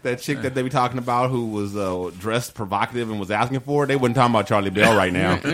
that 0.04 0.20
chick 0.20 0.42
that 0.42 0.56
they 0.56 0.62
be 0.64 0.70
talking 0.70 0.98
about 0.98 1.30
who 1.30 1.48
was 1.48 1.76
uh, 1.76 2.12
dressed 2.20 2.54
provocative 2.54 3.10
and 3.10 3.20
was 3.20 3.32
asking 3.32 3.60
for 3.62 3.84
it, 3.84 3.88
they 3.88 3.96
wouldn't 3.96 4.16
talking 4.16 4.34
about 4.34 4.48
Charlie 4.48 4.70
Bell 4.70 4.96
right 4.96 5.14
now. 5.14 5.36
Not 5.36 5.46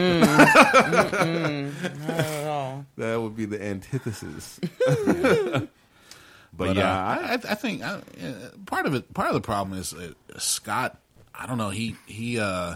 at 2.10 2.48
all. 2.48 2.86
that 2.98 3.22
would 3.22 3.36
be 3.36 3.46
the 3.46 3.62
antithesis. 3.62 4.60
but, 4.86 5.70
But, 6.54 6.76
yeah, 6.76 6.92
uh, 6.92 7.20
I, 7.22 7.34
I 7.34 7.34
I 7.34 7.56
think 7.56 7.84
I, 7.84 7.96
uh, 7.96 8.02
part 8.66 8.86
of 8.86 8.94
it, 8.96 9.14
part 9.14 9.28
of 9.28 9.34
the 9.34 9.42
problem 9.42 9.78
is 9.78 9.94
uh, 9.94 10.14
Scott. 10.38 11.00
I 11.36 11.46
don't 11.46 11.58
know. 11.58 11.70
He 11.70 11.96
he. 12.06 12.40
Uh, 12.40 12.76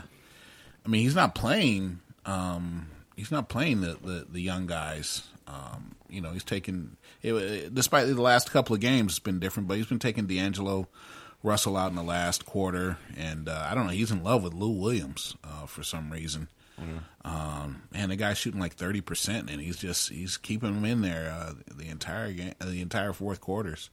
I 0.85 0.89
mean, 0.89 1.01
he's 1.03 1.15
not 1.15 1.35
playing. 1.35 1.99
Um, 2.25 2.87
he's 3.15 3.31
not 3.31 3.49
playing 3.49 3.81
the 3.81 3.97
the, 4.03 4.27
the 4.29 4.41
young 4.41 4.67
guys. 4.67 5.27
Um, 5.47 5.95
you 6.09 6.21
know, 6.21 6.31
he's 6.31 6.43
taking. 6.43 6.97
It, 7.21 7.73
despite 7.73 8.07
the 8.07 8.21
last 8.21 8.51
couple 8.51 8.73
of 8.73 8.81
games, 8.81 9.13
it's 9.13 9.19
been 9.19 9.39
different. 9.39 9.67
But 9.67 9.77
he's 9.77 9.87
been 9.87 9.99
taking 9.99 10.25
D'Angelo 10.25 10.87
Russell 11.43 11.77
out 11.77 11.89
in 11.89 11.95
the 11.95 12.03
last 12.03 12.45
quarter, 12.45 12.97
and 13.17 13.49
uh, 13.49 13.67
I 13.69 13.75
don't 13.75 13.85
know. 13.85 13.93
He's 13.93 14.11
in 14.11 14.23
love 14.23 14.43
with 14.43 14.53
Lou 14.53 14.71
Williams 14.71 15.35
uh, 15.43 15.65
for 15.65 15.83
some 15.83 16.11
reason. 16.11 16.47
Um, 17.23 17.83
and 17.93 18.11
the 18.11 18.15
guy's 18.15 18.37
shooting 18.39 18.59
like 18.59 18.73
thirty 18.73 19.01
percent, 19.01 19.49
and 19.51 19.61
he's 19.61 19.77
just 19.77 20.09
he's 20.09 20.37
keeping 20.37 20.73
him 20.73 20.85
in 20.85 21.01
there 21.01 21.31
uh, 21.31 21.53
the 21.75 21.89
entire 21.89 22.31
game, 22.33 22.53
the 22.59 22.81
entire 22.81 23.13
fourth 23.13 23.39
quarters. 23.39 23.89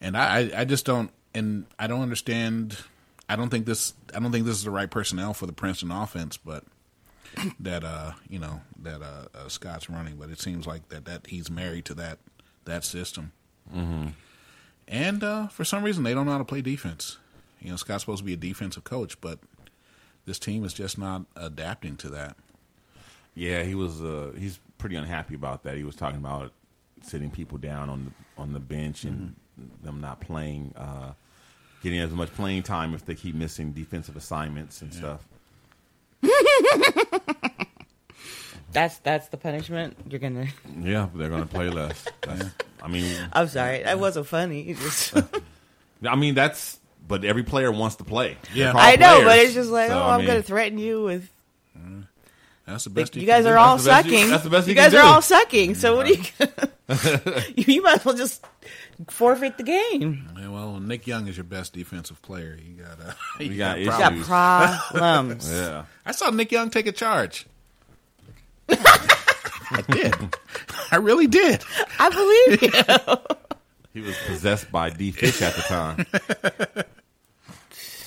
And 0.00 0.16
I, 0.16 0.38
I, 0.38 0.50
I 0.60 0.64
just 0.64 0.84
don't, 0.84 1.10
and 1.34 1.66
I 1.78 1.86
don't 1.86 2.02
understand. 2.02 2.76
I 3.28 3.36
don't 3.36 3.48
think 3.50 3.66
this, 3.66 3.94
I 4.14 4.20
don't 4.20 4.32
think 4.32 4.44
this 4.46 4.56
is 4.56 4.64
the 4.64 4.70
right 4.70 4.90
personnel 4.90 5.32
for 5.34 5.46
the 5.46 5.52
Princeton 5.52 5.90
offense, 5.90 6.36
but 6.36 6.64
that 7.60 7.82
uh, 7.84 8.12
you 8.28 8.38
know, 8.38 8.60
that 8.82 9.02
uh, 9.02 9.26
uh, 9.34 9.48
Scott's 9.48 9.88
running. 9.90 10.16
But 10.16 10.30
it 10.30 10.40
seems 10.40 10.66
like 10.66 10.88
that 10.90 11.04
that 11.06 11.26
he's 11.28 11.50
married 11.50 11.84
to 11.86 11.94
that 11.94 12.18
that 12.64 12.84
system. 12.84 13.32
Mhm. 13.74 14.12
And 14.86 15.24
uh, 15.24 15.46
for 15.48 15.64
some 15.64 15.82
reason, 15.82 16.04
they 16.04 16.12
don't 16.12 16.26
know 16.26 16.32
how 16.32 16.38
to 16.38 16.44
play 16.44 16.60
defense. 16.60 17.16
You 17.60 17.70
know, 17.70 17.76
Scott's 17.76 18.02
supposed 18.02 18.18
to 18.18 18.24
be 18.24 18.34
a 18.34 18.36
defensive 18.36 18.84
coach, 18.84 19.18
but 19.22 19.38
this 20.26 20.38
team 20.38 20.64
is 20.64 20.74
just 20.74 20.98
not 20.98 21.22
adapting 21.36 21.96
to 21.96 22.10
that. 22.10 22.36
yeah, 23.34 23.62
he 23.62 23.74
was. 23.74 24.02
Uh, 24.02 24.32
he's 24.38 24.60
pretty 24.78 24.96
unhappy 24.96 25.34
about 25.34 25.62
that. 25.62 25.76
He 25.78 25.82
was 25.84 25.96
talking 25.96 26.18
about 26.20 26.52
sitting 27.02 27.30
people 27.30 27.56
down 27.58 27.88
on 27.88 28.04
the 28.04 28.42
on 28.42 28.52
the 28.52 28.60
bench 28.60 29.04
and 29.04 29.34
them 29.82 30.00
not 30.00 30.20
playing, 30.20 30.72
uh, 30.76 31.12
getting 31.84 32.00
as 32.00 32.10
much 32.10 32.32
playing 32.34 32.64
time 32.64 32.94
if 32.94 33.04
they 33.06 33.14
keep 33.14 33.36
missing 33.36 33.70
defensive 33.70 34.16
assignments 34.16 34.82
and 34.82 34.92
stuff. 34.92 35.20
that's 38.72 38.98
that's 38.98 39.28
the 39.28 39.36
punishment. 39.36 39.96
You're 40.08 40.18
gonna. 40.18 40.46
Yeah, 40.80 41.08
they're 41.14 41.28
going 41.28 41.42
to 41.42 41.48
play 41.48 41.68
less. 41.70 42.04
That's, 42.22 42.46
I 42.82 42.88
mean, 42.88 43.14
I'm 43.32 43.48
sorry. 43.48 43.82
That 43.84 44.00
wasn't 44.00 44.26
funny. 44.26 44.74
Just. 44.74 45.16
I 46.08 46.16
mean 46.16 46.34
that's. 46.34 46.80
But 47.06 47.22
every 47.24 47.42
player 47.42 47.70
wants 47.70 47.96
to 47.96 48.04
play. 48.04 48.38
They're 48.54 48.74
I 48.74 48.96
know, 48.96 49.22
but 49.24 49.38
it's 49.38 49.52
just 49.52 49.68
like, 49.70 49.90
So, 49.90 49.98
oh, 49.98 50.02
I 50.04 50.14
I'm 50.14 50.20
mean, 50.20 50.26
going 50.26 50.40
to 50.40 50.46
threaten 50.46 50.78
you 50.78 51.02
with. 51.04 51.28
That's 52.66 52.84
the 52.84 52.90
Like, 52.90 52.94
best. 53.06 53.16
you 53.16 53.26
guys 53.26 53.44
are 53.46 53.54
do. 53.54 53.58
all 53.58 53.76
That's 53.76 54.06
the 54.06 54.10
you- 54.10 54.16
sucking. 54.18 54.30
that's 54.30 54.44
the 54.44 54.50
best 54.50 54.66
you 54.66 54.70
you 54.72 54.80
can 54.80 54.90
guys 54.90 54.94
are 54.98 55.04
all 55.06 55.20
sucking. 55.22 55.74
So 55.74 55.96
what 55.96 56.06
are 56.06 56.12
you? 56.12 56.22
you? 57.56 57.64
You 57.74 57.82
might 57.82 57.96
as 57.98 58.04
well 58.04 58.14
just 58.16 58.44
forfeit 59.08 59.56
the 59.58 59.64
game. 59.64 60.28
Yeah, 60.38 60.48
well, 60.48 60.80
Nick 60.80 61.06
Young 61.06 61.26
is 61.28 61.36
your 61.36 61.44
best 61.44 61.72
defensive 61.74 62.20
player. 62.22 62.56
You 62.62 62.82
got 62.82 63.00
uh, 63.00 63.12
We 63.38 63.46
you 63.46 63.58
got 63.58 63.78
problems. 63.84 64.28
Got 64.28 64.80
problems. 64.94 65.52
Yeah. 65.54 65.84
I 66.06 66.12
saw 66.12 66.30
Nick 66.30 66.52
Young 66.52 66.70
take 66.70 66.86
a 66.86 66.92
charge. 66.92 67.46
I 68.68 69.82
did. 69.90 70.14
I 70.90 70.96
really 70.96 71.26
did. 71.26 71.62
I 71.98 72.08
believe 72.10 72.62
you. 72.62 73.38
He 73.92 74.00
was 74.00 74.16
possessed 74.26 74.70
by 74.72 74.90
D 74.90 75.10
Fish 75.10 75.40
at 75.42 75.54
the 75.54 75.62
time. 75.62 76.06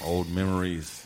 Old 0.04 0.30
memories. 0.30 1.06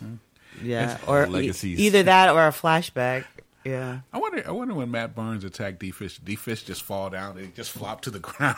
Yeah, 0.62 0.98
Old 1.08 1.30
or 1.34 1.42
e- 1.42 1.52
either 1.64 2.04
that 2.04 2.30
or 2.30 2.48
a 2.48 2.52
flashback. 2.52 3.26
Yeah. 3.64 4.00
I 4.12 4.18
wonder. 4.18 4.44
I 4.48 4.52
wonder 4.52 4.74
when 4.74 4.90
Matt 4.92 5.14
Barnes 5.16 5.44
attacked 5.44 5.80
D 5.80 5.92
Fish. 5.92 6.18
D 6.18 6.36
Fish 6.36 6.64
just 6.64 6.82
fall 6.84 7.10
down 7.12 7.38
and 7.38 7.54
just 7.56 7.72
flop 7.72 8.02
to 8.02 8.10
the 8.12 8.20
ground. 8.20 8.58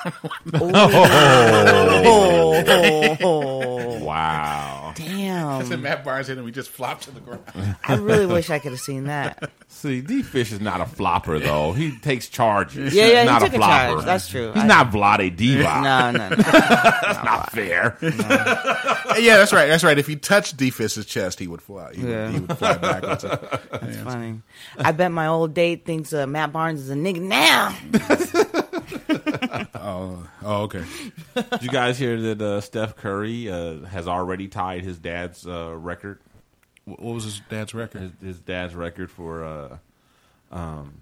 Oh. 0.53 0.73
oh. 3.21 4.03
wow. 4.03 4.93
Damn. 4.95 5.47
I 5.47 5.63
said 5.63 5.81
Matt 5.81 6.03
Barnes 6.03 6.27
hit 6.27 6.37
him. 6.37 6.45
He 6.45 6.51
just 6.51 6.69
flopped 6.69 7.03
to 7.03 7.11
the 7.11 7.19
ground. 7.19 7.43
I 7.83 7.95
really 7.95 8.25
wish 8.25 8.49
I 8.49 8.59
could 8.59 8.71
have 8.71 8.79
seen 8.81 9.05
that. 9.05 9.51
See, 9.67 10.01
D 10.01 10.21
Fish 10.21 10.51
is 10.51 10.61
not 10.61 10.81
a 10.81 10.85
flopper 10.85 11.39
though. 11.39 11.73
He 11.73 11.97
takes 11.99 12.27
charges. 12.29 12.93
Yeah, 12.93 13.07
yeah, 13.07 13.11
He's 13.11 13.19
he 13.21 13.25
not 13.25 13.39
took 13.41 13.53
a 13.53 13.55
a 13.55 13.59
flopper. 13.59 13.93
charge. 13.93 14.05
That's 14.05 14.27
true. 14.29 14.51
He's 14.53 14.63
I- 14.63 14.67
not 14.67 14.91
Vlade 14.91 15.35
Divac. 15.37 15.83
No, 15.83 16.11
no, 16.11 16.29
no. 16.29 16.35
That's 16.35 17.23
not 17.25 17.51
fair. 17.51 17.97
yeah, 18.01 19.37
that's 19.37 19.53
right. 19.53 19.67
That's 19.67 19.83
right. 19.83 19.97
If 19.97 20.07
he 20.07 20.15
touched 20.15 20.57
D 20.57 20.69
Fish's 20.69 21.05
chest, 21.05 21.39
he 21.39 21.47
would 21.47 21.61
fly. 21.61 21.93
He, 21.93 22.07
Yeah. 22.07 22.25
would, 22.27 22.33
he 22.33 22.39
would 22.41 22.57
fly 22.57 22.77
backwards. 22.77 23.23
That's 23.23 23.97
funny. 23.97 24.41
I 24.77 24.91
bet 24.93 25.11
my 25.11 25.27
old 25.27 25.53
date 25.53 25.85
thinks 25.85 26.13
uh, 26.13 26.25
Matt 26.25 26.53
Barnes 26.53 26.81
is 26.81 26.89
a 26.89 26.95
nigga 26.95 27.21
now. 27.21 27.75
oh, 29.75 30.27
oh, 30.43 30.61
okay. 30.63 30.83
Did 31.35 31.63
you 31.63 31.69
guys 31.69 31.99
hear 31.99 32.19
that 32.21 32.41
uh, 32.41 32.61
Steph 32.61 32.95
Curry 32.95 33.49
uh, 33.51 33.81
has 33.81 34.07
already 34.07 34.47
tied 34.47 34.83
his 34.83 34.97
dad's 34.97 35.45
uh, 35.45 35.75
record? 35.75 36.19
What 36.85 37.01
was 37.01 37.23
his 37.25 37.41
dad's 37.49 37.73
record? 37.73 38.01
His, 38.01 38.11
his 38.21 38.39
dad's 38.39 38.75
record 38.75 39.11
for, 39.11 39.43
uh, 39.43 39.77
um, 40.51 41.01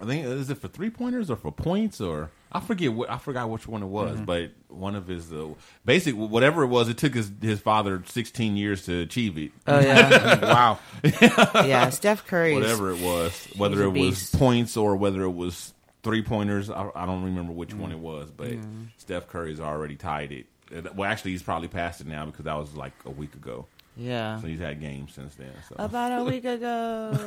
I 0.00 0.04
think 0.06 0.26
is 0.26 0.50
it 0.50 0.58
for 0.58 0.68
three 0.68 0.90
pointers 0.90 1.30
or 1.30 1.36
for 1.36 1.52
points 1.52 2.00
or 2.00 2.30
I 2.52 2.60
forget 2.60 2.92
what 2.92 3.08
I 3.10 3.18
forgot 3.18 3.48
which 3.48 3.66
one 3.68 3.82
it 3.82 3.86
was, 3.86 4.18
Mhm. 4.18 4.26
but 4.26 4.50
one 4.68 4.96
of 4.96 5.06
his 5.06 5.32
uh, 5.32 5.48
basic 5.84 6.14
whatever 6.16 6.62
it 6.64 6.66
was, 6.68 6.88
it 6.88 6.98
took 6.98 7.14
his 7.14 7.30
his 7.40 7.60
father 7.60 8.02
sixteen 8.06 8.56
years 8.56 8.84
to 8.86 9.00
achieve 9.02 9.38
it. 9.38 9.52
Oh, 9.66 9.78
yeah. 9.78 10.40
wow. 10.52 10.78
Yeah, 11.64 11.90
Steph 11.90 12.26
Curry 12.26 12.54
Whatever 12.54 12.90
it 12.90 13.00
was, 13.00 13.46
whether 13.56 13.82
it 13.84 13.90
was 13.90 14.30
points 14.30 14.76
or 14.76 14.96
whether 14.96 15.22
it 15.22 15.30
was 15.30 15.72
three 16.02 16.22
pointers, 16.22 16.70
I, 16.70 16.88
I 16.94 17.06
don't 17.06 17.22
remember 17.24 17.52
which 17.52 17.74
one 17.74 17.92
it 17.92 17.98
was, 17.98 18.30
but 18.30 18.48
Mm. 18.48 18.88
Steph 18.96 19.28
Curry's 19.28 19.60
already 19.60 19.96
tied 19.96 20.32
it. 20.32 20.46
Well, 20.94 21.10
actually, 21.10 21.32
he's 21.32 21.42
probably 21.42 21.68
passed 21.68 22.00
it 22.00 22.06
now 22.06 22.26
because 22.26 22.44
that 22.46 22.54
was 22.56 22.74
like 22.74 22.92
a 23.04 23.10
week 23.10 23.34
ago. 23.34 23.66
Yeah. 23.96 24.40
so 24.40 24.46
he's 24.46 24.60
had 24.60 24.80
games 24.80 25.12
since 25.12 25.34
then. 25.34 25.50
So 25.68 25.74
About 25.78 26.20
a 26.20 26.24
week 26.24 26.44
ago. 26.44 27.18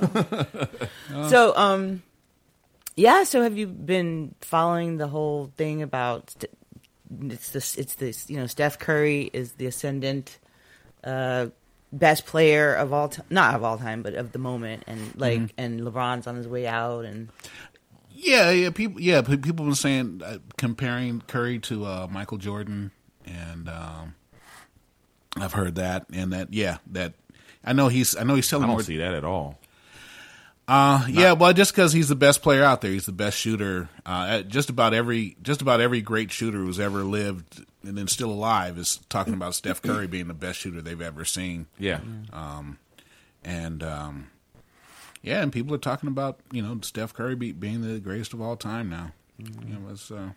so, 1.30 1.56
um, 1.56 2.02
yeah. 2.96 3.24
So, 3.24 3.42
have 3.42 3.58
you 3.58 3.68
been 3.68 4.36
following 4.42 4.98
the 4.98 5.08
whole 5.08 5.52
thing 5.58 5.82
about 5.82 6.34
it's 7.30 7.50
this? 7.50 7.78
It's 7.78 7.96
this. 7.96 8.30
You 8.30 8.38
know, 8.38 8.48
Steph 8.48 8.80
Curry 8.80 9.30
is 9.34 9.54
the 9.54 9.66
ascendant, 9.68 10.40
uh, 11.04 11.48
best 11.92 12.26
player 12.26 12.74
of 12.74 12.92
all 12.94 13.10
time. 13.10 13.26
Not 13.30 13.56
of 13.56 13.64
all 13.64 13.78
time, 13.78 14.02
but 14.04 14.14
of 14.16 14.32
the 14.32 14.40
moment. 14.40 14.84
And 14.88 15.14
like, 15.16 15.40
Mhm. 15.40 15.50
and 15.58 15.82
LeBron's 15.82 16.28
on 16.28 16.36
his 16.36 16.48
way 16.48 16.66
out. 16.68 17.06
And 17.06 17.30
Yeah, 18.16 18.52
yeah. 18.52 18.70
People, 18.70 19.02
yeah. 19.02 19.22
People 19.22 19.66
been 19.66 19.76
saying 19.76 20.22
uh, 20.24 20.38
comparing 20.58 21.22
Curry 21.28 21.60
to 21.60 21.86
uh, 21.86 22.08
Michael 22.10 22.38
Jordan, 22.38 22.92
and 23.26 23.68
um, 23.70 24.16
I've 25.36 25.54
heard 25.54 25.76
that, 25.76 26.06
and 26.14 26.32
that 26.32 26.54
yeah, 26.54 26.78
that 26.92 27.14
I 27.66 27.74
know 27.74 27.88
he's 27.90 28.16
I 28.16 28.24
know 28.24 28.36
he's 28.36 28.52
I 28.54 28.60
don't 28.60 28.68
more. 28.70 28.84
see 28.84 28.98
that 28.98 29.14
at 29.14 29.24
all. 29.26 29.60
Uh, 30.68 31.06
yeah, 31.10 31.34
well, 31.34 31.52
just 31.52 31.74
because 31.74 31.92
he's 31.92 32.08
the 32.08 32.16
best 32.16 32.42
player 32.42 32.64
out 32.64 32.82
there, 32.82 32.92
he's 32.92 33.06
the 33.06 33.12
best 33.12 33.38
shooter. 33.38 33.90
Uh, 34.06 34.42
just 34.44 34.70
about 34.70 34.94
every 34.94 35.36
just 35.42 35.62
about 35.62 35.82
every 35.82 36.02
great 36.02 36.32
shooter 36.32 36.58
who's 36.60 36.80
ever 36.80 37.04
lived 37.04 37.66
and 37.84 37.98
then 37.98 38.08
still 38.08 38.32
alive 38.32 38.78
is 38.78 38.98
talking 39.10 39.34
about 39.34 39.56
Steph 39.56 39.82
Curry 39.82 40.08
being 40.08 40.28
the 40.30 40.34
best 40.34 40.60
shooter 40.60 40.82
they've 40.82 41.02
ever 41.02 41.26
seen. 41.26 41.66
Yeah. 41.78 42.00
Um, 42.32 42.78
and 43.44 43.84
um, 43.84 44.30
yeah, 45.22 45.42
and 45.42 45.52
people 45.52 45.76
are 45.76 45.80
talking 45.80 46.08
about 46.08 46.40
you 46.52 46.62
know 46.62 46.80
Steph 46.82 47.14
Curry 47.14 47.36
be, 47.36 47.52
being 47.52 47.82
the 47.82 48.00
greatest 48.00 48.34
of 48.34 48.42
all 48.42 48.56
time 48.56 48.90
now. 48.90 49.12
You 49.38 49.50
know, 49.74 49.90
it's, 49.92 50.10
uh, 50.12 50.30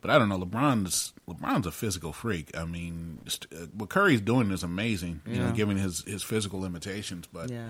but 0.00 0.10
I 0.10 0.18
don't 0.18 0.28
know. 0.28 0.38
LeBron's 0.40 1.12
LeBron's 1.28 1.66
a 1.68 1.72
physical 1.72 2.12
freak. 2.12 2.56
I 2.56 2.64
mean, 2.64 3.20
st- 3.28 3.52
uh, 3.52 3.66
what 3.74 3.90
Curry's 3.90 4.20
doing 4.20 4.50
is 4.50 4.64
amazing. 4.64 5.20
You 5.24 5.38
know, 5.38 5.52
given 5.52 5.76
his 5.76 6.02
his 6.04 6.24
physical 6.24 6.60
limitations, 6.60 7.28
but 7.32 7.50
Yeah. 7.50 7.68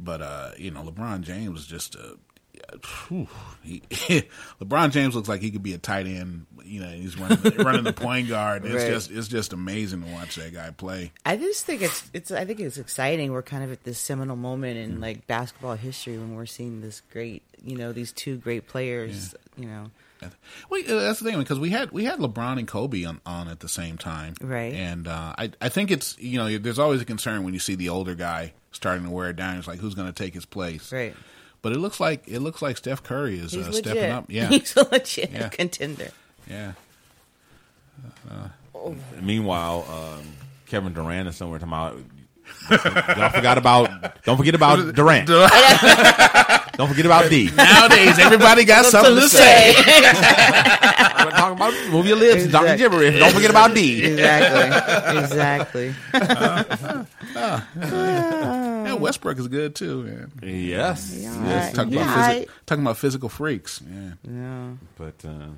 But 0.00 0.22
uh, 0.22 0.50
you 0.56 0.70
know, 0.70 0.82
LeBron 0.82 1.20
James 1.22 1.60
is 1.60 1.66
just 1.66 1.94
a. 1.94 2.16
whew, 3.08 3.28
he, 3.62 3.82
LeBron 4.60 4.90
James 4.90 5.14
looks 5.14 5.28
like 5.28 5.40
he 5.40 5.50
could 5.50 5.62
be 5.62 5.72
a 5.74 5.78
tight 5.78 6.06
end. 6.06 6.46
You 6.64 6.80
know, 6.80 6.88
he's 6.88 7.18
running, 7.18 7.38
running 7.58 7.84
the 7.84 7.92
point 7.92 8.28
guard. 8.28 8.64
It's 8.64 8.74
Right. 8.74 8.90
just 8.90 9.10
it's 9.10 9.28
just 9.28 9.52
amazing 9.52 10.02
to 10.04 10.10
watch 10.12 10.36
that 10.36 10.52
guy 10.52 10.70
play. 10.70 11.12
I 11.24 11.36
just 11.36 11.64
think 11.66 11.82
it's 11.82 12.08
it's. 12.12 12.30
I 12.30 12.44
think 12.44 12.60
it's 12.60 12.78
exciting. 12.78 13.32
We're 13.32 13.42
kind 13.42 13.64
of 13.64 13.72
at 13.72 13.84
this 13.84 13.98
seminal 13.98 14.36
moment 14.36 14.76
in 14.78 15.00
like 15.00 15.26
basketball 15.26 15.74
history 15.76 16.16
when 16.18 16.34
we're 16.34 16.46
seeing 16.46 16.80
this 16.80 17.02
great, 17.12 17.42
you 17.62 17.76
know, 17.76 17.92
these 17.92 18.12
two 18.12 18.36
great 18.36 18.66
players. 18.68 19.34
You 19.56 19.66
know, 19.66 19.90
Well, 20.68 20.82
that's 20.86 21.20
the 21.20 21.30
thing 21.30 21.38
because 21.38 21.58
we 21.58 21.70
had 21.70 21.90
we 21.92 22.04
had 22.04 22.18
LeBron 22.18 22.58
and 22.58 22.68
Kobe 22.68 23.04
on, 23.04 23.20
on 23.26 23.48
at 23.48 23.60
the 23.60 23.68
same 23.68 23.96
time, 23.98 24.34
Right. 24.40 24.72
And 24.74 25.08
uh, 25.08 25.34
I 25.38 25.50
I 25.60 25.68
think 25.68 25.90
it's 25.90 26.18
you 26.18 26.38
know 26.38 26.58
there's 26.58 26.78
always 26.78 27.00
a 27.00 27.04
concern 27.04 27.42
when 27.44 27.54
you 27.54 27.60
see 27.60 27.74
the 27.74 27.88
older 27.88 28.14
guy 28.14 28.52
starting 28.72 29.04
to 29.04 29.10
wear 29.10 29.30
it 29.30 29.36
down. 29.36 29.56
It's 29.58 29.66
like 29.68 29.78
who's 29.80 29.94
going 29.94 30.12
to 30.12 30.22
take 30.24 30.34
his 30.34 30.44
place, 30.44 30.92
right? 30.92 31.14
But 31.62 31.72
it 31.72 31.78
looks 31.78 32.00
like 32.00 32.24
it 32.26 32.40
looks 32.40 32.62
like 32.62 32.76
Steph 32.76 33.02
Curry 33.02 33.38
is 33.38 33.54
uh, 33.54 33.70
stepping 33.72 34.10
up. 34.10 34.26
Yeah, 34.28 34.48
he's 34.50 34.76
a 34.76 34.88
legit 34.88 35.30
Yeah. 35.32 35.48
contender. 35.48 36.10
yeah. 36.48 36.72
Uh, 38.30 38.48
Meanwhile, 39.20 39.84
um, 39.90 40.24
Kevin 40.66 40.92
Durant 40.94 41.28
is 41.28 41.36
somewhere 41.36 41.58
talking 41.58 41.72
about. 41.72 41.98
Don't 42.70 43.32
forget 43.34 43.58
about. 43.58 44.22
Don't 44.24 44.36
forget 44.36 44.54
about 44.54 44.94
Durant. 44.94 45.26
don't 46.76 46.88
forget 46.88 47.06
about 47.06 47.28
D. 47.30 47.50
Nowadays, 47.54 48.18
everybody 48.18 48.64
got 48.64 48.84
something 48.86 49.14
to 49.16 49.28
say. 49.28 49.74
We're 51.20 51.30
talking 51.30 51.56
about 51.56 51.74
move 51.90 52.06
your 52.06 52.16
lips 52.16 52.42
and 52.44 52.52
talk 52.52 52.62
Exactly. 52.62 52.84
gibberish. 52.84 53.18
Don't 53.18 53.32
forget 53.32 53.50
about 53.50 53.74
D. 53.74 54.04
Exactly. 54.04 55.18
Exactly. 55.18 55.94
yeah, 57.34 58.94
Westbrook 58.94 59.38
is 59.38 59.48
good 59.48 59.74
too. 59.74 60.02
Man. 60.04 60.32
Yes. 60.42 61.14
Yeah, 61.16 61.44
Yes, 61.46 61.72
talking 61.74 61.92
yeah, 61.92 62.02
about 62.02 62.18
I- 62.18 62.40
physi- 62.40 62.48
talking 62.66 62.84
about 62.84 62.96
physical 62.98 63.28
freaks. 63.28 63.80
Yeah, 63.88 64.12
Yeah. 64.28 64.70
But 64.96 65.14
uh, 65.24 65.48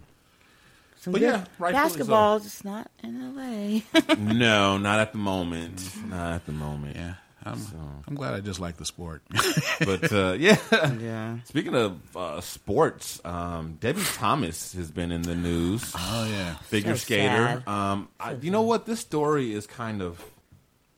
Some 1.02 1.12
But 1.12 1.18
good 1.20 1.26
yeah, 1.32 1.44
rightfully 1.58 1.72
basketball, 1.72 2.38
just 2.40 2.64
not 2.64 2.88
in 3.02 3.34
LA. 3.36 3.80
no, 4.18 4.78
not 4.78 5.00
at 5.00 5.12
the 5.12 5.18
moment. 5.18 5.82
Not 6.08 6.32
at 6.34 6.46
the 6.46 6.52
moment. 6.52 6.96
Yeah. 6.96 7.14
I'm, 7.44 7.58
So- 7.58 7.76
I'm 8.06 8.14
glad 8.14 8.34
I 8.34 8.40
just 8.40 8.60
like 8.60 8.76
the 8.76 8.84
sport. 8.84 9.22
But 9.80 10.12
uh, 10.12 10.32
yeah, 10.38 10.56
Yeah. 11.00 11.38
Speaking 11.44 11.74
of 11.74 12.16
uh, 12.16 12.40
sports, 12.40 13.20
um, 13.24 13.78
Debi 13.80 14.16
Thomas 14.16 14.74
has 14.74 14.92
been 14.92 15.10
in 15.10 15.22
the 15.22 15.34
news. 15.34 15.92
Oh 15.96 16.24
yeah, 16.30 16.54
figure 16.70 16.94
So 16.94 16.98
skater. 17.04 17.62
sad. 17.66 17.68
Um, 17.68 18.08
I, 18.20 18.34
you 18.34 18.52
know 18.52 18.62
what? 18.62 18.86
This 18.86 19.00
story 19.00 19.52
is 19.52 19.66
kind 19.66 20.02
of 20.02 20.24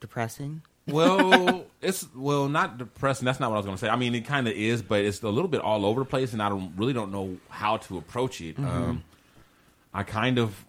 Depressing. 0.00 0.60
well, 0.86 1.64
it's 1.80 2.06
well 2.14 2.46
not 2.50 2.76
depressing. 2.76 3.24
That's 3.24 3.40
not 3.40 3.48
what 3.48 3.56
I 3.56 3.58
was 3.60 3.64
going 3.64 3.78
to 3.78 3.80
say. 3.80 3.88
I 3.88 3.96
mean, 3.96 4.14
it 4.14 4.26
kind 4.26 4.46
of 4.46 4.52
is, 4.52 4.82
but 4.82 5.02
it's 5.02 5.22
a 5.22 5.30
little 5.30 5.48
bit 5.48 5.62
all 5.62 5.86
over 5.86 6.00
the 6.00 6.04
place, 6.04 6.34
and 6.34 6.42
I 6.42 6.50
don't 6.50 6.74
really 6.76 6.92
don't 6.92 7.10
know 7.10 7.38
how 7.48 7.78
to 7.78 7.96
approach 7.96 8.42
it. 8.42 8.58
Mhm. 8.58 8.66
Um, 8.68 9.04
I 9.94 10.02
kind 10.02 10.38
of 10.38 10.66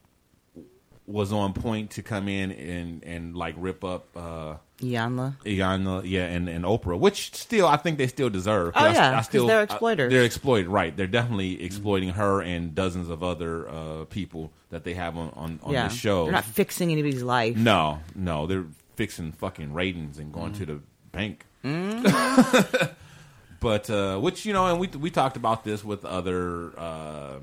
was 1.08 1.32
on 1.32 1.54
point 1.54 1.92
to 1.92 2.02
come 2.02 2.28
in 2.28 2.52
and 2.52 3.04
and 3.04 3.36
like 3.36 3.56
rip 3.58 3.84
up 3.84 4.08
uh, 4.16 4.56
Iyanla. 4.80 5.38
Iyanla, 5.44 6.04
yeah, 6.06 6.26
and, 6.26 6.50
and 6.50 6.66
Oprah, 6.66 7.00
which 7.00 7.34
still 7.34 7.68
I 7.68 7.78
think 7.78 7.98
they 7.98 8.08
still 8.08 8.30
deserve. 8.30 8.74
Oh, 8.76 8.86
I, 8.86 8.94
yeah, 8.94 9.18
I 9.18 9.22
still 9.22 9.48
they're 9.48 9.60
I- 9.60 9.64
exploiters. 9.64 10.12
they're 10.12 10.24
exploited, 10.24 10.68
right? 10.68 10.96
They're 10.96 11.08
definitely 11.08 11.64
exploiting 11.64 12.10
her 12.10 12.42
and 12.42 12.76
dozens 12.76 13.10
of 13.10 13.24
other 13.24 13.68
uh, 13.70 14.06
people 14.06 14.52
that 14.70 14.84
they 14.84 14.94
have 14.94 15.18
on 15.18 15.30
on, 15.36 15.60
on 15.64 15.74
yeah. 15.74 15.88
this 15.88 15.98
show. 15.98 16.24
They're 16.26 16.34
not 16.34 16.46
fixing 16.46 16.92
anybody's 16.92 17.24
life. 17.24 17.56
No, 17.56 18.00
no, 18.16 18.48
they're 18.48 18.66
fixing 18.96 19.32
fucking 19.32 19.74
ratings 19.74 20.20
and 20.20 20.32
going 20.34 20.54
to 20.54 20.66
the 20.66 20.80
bank. 21.12 21.46
Mm. 21.64 22.92
but 23.60 23.90
uh, 23.90 24.20
which 24.20 24.46
you 24.46 24.54
know, 24.54 24.68
and 24.68 24.80
we 24.80 24.88
we 24.88 25.10
talked 25.10 25.38
about 25.38 25.64
this 25.64 25.84
with 25.84 26.04
other 26.04 26.78
uh, 26.78 27.36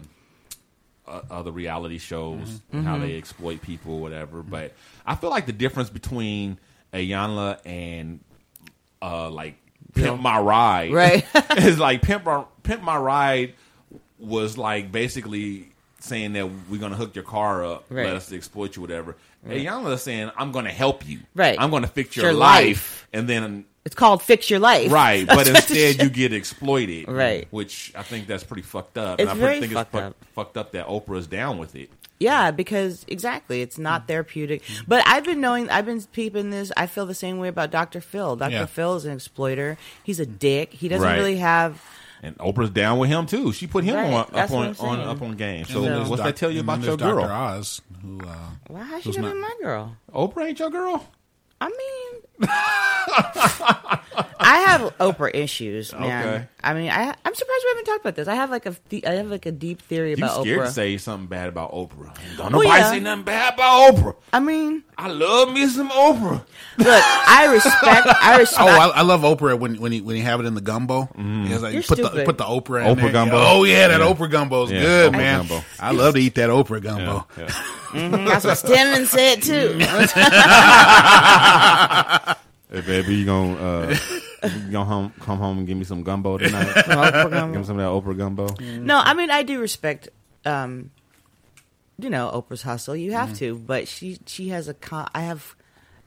uh, 1.07 1.21
other 1.31 1.51
reality 1.51 1.99
shows 1.99 2.61
and 2.73 2.85
how 2.87 2.99
they 2.99 3.17
exploit 3.17 3.61
people, 3.63 3.99
whatever. 4.01 4.43
But 4.43 4.73
I 5.07 5.15
feel 5.17 5.31
like 5.31 5.47
the 5.47 5.53
difference 5.53 5.91
between 5.91 6.59
Iyanla 6.93 7.59
and 7.65 8.21
uh, 9.01 9.31
like. 9.31 9.57
Pimp 9.95 10.23
My 10.23 10.39
Ride, 10.39 10.91
Right. 10.93 11.27
is 11.59 11.79
like 11.79 12.01
Pimp 12.03 12.25
My, 12.25 12.45
Pimp 12.63 12.83
My 12.83 12.97
Ride 12.97 13.53
was 14.19 14.57
like 14.57 14.91
basically 14.91 15.69
saying 16.01 16.33
that 16.33 16.49
we're 16.71 16.81
gonna 16.81 16.97
hook 16.97 17.15
your 17.15 17.25
car 17.25 17.63
up, 17.65 17.85
Right. 17.91 18.07
let 18.07 18.17
us 18.17 18.33
exploit 18.33 18.75
you, 18.75 18.81
whatever. 18.81 19.17
Right. 19.45 19.67
Iyanla 19.67 19.93
is 19.95 20.03
saying 20.03 20.31
I'm 20.39 20.51
gonna 20.51 20.71
help 20.73 21.07
you, 21.07 21.19
Right. 21.35 21.57
I'm 21.61 21.71
gonna 21.71 21.89
fix 21.89 22.17
your, 22.17 22.27
Your 22.27 22.33
life. 22.35 22.67
life. 22.67 23.09
and 23.13 23.29
then 23.29 23.67
It's 23.85 23.95
called 23.97 24.23
Fix 24.23 24.49
Your 24.49 24.61
Life. 24.61 24.93
right, 24.93 25.27
That's 25.27 25.37
but 25.37 25.49
instead 25.49 26.01
you 26.03 26.09
get 26.09 26.33
exploited, 26.33 27.09
Right. 27.09 27.49
Which 27.51 27.93
I 27.97 28.03
think 28.03 28.27
that's 28.29 28.45
pretty 28.45 28.63
fucked 28.63 28.97
up. 28.97 29.21
It's 29.21 29.29
and 29.29 29.39
I 29.39 29.41
very 29.45 29.61
think 29.61 29.73
fucked 29.73 29.95
it's 29.95 30.03
up. 30.05 30.17
fucked 30.35 30.57
up 30.57 30.73
that 30.73 30.87
Oprah's 30.87 31.27
down 31.27 31.59
with 31.59 31.75
it. 31.75 31.91
Yeah, 32.21 32.53
because 32.53 33.05
exactly, 33.09 33.63
it's 33.63 33.79
not 33.79 34.07
therapeutic. 34.07 34.63
But 34.87 35.03
I've 35.09 35.25
been 35.25 35.41
knowing, 35.41 35.69
I've 35.71 35.87
been 35.87 36.01
peeping 36.13 36.51
this. 36.51 36.71
I 36.77 36.87
feel 36.87 37.05
the 37.07 37.15
same 37.17 37.39
way 37.39 37.49
about 37.49 37.73
Dr. 37.73 38.01
Phil. 38.01 38.37
Dr. 38.37 38.53
Yeah. 38.53 38.67
Phil 38.67 38.95
is 38.95 39.05
an 39.05 39.13
exploiter. 39.15 39.77
He's 40.05 40.21
a 40.21 40.27
dick. 40.27 40.73
He 40.73 40.87
doesn't 40.87 41.05
Right. 41.05 41.17
really 41.17 41.39
have. 41.39 41.83
And 42.23 42.39
Oprah's 42.39 42.71
down 42.71 42.99
with 43.01 43.11
him 43.11 43.27
too. 43.27 43.53
She 43.53 43.67
put 43.67 43.83
him 43.83 43.97
Right, 43.97 44.05
on 44.13 44.15
up 44.33 44.51
on, 44.53 44.77
on 44.79 45.01
up 45.01 45.21
on 45.23 45.33
game. 45.35 45.63
And 45.63 45.67
So 45.67 45.81
what's 46.09 46.11
Doc- 46.23 46.27
that 46.27 46.37
tell 46.37 46.53
you 46.53 46.61
about 46.61 46.81
your 46.85 46.97
girl? 46.97 47.23
Dr. 47.23 47.33
Oz, 47.33 47.81
who 48.01 48.21
uh, 48.21 48.37
Why 48.69 48.83
how's 48.85 49.03
she 49.03 49.09
who's 49.09 49.19
not- 49.19 49.33
be 49.35 49.41
my 49.41 49.55
girl? 49.61 49.97
Oprah 50.15 50.47
ain't 50.47 50.61
your 50.61 50.71
girl. 50.71 51.05
I 51.61 51.67
mean, 51.69 52.23
I 54.45 54.59
have 54.67 54.81
Oprah 54.99 55.31
issues, 55.35 55.93
man. 55.93 56.27
Okay. 56.29 56.45
I 56.65 56.75
mean, 56.75 56.91
I, 56.91 57.15
I'm 57.25 57.35
surprised 57.35 57.65
we 57.65 57.69
haven't 57.71 57.85
talked 57.85 58.01
about 58.01 58.15
this. 58.17 58.27
I 58.29 58.35
have 58.35 58.51
like 58.51 58.67
a, 58.67 58.75
the- 58.89 59.07
I 59.07 59.13
have 59.15 59.29
like 59.31 59.47
a 59.47 59.53
deep 59.53 59.81
theory 59.83 60.11
You 60.11 60.17
about 60.17 60.41
scared 60.43 60.61
Oprah. 60.61 60.67
to 60.67 60.71
say 60.73 60.97
something 60.99 61.27
bad 61.29 61.49
about 61.49 61.73
Oprah? 61.73 62.13
Don't 62.37 62.39
Well, 62.39 62.51
nobody 62.51 62.69
yeah. 62.69 62.91
say 62.91 63.01
nothing 63.01 63.25
bad 63.25 63.55
about 63.55 63.95
Oprah. 63.95 64.17
I 64.33 64.41
mean, 64.41 64.83
I 64.99 65.09
love 65.09 65.53
me 65.53 65.67
some 65.69 65.91
Oprah. 65.91 66.45
Look, 66.79 66.87
I 66.89 67.53
respect. 67.53 68.07
I 68.23 68.37
respect. 68.41 68.63
Oh, 68.63 68.67
I, 68.69 68.89
I 68.89 69.03
love 69.03 69.21
Oprah 69.23 69.59
when 69.59 69.81
when 69.81 69.93
he 69.93 70.01
when 70.01 70.17
he 70.17 70.23
have 70.23 70.41
it 70.41 70.47
in 70.47 70.55
the 70.55 70.61
gumbo. 70.61 71.09
He 71.17 71.49
has 71.49 71.63
like, 71.63 71.75
You're 71.75 71.83
put 71.83 71.99
the 71.99 72.23
put 72.25 72.39
the 72.39 72.47
Okra 72.47 72.89
in 72.89 72.97
Oprah 72.97 73.03
there. 73.03 73.13
gumbo? 73.13 73.37
Oh 73.39 73.65
yeah, 73.65 73.89
that 73.89 74.01
Yeah. 74.01 74.07
Oprah 74.13 74.31
gumbo 74.31 74.65
is 74.65 74.71
Yeah, 74.73 74.81
good, 74.81 75.13
Oprah 75.13 75.17
man. 75.17 75.39
gumbo. 75.47 75.65
I 75.81 75.93
love 75.93 76.15
to 76.15 76.21
eat 76.21 76.35
that 76.37 76.51
Oprah 76.51 76.83
gumbo. 76.83 77.27
Yeah, 77.39 77.47
Mhm, 77.93 78.27
that's 78.27 78.45
what 78.45 78.59
Stedman 78.59 79.07
said 79.07 79.43
too. 79.43 79.79
Hey, 82.73 82.81
baby, 82.81 83.17
you 83.17 83.27
gonna 83.27 83.55
uh, 83.55 83.97
you 84.45 84.71
gonna 84.73 84.85
home, 84.87 85.13
come 85.21 85.39
home 85.39 85.59
and 85.59 85.67
give 85.67 85.77
me 85.77 85.85
some 85.85 86.03
gumbo 86.03 86.39
tonight? 86.39 86.73
Gumbo. 86.87 87.29
Give 87.53 87.61
me 87.61 87.65
some 87.67 87.79
of 87.79 88.05
that 88.05 88.11
Oprah 88.11 88.17
gumbo. 88.17 88.49
No, 88.81 88.99
I 88.99 89.13
mean 89.15 89.31
I 89.31 89.43
do 89.43 89.61
respect, 89.61 90.09
um, 90.47 90.91
you 91.99 92.09
know, 92.09 92.31
Oprah's 92.33 92.63
hustle. 92.63 92.97
You 92.97 93.13
have 93.13 93.29
Mm-hmm. 93.31 93.37
to, 93.39 93.55
but 93.57 93.89
she 93.89 94.19
she 94.27 94.49
has 94.49 94.69
a 94.69 94.75
con- 94.75 95.11
I 95.15 95.21
have 95.21 95.55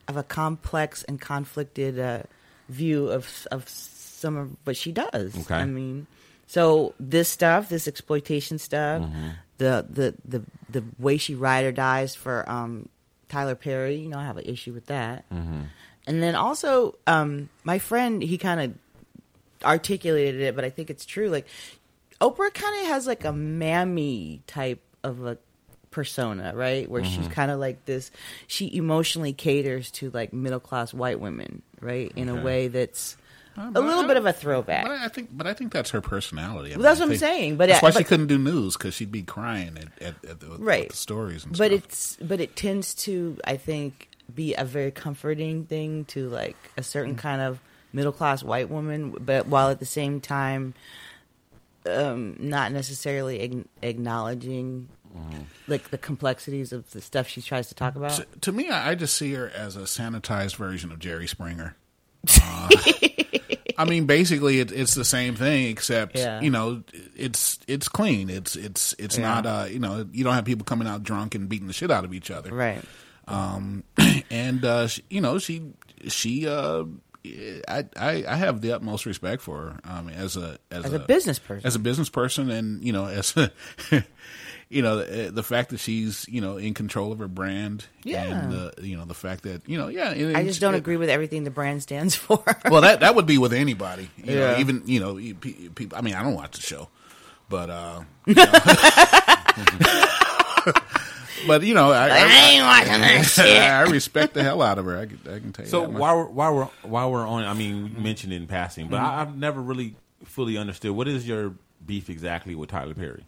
I 0.07 0.11
have 0.13 0.17
a 0.17 0.23
complex 0.23 1.03
and 1.03 1.21
conflicted 1.21 1.99
uh, 1.99 2.23
view 2.67 3.09
of 3.09 3.47
of 3.51 3.69
some 3.69 4.35
of 4.35 4.55
what 4.63 4.75
she 4.75 4.91
does. 4.91 5.37
Okay. 5.41 5.53
I 5.55 5.65
mean, 5.65 6.07
so 6.47 6.95
this 6.99 7.29
stuff, 7.29 7.69
this 7.69 7.87
exploitation 7.87 8.57
stuff, 8.57 9.03
Mm-hmm. 9.03 9.27
the 9.59 9.85
the 9.87 10.15
the 10.25 10.41
the 10.67 10.83
way 10.97 11.17
she 11.17 11.35
ride 11.35 11.65
or 11.65 11.71
dies 11.71 12.15
for 12.15 12.49
um, 12.49 12.89
Tyler 13.29 13.53
Perry. 13.55 13.97
You 13.97 14.09
know, 14.09 14.17
I 14.17 14.23
have 14.25 14.37
an 14.37 14.45
issue 14.45 14.73
with 14.73 14.87
that. 14.87 15.25
Mm-hmm. 16.05 16.13
And 16.13 16.23
then 16.23 16.35
also, 16.35 16.95
um, 17.07 17.49
my 17.63 17.79
friend, 17.79 18.21
he 18.21 18.37
kind 18.37 18.61
of 18.61 18.73
articulated 19.67 20.41
it, 20.41 20.55
but 20.55 20.63
I 20.65 20.69
think 20.69 20.89
it's 20.89 21.05
true. 21.05 21.29
Like, 21.29 21.47
Oprah 22.21 22.53
kind 22.53 22.81
of 22.81 22.87
has 22.87 23.07
like 23.07 23.25
a 23.25 23.33
mammy 23.33 24.41
type 24.47 24.79
of 25.03 25.25
a 25.25 25.37
persona, 25.91 26.53
right? 26.55 26.89
Where 26.89 27.03
she's 27.03 27.27
Mhm. 27.27 27.31
kind 27.31 27.51
of 27.51 27.59
like 27.59 27.85
this. 27.85 28.11
She 28.47 28.73
emotionally 28.75 29.33
caters 29.33 29.91
to 29.91 30.09
like 30.11 30.33
middle 30.33 30.59
class 30.59 30.93
white 30.93 31.19
women, 31.19 31.61
right? 31.81 32.11
In 32.15 32.29
a 32.29 32.35
way 32.35 32.67
that's 32.67 33.17
Uh, 33.57 33.71
a 33.73 33.79
little 33.81 34.03
bit 34.05 34.17
of 34.17 34.25
a 34.25 34.33
throwback. 34.33 34.83
But 34.85 34.91
I 34.99 35.07
think, 35.07 35.29
but 35.31 35.47
I 35.47 35.53
think 35.53 35.71
that's 35.71 35.89
her 35.91 36.01
personality. 36.01 36.73
I 36.73 36.75
Well, 36.75 36.83
that's 36.83 36.99
what 36.99 37.09
I'm 37.11 37.15
saying, 37.17 37.55
but 37.55 37.69
that's 37.69 37.81
why 37.81 37.91
she 37.91 38.03
couldn't 38.03 38.27
do 38.27 38.37
news 38.37 38.75
because 38.75 38.93
she'd 38.93 39.11
be 39.13 39.23
crying 39.23 39.77
at, 39.77 40.01
at, 40.05 40.25
at 40.29 40.39
the, 40.41 40.47
right 40.59 40.89
the 40.89 40.95
stories 40.97 41.45
and 41.45 41.57
but 41.57 41.71
stuff. 41.71 41.85
it's 41.85 42.17
but 42.21 42.41
it 42.41 42.57
tends 42.57 42.93
to 43.05 43.37
i 43.45 43.55
think 43.55 44.09
be 44.33 44.53
a 44.55 44.65
very 44.65 44.91
comforting 44.91 45.65
thing 45.65 46.05
to 46.05 46.27
like 46.29 46.57
a 46.77 46.83
certain 46.83 47.15
Mm. 47.15 47.19
kind 47.19 47.41
of 47.41 47.59
middle 47.93 48.11
class 48.11 48.43
white 48.43 48.69
woman 48.69 49.11
but 49.19 49.47
while 49.47 49.69
at 49.69 49.79
the 49.79 49.85
same 49.85 50.19
time 50.19 50.73
um 51.89 52.35
not 52.39 52.71
necessarily 52.71 53.39
ag- 53.41 53.65
acknowledging 53.81 54.89
like 55.67 55.89
the 55.91 55.97
complexities 55.97 56.73
of 56.73 56.91
the 56.91 56.99
stuff 56.99 57.27
she 57.27 57.41
tries 57.41 57.69
to 57.69 57.75
talk 57.75 57.95
about 57.95 58.11
To, 58.11 58.25
to 58.41 58.51
me, 58.51 58.69
I, 58.69 58.91
I 58.91 58.95
just 58.95 59.15
see 59.15 59.33
her 59.33 59.49
as 59.55 59.77
a 59.77 59.81
sanitized 59.81 60.57
version 60.57 60.91
of 60.91 60.99
Jerry 60.99 61.27
Springer. 61.27 61.75
Uh, 62.41 62.69
I 63.77 63.83
mean, 63.85 64.05
basically, 64.05 64.59
it, 64.61 64.71
it's 64.71 64.93
the 64.95 65.03
same 65.05 65.35
thing, 65.35 65.67
except 65.67 66.17
Yeah. 66.17 66.39
you 66.41 66.49
know, 66.49 66.81
it's 67.15 67.59
it's 67.67 67.87
clean. 67.89 68.29
It's 68.29 68.55
it's 68.55 68.95
it's 68.97 69.17
Yeah. 69.17 69.23
not 69.41 69.45
uh, 69.45 69.65
you 69.69 69.79
know, 69.79 70.07
you 70.11 70.23
don't 70.23 70.33
have 70.33 70.45
people 70.45 70.63
coming 70.65 70.87
out 70.87 71.03
drunk 71.03 71.35
and 71.35 71.47
beating 71.49 71.67
the 71.67 71.73
shit 71.73 71.91
out 71.91 72.03
of 72.05 72.13
each 72.13 72.31
other, 72.31 72.53
right? 72.53 72.81
Um, 73.27 73.83
and 74.35 74.65
uh, 74.65 74.87
she, 74.87 75.01
you 75.09 75.21
know, 75.21 75.37
she 75.39 75.61
she 76.07 76.47
uh, 76.47 76.83
I, 77.67 77.85
I 77.97 78.25
I 78.27 78.35
have 78.35 78.61
the 78.61 78.71
utmost 78.73 79.05
respect 79.05 79.41
for 79.41 79.57
her 79.57 79.79
um, 79.85 80.09
as 80.09 80.37
a 80.37 80.57
as, 80.71 80.85
As 80.85 80.93
a 80.93 80.99
business 80.99 81.39
person. 81.39 81.65
as 81.67 81.75
a 81.75 81.79
business 81.79 82.09
person, 82.09 82.49
and 82.51 82.83
you 82.83 82.93
know, 82.93 83.05
as 83.05 83.33
you 84.69 84.81
know, 84.81 84.97
the, 84.97 85.31
the 85.31 85.43
fact 85.43 85.69
that 85.69 85.79
she's 85.79 86.25
you 86.29 86.41
know 86.41 86.57
in 86.57 86.73
control 86.73 87.11
of 87.11 87.19
her 87.19 87.27
brand, 87.27 87.85
Yeah. 88.03 88.23
and 88.25 88.51
the 88.51 88.73
you 88.83 88.95
know 88.97 89.05
the 89.05 89.13
fact 89.15 89.43
that 89.43 89.67
you 89.67 89.77
know, 89.77 89.87
yeah, 89.87 90.11
it- 90.11 90.35
i 90.35 90.43
just 90.43 90.59
don't 90.61 90.75
it- 90.75 90.79
agree 90.79 90.97
with 90.97 91.09
everything 91.09 91.43
the 91.45 91.51
brand 91.51 91.81
stands 91.81 92.13
for 92.25 92.43
Well, 92.69 92.81
that 92.81 92.99
that 92.99 93.15
would 93.15 93.25
be 93.25 93.37
with 93.39 93.53
anybody, 93.53 94.09
you 94.17 94.35
know, 94.35 94.51
Yeah. 94.51 94.59
even 94.59 94.83
you 94.85 94.99
know, 94.99 95.15
people. 95.39 95.97
I 95.97 96.01
mean, 96.01 96.13
I 96.15 96.21
don't 96.23 96.35
watch 96.35 96.55
the 96.57 96.61
show, 96.61 96.89
but 97.49 97.69
uh, 97.69 98.01
you 98.27 98.35
know. 98.35 98.51
But 101.47 101.63
you 101.63 101.73
know, 101.73 101.91
I, 101.91 102.07
I 102.09 102.49
ain't 102.51 102.63
watching 102.63 103.01
that 103.01 103.25
shit. 103.25 103.57
I 103.61 103.81
respect 103.83 104.33
the 104.33 104.43
hell 104.43 104.61
out 104.61 104.77
of 104.79 104.85
her. 104.85 104.97
I 104.97 105.05
can, 105.05 105.19
I 105.25 105.39
can 105.39 105.53
tell 105.53 105.65
you. 105.65 105.71
So 105.71 105.81
that 105.81 105.91
much. 105.91 105.99
while 105.99 106.17
we're, 106.17 106.25
while 106.25 106.55
we're 106.55 106.65
while 106.83 107.11
we're 107.11 107.27
on, 107.27 107.43
I 107.43 107.53
mean, 107.53 107.93
you 107.95 108.01
mentioned 108.01 108.33
it 108.33 108.37
in 108.37 108.47
passing, 108.47 108.87
but 108.87 108.97
I, 108.99 109.21
I've 109.21 109.37
never 109.37 109.61
really 109.61 109.95
fully 110.23 110.57
understood 110.57 110.91
what 110.91 111.07
is 111.07 111.27
your 111.27 111.53
beef 111.85 112.09
exactly 112.09 112.55
with 112.55 112.69
Tyler 112.69 112.93
Perry. 112.95 113.25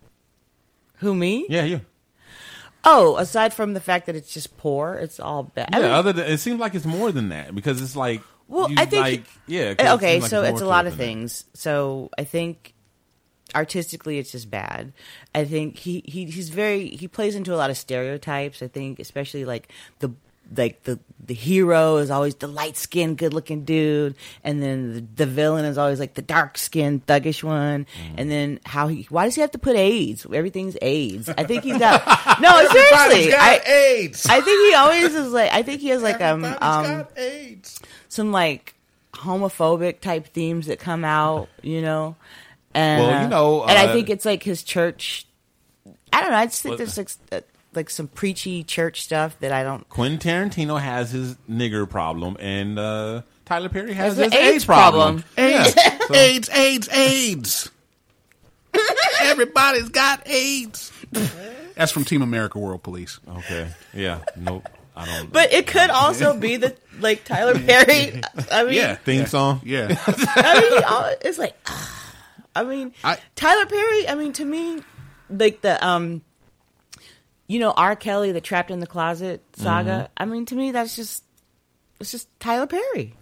who 0.98 1.14
me 1.14 1.46
Yeah, 1.50 1.64
yeah, 1.64 1.80
oh 2.84 3.18
aside 3.18 3.54
from 3.54 3.74
the 3.74 3.80
fact 3.80 4.08
that 4.08 4.16
it's 4.16 4.34
just 4.34 4.58
poor 4.58 4.96
it's 4.96 5.20
all 5.20 5.44
bad 5.44 5.70
I 5.74 5.78
yeah. 5.78 5.84
mean- 5.84 5.92
other 5.92 6.14
than 6.14 6.26
it 6.32 6.40
seems 6.40 6.60
like 6.60 6.74
it's 6.74 6.86
more 6.86 7.12
than 7.12 7.30
that 7.30 7.54
because 7.54 7.82
it's 7.82 7.96
like 7.96 8.22
Well, 8.48 8.70
you 8.72 8.76
I 8.80 8.86
think 8.86 9.02
like, 9.04 9.24
yeah. 9.46 9.74
'cause 9.76 9.86
it 9.86 9.94
Okay, 9.96 10.12
seems 10.14 10.24
like 10.24 10.30
so 10.32 10.42
more 10.42 10.50
it's 10.52 10.62
a 10.62 10.66
lot 10.66 10.88
of 10.88 10.94
than 10.94 10.98
that. 10.98 11.04
things. 11.04 11.46
So 11.54 12.10
I 12.18 12.24
think 12.24 12.74
artistically, 13.56 14.18
it's 14.20 14.32
just 14.32 14.50
bad. 14.50 14.94
I 15.36 15.46
think 15.46 15.78
he, 15.78 16.04
he 16.06 16.26
he's 16.26 16.50
very 16.50 16.88
he 16.90 17.08
plays 17.08 17.36
into 17.36 17.54
a 17.54 17.58
lot 17.58 17.70
of 17.70 17.78
stereotypes. 17.78 18.62
I 18.62 18.68
think 18.68 19.00
especially 19.00 19.46
like 19.46 19.72
the 20.00 20.12
like 20.56 20.84
the 20.84 20.98
the 21.26 21.34
hero 21.34 21.98
is 21.98 22.10
always 22.10 22.34
the 22.36 22.48
light 22.48 22.78
skinned 22.78 23.18
good 23.18 23.34
looking 23.34 23.66
dude 23.66 24.16
and 24.46 24.64
then 24.64 24.94
the, 24.94 25.02
the 25.18 25.26
villain 25.26 25.66
is 25.66 25.78
always 25.78 26.00
like 26.00 26.14
the 26.14 26.22
dark 26.22 26.58
skinned 26.58 27.06
thuggish 27.06 27.44
one 27.44 27.86
Mm. 27.86 28.14
and 28.16 28.32
then 28.32 28.60
how 28.64 28.88
he 28.88 29.06
why 29.10 29.26
does 29.26 29.36
he 29.36 29.42
have 29.42 29.52
to 29.52 29.58
put 29.58 29.76
AIDS 29.76 30.26
everything's 30.34 30.78
AIDS 30.82 31.28
I 31.28 31.44
think 31.44 31.66
he's 31.66 31.78
got 31.78 32.02
no 32.42 32.50
seriously 32.70 33.32
got 33.32 33.42
I, 33.42 33.58
AIDS. 33.70 34.26
I 34.28 34.40
think 34.40 34.70
he 34.70 34.74
always 34.76 35.14
is 35.16 35.34
like 35.34 35.52
I 35.52 35.64
think 35.64 35.82
he 35.82 35.90
has 35.90 36.02
like 36.02 36.22
um 36.22 36.46
um 36.62 37.06
AIDS. 37.18 37.82
some 38.08 38.32
like 38.32 38.74
homophobic 39.14 40.00
type 40.00 40.28
themes 40.28 40.68
that 40.68 40.80
come 40.80 41.04
out, 41.04 41.50
you 41.62 41.82
know. 41.82 42.16
And, 42.78 43.02
Well, 43.02 43.10
you 43.10 43.26
uh, 43.26 43.28
know, 43.28 43.64
and 43.64 43.78
I 43.78 43.88
uh, 43.88 43.94
think 43.94 44.10
it's 44.10 44.24
like 44.26 44.44
his 44.44 44.62
church. 44.62 45.26
I 46.14 46.22
don't 46.22 46.30
know. 46.32 46.38
I 46.38 46.46
just 46.46 46.62
think 46.62 46.72
Well- 46.74 46.78
there's 46.78 46.98
like 46.98 47.10
uh, 47.32 47.42
like 47.74 47.90
some 47.90 48.08
preachy 48.08 48.64
church 48.64 49.02
stuff 49.02 49.38
that 49.40 49.52
I 49.52 49.64
don't. 49.64 49.88
Quentin 49.90 50.20
Tarantino 50.20 50.80
has 50.80 51.12
his 51.12 51.36
nigger 51.50 51.90
problem, 51.90 52.38
and 52.40 52.78
uh, 52.78 53.22
Tyler 53.46 53.70
Perry 53.70 53.94
has 53.94 54.18
Has 54.18 54.26
his 54.32 54.34
AIDS, 54.34 54.54
AIDS 54.56 54.66
problem. 54.66 55.24
problem. 55.24 55.46
AIDS, 55.54 55.76
Yeah. 55.76 55.98
So- 56.08 56.14
AIDS, 56.16 56.50
AIDS, 56.50 56.90
AIDS. 56.90 57.72
Everybody's 59.22 59.90
got 59.90 60.28
AIDS. 60.28 60.92
That's 61.76 61.92
from 61.92 62.06
Team 62.06 62.22
America 62.22 62.60
World 62.60 62.84
Police. 62.84 63.20
Okay. 63.28 63.70
Yeah. 63.94 64.20
Nope. 64.36 64.68
I 64.96 65.06
don't. 65.06 65.32
But 65.32 65.52
it 65.54 65.68
could 65.68 65.90
also 65.90 66.38
be 66.38 66.58
the 66.58 66.76
like 67.00 67.24
Tyler 67.24 67.54
Perry. 67.58 68.22
I 68.52 68.64
mean, 68.66 68.74
Yeah. 68.74 68.96
theme 68.96 69.26
song. 69.26 69.62
Yeah. 69.64 69.88
I 70.08 70.62
mean, 70.62 71.18
it's 71.22 71.38
like, 71.38 71.56
I 72.58 72.64
mean, 72.64 72.94
Tyler 73.36 73.66
Perry. 73.66 74.08
I 74.10 74.16
mean, 74.16 74.34
to 74.34 74.46
me, 74.46 74.82
like 75.30 75.62
the 75.62 75.86
um, 75.86 76.22
you 77.48 77.60
know, 77.60 77.72
R. 77.72 77.96
Kelly, 77.96 78.32
the 78.32 78.42
Trapped 78.42 78.72
in 78.72 78.80
the 78.80 78.88
Closet 78.88 79.42
saga. 79.54 79.90
Mm-hmm. 79.90 80.14
I 80.18 80.26
mean, 80.26 80.46
to 80.48 80.56
me, 80.56 80.72
that's 80.72 80.96
just 80.96 81.24
it's 82.00 82.12
just 82.12 82.28
Tyler 82.40 82.68
Perry. 82.68 83.14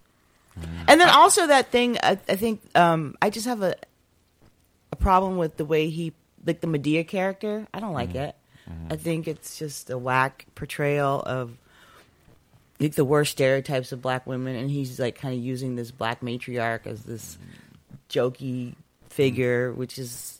And 0.87 1.01
then 1.01 1.09
also 1.09 1.47
that 1.47 1.69
thing. 1.71 1.97
I, 2.01 2.11
I 2.29 2.35
think 2.37 2.61
um, 2.75 3.15
I 3.21 3.29
just 3.29 3.45
have 3.45 3.61
a 3.61 3.75
a 4.91 4.95
problem 4.95 5.37
with 5.37 5.57
the 5.57 5.65
way 5.65 5.89
he 5.89 6.13
like 6.45 6.61
the 6.61 6.67
Madea 6.67 7.07
character. 7.07 7.67
I 7.73 7.79
don't 7.79 7.93
like 7.93 8.09
Mm-hmm. 8.09 8.17
it. 8.17 8.35
I 8.89 8.95
think 8.95 9.27
it's 9.27 9.59
just 9.59 9.89
a 9.91 9.97
whack 9.97 10.45
portrayal 10.55 11.21
of 11.21 11.55
like 12.79 12.93
the 12.95 13.05
worst 13.05 13.33
stereotypes 13.33 13.91
of 13.91 14.01
black 14.01 14.25
women, 14.25 14.55
and 14.55 14.71
he's 14.71 14.99
like 14.99 15.19
kind 15.19 15.35
of 15.35 15.39
using 15.43 15.75
this 15.75 15.91
black 15.91 16.21
matriarch 16.21 16.87
as 16.87 17.03
this 17.03 17.37
jokey 18.09 18.75
figure, 19.15 19.71
which 19.73 19.97
is. 19.97 20.39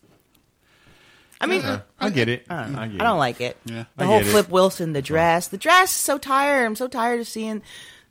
I 1.42 1.48
mean, 1.48 1.62
Yeah, 1.62 1.82
I 2.00 2.10
get 2.10 2.30
it. 2.30 2.46
I 2.50 2.64
don't, 2.64 2.72
know. 2.74 2.80
I 2.80 2.84
I 2.84 2.88
don't 2.88 3.18
it. 3.18 3.20
like 3.20 3.42
it. 3.42 3.58
Yeah. 3.66 3.86
the 3.98 4.04
I 4.04 4.08
whole 4.08 4.20
get 4.20 4.28
it. 4.28 4.32
Flip 4.32 4.50
Wilson, 4.50 4.94
the 4.94 5.02
dress, 5.02 5.50
the 5.50 5.58
dress 5.58 5.90
is 5.92 5.98
so 6.02 6.18
tired. 6.18 6.66
I'm 6.66 6.76
so 6.76 6.88
tired 6.88 7.20
of 7.20 7.28
seeing 7.28 7.62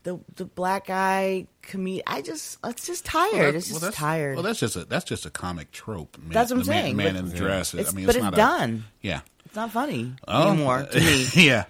the 0.03 0.20
the 0.36 0.45
black 0.45 0.86
guy 0.89 1.47
comedian. 1.62 2.05
I 2.07 2.20
just, 2.20 2.59
it's 2.65 2.86
just 2.86 3.07
tired. 3.07 3.32
Well, 3.32 3.43
that- 3.53 3.55
it's 3.57 3.69
just 3.69 3.81
well, 3.82 3.93
tired. 3.93 4.35
Well, 4.36 4.43
that's 4.43 4.61
just 4.61 4.77
a 4.77 4.85
that's 4.85 5.05
just 5.07 5.24
a 5.24 5.31
comic 5.31 5.70
trope. 5.73 6.19
Man, 6.19 6.31
That's 6.31 6.51
what 6.51 6.57
I'm 6.57 6.59
the 6.61 6.65
saying, 6.66 6.97
Man 6.97 7.15
but- 7.15 7.19
in 7.20 7.28
the 7.31 7.36
dress. 7.36 7.73
It's- 7.73 7.93
I 7.93 7.97
mean, 7.97 8.05
but 8.07 8.15
it's 8.16 8.24
it's 8.24 8.31
not 8.31 8.35
done. 8.36 8.85
A, 9.03 9.07
yeah. 9.07 9.20
it's 9.47 9.57
not 9.57 9.70
funny 9.73 10.12
Oh, 10.28 10.51
anymore 10.51 10.82
to 10.85 11.01
me. 11.01 11.27
yeah. 11.35 11.65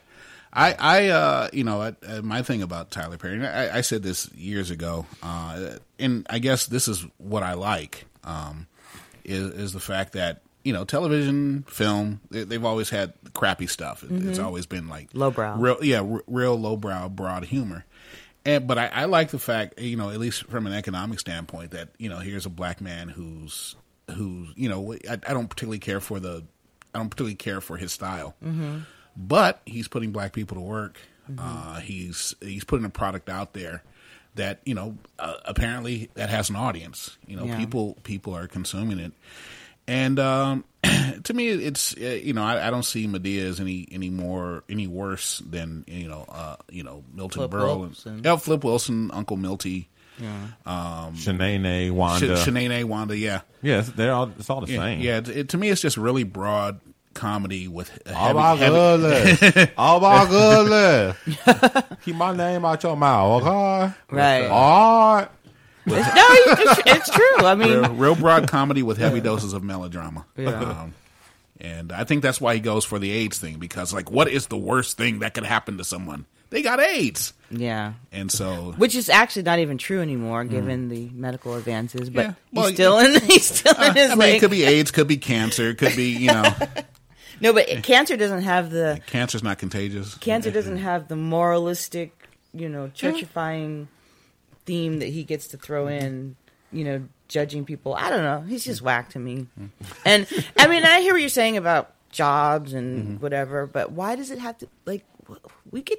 I, 0.57 0.75
I, 0.79 1.09
uh, 1.09 1.49
you 1.53 1.65
know, 1.65 1.81
I, 1.83 1.95
uh, 2.07 2.23
my 2.23 2.43
thing 2.43 2.63
about 2.63 2.93
Tyler 2.93 3.17
Perry, 3.19 3.45
I, 3.45 3.79
I 3.79 3.81
said 3.81 4.05
this 4.05 4.33
years 4.35 4.71
ago, 4.71 5.05
uh, 5.21 5.79
and 5.99 6.25
I 6.31 6.39
guess 6.39 6.67
this 6.67 6.87
is 6.87 7.05
what 7.19 7.43
I 7.43 7.55
like, 7.55 8.07
um, 8.23 8.69
is, 9.25 9.51
is 9.55 9.73
the 9.73 9.81
fact 9.81 10.13
that, 10.13 10.43
you 10.65 10.73
know, 10.73 10.85
television, 10.85 11.65
film, 11.69 12.21
they, 12.31 12.45
they've 12.45 12.65
always 12.65 12.91
had 12.91 13.13
crappy 13.35 13.67
stuff. 13.67 14.03
It, 14.03 14.11
It's 14.13 14.39
Mhm. 14.39 14.45
always 14.45 14.67
been 14.67 14.89
like 14.89 15.09
Lowbrow. 15.13 15.57
real, 15.59 15.79
yeah, 15.85 16.01
r- 16.01 16.23
real 16.27 16.59
lowbrow, 16.59 17.09
broad 17.11 17.45
humor. 17.45 17.85
And, 18.47 18.67
but 18.67 18.77
I, 18.79 18.87
I 18.89 19.05
like 19.07 19.31
the 19.31 19.39
fact, 19.39 19.81
you 19.81 19.97
know, 19.97 20.11
at 20.11 20.19
least 20.21 20.45
from 20.49 20.67
an 20.67 20.73
economic 20.75 21.19
standpoint, 21.21 21.71
that 21.73 21.89
you 21.99 22.09
know, 22.09 22.19
here's 22.19 22.47
a 22.47 22.51
black 22.51 22.81
man 22.81 23.09
who's, 23.09 23.75
who's, 24.11 24.49
you 24.57 24.69
know, 24.69 24.95
I, 25.09 25.13
I 25.15 25.33
don't 25.33 25.49
particularly 25.49 25.79
care 25.79 26.01
for 26.01 26.21
the, 26.21 26.45
I 26.95 26.99
don't 26.99 27.09
particularly 27.09 27.37
care 27.37 27.61
for 27.61 27.77
his 27.77 27.93
style 27.93 28.35
Mhm. 28.45 28.85
but 29.17 29.61
he's 29.67 29.89
putting 29.89 30.13
black 30.13 30.33
people 30.33 30.57
to 30.57 30.61
work. 30.61 30.99
Mm-hmm. 31.31 31.41
Uh, 31.41 31.81
he's 31.81 32.35
he's 32.43 32.65
putting 32.65 32.85
a 32.85 32.91
product 32.91 33.31
out 33.31 33.55
there 33.55 33.83
that 34.35 34.61
you 34.65 34.75
know 34.75 34.97
uh, 35.19 35.35
apparently 35.45 36.11
that 36.15 36.31
has 36.31 36.51
an 36.51 36.57
audience. 36.57 37.17
You 37.27 37.37
know, 37.37 37.45
Yeah. 37.45 37.59
people 37.59 37.97
people 38.03 38.35
are 38.35 38.47
consuming 38.49 38.99
it, 38.99 39.13
and 39.87 40.19
um, 40.19 40.65
to 41.25 41.35
me, 41.35 41.49
it's 41.49 41.95
uh, 41.97 42.19
you 42.23 42.33
know 42.33 42.43
I, 42.43 42.67
I 42.67 42.71
don't 42.71 42.83
see 42.85 43.07
Madea 43.07 43.45
as 43.45 43.61
any 43.61 43.87
any 43.93 44.11
more 44.11 44.65
any 44.69 44.87
worse 44.87 45.39
than 45.49 45.85
you 45.87 46.09
know 46.09 46.25
uh, 46.29 46.57
you 46.71 46.83
know 46.83 47.05
Milton 47.15 47.41
Flip 47.41 47.51
Berle, 47.51 47.81
Wilson. 47.81 48.15
and, 48.15 48.25
yeah, 48.25 48.37
Flip 48.37 48.63
Wilson, 48.65 49.11
Uncle 49.13 49.37
Milty. 49.37 49.89
Yeah. 50.21 50.47
Um, 50.65 51.15
Shanae, 51.17 51.91
Wanda. 51.91 52.37
Sh- 52.37 52.47
Shanae, 52.49 52.85
Wanda, 52.85 53.17
yeah. 53.19 53.41
Yeah, 53.63 53.81
they're 53.81 54.13
all, 54.13 54.31
it's 54.39 54.49
all 54.49 54.61
the 54.61 54.71
yeah, 54.73 54.79
same. 54.79 55.01
Yeah, 55.01 55.17
it, 55.19 55.29
it- 55.29 55.49
to 55.49 55.59
me, 55.59 55.71
it's 55.71 55.81
just 55.81 55.97
really 55.97 56.23
broad 56.23 56.79
comedy 57.15 57.69
with 57.69 57.91
a 58.07 58.11
Oh 58.11 58.15
heavy, 58.15 58.35
my 58.35 58.55
heavy- 58.57 58.75
goodness. 58.75 59.69
Oh 59.79 60.01
my 60.01 60.27
goodness. 60.29 61.87
Keep 62.05 62.17
my 62.17 62.37
name 62.37 62.65
out 62.65 62.83
your 62.83 62.97
mouth, 62.97 63.43
okay? 63.43 63.95
Right. 64.11 64.47
All 64.47 65.17
right. 65.17 65.29
no, 65.87 65.95
it's, 65.97 66.81
it's 66.87 67.11
true. 67.11 67.47
I 67.47 67.55
mean, 67.55 67.69
real, 67.81 67.95
real 67.95 68.15
broad 68.15 68.49
comedy 68.49 68.83
with 68.83 68.99
heavy 68.99 69.21
doses 69.21 69.53
of 69.53 69.63
melodrama. 69.63 70.25
Yeah. 70.37 70.51
Um, 70.61 70.95
and 71.61 71.93
I 71.93 72.05
think 72.05 72.23
that's 72.23 72.41
why 72.41 72.55
he 72.55 72.61
goes 72.61 72.85
for 72.85 72.99
the 72.99 73.11
AIDS 73.11 73.39
thing 73.39 73.59
because, 73.59 73.93
like, 73.93 74.11
what 74.11 74.29
is 74.29 74.47
the 74.49 74.57
worst 74.57 74.97
thing 74.97 75.21
that 75.21 75.35
could 75.35 75.45
happen 75.45 75.79
to 75.79 75.85
someone? 75.85 76.27
They 76.51 76.63
got 76.63 76.79
AIDS, 76.79 77.33
yeah. 77.51 77.95
and 78.13 78.31
so 78.31 78.75
Which 78.77 78.95
is 78.95 79.09
actually 79.09 79.43
not 79.43 79.59
even 79.59 79.77
true 79.77 80.01
anymore, 80.01 80.45
given 80.45 80.89
the 80.89 81.11
medical 81.13 81.55
advances. 81.57 82.11
But 82.11 82.27
Mm. 82.27 82.29
Yeah. 82.29 82.35
Well, 82.53 82.67
he's 82.67 82.75
still 82.77 82.99
in. 82.99 83.21
He's 83.27 83.45
still 83.47 83.83
in 83.83 83.95
his. 83.95 84.11
I 84.11 84.15
mean, 84.15 84.19
like- 84.19 84.35
it 84.37 84.41
could 84.41 84.51
be 84.53 84.63
AIDS, 84.63 84.91
could 84.93 85.09
be 85.09 85.17
cancer, 85.17 85.75
could 85.75 85.97
be 85.97 86.11
you 86.11 86.29
know, 86.29 86.45
no, 87.41 87.53
but 87.53 87.67
cancer 87.83 88.17
doesn't 88.17 88.43
have 88.43 88.71
the 88.71 89.01
cancer's 89.07 89.43
not 89.43 89.59
contagious. 89.59 90.15
cancer 90.17 90.51
doesn't 90.51 90.79
have 90.79 91.09
the 91.09 91.17
moralistic, 91.17 92.29
you 92.53 92.69
know, 92.69 92.91
churchifying 92.95 93.87
theme 94.67 94.99
that 95.01 95.09
he 95.09 95.25
gets 95.25 95.49
to 95.49 95.57
throw 95.57 95.87
in. 95.87 96.37
You 96.73 96.85
know, 96.85 97.09
judging 97.29 97.65
people. 97.65 97.95
I 97.95 98.11
don't 98.11 98.23
know. 98.23 98.41
He's 98.41 98.65
just 98.65 98.83
whack 98.83 99.11
to 99.11 99.21
me. 99.21 99.47
Mm-hmm. 99.61 99.67
And 100.05 100.27
I 100.59 100.67
mean, 100.67 100.85
I 100.85 101.01
hear 101.01 101.13
what 101.13 101.21
you're 101.21 101.29
saying 101.29 101.57
about 101.57 101.95
jobs 102.11 102.73
and 102.73 103.05
mm-hmm. 103.05 103.15
whatever, 103.17 103.67
but 103.67 103.93
why 103.93 104.17
does 104.17 104.31
it 104.31 104.39
have 104.39 104.59
to 104.59 104.69
like 104.87 105.05
we 105.71 105.83
could? 105.83 105.99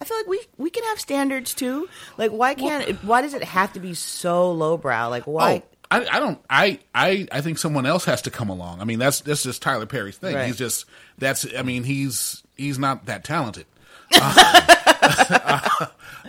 I 0.00 0.04
feel 0.04 0.16
like 0.16 0.26
we 0.28 0.40
we 0.56 0.70
can 0.70 0.84
have 0.84 1.00
standards 1.00 1.54
too. 1.54 1.88
Like, 2.16 2.30
why 2.30 2.54
can't? 2.54 2.88
it, 2.88 3.04
why 3.04 3.20
does 3.20 3.34
it 3.34 3.44
have 3.44 3.72
to 3.74 3.80
be 3.80 3.94
so 3.94 4.52
lowbrow? 4.52 5.08
Like, 5.08 5.24
why? 5.24 5.62
Oh, 5.64 5.76
I, 5.90 6.06
I 6.06 6.20
don't. 6.20 6.38
I, 6.50 6.78
I 6.94 7.26
I 7.32 7.40
think 7.40 7.58
someone 7.58 7.86
else 7.86 8.04
has 8.04 8.22
to 8.22 8.30
come 8.30 8.48
along. 8.50 8.80
I 8.80 8.84
mean, 8.84 8.98
that's 8.98 9.20
that's 9.22 9.42
just 9.42 9.62
Tyler 9.62 9.86
Perry's 9.86 10.18
thing. 10.18 10.34
Right. 10.34 10.46
He's 10.46 10.56
just 10.56 10.84
that's. 11.18 11.46
I 11.56 11.62
mean, 11.62 11.84
he's 11.84 12.42
he's 12.56 12.78
not 12.78 13.06
that 13.06 13.24
talented. 13.24 13.66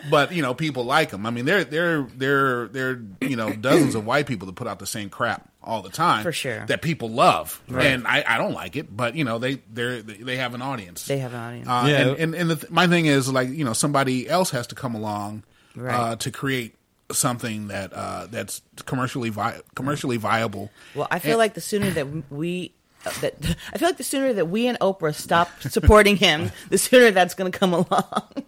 but 0.10 0.31
you 0.34 0.41
know, 0.41 0.53
people 0.53 0.84
like 0.86 1.11
him. 1.11 1.26
I 1.26 1.31
mean, 1.31 1.45
there 1.45 1.64
there 1.64 2.03
there 2.15 2.68
there 2.68 3.02
you 3.22 3.36
know 3.36 3.52
dozens 3.53 3.95
of 3.95 4.06
white 4.06 4.27
people 4.27 4.45
that 4.48 4.56
put 4.56 4.68
out 4.68 4.80
the 4.80 4.88
same 4.88 5.10
crap 5.10 5.49
all 5.61 5.81
the 5.81 5.90
time 5.90 6.23
For 6.23 6.31
sure. 6.31 6.65
that 6.68 6.81
people 6.81 7.10
love, 7.10 7.61
Right. 7.68 7.88
and 7.88 8.07
I, 8.07 8.23
I 8.27 8.38
don't 8.38 8.53
like 8.53 8.76
it. 8.76 8.95
But 8.95 9.15
you 9.15 9.23
know, 9.23 9.40
they 9.40 9.56
they 9.72 10.02
they 10.02 10.38
have 10.38 10.53
an 10.53 10.61
audience. 10.61 11.06
They 11.06 11.19
have 11.19 11.34
an 11.34 11.40
audience. 11.40 11.68
Uh, 11.68 11.86
Yeah. 11.88 11.98
and 11.99 12.18
and, 12.19 12.36
and 12.36 12.49
the, 12.49 12.56
th- 12.56 12.72
my 12.72 12.88
thing 12.88 13.06
is 13.06 13.31
like 13.31 13.49
you 13.49 13.65
know 13.65 13.73
somebody 13.73 14.30
else 14.30 14.52
has 14.52 14.68
to 14.68 14.76
come 14.76 14.95
along 14.95 15.44
Right. 15.76 15.94
uh, 15.95 16.15
to 16.18 16.31
create 16.31 16.76
something 17.11 17.68
that 17.69 17.91
uh, 17.94 18.27
that's 18.30 18.61
commercially 18.86 19.30
vi- 19.30 19.60
commercially 19.76 20.18
viable. 20.18 20.69
Well, 20.95 21.07
I 21.11 21.19
feel 21.19 21.31
And- 21.31 21.40
like 21.40 21.53
the 21.56 21.61
sooner 21.61 21.90
that 21.91 22.31
we 22.31 22.73
that 23.22 23.34
I 23.73 23.77
feel 23.77 23.88
like 23.88 23.98
the 23.98 24.03
sooner 24.03 24.34
that 24.34 24.48
we 24.49 24.68
and 24.68 24.80
Oprah 24.80 25.14
stop 25.15 25.49
supporting 25.61 26.15
him, 26.18 26.52
the 26.69 26.77
sooner 26.77 27.11
that's 27.11 27.34
going 27.34 27.52
to 27.52 27.57
come 27.57 27.73
along. 27.73 28.23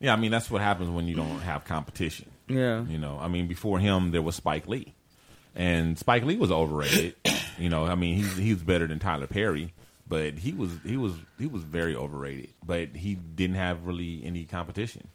Yeah, 0.00 0.12
I 0.12 0.16
mean 0.16 0.32
that's 0.32 0.50
what 0.50 0.60
happens 0.60 0.90
when 0.90 1.06
you 1.06 1.14
don't 1.14 1.38
have 1.42 1.64
competition. 1.64 2.28
Yeah. 2.48 2.84
You 2.86 2.98
know, 2.98 3.18
I 3.20 3.28
mean 3.28 3.46
before 3.46 3.78
him 3.78 4.10
there 4.10 4.20
was 4.20 4.34
Spike 4.34 4.66
Lee. 4.66 4.94
And 5.54 5.96
Spike 5.96 6.24
Lee 6.24 6.36
was 6.36 6.50
overrated. 6.50 7.14
you 7.56 7.68
know, 7.68 7.84
I 7.86 7.94
mean 7.94 8.16
he's 8.16 8.36
he's 8.36 8.62
better 8.64 8.88
than 8.88 8.98
Tyler 8.98 9.28
Perry, 9.28 9.72
but 10.08 10.38
he 10.38 10.54
was 10.54 10.70
he 10.84 10.96
was 10.96 11.12
he 11.38 11.46
was 11.46 11.62
very 11.62 11.94
overrated. 11.94 12.48
But 12.66 12.96
he 12.96 13.14
didn't 13.14 13.54
have 13.54 13.86
really 13.86 14.22
any 14.24 14.44
competition. 14.44 15.06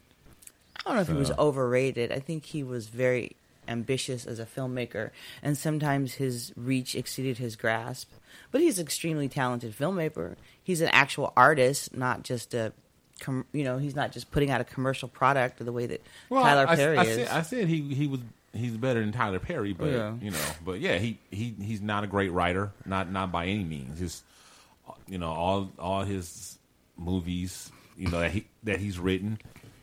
I 0.86 0.90
don't 0.90 0.96
know 0.96 1.02
if 1.02 1.08
he 1.08 1.14
was 1.14 1.30
overrated. 1.32 2.12
I 2.12 2.18
think 2.20 2.44
he 2.46 2.62
was 2.62 2.88
very 2.88 3.32
ambitious 3.66 4.26
as 4.26 4.38
a 4.38 4.46
filmmaker, 4.46 5.10
and 5.42 5.56
sometimes 5.58 6.14
his 6.14 6.52
reach 6.56 6.94
exceeded 6.94 7.38
his 7.38 7.56
grasp. 7.56 8.10
But 8.50 8.60
he's 8.62 8.78
an 8.78 8.84
extremely 8.86 9.28
talented 9.28 9.76
filmmaker. 9.76 10.36
He's 10.62 10.80
an 10.80 10.88
actual 10.88 11.32
artist, 11.36 11.94
not 11.94 12.22
just 12.22 12.54
a, 12.54 12.72
com- 13.20 13.44
you 13.52 13.64
know, 13.64 13.76
he's 13.76 13.94
not 13.94 14.12
just 14.12 14.30
putting 14.30 14.50
out 14.50 14.60
a 14.60 14.64
commercial 14.64 15.08
product 15.08 15.62
the 15.62 15.72
way 15.72 15.84
that 15.86 16.02
Tyler 16.30 16.66
I, 16.66 16.76
Perry 16.76 16.96
I, 16.96 17.02
is. 17.02 17.14
Said, 17.16 17.28
I 17.28 17.42
said 17.42 17.68
he 17.68 17.82
he 17.94 18.06
was 18.06 18.20
he's 18.54 18.76
better 18.78 19.00
than 19.00 19.12
Tyler 19.12 19.38
Perry, 19.38 19.74
but 19.74 19.88
Yeah. 19.90 20.14
you 20.20 20.30
know, 20.30 20.38
but 20.64 20.80
yeah, 20.80 20.96
he, 20.98 21.18
he 21.30 21.54
he's 21.60 21.82
not 21.82 22.04
a 22.04 22.06
great 22.06 22.32
writer, 22.32 22.72
not 22.86 23.10
not 23.12 23.30
by 23.30 23.46
any 23.46 23.64
means. 23.64 23.98
Just 23.98 24.24
you 25.06 25.18
know, 25.18 25.30
all 25.30 25.70
all 25.78 26.04
his 26.04 26.58
movies, 26.96 27.70
you 27.98 28.08
know 28.08 28.20
that 28.20 28.30
he 28.30 28.46
that 28.62 28.80
he's 28.80 28.98
written 28.98 29.38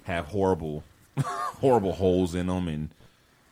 have 0.06 0.26
horrible 0.26 0.84
horrible 1.24 1.92
holes 1.94 2.34
in 2.36 2.48
them 2.48 2.68
and 2.68 2.90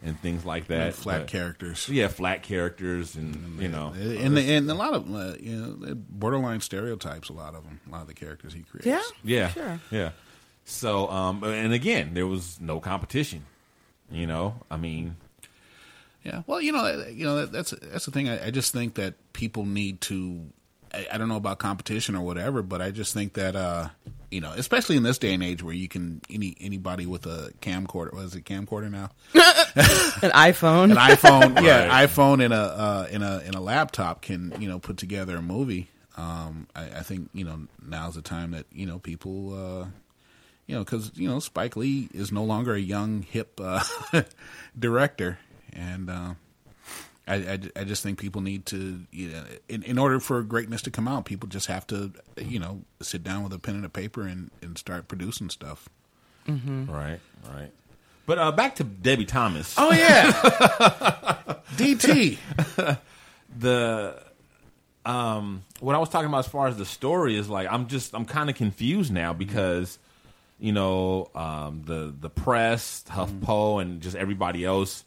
and 0.06 0.20
things 0.20 0.44
like 0.46 0.68
that. 0.68 0.88
And 0.88 0.96
flat 0.96 1.20
But- 1.22 1.28
characters. 1.28 1.88
yeah, 1.88 2.08
flat 2.10 2.44
characters, 2.44 3.16
and 3.16 3.62
you 3.62 3.70
know, 3.70 3.94
and 3.96 4.38
and 4.38 4.70
a 4.70 4.74
lot 4.74 4.94
of 4.94 5.14
uh, 5.14 5.36
you 5.40 5.56
know 5.56 5.96
borderline 5.96 6.60
stereotypes. 6.62 7.30
A 7.30 7.34
lot 7.34 7.56
of 7.56 7.64
them. 7.64 7.80
A 7.88 7.92
lot 7.92 8.02
of 8.02 8.08
the 8.08 8.14
characters 8.14 8.54
he 8.54 8.64
creates. 8.64 8.86
Yeah. 8.86 9.02
Yeah, 9.24 9.50
Sure. 9.50 9.80
yeah. 9.92 10.10
So, 10.66 11.10
um, 11.10 11.44
and 11.44 11.74
again, 11.74 12.14
there 12.14 12.26
was 12.28 12.60
no 12.62 12.80
competition. 12.80 13.46
You 14.12 14.28
know, 14.28 14.56
I 14.72 14.78
mean, 14.78 15.16
Yeah, 16.24 16.44
well, 16.48 16.62
you 16.62 16.72
know, 16.72 17.06
you 17.08 17.26
know 17.26 17.46
that's 17.46 17.72
that's 17.82 18.06
the 18.06 18.12
thing. 18.12 18.30
I, 18.30 18.48
I 18.48 18.52
just 18.52 18.72
think 18.74 18.96
that 18.96 19.14
people 19.34 19.66
need 19.66 20.02
to. 20.02 20.42
I, 20.94 21.08
I 21.14 21.18
don't 21.18 21.28
know 21.28 21.36
about 21.38 21.60
competition 21.60 22.16
or 22.16 22.22
whatever, 22.22 22.62
but 22.62 22.82
I 22.82 22.92
just 22.92 23.14
think 23.14 23.34
that 23.34 23.56
uh, 23.56 23.90
you 24.32 24.42
know, 24.42 24.52
especially 24.56 24.96
in 24.98 25.04
this 25.04 25.18
day 25.18 25.34
and 25.34 25.44
age 25.44 25.62
where 25.64 25.74
you 25.74 25.88
can 25.88 26.22
any 26.30 26.56
anybody 26.60 27.06
with 27.06 27.26
a 27.26 27.52
camcorder, 27.62 28.14
what 28.14 28.26
is 28.26 28.36
it, 28.36 28.46
camcorder 28.46 28.90
now? 28.92 29.10
An 29.36 30.32
iPhone. 30.32 30.92
an 30.92 30.98
iPhone, 30.98 31.62
yeah, 31.64 31.88
Right. 31.88 32.08
iPhone 32.10 32.44
and 32.44 32.54
a 32.54 32.58
uh, 32.58 33.08
in 33.12 33.22
a 33.24 33.40
in 33.40 33.54
a 33.56 33.62
laptop 33.62 34.22
can 34.22 34.54
you 34.60 34.68
know 34.68 34.80
put 34.80 34.98
together 34.98 35.38
a 35.38 35.42
movie. 35.42 35.90
Um, 36.16 36.68
I, 36.76 36.84
I 36.84 37.02
think 37.02 37.30
you 37.34 37.44
know 37.44 37.62
now's 37.84 38.14
the 38.16 38.22
time 38.22 38.52
that 38.52 38.66
you 38.72 38.86
know 38.86 39.00
people, 39.00 39.54
uh, 39.54 39.86
you 40.68 40.76
know, 40.76 40.84
because 40.84 41.12
you 41.16 41.28
know 41.28 41.40
Spike 41.40 41.76
Lee 41.76 42.08
is 42.14 42.32
no 42.32 42.44
longer 42.44 42.76
a 42.76 42.80
young 42.80 43.24
hip 43.24 43.60
uh, 43.62 43.84
director, 44.78 45.40
and 45.72 46.10
uh, 46.10 46.34
I, 47.28 47.36
I 47.36 47.60
I 47.76 47.84
just 47.86 48.04
think 48.04 48.20
people 48.20 48.42
need 48.42 48.66
to 48.68 49.02
you 49.12 49.30
know 49.30 49.44
in 49.70 49.84
in 49.84 49.98
order 49.98 50.20
for 50.20 50.42
greatness 50.44 50.82
to 50.84 50.92
come 50.92 51.08
out, 51.08 51.26
people 51.26 51.48
just 51.48 51.68
have 51.68 51.88
to 51.88 52.12
you 52.38 52.60
know 52.60 52.82
sit 53.02 53.24
down 53.24 53.44
with 53.44 53.54
a 53.54 53.60
pen 53.60 53.76
and 53.76 53.86
a 53.86 53.90
paper 53.90 54.28
and 54.28 54.52
and 54.62 54.78
start 54.78 55.08
producing 55.08 55.50
stuff. 55.50 55.88
right, 56.48 57.20
right. 57.50 57.72
But 58.26 58.38
uh, 58.38 58.52
back 58.52 58.76
to 58.76 58.86
Debi 58.86 59.28
Thomas. 59.28 59.76
Oh 59.78 59.92
yeah, 59.92 60.32
DT. 61.76 62.38
the 63.58 64.22
um 65.06 65.64
what 65.80 65.96
I 65.96 66.00
was 66.00 66.10
talking 66.10 66.28
about 66.28 66.40
as 66.40 66.48
far 66.48 66.68
as 66.68 66.78
the 66.78 66.86
story 66.86 67.38
is 67.38 67.50
like 67.50 67.68
I'm 67.70 67.88
just 67.88 68.14
I'm 68.14 68.26
kind 68.26 68.50
of 68.50 68.56
confused 68.56 69.12
now 69.12 69.34
because 69.34 70.00
you 70.60 70.72
know 70.72 71.30
um 71.36 71.84
the 71.86 72.14
the 72.18 72.30
press 72.30 73.04
HuffPo 73.10 73.82
and 73.82 74.02
just 74.02 74.16
everybody 74.16 74.64
else 74.64 75.04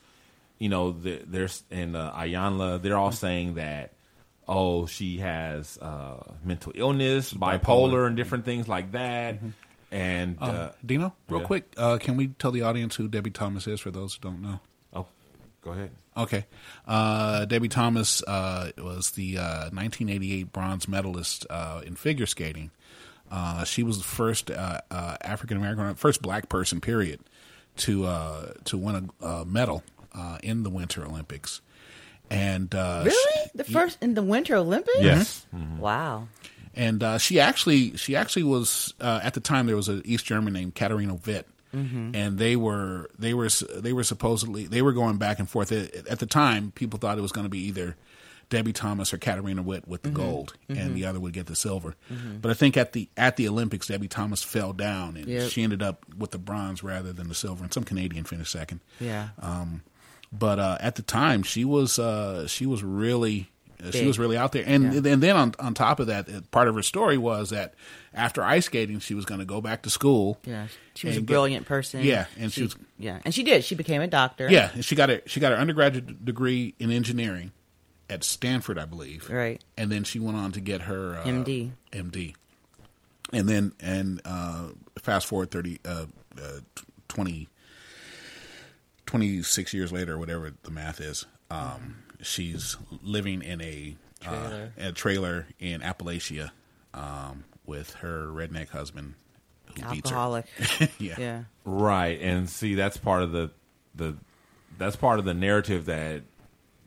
you 0.59 0.69
know 0.69 0.93
the, 0.93 1.23
there's 1.27 1.63
and 1.71 1.97
uh, 1.97 2.13
Iyanla 2.17 2.81
they're 2.83 2.97
all 2.97 3.13
saying 3.13 3.55
that 3.55 3.93
oh 4.49 4.87
she 4.87 5.19
has 5.19 5.77
uh 5.79 6.23
mental 6.45 6.73
illness 6.75 7.33
bipolar, 7.33 7.61
Bipolar. 7.61 8.07
and 8.07 8.17
different 8.17 8.45
things 8.45 8.69
like 8.69 8.93
that 8.93 9.39
and 9.91 10.37
uh, 10.41 10.45
Uh, 10.45 10.73
Dino, 10.85 11.15
real 11.29 11.41
yeah. 11.41 11.47
quick, 11.47 11.73
uh, 11.77 11.99
can 11.99 12.17
we 12.17 12.29
tell 12.29 12.51
the 12.51 12.63
audience 12.63 12.97
who 12.97 13.09
Debi 13.09 13.33
Thomas 13.33 13.67
is 13.69 13.81
for 13.81 13.91
those 13.93 14.15
who 14.15 14.21
don't 14.21 14.43
know? 14.43 14.61
oh 14.93 15.07
Go 15.63 15.71
ahead. 15.73 15.91
Okay. 16.17 16.47
Uh, 16.87 17.47
Debi 17.47 17.71
Thomas 17.71 18.23
uh, 18.25 18.71
was 18.79 19.11
the 19.13 19.39
uh, 19.39 19.71
1988 19.71 20.53
bronze 20.53 20.89
medalist 20.89 21.47
uh, 21.51 21.83
in 21.87 21.95
figure 21.95 22.27
skating. 22.27 22.71
Uh, 23.31 23.65
she 23.65 23.83
was 23.83 23.99
the 23.99 24.05
first 24.05 24.51
uh, 24.51 24.81
uh, 24.91 25.17
African 25.21 25.57
American, 25.57 25.95
first 25.97 26.21
black 26.23 26.49
person, 26.49 26.81
period, 26.81 27.21
to 27.79 28.07
uh, 28.07 28.53
to 28.65 28.77
win 28.79 29.11
a, 29.21 29.27
a 29.27 29.45
medal 29.45 29.83
uh, 30.17 30.39
in 30.43 30.63
the 30.63 30.71
Winter 30.71 31.05
Olympics. 31.05 31.61
And 32.31 32.75
uh, 32.75 33.03
Really? 33.05 33.51
The 33.55 33.65
first 33.65 33.99
in 34.03 34.15
the 34.15 34.23
Winter 34.23 34.57
Olympics? 34.57 34.99
Yes. 35.01 35.47
Wow. 35.79 36.29
and 36.75 37.03
uh, 37.03 37.19
she 37.19 37.39
actually 37.41 37.97
she 37.97 38.17
actually 38.17 38.43
was 38.43 38.95
uh, 39.01 39.21
at 39.23 39.35
the 39.35 39.41
time 39.41 39.67
there 39.67 39.77
was 39.77 39.89
an 39.89 40.03
East 40.05 40.25
German 40.27 40.53
named 40.53 40.75
Katarina 40.75 41.15
Witt, 41.15 41.47
Mhm. 41.75 42.15
and 42.17 42.37
they 42.39 42.57
were 42.57 43.09
they 43.19 43.33
were 43.33 43.49
they 43.77 43.93
were 43.93 44.05
supposedly 44.05 44.67
they 44.67 44.83
were 44.83 44.93
going 44.93 45.19
back 45.19 45.39
and 45.39 45.49
forth 45.49 45.71
at, 45.73 45.95
at 46.09 46.19
the 46.19 46.27
time. 46.27 46.73
People 46.73 46.99
thought 46.99 47.17
it 47.19 47.23
was 47.23 47.33
going 47.33 47.45
to 47.47 47.51
be 47.51 47.61
either 47.69 47.97
Debi 48.51 48.73
Thomas 48.75 49.13
or 49.15 49.19
Katarina 49.19 49.63
Witt 49.63 49.87
with 49.89 50.03
the 50.03 50.11
Mhm. 50.11 50.15
gold, 50.15 50.55
Mhm. 50.69 50.79
and 50.79 50.95
the 50.97 51.05
other 51.07 51.19
would 51.21 51.33
get 51.33 51.47
the 51.47 51.57
silver. 51.57 51.95
Mhm. 52.13 52.41
But 52.43 52.51
I 52.51 52.55
think 52.55 52.77
at 52.77 52.93
the 52.93 53.09
at 53.17 53.37
the 53.37 53.49
Olympics, 53.49 53.87
Debi 53.89 54.09
Thomas 54.09 54.43
fell 54.43 54.73
down, 54.73 55.17
and 55.17 55.27
Yep. 55.27 55.51
she 55.51 55.63
ended 55.63 55.83
up 55.83 56.05
with 56.19 56.33
the 56.33 56.39
bronze 56.39 56.83
rather 56.83 57.13
than 57.13 57.29
the 57.29 57.35
silver. 57.35 57.63
And 57.65 57.73
some 57.73 57.85
Canadian 57.85 58.25
finished 58.25 58.53
second. 58.53 58.81
Yeah. 59.01 59.29
Um, 59.41 59.83
but 60.39 60.59
uh, 60.59 60.79
at 60.81 60.97
the 60.97 61.03
time, 61.03 61.43
she 61.43 61.65
was 61.65 61.99
uh, 61.99 62.47
she 62.47 62.67
was 62.67 62.83
really 62.83 63.51
uh, 63.85 63.91
she 63.91 64.07
was 64.07 64.19
really 64.19 64.37
out 64.37 64.53
there, 64.53 64.65
and 64.67 64.85
Yeah. 65.05 65.13
and 65.13 65.23
then 65.23 65.37
on 65.37 65.55
on 65.59 65.75
top 65.75 66.01
of 66.01 66.07
that, 66.09 66.29
uh, 66.29 66.41
part 66.51 66.69
of 66.69 66.75
her 66.75 66.83
story 66.83 67.19
was 67.19 67.51
that 67.51 67.75
after 68.15 68.43
ice 68.43 68.65
skating, 68.67 68.99
she 69.01 69.15
was 69.15 69.25
going 69.27 69.41
to 69.41 69.45
go 69.47 69.61
back 69.61 69.83
to 69.83 69.91
school. 69.91 70.39
Yeah, 70.45 70.69
she 70.95 71.07
was 71.07 71.17
a 71.17 71.21
get- 71.21 71.27
brilliant 71.27 71.67
person. 71.67 72.03
Yeah, 72.03 72.27
and 72.39 72.53
she, 72.53 72.63
was 72.63 72.77
yeah, 72.99 73.19
and 73.25 73.35
she 73.35 73.43
did. 73.43 73.65
She 73.65 73.75
became 73.75 74.01
a 74.03 74.07
doctor. 74.07 74.49
yeah, 74.51 74.71
and 74.75 74.85
she 74.85 74.95
got 74.95 75.09
her 75.11 75.21
she 75.27 75.41
got 75.41 75.53
her 75.53 75.59
undergraduate 75.59 76.25
degree 76.25 76.75
in 76.79 76.91
engineering 76.91 77.53
at 78.09 78.25
Stanford, 78.25 78.79
I 78.79 78.85
believe. 78.85 79.29
Right. 79.29 79.63
and 79.77 79.91
then 79.91 80.05
she 80.05 80.19
went 80.21 80.37
on 80.37 80.53
to 80.53 80.61
get 80.61 80.83
her 80.83 81.17
uh, 81.17 81.25
MD. 81.25 81.73
MD, 81.93 82.35
and 83.33 83.49
then 83.49 83.73
and 83.81 84.21
uh, 84.25 84.69
fast 84.99 85.27
forward 85.27 85.51
thirty 85.51 85.81
uh, 85.85 86.07
uh, 86.41 86.61
20, 87.09 87.49
26 89.07 89.73
years 89.75 89.93
later, 89.93 90.15
or 90.15 90.19
whatever 90.19 90.53
the 90.63 90.71
math 90.71 91.01
is. 91.01 91.27
Um, 91.51 92.03
she's 92.21 92.77
living 93.03 93.43
in 93.43 93.61
a 93.61 93.97
uh, 94.27 94.31
Trailer. 94.31 94.73
a 94.79 94.93
trailer 94.93 95.47
in 95.61 95.81
Appalachia 95.81 96.51
um, 96.95 97.45
with 97.65 97.95
her 97.95 98.27
redneck 98.27 98.69
husband 98.71 99.15
who 99.67 99.75
beats 99.91 100.11
her. 100.11 100.17
Alcoholic. 100.17 100.47
yeah. 100.99 101.15
Yeah. 101.19 101.43
Right, 101.65 102.21
and 102.21 102.49
see 102.49 102.75
that's 102.75 102.97
part 102.97 103.23
of 103.23 103.33
the 103.33 103.51
the 103.95 104.17
that's 104.79 104.97
part 104.97 105.19
of 105.19 105.25
the 105.25 105.35
narrative 105.35 105.87
that 105.87 106.23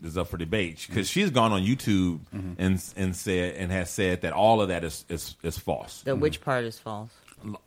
is 0.03 0.17
up 0.17 0.27
for 0.29 0.37
debate 0.37 0.85
because 0.87 1.09
she's 1.09 1.29
gone 1.29 1.51
on 1.51 1.61
YouTube 1.63 2.19
and 2.31 2.81
and 2.95 3.15
said 3.15 3.55
and 3.55 3.71
has 3.71 3.89
said 3.89 4.21
that 4.21 4.33
all 4.33 4.61
of 4.61 4.69
that 4.69 4.83
is 4.83 5.05
is, 5.09 5.35
is 5.43 5.57
false. 5.57 6.01
The 6.01 6.15
which 6.15 6.41
part 6.41 6.63
is 6.65 6.79
false? 6.79 7.09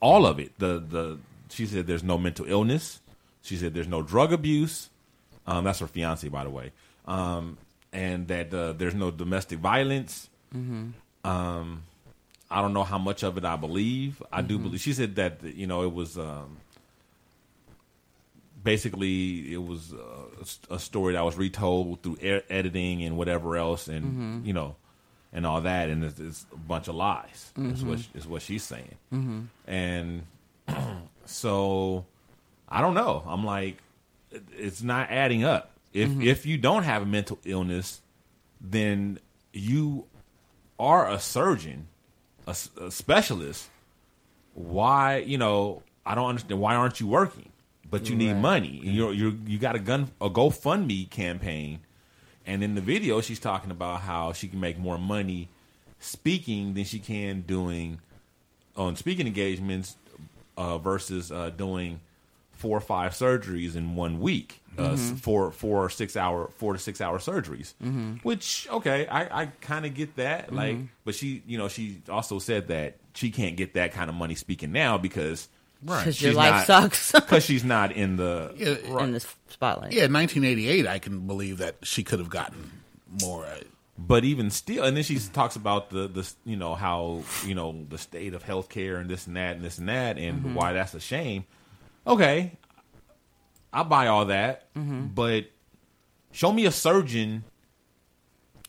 all 0.01 0.27
of 0.27 0.39
it. 0.39 0.59
The 0.59 0.79
the 0.79 1.19
she 1.51 1.66
said 1.66 1.87
there's 1.87 2.05
no 2.05 2.19
mental 2.19 2.47
illness. 2.49 3.01
She 3.43 3.56
said 3.56 3.74
there's 3.74 3.89
no 3.89 4.02
drug 4.02 4.32
abuse. 4.32 4.89
Um, 5.47 5.64
that's 5.64 5.81
her 5.81 5.86
fiance, 5.89 6.27
by 6.28 6.44
the 6.44 6.51
way. 6.51 6.73
Um, 7.06 7.59
and 7.93 8.28
that 8.28 8.55
uh, 8.55 8.73
there's 8.73 8.94
no 8.94 9.10
domestic 9.10 9.59
violence. 9.59 10.28
Mhm. 10.55 10.93
Um, 11.24 11.82
I 12.51 12.60
don't 12.62 12.73
know 12.74 12.85
how 12.85 12.98
much 12.98 13.23
of 13.24 13.36
it 13.39 13.44
I 13.44 13.56
believe. 13.56 14.23
I 14.32 14.43
do 14.43 14.59
Mhm. 14.59 14.62
believe. 14.64 14.81
She 14.81 14.93
said 14.93 15.16
that 15.16 15.43
you 15.43 15.66
know 15.66 15.82
it 15.82 15.93
was 15.93 16.16
um, 16.19 16.59
basically 18.62 19.52
it 19.52 19.62
was 19.64 19.93
uh, 19.93 20.74
a 20.74 20.78
story 20.78 21.14
that 21.14 21.24
was 21.24 21.36
retold 21.36 22.02
through 22.02 22.19
editing 22.48 23.02
and 23.02 23.16
whatever 23.16 23.56
else, 23.56 23.89
and 23.89 24.43
Mhm. 24.43 24.47
you 24.47 24.52
know, 24.52 24.77
and 25.32 25.47
all 25.47 25.60
that, 25.62 25.89
and 25.89 26.05
it's, 26.05 26.20
it's 26.20 26.47
a 26.52 26.56
bunch 26.56 26.89
of 26.89 26.94
lies. 26.94 27.52
Is 27.56 27.85
what 27.85 27.98
Mhm. 27.98 28.16
is 28.16 28.27
what 28.27 28.43
she's 28.43 28.62
saying, 28.62 28.94
Mhm. 29.12 29.47
and 29.66 30.23
so 31.27 32.05
I 32.73 32.81
don't 32.81 32.94
know. 32.94 33.23
I'm 33.27 33.44
like, 33.44 33.77
it's 34.57 34.82
not 34.82 35.11
adding 35.11 35.44
up. 35.44 35.70
If 35.93 36.09
Mhm. 36.09 36.24
if 36.24 36.47
you 36.47 36.57
don't 36.57 36.85
have 36.85 37.03
a 37.03 37.07
mental 37.07 37.39
illness, 37.44 38.01
then 38.61 39.19
you 39.53 40.07
are 40.78 41.11
a 41.11 41.20
surgeon, 41.20 41.86
a 42.47 42.55
specialist. 42.90 43.69
Why, 44.55 45.19
you 45.19 45.39
know, 45.39 45.82
I 46.05 46.15
don't 46.15 46.28
understand. 46.28 46.61
Why 46.61 46.74
aren't 46.74 46.99
you 47.01 47.07
working? 47.07 47.51
But 47.90 48.09
you 48.09 48.16
need 48.16 48.32
Right. 48.32 48.40
money. 48.40 48.81
You're 48.82 49.12
you 49.12 49.39
you 49.47 49.59
got 49.59 49.74
a 49.77 49.78
gun 49.78 50.11
a 50.20 50.31
GoFundMe 50.31 51.11
campaign, 51.11 51.81
and 52.47 52.65
in 52.65 52.74
the 52.74 52.81
video 52.81 53.20
she's 53.20 53.39
talking 53.39 53.70
about 53.70 54.01
how 54.03 54.32
she 54.32 54.49
can 54.49 54.61
make 54.61 54.78
more 54.78 54.97
money 54.99 55.49
speaking 56.01 56.73
than 56.74 56.85
she 56.85 56.99
can 56.99 57.43
doing 57.43 58.01
on 58.77 58.97
speaking 58.97 59.27
engagements 59.27 59.97
uh, 60.57 60.78
versus 60.78 61.31
uh, 61.31 61.51
doing 61.51 62.01
four 62.62 62.76
or 62.78 62.80
five 62.80 63.12
surgeries 63.12 63.74
in 63.76 63.94
one 63.97 64.20
week, 64.20 64.60
uh, 64.78 64.93
s- 64.93 65.01
Mhm. 65.10 65.18
four 65.20 65.51
four 65.52 65.84
or 65.84 65.90
six 65.90 66.16
hour 66.16 66.51
four 66.56 66.72
to 66.72 66.78
six 66.78 67.01
hour 67.01 67.18
surgeries. 67.18 67.74
Mhm. 67.82 68.20
Which 68.22 68.66
okay, 68.70 69.06
I, 69.06 69.43
I 69.43 69.47
kind 69.60 69.84
of 69.84 69.94
get 69.94 70.16
that. 70.16 70.52
Like, 70.55 70.76
Mhm. 70.76 70.89
but 71.05 71.14
she 71.14 71.43
you 71.47 71.59
know 71.59 71.68
she 71.68 72.01
also 72.09 72.39
said 72.39 72.68
that 72.68 72.97
she 73.14 73.30
can't 73.30 73.56
get 73.56 73.74
that 73.74 73.93
kind 73.93 74.09
of 74.09 74.16
money 74.16 74.34
speaking 74.36 74.72
now 74.72 74.97
because 74.98 75.48
Right. 75.84 76.05
'Cause 76.05 76.22
your 76.22 76.30
she's 76.30 76.36
life 76.36 76.52
not- 76.52 76.66
sucks. 76.66 77.10
because 77.20 77.44
she's 77.44 77.64
not 77.64 77.90
in 77.90 78.14
the 78.16 78.55
Yeah, 78.56 78.98
in 79.02 79.12
the 79.12 79.20
spotlight. 79.48 79.93
Yeah, 79.93 80.06
1988. 80.06 80.86
I 80.86 81.01
can 81.01 81.26
believe 81.26 81.59
that 81.59 81.74
she 81.82 82.05
could 82.05 82.20
have 82.20 82.30
gotten 82.30 82.70
more. 83.20 83.44
Uh, 83.44 83.59
But 83.98 84.24
even 84.24 84.51
still, 84.51 84.84
and 84.84 84.97
then 84.97 85.05
she 85.05 85.18
talks 85.18 85.55
about 85.56 85.90
the 85.90 86.09
the 86.09 86.24
you 86.44 86.56
know 86.56 86.74
how 86.74 87.22
you 87.44 87.55
know 87.55 87.84
the 87.89 87.98
state 87.98 88.32
of 88.32 88.43
healthcare 88.44 88.98
and 89.01 89.09
this 89.10 89.26
and 89.26 89.36
that 89.36 89.56
and 89.56 89.64
this 89.64 89.76
and 89.78 89.89
that 89.89 90.18
and 90.18 90.43
Mhm. 90.44 90.55
why 90.55 90.72
that's 90.72 90.94
a 90.94 91.01
shame. 91.01 91.44
Okay, 92.07 92.53
I 93.73 93.83
buy 93.85 94.09
all 94.09 94.27
that, 94.27 94.73
Mhm. 94.74 95.15
but 95.15 95.47
show 96.33 96.53
me 96.53 96.66
a 96.66 96.70
surgeon 96.73 97.45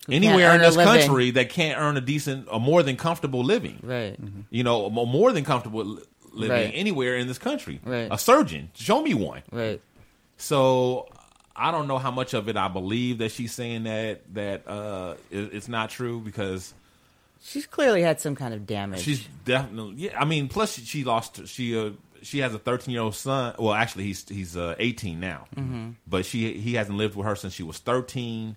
Who 0.07 0.13
anywhere 0.13 0.53
in 0.53 0.61
this 0.61 0.75
country 0.75 1.31
that 1.31 1.49
can't 1.49 1.79
earn 1.79 1.97
a 1.97 2.01
decent, 2.01 2.47
a 2.51 2.59
more 2.59 2.83
than 2.83 2.95
comfortable 2.97 3.43
living. 3.43 3.79
Right. 3.81 4.17
You 4.49 4.63
know, 4.63 4.85
a 4.87 4.89
more 4.89 5.31
than 5.31 5.43
comfortable 5.45 5.99
living 6.31 6.51
Right. 6.55 6.71
anywhere 6.73 7.15
in 7.17 7.27
this 7.27 7.37
country. 7.37 7.79
Right. 7.83 8.07
A 8.11 8.17
surgeon, 8.17 8.69
show 8.75 9.01
me 9.01 9.13
one. 9.13 9.43
Right. 9.51 9.81
So 10.37 11.07
I 11.55 11.71
don't 11.71 11.87
know 11.87 11.99
how 11.99 12.11
much 12.11 12.33
of 12.33 12.49
it 12.49 12.57
I 12.57 12.67
believe 12.67 13.19
that 13.19 13.31
she's 13.31 13.53
saying 13.53 13.83
that 13.83 14.21
that 14.33 14.67
uh, 14.67 15.15
it, 15.31 15.53
it's 15.53 15.67
not 15.67 15.89
true 15.89 16.19
because 16.19 16.73
She's 17.45 17.65
clearly 17.65 18.01
had 18.01 18.21
some 18.21 18.35
kind 18.35 18.53
of 18.53 18.65
damage. 18.65 19.01
she's 19.01 19.25
definitely 19.45 19.95
yeah. 19.97 20.19
I 20.19 20.25
mean, 20.25 20.47
plus 20.49 20.73
she, 20.75 20.81
she 20.85 21.03
lost 21.03 21.45
she 21.47 21.77
uh, 21.77 21.91
she 22.23 22.39
has 22.39 22.53
a 22.53 22.59
13 22.59 22.91
year 22.93 23.01
old 23.03 23.15
son. 23.15 23.55
Well, 23.59 23.73
actually, 23.73 24.05
he's 24.05 24.27
he's 24.27 24.57
uh, 24.57 24.75
18 24.79 25.19
now, 25.19 25.45
Mhm. 25.55 25.95
but 26.07 26.25
she 26.25 26.53
he 26.59 26.73
hasn't 26.73 26.97
lived 26.97 27.15
with 27.15 27.25
her 27.27 27.35
since 27.35 27.53
she 27.53 27.63
was 27.63 27.77
13. 27.79 28.55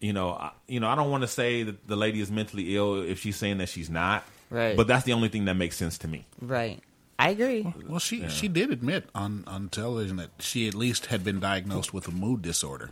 You 0.00 0.12
know, 0.12 0.30
I, 0.32 0.50
you 0.68 0.78
know, 0.80 0.88
I 0.88 0.94
don't 0.94 1.10
want 1.10 1.22
to 1.22 1.28
say 1.28 1.62
that 1.62 1.86
the 1.86 1.96
lady 1.96 2.20
is 2.20 2.30
mentally 2.30 2.76
ill 2.76 3.00
if 3.00 3.18
she's 3.20 3.36
saying 3.36 3.58
that 3.58 3.68
she's 3.68 3.88
not. 3.88 4.24
Right. 4.50 4.76
But 4.76 4.86
that's 4.86 5.04
the 5.04 5.12
only 5.14 5.28
thing 5.28 5.46
that 5.46 5.54
makes 5.54 5.76
sense 5.76 5.98
to 5.98 6.08
me. 6.08 6.26
right. 6.40 6.80
I 7.18 7.30
agree. 7.30 7.72
well, 7.88 7.98
she 7.98 8.28
she 8.28 8.46
did 8.46 8.70
admit 8.70 9.08
on 9.14 9.44
on 9.46 9.70
television 9.70 10.16
that 10.18 10.32
she 10.38 10.68
at 10.68 10.74
least 10.74 11.06
had 11.06 11.24
been 11.24 11.40
diagnosed 11.40 11.94
with 11.94 12.06
a 12.08 12.10
mood 12.10 12.42
disorder, 12.42 12.90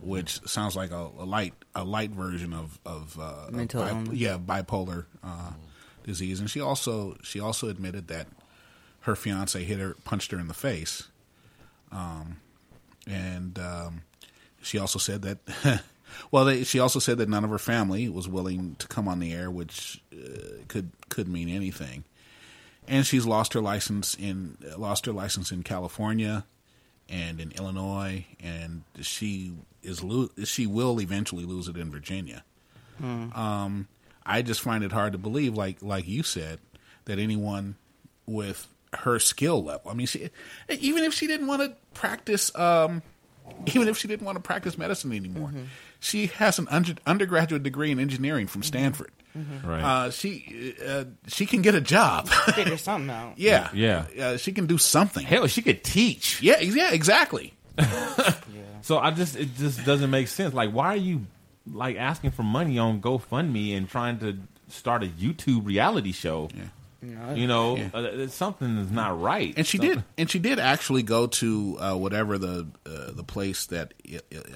which 0.00 0.40
sounds 0.48 0.74
like 0.74 0.90
a, 0.90 1.10
a 1.18 1.26
light 1.26 1.52
a 1.74 1.84
light 1.84 2.12
version 2.12 2.54
of 2.54 2.80
of 2.86 3.18
uh, 3.20 3.48
of 3.48 3.52
Mental 3.52 3.82
bi- 3.84 4.12
yeah 4.14 4.38
bipolar 4.38 5.04
uh, 5.22 5.50
disease. 6.02 6.40
And 6.40 6.48
she 6.48 6.62
also 6.62 7.18
she 7.22 7.40
also 7.40 7.68
admitted 7.68 8.08
that 8.08 8.26
her 9.02 9.16
fiance 9.16 9.62
hit 9.62 9.78
her 9.78 9.94
punched 10.04 10.30
her 10.32 10.38
in 10.38 10.48
the 10.48 10.54
face, 10.54 11.08
um, 11.90 12.36
and 13.06 13.58
um, 13.58 14.02
she 14.62 14.78
also 14.78 14.98
said 14.98 15.22
that. 15.22 15.82
Well, 16.30 16.44
they, 16.44 16.64
she 16.64 16.78
also 16.78 16.98
said 16.98 17.16
that 17.18 17.30
none 17.30 17.42
of 17.42 17.48
her 17.48 17.58
family 17.58 18.06
was 18.06 18.28
willing 18.28 18.76
to 18.80 18.86
come 18.86 19.08
on 19.08 19.18
the 19.18 19.32
air, 19.32 19.50
which 19.50 20.02
uh, 20.12 20.58
could 20.68 20.90
could 21.08 21.26
mean 21.26 21.48
anything 21.48 22.04
and 22.88 23.06
she's 23.06 23.26
lost 23.26 23.52
her 23.52 23.60
license 23.60 24.14
in 24.14 24.56
lost 24.76 25.06
her 25.06 25.12
license 25.12 25.52
in 25.52 25.62
California 25.62 26.44
and 27.08 27.40
in 27.40 27.52
Illinois, 27.52 28.24
and 28.40 28.82
she 29.00 29.52
is 29.82 30.02
lo- 30.02 30.30
she 30.44 30.66
will 30.66 31.00
eventually 31.00 31.44
lose 31.44 31.68
it 31.68 31.76
in 31.76 31.90
Virginia. 31.90 32.44
Hmm. 32.98 33.32
Um, 33.32 33.88
I 34.24 34.42
just 34.42 34.60
find 34.60 34.84
it 34.84 34.92
hard 34.92 35.12
to 35.12 35.18
believe, 35.18 35.54
like 35.54 35.82
like 35.82 36.08
you 36.08 36.22
said, 36.22 36.58
that 37.04 37.18
anyone 37.18 37.76
with 38.26 38.66
her 38.94 39.18
skill 39.18 39.62
level. 39.64 39.90
I 39.90 39.94
mean, 39.94 40.06
she, 40.06 40.30
even 40.68 41.04
if 41.04 41.14
she 41.14 41.26
didn't 41.26 41.46
want 41.46 41.62
to 41.62 41.74
practice, 41.94 42.54
um, 42.58 43.02
even 43.66 43.88
if 43.88 43.96
she 43.98 44.08
didn't 44.08 44.24
want 44.26 44.36
to 44.36 44.42
practice 44.42 44.76
medicine 44.78 45.12
anymore, 45.12 45.48
Mm-hmm. 45.48 45.64
she 46.00 46.26
has 46.28 46.58
an 46.58 46.66
under, 46.70 46.94
undergraduate 47.06 47.62
degree 47.62 47.90
in 47.90 47.98
engineering 48.00 48.46
from 48.46 48.62
Stanford. 48.62 49.10
Mhm. 49.36 49.64
Right. 49.66 49.82
Uh, 49.82 50.10
she 50.10 50.74
uh, 50.86 51.04
she 51.26 51.46
can 51.46 51.62
get 51.62 51.74
a 51.74 51.80
job. 51.80 52.28
Figure 52.28 52.76
something 52.76 53.08
out. 53.08 53.34
yeah, 53.38 53.70
Yeah. 53.72 54.04
Uh, 54.20 54.36
she 54.36 54.52
can 54.52 54.66
do 54.66 54.76
something. 54.76 55.24
Hell, 55.24 55.46
she 55.46 55.62
could 55.62 55.82
teach. 55.82 56.42
Yeah, 56.42 56.60
yeah, 56.60 56.92
exactly. 56.92 57.54
So 58.82 58.98
I 58.98 59.12
just 59.12 59.36
it 59.36 59.56
just 59.56 59.84
doesn't 59.84 60.10
make 60.10 60.26
sense. 60.26 60.52
Like, 60.52 60.70
why 60.72 60.88
are 60.88 60.96
you 60.96 61.26
like 61.70 61.96
asking 61.96 62.32
for 62.32 62.42
money 62.42 62.78
on 62.80 63.00
GoFundMe 63.00 63.76
and 63.76 63.88
trying 63.88 64.18
to 64.18 64.38
start 64.68 65.04
a 65.04 65.06
YouTube 65.06 65.64
reality 65.66 66.10
show? 66.10 66.48
No. 67.02 67.34
You 67.34 67.46
know, 67.48 67.76
Yeah. 67.76 67.88
uh, 67.92 68.26
something 68.28 68.78
is 68.78 68.90
not 68.92 69.20
right. 69.20 69.52
And 69.56 69.66
she 69.66 69.76
Something- 69.78 69.96
did, 69.96 70.04
and 70.18 70.30
she 70.30 70.38
did 70.38 70.58
actually 70.60 71.02
go 71.02 71.26
to 71.26 71.76
uh, 71.80 71.94
whatever 71.96 72.38
the 72.38 72.68
uh, 72.86 73.10
the 73.12 73.24
place 73.24 73.66
that 73.66 73.92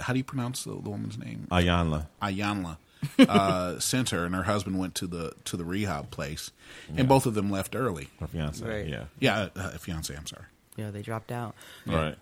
how 0.01 0.13
do 0.13 0.19
you 0.19 0.25
pronounce 0.25 0.63
the, 0.65 0.71
the 0.71 0.89
woman's 0.91 1.19
name? 1.19 1.49
Iyanla. 1.51 2.07
Iyanla 2.23 2.77
uh, 3.19 3.79
sent 3.81 4.11
her, 4.11 4.25
and 4.25 4.35
her 4.35 4.45
husband 4.45 4.79
went 4.79 4.95
to 4.97 5.07
the 5.09 5.33
to 5.47 5.57
the 5.57 5.65
rehab 5.65 6.11
place, 6.13 6.53
Yeah. 6.89 7.01
and 7.01 7.09
both 7.09 7.27
of 7.27 7.35
them 7.35 7.51
left 7.51 7.75
early. 7.75 8.09
Her 8.21 8.29
fiance, 8.29 8.65
Right. 8.65 8.87
yeah. 8.87 9.05
yeah, 9.19 9.39
uh, 9.39 9.49
uh, 9.57 9.71
fiance. 9.79 10.15
I'm 10.15 10.27
sorry. 10.27 10.45
Yeah, 10.77 10.91
they 10.93 11.03
dropped 11.03 11.33
out. 11.33 11.55
Right. 11.87 12.17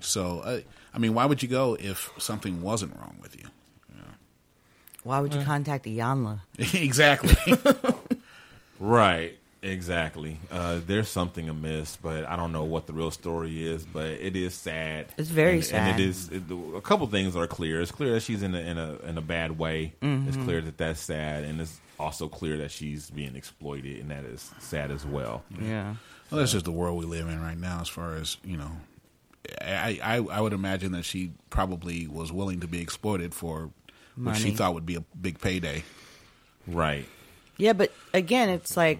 So, 0.00 0.40
uh, 0.40 0.60
I 0.94 0.98
mean, 0.98 1.14
why 1.14 1.26
would 1.26 1.42
you 1.42 1.48
go 1.48 1.76
if 1.78 2.10
something 2.18 2.60
wasn't 2.62 2.96
wrong 2.96 3.16
with 3.22 3.36
you? 3.36 3.46
Why 5.02 5.20
would 5.20 5.32
you 5.32 5.42
contact 5.42 5.86
Iyanla? 5.86 6.40
exactly. 6.74 7.36
Right. 8.78 9.38
Exactly. 9.62 10.38
Uh, 10.50 10.80
there's 10.86 11.08
something 11.08 11.48
amiss, 11.48 11.96
but 11.96 12.26
I 12.26 12.36
don't 12.36 12.50
know 12.52 12.64
what 12.64 12.86
the 12.86 12.92
real 12.94 13.10
story 13.10 13.66
is. 13.66 13.84
But 13.84 14.06
it 14.06 14.34
is 14.34 14.54
sad. 14.54 15.06
It's 15.18 15.28
very 15.28 15.56
and, 15.56 15.64
sad. 15.64 15.90
And 15.92 16.00
it 16.00 16.06
is. 16.08 16.28
It, 16.30 16.42
a 16.74 16.80
couple 16.80 17.06
things 17.08 17.36
are 17.36 17.46
clear. 17.46 17.80
It's 17.82 17.90
clear 17.92 18.14
that 18.14 18.20
she's 18.22 18.42
in 18.42 18.54
a 18.54 18.58
in 18.58 18.78
a 18.78 18.94
in 19.06 19.18
a 19.18 19.22
bad 19.22 19.58
way. 19.58 19.92
It's 20.00 20.36
Mhm. 20.36 20.44
clear 20.44 20.60
that 20.62 20.78
that's 20.78 21.00
sad, 21.00 21.44
and 21.44 21.60
it's 21.60 21.78
also 21.98 22.26
clear 22.28 22.56
that 22.58 22.70
she's 22.70 23.10
being 23.10 23.36
exploited, 23.36 24.00
and 24.00 24.10
that 24.10 24.24
is 24.24 24.50
sad 24.60 24.90
as 24.90 25.04
well. 25.04 25.42
Yeah. 25.60 25.96
Well, 26.30 26.38
that's 26.40 26.52
just 26.52 26.64
the 26.64 26.72
world 26.72 26.98
we 26.98 27.04
live 27.04 27.28
in 27.28 27.42
right 27.42 27.58
now. 27.58 27.80
As 27.82 27.88
far 27.88 28.14
as 28.14 28.38
you 28.42 28.56
know, 28.56 28.70
I, 29.60 29.98
I 30.02 30.16
I 30.16 30.40
would 30.40 30.54
imagine 30.54 30.92
that 30.92 31.04
she 31.04 31.32
probably 31.50 32.06
was 32.06 32.32
willing 32.32 32.60
to 32.60 32.66
be 32.66 32.80
exploited 32.80 33.34
for 33.34 33.70
what 34.16 34.36
she 34.36 34.52
thought 34.52 34.72
would 34.72 34.86
be 34.86 34.94
a 34.96 35.04
big 35.20 35.38
payday. 35.38 35.84
Right. 36.66 37.06
Yeah, 37.58 37.74
but 37.74 37.92
again, 38.14 38.48
it's 38.48 38.74
like 38.76 38.98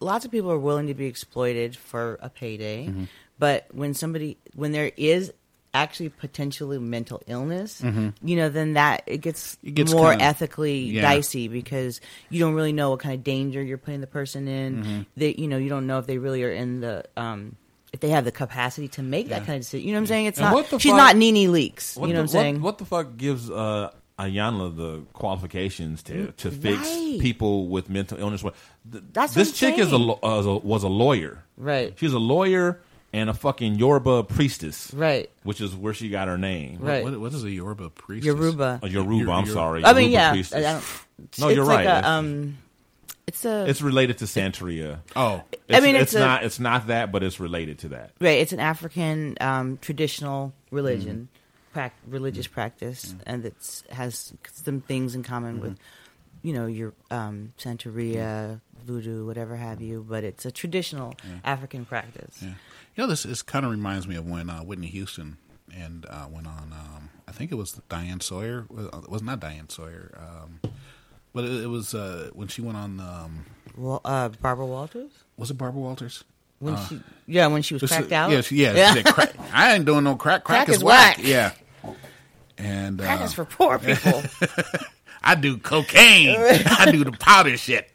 lots 0.00 0.24
of 0.24 0.30
people 0.30 0.50
are 0.50 0.58
willing 0.58 0.86
to 0.88 0.94
be 0.94 1.06
exploited 1.06 1.76
for 1.76 2.18
a 2.22 2.28
payday, 2.28 2.86
Mhm. 2.86 3.08
but 3.38 3.66
when 3.72 3.94
somebody 3.94 4.36
when 4.54 4.72
there 4.72 4.90
is 4.96 5.32
actually 5.74 6.08
potentially 6.08 6.78
mental 6.78 7.20
illness, 7.26 7.82
Mhm. 7.82 8.14
you 8.24 8.36
know, 8.36 8.48
then 8.48 8.72
that 8.72 9.02
it 9.06 9.18
gets, 9.18 9.58
It 9.62 9.74
gets 9.74 9.92
more 9.92 10.10
kinda- 10.10 10.24
ethically 10.24 10.78
yeah. 10.80 11.02
dicey 11.02 11.46
because 11.46 12.00
you 12.30 12.40
don't 12.40 12.54
really 12.54 12.72
know 12.72 12.90
what 12.90 13.00
kind 13.00 13.14
of 13.14 13.22
danger 13.22 13.62
you're 13.62 13.76
putting 13.76 14.00
the 14.00 14.06
person 14.06 14.48
in. 14.48 14.82
Mhm. 14.82 15.06
They, 15.16 15.34
you 15.36 15.46
know, 15.46 15.58
you 15.58 15.68
don't 15.68 15.86
know 15.86 15.98
if 15.98 16.06
they 16.06 16.16
really 16.18 16.42
are 16.42 16.50
in 16.50 16.80
the 16.80 17.04
um 17.16 17.56
if 17.92 18.00
they 18.00 18.08
have 18.10 18.24
the 18.24 18.32
capacity 18.32 18.88
to 18.88 19.02
make 19.02 19.28
that 19.28 19.46
kind 19.46 19.56
of 19.56 19.62
decision. 19.62 19.86
You 19.86 19.92
know 19.94 19.98
what 19.98 20.02
I'm 20.02 20.06
saying? 20.08 20.26
It's 20.26 20.38
And 20.38 20.46
not. 20.46 20.54
what 20.54 20.70
the 20.70 20.78
she's 20.78 20.90
fuck- 20.92 20.96
not 20.98 21.16
NeNe 21.16 21.48
Leakes. 21.52 21.96
You 21.96 22.02
know 22.02 22.06
the, 22.08 22.12
what 22.14 22.20
I'm 22.20 22.28
saying? 22.28 22.60
What, 22.62 22.78
the 22.78 22.84
fuck 22.84 23.16
gives 23.16 23.48
uh, 23.50 23.90
Iyanla 24.18 24.76
the 24.76 25.00
qualifications 25.12 26.02
to 26.04 26.32
to 26.38 26.50
fix 26.50 26.80
Right. 26.88 27.18
people 27.20 27.68
with 27.68 27.88
mental 27.88 28.18
illness? 28.18 28.42
What- 28.42 28.54
th- 28.90 29.04
That's 29.12 29.32
what 29.36 29.38
this 29.40 29.48
I'm 29.50 29.54
chick 29.54 29.78
is 29.78 29.92
a, 29.92 29.96
uh, 29.96 30.16
was 30.22 30.46
a 30.46 30.54
was 30.56 30.82
a 30.82 30.88
lawyer. 30.88 31.44
Right. 31.56 31.94
She's 31.98 32.12
a 32.12 32.18
lawyer 32.18 32.80
and 33.12 33.30
a 33.30 33.34
fucking 33.34 33.76
Yoruba 33.76 34.24
priestess. 34.24 34.92
Right. 34.92 35.30
Which 35.44 35.60
is 35.60 35.74
where 35.74 35.94
she 35.94 36.08
got 36.10 36.28
her 36.28 36.36
name. 36.38 36.78
Right. 36.80 37.04
What, 37.04 37.18
what 37.20 37.32
is 37.32 37.44
a 37.44 37.50
Yoruba 37.50 37.90
priestess? 37.90 38.26
Yoruba. 38.26 38.80
A 38.82 38.88
Yoruba. 38.88 39.30
I'm 39.32 39.44
Yor- 39.46 39.54
sorry. 39.54 39.84
I 39.84 39.92
mean, 39.92 40.10
Yoruba 40.10 40.12
yeah. 40.12 40.30
priestess. 40.32 40.58
I 40.66 40.72
don't, 40.72 40.84
no, 41.38 41.48
it's 41.48 41.56
you're 41.56 41.64
like 41.64 41.86
right. 41.86 42.04
A, 42.04 42.08
um, 42.08 42.58
it's 43.26 43.44
a. 43.44 43.66
it's 43.68 43.82
related 43.82 44.18
to 44.18 44.24
Santeria. 44.24 44.98
Oh, 45.14 45.42
I 45.70 45.80
mean, 45.80 45.96
it's 45.96 46.14
a- 46.14 46.20
not. 46.20 46.44
It's 46.44 46.58
not 46.58 46.86
that, 46.88 47.12
but 47.12 47.22
it's 47.22 47.38
related 47.38 47.78
to 47.80 47.88
that. 47.90 48.10
Right, 48.20 48.38
it's 48.40 48.52
an 48.52 48.60
African 48.60 49.36
um, 49.40 49.78
traditional 49.80 50.52
religion, 50.70 51.28
Mm-hmm. 51.32 51.37
Prac- 51.78 51.94
religious 52.08 52.46
practice, 52.46 53.14
and 53.26 53.44
it 53.44 53.82
has 53.90 54.32
some 54.52 54.80
things 54.80 55.14
in 55.14 55.22
common 55.22 55.54
Mm-hmm. 55.56 55.62
with, 55.68 55.78
you 56.42 56.52
know, 56.52 56.66
your 56.66 56.92
um, 57.10 57.52
Santeria, 57.58 58.60
voodoo, 58.86 59.26
whatever 59.26 59.56
have 59.56 59.80
you. 59.80 60.04
But 60.08 60.24
it's 60.24 60.44
a 60.44 60.50
traditional 60.50 61.14
African 61.44 61.84
practice. 61.84 62.38
Yeah. 62.42 62.48
You 62.94 63.02
know, 63.04 63.06
this 63.06 63.22
this 63.22 63.42
kind 63.42 63.64
of 63.64 63.70
reminds 63.70 64.06
me 64.08 64.16
of 64.16 64.26
when 64.26 64.50
uh, 64.50 64.60
Whitney 64.60 64.88
Houston 64.88 65.36
and 65.76 66.04
uh, 66.08 66.26
went 66.30 66.46
on. 66.46 66.72
Um, 66.72 67.10
I 67.28 67.32
think 67.32 67.52
it 67.52 67.56
was 67.56 67.72
Diane 67.88 68.20
Sawyer. 68.20 68.66
It 68.76 69.08
was 69.10 69.22
not 69.22 69.38
Diane 69.40 69.68
Sawyer, 69.68 70.10
um, 70.18 70.72
but 71.32 71.44
it, 71.44 71.62
it 71.64 71.68
was 71.68 71.94
uh, 71.94 72.30
when 72.34 72.48
she 72.48 72.60
went 72.62 72.76
on. 72.76 72.98
Um, 73.00 73.46
Well, 73.76 74.00
uh, 74.04 74.28
Barbara 74.40 74.66
Walters. 74.66 75.12
was 75.36 75.50
it 75.50 75.54
Barbara 75.58 75.80
Walters? 75.80 76.24
When 76.60 76.74
Uh, 76.74 76.86
she, 76.88 77.00
yeah, 77.28 77.46
when 77.46 77.62
she 77.62 77.74
was 77.74 77.82
is- 77.84 77.90
cracked 77.90 78.10
out. 78.12 78.30
Yeah, 78.32 78.40
she, 78.40 78.56
yeah. 78.56 78.94
she 78.94 79.02
crack, 79.04 79.32
I 79.52 79.74
ain't 79.74 79.84
doing 79.84 80.02
no 80.04 80.16
crack. 80.16 80.42
Crack, 80.42 80.66
Crack 80.66 80.68
is, 80.70 80.76
is 80.78 80.84
whack. 80.84 81.18
whack. 81.18 81.26
Yeah. 81.26 81.52
And 82.56 82.98
Crack 82.98 83.20
uh, 83.20 83.24
is 83.24 83.32
for 83.34 83.44
poor 83.44 83.78
people. 83.80 84.22
I 85.22 85.34
do 85.34 85.58
cocaine. 85.58 86.36
I 86.38 86.90
do 86.90 87.04
the 87.04 87.12
powder 87.12 87.56
shit. 87.56 87.90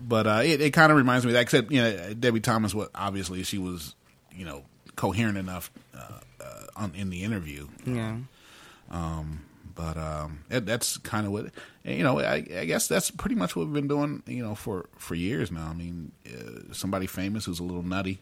but 0.00 0.26
uh, 0.26 0.42
it, 0.44 0.60
it 0.60 0.70
kind 0.72 0.92
of 0.92 0.98
reminds 0.98 1.24
me 1.24 1.30
of 1.30 1.34
that. 1.34 1.42
Except 1.42 1.70
you 1.70 1.82
know, 1.82 2.14
Debi 2.14 2.42
Thomas. 2.42 2.74
What 2.74 2.90
obviously 2.94 3.42
she 3.42 3.58
was, 3.58 3.94
you 4.32 4.44
know, 4.44 4.62
coherent 4.96 5.38
enough 5.38 5.70
uh, 5.94 6.20
uh, 6.40 6.66
on 6.76 6.94
in 6.94 7.10
the 7.10 7.24
interview. 7.24 7.68
Yeah. 7.84 8.18
Um, 8.90 9.44
but 9.74 9.96
um, 9.96 10.44
that, 10.48 10.66
that's 10.66 10.98
kind 10.98 11.26
of 11.26 11.32
what 11.32 11.46
you 11.84 12.02
know. 12.02 12.20
I, 12.20 12.44
I 12.56 12.64
guess 12.64 12.86
that's 12.86 13.10
pretty 13.10 13.34
much 13.34 13.56
what 13.56 13.66
we've 13.66 13.74
been 13.74 13.88
doing. 13.88 14.22
You 14.26 14.42
know, 14.42 14.54
for 14.54 14.86
for 14.96 15.14
years 15.14 15.50
now. 15.50 15.66
I 15.68 15.74
mean, 15.74 16.12
uh, 16.26 16.72
somebody 16.72 17.06
famous 17.06 17.44
who's 17.44 17.60
a 17.60 17.64
little 17.64 17.82
nutty 17.82 18.20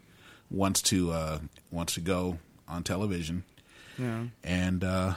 wants 0.51 0.83
to 0.83 1.13
uh, 1.13 1.39
wants 1.71 1.95
to 1.95 2.01
go 2.01 2.39
on 2.69 2.83
television, 2.85 3.45
Yeah. 3.99 4.25
and 4.43 4.85
uh, 4.85 5.15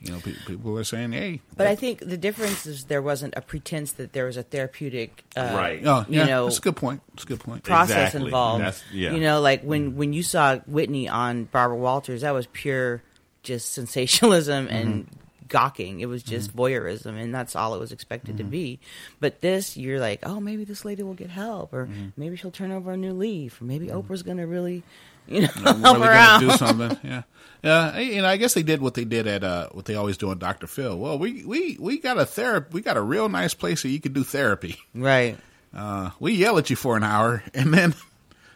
you 0.00 0.12
know, 0.12 0.20
pe- 0.20 0.34
people 0.46 0.78
are 0.78 0.84
saying, 0.84 1.12
"Hey, 1.12 1.40
But 1.56 1.66
I 1.66 1.74
think 1.74 2.00
the 2.00 2.16
difference 2.16 2.66
is 2.66 2.84
there 2.84 3.02
wasn't 3.02 3.34
a 3.36 3.40
pretense 3.40 3.92
that 3.92 4.12
there 4.12 4.26
was 4.26 4.36
a 4.36 4.42
therapeutic, 4.42 5.24
uh, 5.36 5.52
Right. 5.54 5.82
Oh, 5.84 6.04
yeah, 6.08 6.22
you 6.22 6.26
know, 6.26 6.44
that's 6.44 6.58
a 6.58 6.62
good 6.62 6.76
point. 6.76 7.02
That's 7.10 7.24
a 7.24 7.26
good 7.26 7.40
point. 7.40 7.62
process 7.62 8.08
Exactly. 8.08 8.26
involved. 8.26 8.60
That's- 8.60 8.84
yeah. 8.92 9.12
You 9.12 9.20
know, 9.20 9.40
like 9.40 9.62
when 9.62 9.92
mm. 9.92 9.94
when 9.96 10.12
you 10.12 10.22
saw 10.22 10.58
Whitney 10.66 11.08
on 11.08 11.44
Barbara 11.44 11.76
Walters, 11.76 12.22
that 12.22 12.32
was 12.32 12.46
pure 12.52 13.02
just 13.42 13.72
sensationalism 13.72 14.66
mm-hmm. 14.66 14.76
and 14.76 15.08
gawking. 15.48 16.00
It 16.00 16.06
was 16.06 16.22
mm-hmm. 16.22 16.32
just 16.32 16.54
voyeurism, 16.54 17.18
and 17.20 17.34
that's 17.34 17.56
all 17.56 17.74
it 17.74 17.78
was 17.78 17.92
expected 17.92 18.36
to 18.38 18.42
mm-hmm. 18.42 18.50
be. 18.50 18.80
But 19.20 19.40
this, 19.40 19.76
you're 19.76 20.00
like, 20.00 20.20
oh, 20.24 20.40
maybe 20.40 20.64
this 20.64 20.84
lady 20.84 21.02
will 21.02 21.14
get 21.14 21.30
help, 21.30 21.72
or 21.72 21.88
maybe 22.16 22.36
she'll 22.36 22.50
turn 22.50 22.72
over 22.72 22.92
a 22.92 22.96
new 22.96 23.12
leaf, 23.12 23.60
or 23.60 23.64
maybe 23.64 23.88
Oprah's 23.88 24.22
going 24.22 24.38
to 24.38 24.46
really, 24.46 24.82
you 25.28 25.42
know, 25.42 25.48
I'm 25.64 25.80
help 25.82 25.96
really 25.98 26.06
her 26.08 26.12
gonna 26.14 26.18
out. 26.18 26.40
do 26.40 26.50
something. 26.56 26.98
Yeah, 27.02 27.22
yeah. 27.62 27.98
You 27.98 28.22
know, 28.22 28.28
I 28.28 28.36
guess 28.36 28.54
they 28.54 28.62
did 28.62 28.80
what 28.80 28.94
they 28.94 29.04
did 29.04 29.26
at 29.26 29.42
uh, 29.44 29.68
what 29.72 29.84
they 29.86 29.94
always 29.94 30.16
do 30.16 30.30
on 30.30 30.38
Dr. 30.38 30.66
Phil. 30.66 30.96
Well, 30.98 31.18
we 31.18 31.44
we 31.44 31.76
we 31.80 31.98
got 31.98 32.18
a 32.18 32.26
therapy. 32.26 32.68
We 32.72 32.80
got 32.80 32.96
a 32.96 33.02
real 33.02 33.28
nice 33.28 33.54
place 33.54 33.84
where 33.84 33.92
you 33.92 34.00
can 34.00 34.12
do 34.12 34.24
therapy. 34.24 34.76
Right. 34.94 35.36
Uh, 35.74 36.10
we 36.20 36.32
yell 36.32 36.56
at 36.58 36.70
you 36.70 36.76
for 36.76 36.96
an 36.96 37.02
hour, 37.02 37.42
and 37.52 37.74
then 37.74 37.94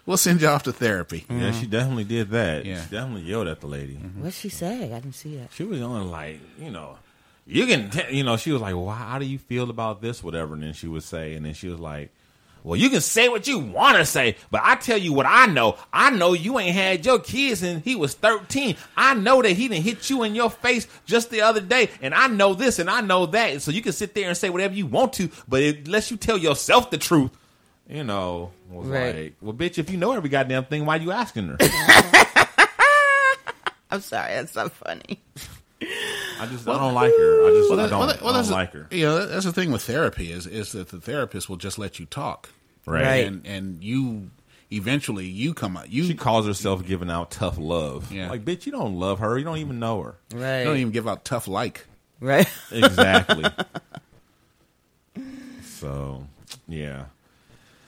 we'll 0.07 0.17
send 0.17 0.41
you 0.41 0.49
off 0.49 0.63
to 0.63 0.73
therapy. 0.73 1.27
Yeah, 1.29 1.53
she 1.53 1.67
definitely 1.67 2.05
did 2.05 2.31
that. 2.31 2.65
Yeah. 2.65 2.83
She 2.83 2.91
definitely 2.91 3.23
yelled 3.23 3.47
at 3.49 3.61
the 3.61 3.67
lady. 3.67 3.95
What'd 3.97 4.33
she 4.33 4.49
say? 4.49 4.85
I 4.85 5.01
didn't 5.01 5.13
see 5.15 5.37
it. 5.37 5.51
She 5.53 5.65
was 5.65 5.79
yelling 5.81 6.11
like, 6.11 6.41
you 6.59 6.71
know, 6.71 6.97
you 7.47 7.67
can, 7.67 7.91
t-, 7.91 8.17
you 8.17 8.25
know, 8.25 8.39
she 8.39 8.53
was 8.53 8.63
like, 8.63 8.75
well, 8.75 8.89
how 8.89 9.19
do 9.19 9.27
you 9.27 9.39
feel 9.39 9.69
about 9.69 10.01
this, 10.01 10.23
whatever? 10.25 10.55
And 10.55 10.63
then 10.63 10.73
she 10.73 10.89
would 10.89 11.03
say, 11.03 11.35
and 11.35 11.45
then 11.45 11.53
she 11.53 11.69
was 11.69 11.79
like, 11.81 12.11
well, 12.63 12.77
you 12.79 12.91
can 12.91 13.01
say 13.01 13.29
what 13.29 13.47
you 13.49 13.59
want 13.59 13.97
to 13.97 14.05
say, 14.05 14.37
but 14.51 14.61
I 14.65 14.77
tell 14.77 14.99
you 14.99 15.13
what 15.13 15.27
I 15.27 15.47
know. 15.47 15.77
I 15.93 16.11
know 16.11 16.33
you 16.35 16.59
ain't 16.59 16.75
had 16.75 17.05
your 17.07 17.19
kids 17.19 17.63
and 17.63 17.83
he 17.83 17.97
was 17.97 18.15
13. 18.15 18.77
I 18.97 19.15
know 19.15 19.41
that 19.43 19.53
he 19.53 19.69
didn't 19.69 19.85
hit 19.85 20.11
you 20.11 20.23
in 20.23 20.35
your 20.35 20.51
face 20.51 20.87
just 21.07 21.31
the 21.31 21.41
other 21.43 21.61
day, 21.61 21.91
and 22.03 22.15
I 22.15 22.27
know 22.27 22.55
this 22.55 22.79
and 22.79 22.91
I 22.91 23.01
know 23.01 23.27
that. 23.27 23.63
So 23.63 23.71
you 23.71 23.83
can 23.83 23.93
sit 23.93 24.15
there 24.15 24.29
and 24.29 24.37
say 24.37 24.51
whatever 24.51 24.75
you 24.75 24.87
want 24.87 25.13
to, 25.15 25.31
but 25.49 25.63
unless 25.63 26.11
you 26.11 26.17
tell 26.17 26.37
yourself 26.39 26.91
the 26.91 26.99
truth, 26.99 27.31
you 27.89 28.05
know, 28.05 28.51
was 28.69 28.87
Right. 28.87 29.15
like, 29.17 29.35
well, 29.41 29.53
bitch, 29.55 29.79
if 29.79 29.91
you 29.91 29.97
know 29.97 30.13
every 30.13 30.29
goddamn 30.31 30.65
thing, 30.67 30.87
why 30.87 30.97
you 30.97 31.11
asking 31.13 31.49
her? 31.49 31.57
I'm 33.91 34.01
sorry, 34.01 34.35
that's 34.35 34.55
not 34.55 34.71
funny. 34.73 35.21
I 35.83 36.47
just, 36.47 36.69
I 36.69 36.79
don't 36.79 36.95
like 36.95 37.13
her. 37.13 37.47
I 37.47 37.51
just, 37.51 37.73
I 37.73 37.77
that- 37.77 37.91
don't, 37.91 38.07
that- 38.09 38.17
I 38.17 38.21
don't 38.25 38.35
that's 38.35 38.49
the- 38.49 38.55
like 38.55 38.73
her. 38.73 38.87
You 38.91 39.05
know, 39.07 39.27
that's 39.27 39.45
the 39.47 39.53
thing 39.53 39.73
with 39.73 39.83
therapy 39.83 40.33
is 40.33 40.47
is 40.47 40.73
that 40.73 40.89
the 40.89 41.01
therapist 41.01 41.49
will 41.49 41.57
just 41.57 41.79
let 41.79 41.99
you 41.99 42.07
talk, 42.07 42.51
Right. 42.87 43.03
Right. 43.05 43.27
And 43.27 43.47
and 43.47 43.83
you 43.85 44.31
eventually 44.73 45.27
you 45.27 45.55
come 45.55 45.77
out. 45.77 45.91
You 45.91 46.05
She 46.05 46.15
calls 46.15 46.47
herself 46.47 46.85
giving 46.87 47.11
out 47.11 47.31
tough 47.31 47.59
love. 47.59 48.13
Yeah. 48.13 48.31
Like, 48.31 48.45
bitch, 48.45 48.67
you 48.67 48.73
don't 48.73 48.99
love 48.99 49.19
her. 49.21 49.39
You 49.39 49.45
don't 49.45 49.59
even 49.59 49.79
know 49.79 50.03
her. 50.03 50.15
Right. 50.33 50.61
you 50.61 50.65
don't 50.65 50.77
even 50.79 50.93
give 50.93 51.09
out 51.09 51.25
tough 51.25 51.49
like. 51.49 51.87
Right. 52.21 52.49
Exactly. 52.71 53.45
so, 55.65 56.27
yeah. 56.69 57.07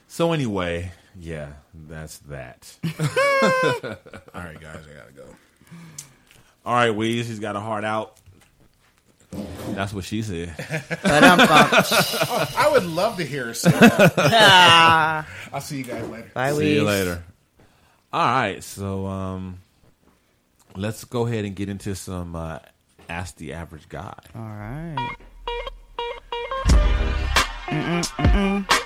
So 0.09 0.33
anyway, 0.33 0.93
yeah, 1.19 1.53
that's 1.89 2.19
that. 2.21 2.75
All 2.85 4.43
right, 4.43 4.61
guys, 4.61 4.85
I 4.91 4.99
gotta 4.99 5.13
go. 5.15 5.25
All 6.65 6.75
right, 6.75 6.91
Weez, 6.93 7.25
he's 7.25 7.41
got 7.41 7.57
a 7.57 7.61
heart 7.61 7.85
out. 7.85 8.17
That's 9.71 9.93
what 9.95 10.05
she 10.05 10.23
said. 10.23 10.55
Oh, 10.59 12.49
I 12.57 12.69
would 12.71 12.85
love 12.85 13.17
to 13.17 13.25
hear 13.25 13.47
her 13.47 13.55
say 13.55 13.71
that. 13.71 15.27
I'll 15.53 15.61
see 15.61 15.79
you 15.79 15.85
guys 15.85 16.07
later. 16.09 16.31
Bye, 16.35 16.53
See 16.53 16.75
you 16.75 16.85
later. 16.85 17.25
All 18.13 18.25
right, 18.27 18.63
so 18.63 19.07
um, 19.07 19.59
let's 20.77 21.05
go 21.05 21.27
ahead 21.27 21.47
and 21.47 21.57
get 21.57 21.69
into 21.71 21.95
some 21.95 22.37
uh, 22.37 22.59
Ask 23.09 23.37
the 23.37 23.55
Average 23.55 23.89
Guy. 23.89 24.15
All 24.35 24.43
right. 24.43 25.17
Mm-mm, 27.69 28.05
mm-mm. 28.05 28.82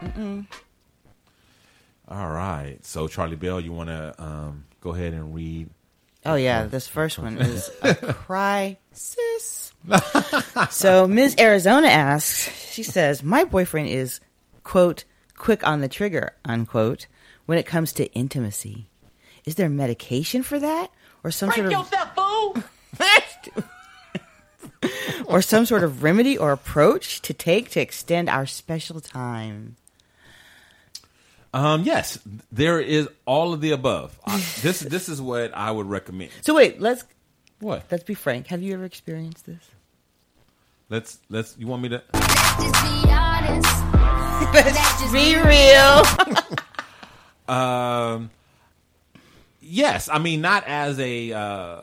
Mm-mm. 0.00 0.46
All 2.08 2.28
right. 2.28 2.78
So, 2.82 3.08
Charlie 3.08 3.36
Bell, 3.36 3.60
you 3.60 3.72
want 3.72 3.88
to 3.88 4.14
um, 4.18 4.64
go 4.80 4.90
ahead 4.90 5.14
and 5.14 5.34
read? 5.34 5.70
Oh 6.24 6.36
yeah, 6.36 6.66
this 6.66 6.86
first 6.86 7.18
one 7.18 7.38
is 7.38 7.70
a 7.82 7.94
crisis. 8.12 9.72
so 10.70 11.08
Ms. 11.08 11.34
Arizona 11.40 11.88
asks, 11.88 12.48
she 12.70 12.84
says, 12.84 13.24
"My 13.24 13.44
boyfriend 13.44 13.88
is 13.88 14.20
quote 14.62 15.04
quick 15.36 15.66
on 15.66 15.80
the 15.80 15.88
trigger 15.88 16.34
unquote 16.44 17.08
when 17.46 17.58
it 17.58 17.66
comes 17.66 17.92
to 17.94 18.06
intimacy. 18.12 18.88
Is 19.44 19.56
there 19.56 19.68
medication 19.68 20.42
for 20.42 20.60
that, 20.60 20.90
or 21.24 21.30
some 21.30 21.50
sort 21.50 21.72
of 21.72 21.90
fool! 22.14 22.56
or 25.32 25.42
some 25.42 25.64
sort 25.66 25.82
of 25.82 26.02
remedy 26.02 26.36
or 26.38 26.52
approach 26.52 27.20
to 27.22 27.32
take 27.34 27.70
to 27.70 27.80
extend 27.80 28.28
our 28.28 28.46
special 28.46 29.00
time?" 29.00 29.76
Um, 31.54 31.82
yes, 31.82 32.18
there 32.50 32.80
is 32.80 33.08
all 33.26 33.52
of 33.52 33.60
the 33.60 33.72
above. 33.72 34.18
Uh, 34.24 34.40
this 34.62 34.80
this 34.94 35.08
is 35.08 35.20
what 35.20 35.52
I 35.54 35.70
would 35.70 35.86
recommend. 35.86 36.30
So 36.42 36.54
wait, 36.54 36.80
let's 36.80 37.04
What? 37.60 37.84
let's 37.90 38.04
be 38.04 38.14
frank. 38.14 38.46
Have 38.48 38.62
you 38.62 38.72
ever 38.74 38.84
experienced 38.84 39.44
this? 39.46 39.62
Let's 40.88 41.18
let's. 41.28 41.56
You 41.58 41.66
want 41.66 41.82
me 41.82 41.88
to? 41.90 42.02
Let's 44.52 45.12
be 45.12 45.36
real. 45.44 46.02
Um, 47.48 48.30
yes, 49.60 50.08
I 50.08 50.18
mean 50.18 50.40
not 50.40 50.64
as 50.66 50.98
a 51.00 51.32
uh, 51.32 51.80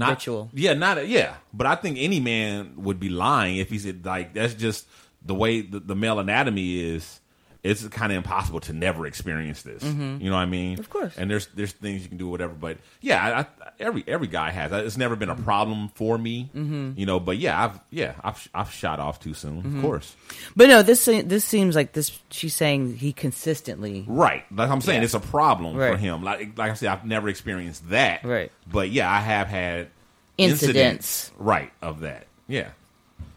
not- 0.00 0.08
yeah, 0.54 0.74
not 0.74 0.98
a, 0.98 1.06
yeah, 1.06 1.34
but 1.52 1.66
I 1.66 1.74
think 1.74 1.98
any 1.98 2.20
man 2.20 2.72
would 2.76 2.98
be 3.00 3.08
lying 3.08 3.56
if 3.58 3.70
he 3.70 3.78
said 3.78 4.04
like 4.04 4.34
that's 4.34 4.54
just 4.54 4.86
the 5.24 5.34
way 5.34 5.60
the, 5.62 5.80
the 5.80 5.94
male 5.94 6.18
anatomy 6.18 6.80
is. 6.80 7.20
It's 7.64 7.82
kind 7.88 8.12
of 8.12 8.16
impossible 8.18 8.60
to 8.60 8.74
never 8.74 9.06
experience 9.06 9.62
this. 9.62 9.82
Mhm. 9.82 10.20
You 10.20 10.28
know 10.28 10.36
what 10.36 10.42
I 10.42 10.46
mean? 10.46 10.78
Of 10.78 10.90
course. 10.90 11.16
And 11.16 11.30
there's 11.30 11.46
there's 11.54 11.72
things 11.72 12.02
you 12.02 12.08
can 12.10 12.18
do, 12.18 12.28
whatever. 12.28 12.52
But 12.52 12.76
yeah, 13.00 13.24
I, 13.24 13.40
I, 13.40 13.46
every 13.80 14.04
every 14.06 14.26
guy 14.26 14.50
has. 14.50 14.70
It's 14.70 14.98
never 14.98 15.16
been 15.16 15.30
a 15.30 15.34
problem 15.34 15.88
for 15.94 16.18
me. 16.18 16.50
Mhm. 16.54 16.98
You 16.98 17.06
know, 17.06 17.18
but 17.18 17.38
yeah, 17.38 17.64
I've 17.64 17.80
yeah 17.90 18.12
I've 18.22 18.46
I've 18.54 18.70
shot 18.70 19.00
off 19.00 19.18
too 19.18 19.32
soon. 19.32 19.62
Mhm. 19.62 19.76
Of 19.76 19.82
course. 19.82 20.14
But 20.54 20.68
no, 20.68 20.82
this 20.82 21.06
this 21.06 21.44
seems 21.46 21.74
like 21.74 21.92
this. 21.94 22.20
She's 22.30 22.54
saying 22.54 22.98
he 22.98 23.14
consistently 23.14 24.04
Right. 24.06 24.44
Like 24.54 24.68
I'm 24.68 24.82
saying, 24.82 25.00
Yeah. 25.00 25.04
it's 25.06 25.14
a 25.14 25.20
problem 25.20 25.76
for 25.76 25.96
him. 25.96 26.22
Like 26.22 26.58
like 26.58 26.70
I 26.70 26.74
said, 26.74 26.90
I've 26.90 27.06
never 27.06 27.30
experienced 27.30 27.88
that. 27.88 28.24
Right. 28.24 28.52
But 28.70 28.90
yeah, 28.90 29.10
I 29.10 29.20
have 29.20 29.46
had 29.48 29.88
Incidents. 30.36 31.30
right 31.38 31.72
of 31.80 32.00
that. 32.00 32.26
Yeah. 32.46 32.68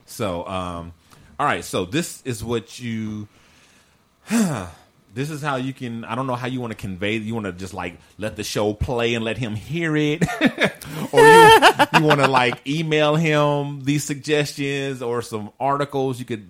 So 0.05 0.45
um 0.47 0.91
all 1.39 1.45
right, 1.45 1.63
so 1.63 1.85
this 1.85 2.21
is 2.25 2.43
what 2.43 2.79
you 2.79 3.27
this 5.13 5.29
is 5.29 5.41
how 5.41 5.55
you 5.55 5.73
can 5.73 6.03
I 6.03 6.15
don't 6.15 6.27
know 6.27 6.35
how 6.35 6.47
you 6.47 6.59
want 6.59 6.71
to 6.71 6.77
convey 6.77 7.15
you 7.17 7.33
want 7.33 7.45
to 7.45 7.53
just 7.53 7.73
like 7.73 7.97
let 8.17 8.35
the 8.35 8.43
show 8.43 8.73
play 8.73 9.13
and 9.13 9.23
let 9.23 9.37
him 9.37 9.55
hear 9.55 9.95
it? 9.95 10.25
Or 11.13 11.21
you, 11.21 11.59
you 11.93 12.03
want 12.03 12.19
to 12.19 12.27
like 12.27 12.67
email 12.67 13.15
him 13.15 13.83
these 13.83 14.03
suggestions 14.03 15.01
or 15.01 15.21
some 15.21 15.51
articles 15.57 16.19
you 16.19 16.25
could 16.25 16.49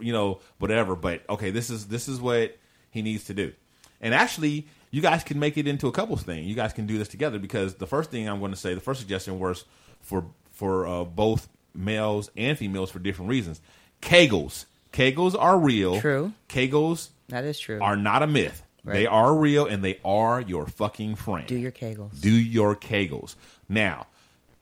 you 0.00 0.12
know 0.12 0.40
whatever 0.58 0.96
but 0.96 1.22
okay 1.28 1.50
this 1.50 1.70
is 1.70 1.86
this 1.86 2.08
is 2.08 2.20
what 2.20 2.56
he 2.90 3.02
needs 3.02 3.24
to 3.24 3.34
do. 3.34 3.52
And 4.00 4.14
actually 4.14 4.66
you 4.90 5.00
guys 5.02 5.22
can 5.22 5.38
make 5.38 5.56
it 5.56 5.68
into 5.68 5.86
a 5.86 5.92
couples 5.92 6.22
thing. 6.22 6.44
You 6.44 6.56
guys 6.56 6.72
can 6.72 6.86
do 6.86 6.98
this 6.98 7.08
together 7.08 7.38
because 7.38 7.74
the 7.74 7.86
first 7.86 8.10
thing 8.10 8.28
i'm 8.28 8.40
going 8.40 8.52
to 8.52 8.56
say 8.56 8.74
the 8.74 8.80
first 8.80 9.00
suggestion 9.00 9.38
was 9.38 9.64
for 10.00 10.24
for 10.50 10.86
uh, 10.86 11.04
both 11.04 11.48
males 11.74 12.30
and 12.36 12.58
females 12.58 12.90
for 12.90 12.98
different 12.98 13.30
reasons. 13.30 13.60
Kegels 14.00 14.64
kegels 14.92 15.34
are 15.38 15.58
real 15.58 16.00
True. 16.00 16.32
kegels 16.48 17.08
That 17.28 17.44
is 17.44 17.58
true. 17.58 17.80
are 17.80 17.96
not 17.96 18.22
a 18.22 18.26
myth 18.26 18.62
Right. 18.84 18.94
they 18.94 19.06
are 19.06 19.34
real 19.34 19.66
and 19.66 19.82
they 19.84 19.98
are 20.04 20.40
your 20.40 20.66
fucking 20.66 21.14
friend 21.14 21.46
Do 21.46 21.56
your 21.56 21.70
kegels. 21.72 22.20
do 22.20 22.30
your 22.30 22.74
kegels 22.76 23.34
now 23.68 24.06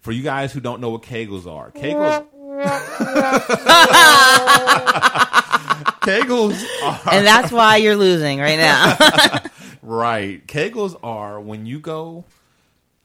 for 0.00 0.12
you 0.12 0.22
guys 0.22 0.52
who 0.52 0.60
don't 0.60 0.80
know 0.80 0.90
what 0.90 1.02
kegels 1.02 1.46
are 1.46 1.70
kegels 1.72 2.26
kegels 6.02 6.62
are 6.82 7.14
and 7.14 7.26
that's 7.26 7.52
why 7.52 7.76
you're 7.76 7.96
losing 7.96 8.38
right 8.38 8.58
now. 8.58 8.96
right. 9.82 10.46
Kegels 10.46 10.98
are 11.02 11.40
when 11.40 11.66
you 11.66 11.80
go. 11.80 12.24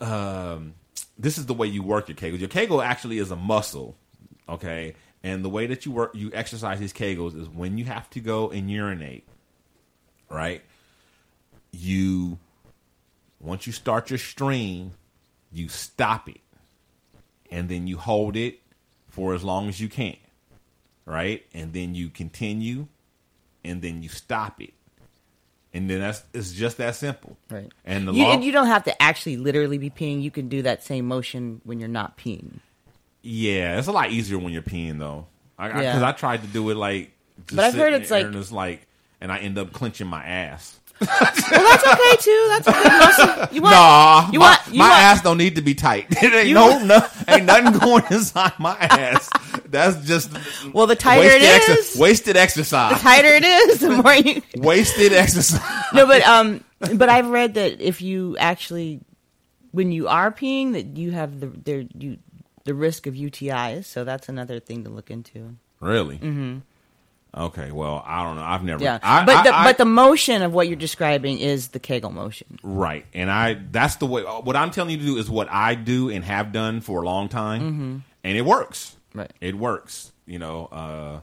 Um, 0.02 0.74
this 1.18 1.38
is 1.38 1.46
the 1.46 1.54
way 1.54 1.68
you 1.68 1.84
work 1.84 2.10
your 2.10 2.18
Kegels. 2.18 2.40
Your 2.40 2.50
Kegel 2.50 2.82
actually 2.82 3.18
is 3.20 3.32
a 3.32 3.36
muscle, 3.38 3.96
okay. 4.50 4.96
And 5.26 5.44
the 5.44 5.50
way 5.50 5.66
that 5.66 5.88
you 5.88 5.92
work, 5.92 6.12
you 6.14 6.30
exercise 6.36 6.80
these 6.80 6.94
Kegels 6.94 7.36
is 7.36 7.50
when 7.50 7.80
you 7.80 7.86
have 7.86 8.08
to 8.12 8.20
go 8.20 8.52
and 8.52 8.70
urinate. 8.70 9.28
Right. 10.30 10.62
You 11.72 12.38
once 13.42 13.66
you 13.66 13.74
start 13.74 14.12
your 14.12 14.20
stream, 14.20 14.92
you 15.52 15.68
stop 15.68 16.30
it, 16.30 16.42
and 17.50 17.70
then 17.70 17.88
you 17.88 17.98
hold 17.98 18.36
it 18.36 18.60
for 19.08 19.34
as 19.34 19.44
long 19.44 19.68
as 19.68 19.80
you 19.80 19.90
can. 19.90 20.16
Right, 21.08 21.44
and 21.56 21.74
then 21.74 21.96
you 21.96 22.10
continue, 22.10 22.88
and 23.64 23.82
then 23.82 24.04
you 24.04 24.10
stop 24.10 24.62
it 24.62 24.74
and 25.74 25.90
then 25.90 26.00
that's 26.00 26.24
it's 26.34 26.54
just 26.54 26.78
that 26.78 26.96
simple. 26.96 27.36
Right. 27.50 27.70
And 27.84 28.08
the 28.08 28.14
you, 28.14 28.24
long, 28.24 28.36
and 28.36 28.44
you 28.46 28.54
don't 28.54 28.68
have 28.68 28.86
to 28.86 29.02
actually 29.02 29.36
literally 29.36 29.78
be 29.78 29.90
peeing. 29.90 30.22
You 30.22 30.32
can 30.32 30.48
do 30.48 30.62
that 30.62 30.84
same 30.84 31.06
motion 31.06 31.60
when 31.66 31.80
you're 31.80 31.90
not 31.90 32.18
peeing. 32.18 32.60
Yeah, 33.26 33.78
it's 33.80 33.88
a 33.88 33.92
lot 33.92 34.12
easier 34.12 34.38
when 34.38 34.54
you're 34.54 34.62
peeing 34.62 35.00
though. 35.00 35.28
Because 35.58 35.76
I, 35.76 35.82
Yeah. 35.84 35.94
'cause 35.94 36.04
I 36.04 36.12
tried 36.12 36.42
to 36.42 36.48
do 36.48 36.70
it 36.70 36.76
like, 36.76 37.12
just 37.48 37.56
But 37.56 37.66
I've 37.66 37.74
heard 37.74 37.94
it's 37.94 38.12
like- 38.12 38.26
and 38.26 38.36
it's 38.36 38.52
like, 38.52 38.86
and 39.22 39.32
I 39.32 39.38
end 39.40 39.58
up 39.58 39.74
clenching 39.74 40.08
my 40.08 40.24
ass. 40.24 40.80
Well, 41.02 41.10
that's 41.20 41.86
okay 41.86 42.16
too. 42.22 42.46
That's 42.50 42.68
a 42.68 42.72
good 42.72 42.88
muscle. 42.88 43.48
You 43.56 43.62
want? 43.62 43.74
nah, 43.76 44.30
you 44.32 44.40
my, 44.40 44.46
want? 44.52 44.62
You 44.72 44.80
my 44.80 44.90
want, 44.90 45.02
ass 45.04 45.22
don't 45.22 45.38
need 45.38 45.56
to 45.56 45.62
be 45.62 45.76
tight. 45.76 46.06
It 46.24 46.34
ain't 46.34 46.54
no, 46.54 46.80
no, 46.84 47.06
ain't 47.28 47.46
nothing 47.46 47.78
going 47.80 48.04
inside 48.12 48.54
my 48.60 48.76
ass. 48.80 49.30
That's 49.66 50.06
just 50.08 50.32
Well, 50.74 50.88
the 50.88 50.96
tighter 50.96 51.28
it 51.30 51.42
is, 51.42 51.68
wasted 51.68 51.78
is- 51.78 51.98
wasted 51.98 52.38
exercise. 52.38 52.94
The 52.94 53.00
tighter 53.00 53.28
it 53.28 53.44
is, 53.44 53.80
the 53.82 53.90
more 53.92 54.14
you. 54.16 54.42
wasted 54.56 55.12
exercise. 55.14 55.62
no, 55.94 56.06
but 56.08 56.22
um, 56.24 56.64
but 56.96 57.10
I've 57.10 57.28
read 57.28 57.56
that 57.56 57.82
if 57.82 58.02
you 58.02 58.38
actually, 58.38 59.02
when 59.72 59.92
you 59.92 60.08
are 60.08 60.32
peeing, 60.32 60.74
that 60.74 60.96
you 60.98 61.12
have 61.12 61.40
the 61.42 61.48
there 61.48 61.84
you 61.98 62.18
the 62.66 62.74
risk 62.74 63.08
of 63.08 63.14
UTIs. 63.16 63.86
So 63.86 64.04
that's 64.04 64.28
another 64.30 64.60
thing 64.60 64.84
to 64.84 64.90
look 64.90 65.10
into. 65.10 65.56
Really? 65.80 66.18
hmm 66.18 66.58
Okay. 67.38 67.72
Well, 67.72 68.02
I 68.06 68.24
don't 68.24 68.38
know. 68.38 68.44
I've 68.44 68.64
never. 68.64 68.82
Yeah, 68.82 68.98
I, 69.04 69.26
but 69.26 69.36
I- 69.36 69.44
the, 69.44 69.56
I- 69.56 69.64
but 69.66 69.78
the 69.78 69.84
motion 69.86 70.42
of 70.42 70.54
what 70.54 70.68
you're 70.68 70.78
describing 70.78 71.40
is 71.40 71.70
the 71.70 71.80
Kegel 71.80 72.12
motion. 72.12 72.60
Right. 72.64 73.06
And 73.14 73.30
I 73.30 73.56
that's 73.72 73.98
the 73.98 74.06
way 74.06 74.22
what 74.24 74.56
I'm 74.56 74.72
telling 74.72 74.92
you 74.92 74.98
to 75.00 75.06
do 75.06 75.18
is 75.18 75.30
what 75.30 75.50
I 75.52 75.76
do 75.76 76.10
and 76.10 76.24
have 76.24 76.52
done 76.54 76.80
for 76.82 77.02
a 77.02 77.06
long 77.06 77.28
time. 77.28 77.62
Mhm. 77.62 78.02
And 78.24 78.38
it 78.38 78.44
works. 78.46 78.96
Right. 79.14 79.32
It 79.42 79.56
works. 79.56 80.14
You 80.26 80.40
know, 80.40 80.68
uh 80.68 81.20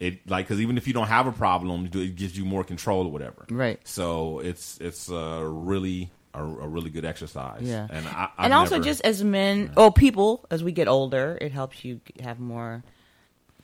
it 0.00 0.28
like 0.28 0.48
cuz 0.48 0.60
even 0.60 0.76
if 0.76 0.88
you 0.88 0.92
don't 0.92 1.06
have 1.06 1.28
a 1.28 1.32
problem, 1.32 1.88
it 1.92 2.16
gives 2.16 2.36
you 2.36 2.44
more 2.44 2.64
control 2.64 3.06
or 3.06 3.12
whatever. 3.12 3.46
Right. 3.48 3.78
So 3.84 4.40
it's 4.40 4.76
it's 4.80 5.08
uh 5.08 5.40
really 5.44 6.10
a, 6.34 6.42
a 6.42 6.68
really 6.68 6.90
good 6.90 7.04
exercise. 7.04 7.62
Yeah, 7.62 7.86
And 7.90 8.06
I 8.08 8.28
I've 8.36 8.44
and 8.46 8.52
also 8.54 8.74
never- 8.76 8.84
just 8.84 9.00
as 9.02 9.22
men, 9.24 9.72
oh 9.76 9.90
people, 9.90 10.44
as 10.50 10.62
we 10.64 10.72
get 10.72 10.88
older, 10.88 11.38
it 11.40 11.52
helps 11.52 11.84
you 11.84 12.00
have 12.22 12.38
more 12.40 12.82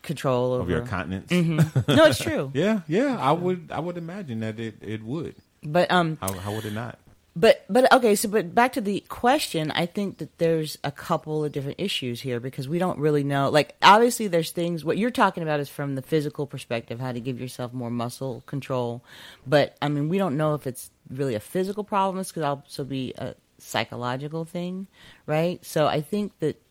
control 0.01 0.53
over 0.53 0.63
of 0.63 0.69
your 0.69 0.81
continence. 0.81 1.29
Mhm. 1.31 1.87
No, 1.95 2.05
it's 2.05 2.19
true. 2.19 2.51
yeah, 2.53 2.81
yeah. 2.87 3.17
I 3.19 3.31
would 3.33 3.69
I 3.71 3.79
would 3.79 3.97
imagine 3.97 4.39
that 4.39 4.59
it, 4.59 4.75
it 4.81 5.03
would. 5.03 5.35
But 5.63 5.91
um, 5.91 6.17
How, 6.21 6.33
how 6.33 6.53
would 6.53 6.65
it 6.65 6.73
not? 6.73 6.97
But 7.33 7.63
but 7.69 7.91
okay, 7.93 8.15
so 8.15 8.27
but 8.27 8.53
back 8.53 8.73
to 8.73 8.81
the 8.81 8.99
question, 9.07 9.71
I 9.71 9.85
think 9.85 10.17
that 10.17 10.37
there's 10.37 10.77
a 10.83 10.91
couple 10.91 11.45
of 11.45 11.53
different 11.53 11.79
issues 11.79 12.21
here 12.21 12.41
because 12.41 12.67
we 12.67 12.77
don't 12.77 12.99
really 12.99 13.23
know. 13.23 13.49
Like 13.49 13.75
obviously 13.81 14.27
there's 14.27 14.51
things 14.51 14.83
what 14.83 14.97
you're 14.97 15.11
talking 15.11 15.41
about 15.41 15.61
is 15.61 15.69
from 15.69 15.95
the 15.95 16.01
physical 16.01 16.45
perspective, 16.45 16.99
how 16.99 17.13
to 17.13 17.21
give 17.21 17.39
yourself 17.39 17.71
more 17.71 17.89
muscle 17.89 18.43
control. 18.47 19.01
But 19.47 19.77
I 19.81 19.87
mean, 19.87 20.09
we 20.09 20.17
don't 20.17 20.35
know 20.35 20.55
if 20.55 20.67
it's 20.67 20.91
really 21.09 21.35
a 21.35 21.39
physical 21.39 21.85
problem, 21.85 22.17
this 22.17 22.33
could 22.33 22.43
also 22.43 22.83
be 22.83 23.13
a 23.17 23.35
psychological 23.57 24.43
thing, 24.43 24.87
right? 25.25 25.63
So 25.65 25.87
I 25.87 26.01
think 26.01 26.37
that 26.39 26.61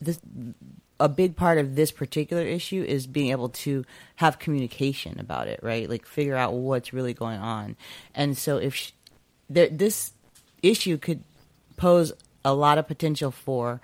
this 0.00 0.20
a 1.00 1.08
big 1.08 1.36
part 1.36 1.58
of 1.58 1.74
this 1.74 1.90
particular 1.90 2.42
issue 2.42 2.84
is 2.86 3.06
being 3.06 3.30
able 3.30 3.48
to 3.48 3.84
have 4.16 4.38
communication 4.38 5.18
about 5.18 5.48
it, 5.48 5.60
right? 5.62 5.88
Like 5.88 6.06
figure 6.06 6.36
out 6.36 6.54
what's 6.54 6.92
really 6.92 7.14
going 7.14 7.40
on. 7.40 7.76
And 8.14 8.38
so 8.38 8.58
if 8.58 8.74
sh- 8.74 8.92
there, 9.50 9.68
this 9.68 10.12
issue 10.62 10.98
could 10.98 11.24
pose 11.76 12.12
a 12.44 12.54
lot 12.54 12.78
of 12.78 12.86
potential 12.86 13.30
for 13.30 13.80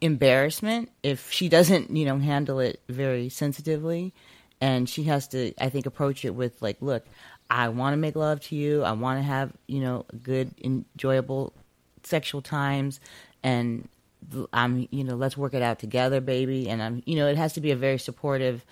embarrassment 0.00 0.90
if 1.02 1.30
she 1.30 1.48
doesn't, 1.48 1.94
you 1.96 2.04
know, 2.04 2.18
handle 2.18 2.60
it 2.60 2.80
very 2.88 3.28
sensitively, 3.28 4.12
and 4.60 4.88
she 4.88 5.04
has 5.04 5.28
to, 5.28 5.52
I 5.58 5.68
think, 5.68 5.86
approach 5.86 6.24
it 6.24 6.34
with 6.34 6.60
like, 6.62 6.76
look, 6.80 7.04
I 7.50 7.68
want 7.68 7.94
to 7.94 7.96
make 7.96 8.16
love 8.16 8.40
to 8.42 8.56
you. 8.56 8.82
I 8.82 8.92
want 8.92 9.18
to 9.18 9.22
have, 9.22 9.52
you 9.66 9.80
know, 9.80 10.06
good, 10.22 10.54
enjoyable 10.62 11.52
sexual 12.02 12.42
times, 12.42 13.00
and 13.42 13.88
I'm, 14.52 14.88
you 14.90 15.04
know, 15.04 15.14
let's 15.14 15.36
work 15.36 15.54
it 15.54 15.62
out 15.62 15.78
together, 15.78 16.20
baby. 16.20 16.68
And 16.68 16.82
I'm, 16.82 17.02
you 17.06 17.16
know, 17.16 17.26
it 17.28 17.36
has 17.36 17.54
to 17.54 17.60
be 17.60 17.70
a 17.70 17.76
very 17.76 17.98
supportive 17.98 18.64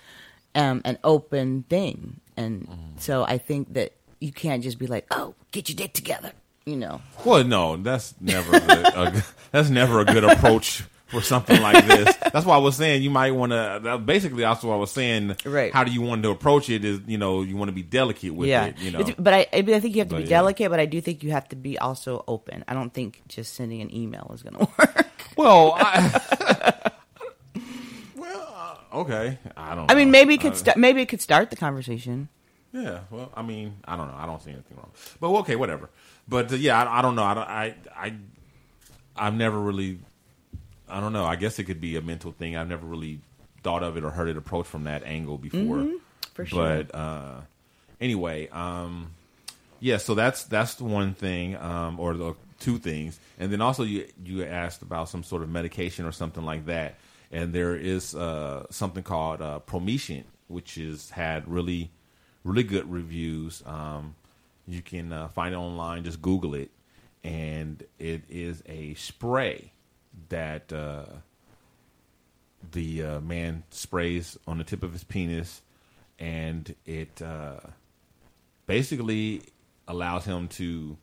um, 0.55 0.81
and 0.85 0.97
open 1.03 1.63
thing. 1.63 2.19
And 2.37 2.67
so 2.97 3.23
I 3.23 3.37
think 3.37 3.73
that 3.73 3.93
you 4.19 4.31
can't 4.31 4.63
just 4.63 4.79
be 4.79 4.87
like, 4.87 5.05
oh, 5.11 5.35
get 5.51 5.69
your 5.69 5.75
dick 5.75 5.93
together, 5.93 6.31
you 6.65 6.75
know. 6.75 7.01
Well, 7.25 7.43
no, 7.43 7.77
that's 7.77 8.13
never 8.19 8.51
good, 8.59 8.85
a, 8.85 9.23
that's 9.51 9.69
never 9.69 9.99
a 9.99 10.05
good 10.05 10.23
approach 10.23 10.83
for 11.11 11.21
something 11.21 11.61
like 11.61 11.85
this. 11.85 12.15
That's 12.31 12.45
why 12.45 12.55
I 12.55 12.59
was 12.59 12.77
saying 12.77 13.03
you 13.03 13.09
might 13.09 13.31
want 13.31 13.51
to. 13.51 13.97
Basically, 13.97 14.41
that's 14.43 14.63
what 14.63 14.73
I 14.73 14.77
was 14.77 14.91
saying. 14.91 15.35
Right. 15.45 15.73
How 15.73 15.83
do 15.83 15.91
you 15.91 16.01
want 16.01 16.23
to 16.23 16.29
approach 16.29 16.69
it? 16.69 16.85
Is 16.85 17.01
you 17.05 17.17
know 17.17 17.41
you 17.41 17.57
want 17.57 17.67
to 17.69 17.73
be 17.73 17.83
delicate 17.83 18.33
with 18.33 18.47
yeah, 18.47 18.67
it. 18.67 18.79
You 18.79 18.91
know. 18.91 18.99
It's- 19.01 19.15
but 19.19 19.33
I, 19.33 19.47
I 19.51 19.61
think 19.61 19.95
you 19.95 19.99
have 19.99 20.07
to 20.09 20.15
But 20.15 20.17
be 20.19 20.23
yeah. 20.23 20.29
delicate. 20.29 20.69
But 20.69 20.79
I 20.79 20.85
do 20.85 21.01
think 21.01 21.23
you 21.23 21.31
have 21.31 21.49
to 21.49 21.55
be 21.55 21.77
also 21.77 22.23
open. 22.27 22.63
I 22.67 22.73
don't 22.73 22.93
think 22.93 23.21
just 23.27 23.53
sending 23.53 23.81
an 23.81 23.93
email 23.93 24.31
is 24.33 24.41
going 24.41 24.55
to 24.65 24.71
work. 24.77 25.07
Well, 25.41 25.73
I, 25.77 26.91
well, 28.15 28.77
uh, 28.93 28.97
okay. 28.99 29.37
I 29.57 29.75
don't. 29.75 29.89
I 29.91 29.95
mean, 29.95 30.07
know. 30.07 30.11
maybe 30.11 30.35
it 30.35 30.41
could 30.41 30.53
Uh, 30.53 30.55
sta- 30.55 30.73
maybe 30.77 31.01
it 31.01 31.07
could 31.07 31.21
start 31.21 31.49
the 31.49 31.55
conversation. 31.55 32.29
Yeah, 32.73 32.99
well, 33.09 33.31
I 33.35 33.41
mean, 33.41 33.75
I 33.85 33.97
don't 33.97 34.07
know. 34.07 34.15
I 34.17 34.25
don't 34.25 34.41
see 34.41 34.51
anything 34.51 34.77
wrong. 34.77 34.91
But 35.19 35.29
okay, 35.41 35.55
whatever. 35.55 35.89
But 36.27 36.51
uh, 36.53 36.55
yeah, 36.55 36.81
I, 36.81 36.99
I 36.99 37.01
don't 37.01 37.15
know. 37.15 37.23
I, 37.23 37.33
don't, 37.33 37.47
I 37.49 37.75
I 37.95 38.13
I've 39.17 39.33
never 39.33 39.59
really. 39.59 39.99
I 40.87 40.99
don't 40.99 41.13
know. 41.13 41.25
I 41.25 41.35
guess 41.37 41.57
it 41.59 41.63
could 41.65 41.81
be 41.81 41.95
a 41.97 42.01
mental 42.01 42.31
thing. 42.31 42.55
I've 42.55 42.67
never 42.69 42.85
really 42.85 43.19
thought 43.63 43.83
of 43.83 43.97
it 43.97 44.03
or 44.03 44.11
heard 44.11 44.27
it 44.29 44.37
approached 44.37 44.69
from 44.69 44.83
that 44.85 45.03
angle 45.03 45.37
before. 45.37 45.77
Mhm, 45.77 45.99
for 46.33 46.45
sure. 46.45 46.83
But 46.83 46.95
uh, 46.95 47.41
anyway, 47.99 48.47
um, 48.49 49.11
yeah. 49.79 49.97
So 49.97 50.15
that's 50.15 50.43
that's 50.43 50.75
the 50.75 50.83
one 50.85 51.13
thing, 51.13 51.55
um, 51.57 51.99
or 51.99 52.13
the 52.13 52.35
two 52.61 52.77
things, 52.77 53.19
and 53.39 53.51
then 53.51 53.61
also 53.61 53.83
you 53.83 54.07
you 54.23 54.45
asked 54.45 54.81
about 54.81 55.09
some 55.09 55.23
sort 55.23 55.43
of 55.43 55.49
medication 55.49 56.05
or 56.05 56.11
something 56.11 56.45
like 56.45 56.65
that, 56.67 56.95
and 57.31 57.53
there 57.53 57.75
is 57.75 58.15
uh, 58.15 58.65
something 58.69 59.03
called 59.03 59.41
uh, 59.41 59.59
which 60.47 60.75
has 60.75 61.09
had 61.09 61.47
really 61.47 61.91
really 62.43 62.63
good 62.63 62.89
reviews. 62.89 63.61
Um, 63.65 64.15
you 64.67 64.81
can 64.81 65.11
uh, 65.11 65.27
find 65.27 65.53
it 65.53 65.57
online. 65.57 66.03
Just 66.03 66.21
Google 66.21 66.55
it, 66.55 66.71
and 67.23 67.83
it 67.99 68.23
is 68.29 68.63
a 68.65 68.93
spray 68.93 69.71
that 70.29 70.71
uh, 70.71 71.05
the 72.71 73.03
uh, 73.03 73.19
man 73.21 73.63
sprays 73.71 74.37
on 74.47 74.57
the 74.57 74.63
tip 74.63 74.83
of 74.83 74.93
his 74.93 75.03
penis, 75.03 75.61
and 76.19 76.75
it 76.85 77.21
uh, 77.21 77.59
basically 78.65 79.41
allows 79.87 80.25
him 80.25 80.47
to 80.47 80.97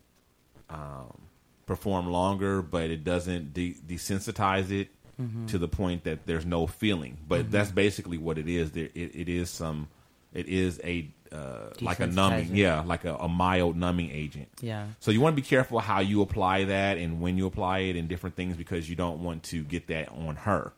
um, 0.70 1.27
perform 1.69 2.09
longer, 2.11 2.62
but 2.62 2.90
it 2.90 3.05
doesn't 3.05 3.55
de- 3.55 3.74
desensitize 3.86 4.70
it 4.73 4.89
Mhm. 5.20 5.47
to 5.49 5.59
the 5.59 5.69
point 5.69 6.05
that 6.05 6.27
there's 6.27 6.47
no 6.47 6.66
feeling. 6.66 7.19
But 7.28 7.47
Mhm. 7.47 7.51
that's 7.51 7.70
basically 7.70 8.19
what 8.19 8.39
it 8.39 8.49
is. 8.49 8.70
There, 8.73 8.89
it, 8.95 9.15
it 9.15 9.28
is 9.28 9.51
some. 9.51 9.89
It 10.35 10.49
is 10.49 10.81
a 10.82 11.09
uh, 11.31 11.70
like 11.82 12.01
a 12.01 12.07
numbing, 12.07 12.57
yeah, 12.57 12.81
like 12.81 13.05
a, 13.05 13.15
a 13.16 13.28
mild 13.28 13.77
numbing 13.77 14.11
agent. 14.11 14.49
Yeah. 14.62 14.86
So 14.99 15.11
you 15.11 15.20
want 15.20 15.36
to 15.36 15.43
be 15.43 15.47
careful 15.47 15.78
how 15.78 16.01
you 16.01 16.23
apply 16.23 16.65
that 16.65 16.97
and 16.97 17.20
when 17.20 17.36
you 17.36 17.47
apply 17.47 17.81
it 17.81 17.97
and 17.97 18.09
different 18.09 18.35
things 18.35 18.57
because 18.57 18.89
you 18.89 18.97
don't 18.97 19.23
want 19.23 19.43
to 19.45 19.62
get 19.62 19.89
that 19.89 20.09
on 20.09 20.36
her. 20.36 20.73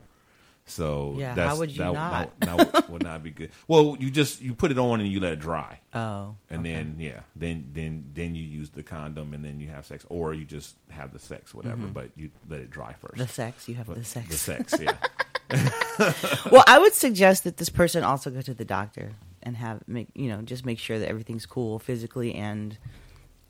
So 0.70 1.14
Yeah, 1.18 1.34
how 1.34 1.58
would 1.58 1.70
you 1.70 1.78
that, 1.78 1.92
not? 1.92 2.40
That, 2.40 2.56
that 2.56 2.72
would, 2.74 2.88
would 2.90 3.02
not 3.02 3.22
be 3.22 3.30
good. 3.30 3.50
Well, 3.68 3.96
you 3.98 4.10
just 4.10 4.40
you 4.40 4.54
put 4.54 4.70
it 4.70 4.78
on 4.78 5.00
and 5.00 5.08
you 5.10 5.20
let 5.20 5.32
it 5.32 5.40
dry. 5.40 5.80
Oh, 5.94 6.36
and 6.48 6.64
then 6.64 6.96
yeah, 6.98 7.20
then 7.36 7.70
then 7.72 8.10
then 8.14 8.34
you 8.34 8.44
use 8.44 8.70
the 8.70 8.82
condom 8.82 9.34
and 9.34 9.44
then 9.44 9.60
you 9.60 9.68
have 9.68 9.86
sex, 9.86 10.04
or 10.08 10.32
you 10.34 10.44
just 10.44 10.76
have 10.90 11.12
the 11.12 11.18
sex, 11.18 11.54
whatever. 11.54 11.82
Mhm. 11.82 11.92
But 11.92 12.10
you 12.16 12.30
let 12.48 12.60
it 12.60 12.70
dry 12.70 12.94
first. 12.94 13.18
The 13.18 13.28
sex, 13.28 13.68
you 13.68 13.74
have 13.76 13.86
But 13.86 13.96
the 13.96 14.04
sex. 14.04 14.28
The 14.28 14.36
sex, 14.36 14.74
yeah. 14.80 14.96
well, 16.52 16.64
I 16.66 16.78
would 16.78 16.94
suggest 16.94 17.44
that 17.44 17.56
this 17.56 17.68
person 17.68 18.04
also 18.04 18.30
go 18.30 18.40
to 18.40 18.54
the 18.54 18.64
doctor 18.64 19.12
and 19.42 19.56
have 19.56 19.82
make 19.88 20.08
you 20.14 20.28
know 20.28 20.42
just 20.42 20.64
make 20.64 20.78
sure 20.78 20.98
that 20.98 21.08
everything's 21.08 21.46
cool 21.46 21.78
physically 21.78 22.34
and 22.34 22.78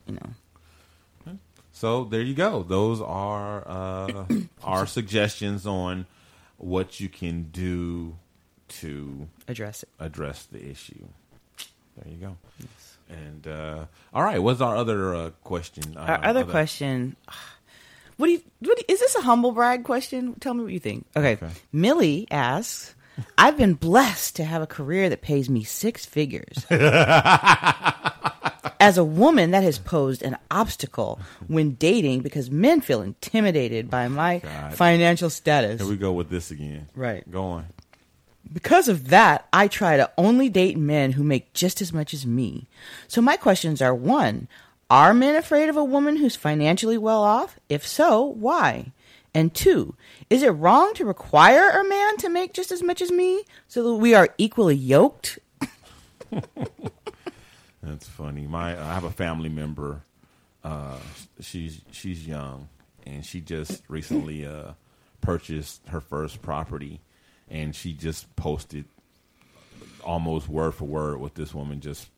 you 0.06 0.14
know 0.14 0.30
So 1.72 2.04
there 2.04 2.20
you 2.20 2.34
go. 2.34 2.62
Those 2.62 3.00
are 3.00 3.66
uh, 3.66 4.24
our 4.64 4.86
suggestions 4.86 5.66
on 5.66 6.06
what 6.60 7.00
you 7.00 7.08
can 7.08 7.44
do 7.52 8.16
to 8.68 9.28
Address 9.48 9.82
it. 9.82 9.88
Address 9.98 10.44
the 10.44 10.64
issue. 10.70 11.04
There 11.96 12.12
you 12.12 12.18
go. 12.18 12.36
And 13.08 13.46
uh, 13.48 13.86
all 14.14 14.22
right, 14.22 14.38
what's 14.40 14.60
our 14.60 14.76
other 14.76 15.14
uh, 15.14 15.30
question? 15.42 15.96
Uh, 15.96 16.00
Our 16.00 16.24
other 16.24 16.44
question. 16.44 17.16
What 18.16 18.26
do 18.26 18.32
you? 18.32 18.42
What 18.60 18.76
do 18.76 18.84
you- 18.86 18.94
is 18.94 19.00
this 19.00 19.16
a 19.16 19.22
humble 19.22 19.50
brag 19.52 19.82
question? 19.84 20.34
Tell 20.38 20.54
me 20.54 20.62
what 20.62 20.72
you 20.72 20.78
think. 20.78 21.06
Okay. 21.16 21.38
Millie 21.72 22.28
asks, 22.30 22.94
"I've 23.36 23.56
been 23.56 23.74
blessed 23.74 24.36
to 24.36 24.44
have 24.44 24.62
a 24.62 24.66
career 24.66 25.08
that 25.08 25.22
pays 25.22 25.50
me 25.50 25.64
six 25.64 26.06
figures. 26.06 26.64
As 28.78 28.98
a 28.98 29.04
woman, 29.04 29.50
that 29.52 29.62
has 29.62 29.78
posed 29.78 30.22
an 30.22 30.36
obstacle 30.50 31.20
when 31.48 31.72
dating 31.74 32.20
because 32.20 32.50
men 32.50 32.80
feel 32.80 33.02
intimidated 33.02 33.90
by 33.90 34.08
my 34.08 34.38
God. 34.38 34.74
financial 34.74 35.30
status. 35.30 35.80
Here 35.80 35.88
we 35.90 35.96
go 35.96 36.12
with 36.12 36.30
this 36.30 36.50
again. 36.50 36.88
Right. 36.94 37.28
Go 37.30 37.44
on. 37.44 37.66
Because 38.52 38.88
of 38.88 39.08
that, 39.08 39.46
I 39.52 39.68
try 39.68 39.96
to 39.96 40.10
only 40.18 40.48
date 40.48 40.76
men 40.76 41.12
who 41.12 41.22
make 41.22 41.52
just 41.52 41.80
as 41.80 41.92
much 41.92 42.12
as 42.12 42.26
me. 42.26 42.66
So 43.06 43.20
my 43.20 43.36
questions 43.36 43.80
are 43.80 43.94
one, 43.94 44.48
are 44.88 45.14
men 45.14 45.36
afraid 45.36 45.68
of 45.68 45.76
a 45.76 45.84
woman 45.84 46.16
who's 46.16 46.34
financially 46.34 46.98
well 46.98 47.22
off? 47.22 47.60
If 47.68 47.86
so, 47.86 48.24
why? 48.24 48.92
And 49.32 49.54
two, 49.54 49.94
is 50.28 50.42
it 50.42 50.48
wrong 50.50 50.94
to 50.94 51.04
require 51.04 51.70
a 51.70 51.88
man 51.88 52.16
to 52.18 52.28
make 52.28 52.52
just 52.52 52.72
as 52.72 52.82
much 52.82 53.00
as 53.00 53.12
me 53.12 53.44
so 53.68 53.84
that 53.84 53.94
we 53.94 54.14
are 54.14 54.34
equally 54.38 54.74
yoked? 54.74 55.38
That's 57.82 58.06
funny. 58.06 58.46
My 58.46 58.78
I 58.78 58.94
have 58.94 59.04
a 59.04 59.10
family 59.10 59.48
member. 59.48 60.02
Uh, 60.62 60.98
she's 61.40 61.80
she's 61.90 62.26
young, 62.26 62.68
and 63.06 63.24
she 63.24 63.40
just 63.40 63.82
recently 63.88 64.44
uh, 64.46 64.72
purchased 65.20 65.80
her 65.88 66.00
first 66.00 66.42
property, 66.42 67.00
and 67.48 67.74
she 67.74 67.92
just 67.92 68.34
posted 68.36 68.84
almost 70.04 70.48
word 70.48 70.72
for 70.72 70.84
word 70.84 71.20
what 71.20 71.34
this 71.34 71.54
woman 71.54 71.80
just 71.80 72.08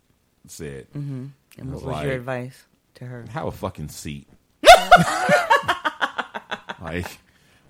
said. 0.46 0.86
Mm-hmm. 0.92 1.26
And 1.58 1.68
what 1.68 1.74
was 1.74 1.84
was 1.84 1.92
like, 1.92 2.06
your 2.06 2.14
advice 2.14 2.64
to 2.94 3.04
her? 3.04 3.24
Have 3.30 3.46
a 3.46 3.52
fucking 3.52 3.88
seat. 3.88 4.26
like, 6.80 7.18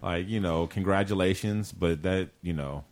like 0.01 0.29
you 0.29 0.41
know, 0.41 0.67
congratulations, 0.67 1.73
but 1.73 2.03
that 2.05 2.31
you 2.41 2.55
know, 2.55 2.85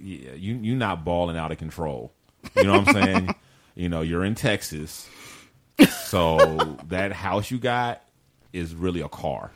yeah, 0.00 0.32
you 0.32 0.56
you 0.56 0.74
not 0.74 1.04
balling 1.04 1.36
out 1.36 1.52
of 1.52 1.58
control. 1.58 2.12
You 2.56 2.64
know 2.64 2.80
what 2.80 2.88
I'm 2.88 2.94
saying? 2.94 3.34
you 3.74 3.88
know, 3.88 4.00
you're 4.02 4.24
in 4.24 4.34
Texas, 4.34 5.08
so 6.04 6.36
that 6.88 7.12
house 7.12 7.50
you 7.50 7.58
got 7.58 8.02
is 8.52 8.74
really 8.74 9.00
a 9.00 9.08
car. 9.08 9.50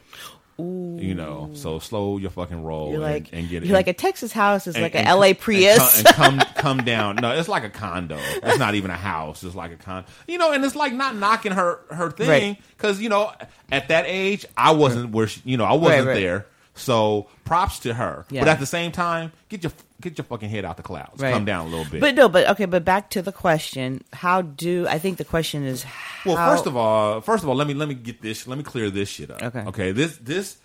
You 0.59 1.15
know, 1.15 1.51
so 1.53 1.79
slow 1.81 2.17
your 2.17 2.31
fucking 2.31 2.63
roll 2.65 2.95
and, 2.95 3.03
like, 3.03 3.29
and 3.35 3.47
get 3.47 3.63
it. 3.63 3.67
you're 3.67 3.77
like 3.77 3.89
a 3.89 3.93
Texas 3.93 4.33
house 4.33 4.67
is 4.67 4.75
and- 4.75 4.83
like 4.85 4.95
and 4.95 5.07
a 5.07 5.15
LA 5.15 5.35
Prius. 5.35 5.99
and 5.99 6.07
come, 6.07 6.35
and 6.39 6.41
come 6.55 6.55
come 6.79 6.85
down. 6.87 7.17
No, 7.17 7.33
it's 7.39 7.47
like 7.47 7.63
a 7.65 7.69
condo. 7.69 8.17
It's 8.19 8.59
not 8.59 8.75
even 8.75 8.91
a 8.91 8.97
house. 8.97 9.45
It's 9.45 9.55
like 9.55 9.73
a 9.73 9.77
con. 9.77 10.07
You 10.27 10.39
know, 10.39 10.53
and 10.53 10.65
it's 10.65 10.75
like 10.75 10.95
not 10.95 11.15
knocking 11.15 11.53
her 11.53 11.81
her 11.91 12.11
thing 12.11 12.29
Right. 12.31 12.63
because 12.75 13.03
you 13.03 13.11
know 13.11 13.33
at 13.71 13.89
that 13.89 14.07
age 14.07 14.47
I 14.57 14.71
wasn't 14.71 15.11
where 15.13 15.27
she, 15.27 15.43
you 15.45 15.59
know 15.59 15.65
I 15.67 15.75
wasn't 15.75 16.07
Right, 16.07 16.13
right. 16.15 16.21
there. 16.21 16.47
So 16.75 17.27
props 17.45 17.81
to 17.81 17.93
her. 17.93 18.25
Yeah. 18.31 18.41
But 18.41 18.49
at 18.49 18.59
the 18.59 18.65
same 18.67 18.93
time, 18.93 19.33
get 19.51 19.63
your 19.63 19.73
get 20.01 20.19
your 20.19 20.25
fucking 20.25 20.49
head 20.49 20.65
out 20.65 20.77
the 20.77 20.83
clouds. 20.83 21.21
Right. 21.23 21.33
Come 21.33 21.45
down 21.45 21.67
a 21.67 21.69
little 21.69 21.91
bit. 21.91 22.01
But 22.01 22.15
no, 22.15 22.29
but 22.29 22.49
okay, 22.51 22.65
but 22.67 22.85
back 22.85 23.11
to 23.11 23.23
the 23.23 23.33
question. 23.33 24.03
How 24.13 24.43
do 24.43 24.87
I 24.89 24.99
think 24.99 25.19
the 25.19 25.25
question 25.25 25.65
is 25.65 25.85
Well, 26.25 26.37
first 26.37 26.67
of 26.67 26.77
all, 26.77 27.21
first 27.21 27.43
of 27.43 27.49
all, 27.49 27.55
let 27.55 27.67
me 27.67 27.75
let 27.75 27.89
me 27.89 27.95
get 27.95 28.21
this. 28.23 28.47
Let 28.47 28.59
me 28.59 28.65
clear 28.65 28.91
this 28.91 29.09
shit 29.09 29.31
up. 29.31 29.43
Okay. 29.43 29.61
Okay. 29.67 29.93
This 29.93 30.17
this 30.19 30.59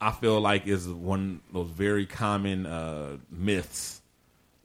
I 0.00 0.10
feel 0.10 0.40
like 0.40 0.66
is 0.66 0.88
one 0.88 1.40
of 1.48 1.54
those 1.54 1.68
very 1.68 2.06
common 2.06 2.66
uh, 2.66 3.18
myths, 3.30 4.00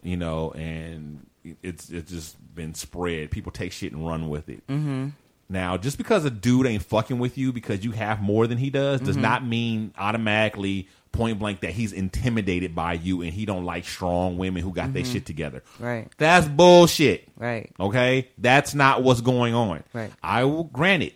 you 0.01 0.17
know, 0.17 0.51
and 0.51 1.25
it's 1.61 1.89
it's 1.89 2.11
just 2.11 2.55
been 2.55 2.73
spread. 2.73 3.31
People 3.31 3.51
take 3.51 3.71
shit 3.71 3.91
and 3.93 4.05
run 4.07 4.29
with 4.29 4.49
it. 4.49 4.65
Mm-hmm. 4.67 5.09
Now, 5.49 5.77
just 5.77 5.97
because 5.97 6.25
a 6.25 6.29
dude 6.29 6.65
ain't 6.65 6.83
fucking 6.83 7.19
with 7.19 7.37
you 7.37 7.53
because 7.53 7.85
you 7.85 7.91
have 7.91 8.21
more 8.21 8.47
than 8.47 8.57
he 8.57 8.69
does, 8.69 8.99
does 8.99 9.15
Mhm. 9.15 9.21
not 9.21 9.45
mean 9.45 9.93
automatically 9.97 10.89
point 11.11 11.39
blank 11.39 11.61
that 11.61 11.71
he's 11.71 11.93
intimidated 11.93 12.75
by 12.75 12.93
you 12.93 13.21
and 13.21 13.33
he 13.33 13.45
don't 13.45 13.65
like 13.65 13.85
strong 13.85 14.37
women 14.37 14.61
who 14.61 14.71
got 14.73 14.93
their 14.93 15.03
Mhm. 15.03 15.11
shit 15.13 15.25
together. 15.25 15.63
Right. 15.79 16.07
That's 16.17 16.47
bullshit. 16.47 17.27
Right. 17.37 17.71
Okay? 17.79 18.27
That's 18.37 18.73
not 18.75 19.03
what's 19.03 19.21
going 19.21 19.53
on. 19.53 19.83
Right. 19.93 20.11
I 20.21 20.43
will 20.43 20.65
grant 20.65 21.03
it. 21.03 21.13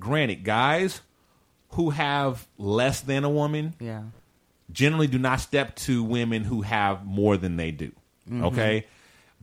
Granted, 0.00 0.44
guys 0.44 1.00
who 1.70 1.90
have 1.90 2.46
less 2.58 3.00
than 3.00 3.24
a 3.24 3.30
woman, 3.30 3.74
Yeah. 3.80 4.02
generally 4.72 5.06
do 5.06 5.18
not 5.18 5.40
step 5.40 5.76
to 5.76 6.02
women 6.02 6.44
who 6.44 6.62
have 6.62 7.04
more 7.04 7.36
than 7.36 7.56
they 7.56 7.70
do. 7.70 7.92
Mhm. 8.30 8.44
Okay, 8.44 8.86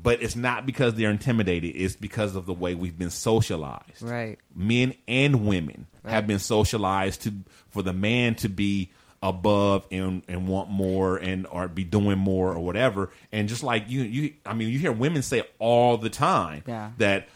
but 0.02 0.22
it's 0.24 0.36
not 0.36 0.66
because 0.66 0.96
they're 0.96 1.12
intimidated; 1.12 1.76
it's 1.76 1.96
because 1.96 2.36
of 2.36 2.46
the 2.48 2.54
way 2.54 2.74
we've 2.74 2.98
been 2.98 3.10
socialized. 3.12 4.02
Right. 4.02 4.40
Men 4.56 4.94
and 5.08 5.46
women 5.46 5.86
have 6.06 6.26
been 6.26 6.40
socialized 6.40 7.22
to 7.24 7.34
for 7.70 7.84
the 7.84 7.94
man 7.94 8.36
to 8.36 8.50
be 8.50 8.90
above 9.22 9.86
and 9.92 10.24
and 10.28 10.48
want 10.48 10.70
more 10.70 11.18
and 11.18 11.46
or 11.48 11.68
be 11.68 11.84
doing 11.84 12.18
more 12.18 12.52
or 12.54 12.60
whatever. 12.60 13.12
And 13.32 13.48
just 13.48 13.64
like 13.64 13.90
you, 13.90 14.02
you, 14.02 14.34
I 14.46 14.54
mean, 14.54 14.70
you 14.70 14.80
hear 14.80 14.92
women 14.92 15.22
say 15.22 15.44
all 15.60 15.98
the 15.98 16.10
time 16.10 16.64
Yeah. 16.68 16.92
that 16.98 17.28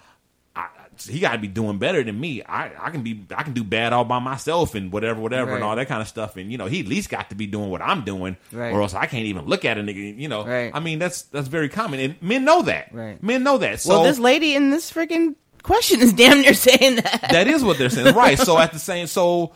I, 0.56 0.68
he 1.08 1.20
got 1.20 1.34
to 1.34 1.38
be 1.38 1.48
doing 1.48 1.78
better 1.78 2.04
than 2.04 2.20
me. 2.20 2.42
I, 2.42 2.72
I 2.80 2.90
can 2.90 3.04
be 3.04 3.26
I 3.36 3.44
can 3.44 3.54
do 3.54 3.64
bad 3.64 3.94
all 3.94 4.04
by 4.06 4.18
myself 4.20 4.74
and 4.74 4.92
whatever 4.92 5.22
whatever 5.22 5.54
and 5.54 5.64
all 5.64 5.76
that 5.76 5.88
kind 5.88 6.02
of 6.02 6.08
stuff. 6.08 6.38
And 6.38 6.52
you 6.52 6.58
know 6.58 6.66
he 6.66 6.80
at 6.80 6.88
least 6.88 7.10
got 7.10 7.30
to 7.30 7.36
be 7.36 7.46
doing 7.46 7.70
what 7.70 7.82
I'm 7.84 8.04
doing, 8.04 8.38
Right. 8.52 8.72
or 8.74 8.82
else 8.82 8.94
I 8.96 9.06
can't 9.06 9.26
even 9.26 9.46
look 9.46 9.64
at 9.66 9.78
a 9.78 9.82
nigga. 9.82 10.18
You 10.18 10.28
know, 10.28 10.46
Right. 10.46 10.72
I 10.74 10.80
mean 10.80 10.98
that's 10.98 11.24
that's 11.24 11.48
very 11.50 11.70
common, 11.70 12.00
and 12.00 12.22
men 12.22 12.46
know 12.46 12.64
that. 12.64 12.94
Right. 12.94 13.22
Men 13.22 13.44
know 13.44 13.58
that. 13.60 13.82
So 13.82 13.90
well, 13.96 14.04
this 14.04 14.18
lady 14.18 14.56
in 14.56 14.72
this 14.72 14.92
freaking 14.92 15.36
question 15.62 16.00
is 16.02 16.14
damn 16.22 16.42
near 16.42 16.54
saying 16.56 16.96
that. 16.96 17.28
that 17.30 17.48
is 17.48 17.64
what 17.64 17.78
they're 17.78 17.90
saying, 17.92 18.16
right? 18.16 18.40
So 18.40 18.58
at 18.58 18.72
the 18.74 18.80
same, 18.80 19.06
so 19.08 19.54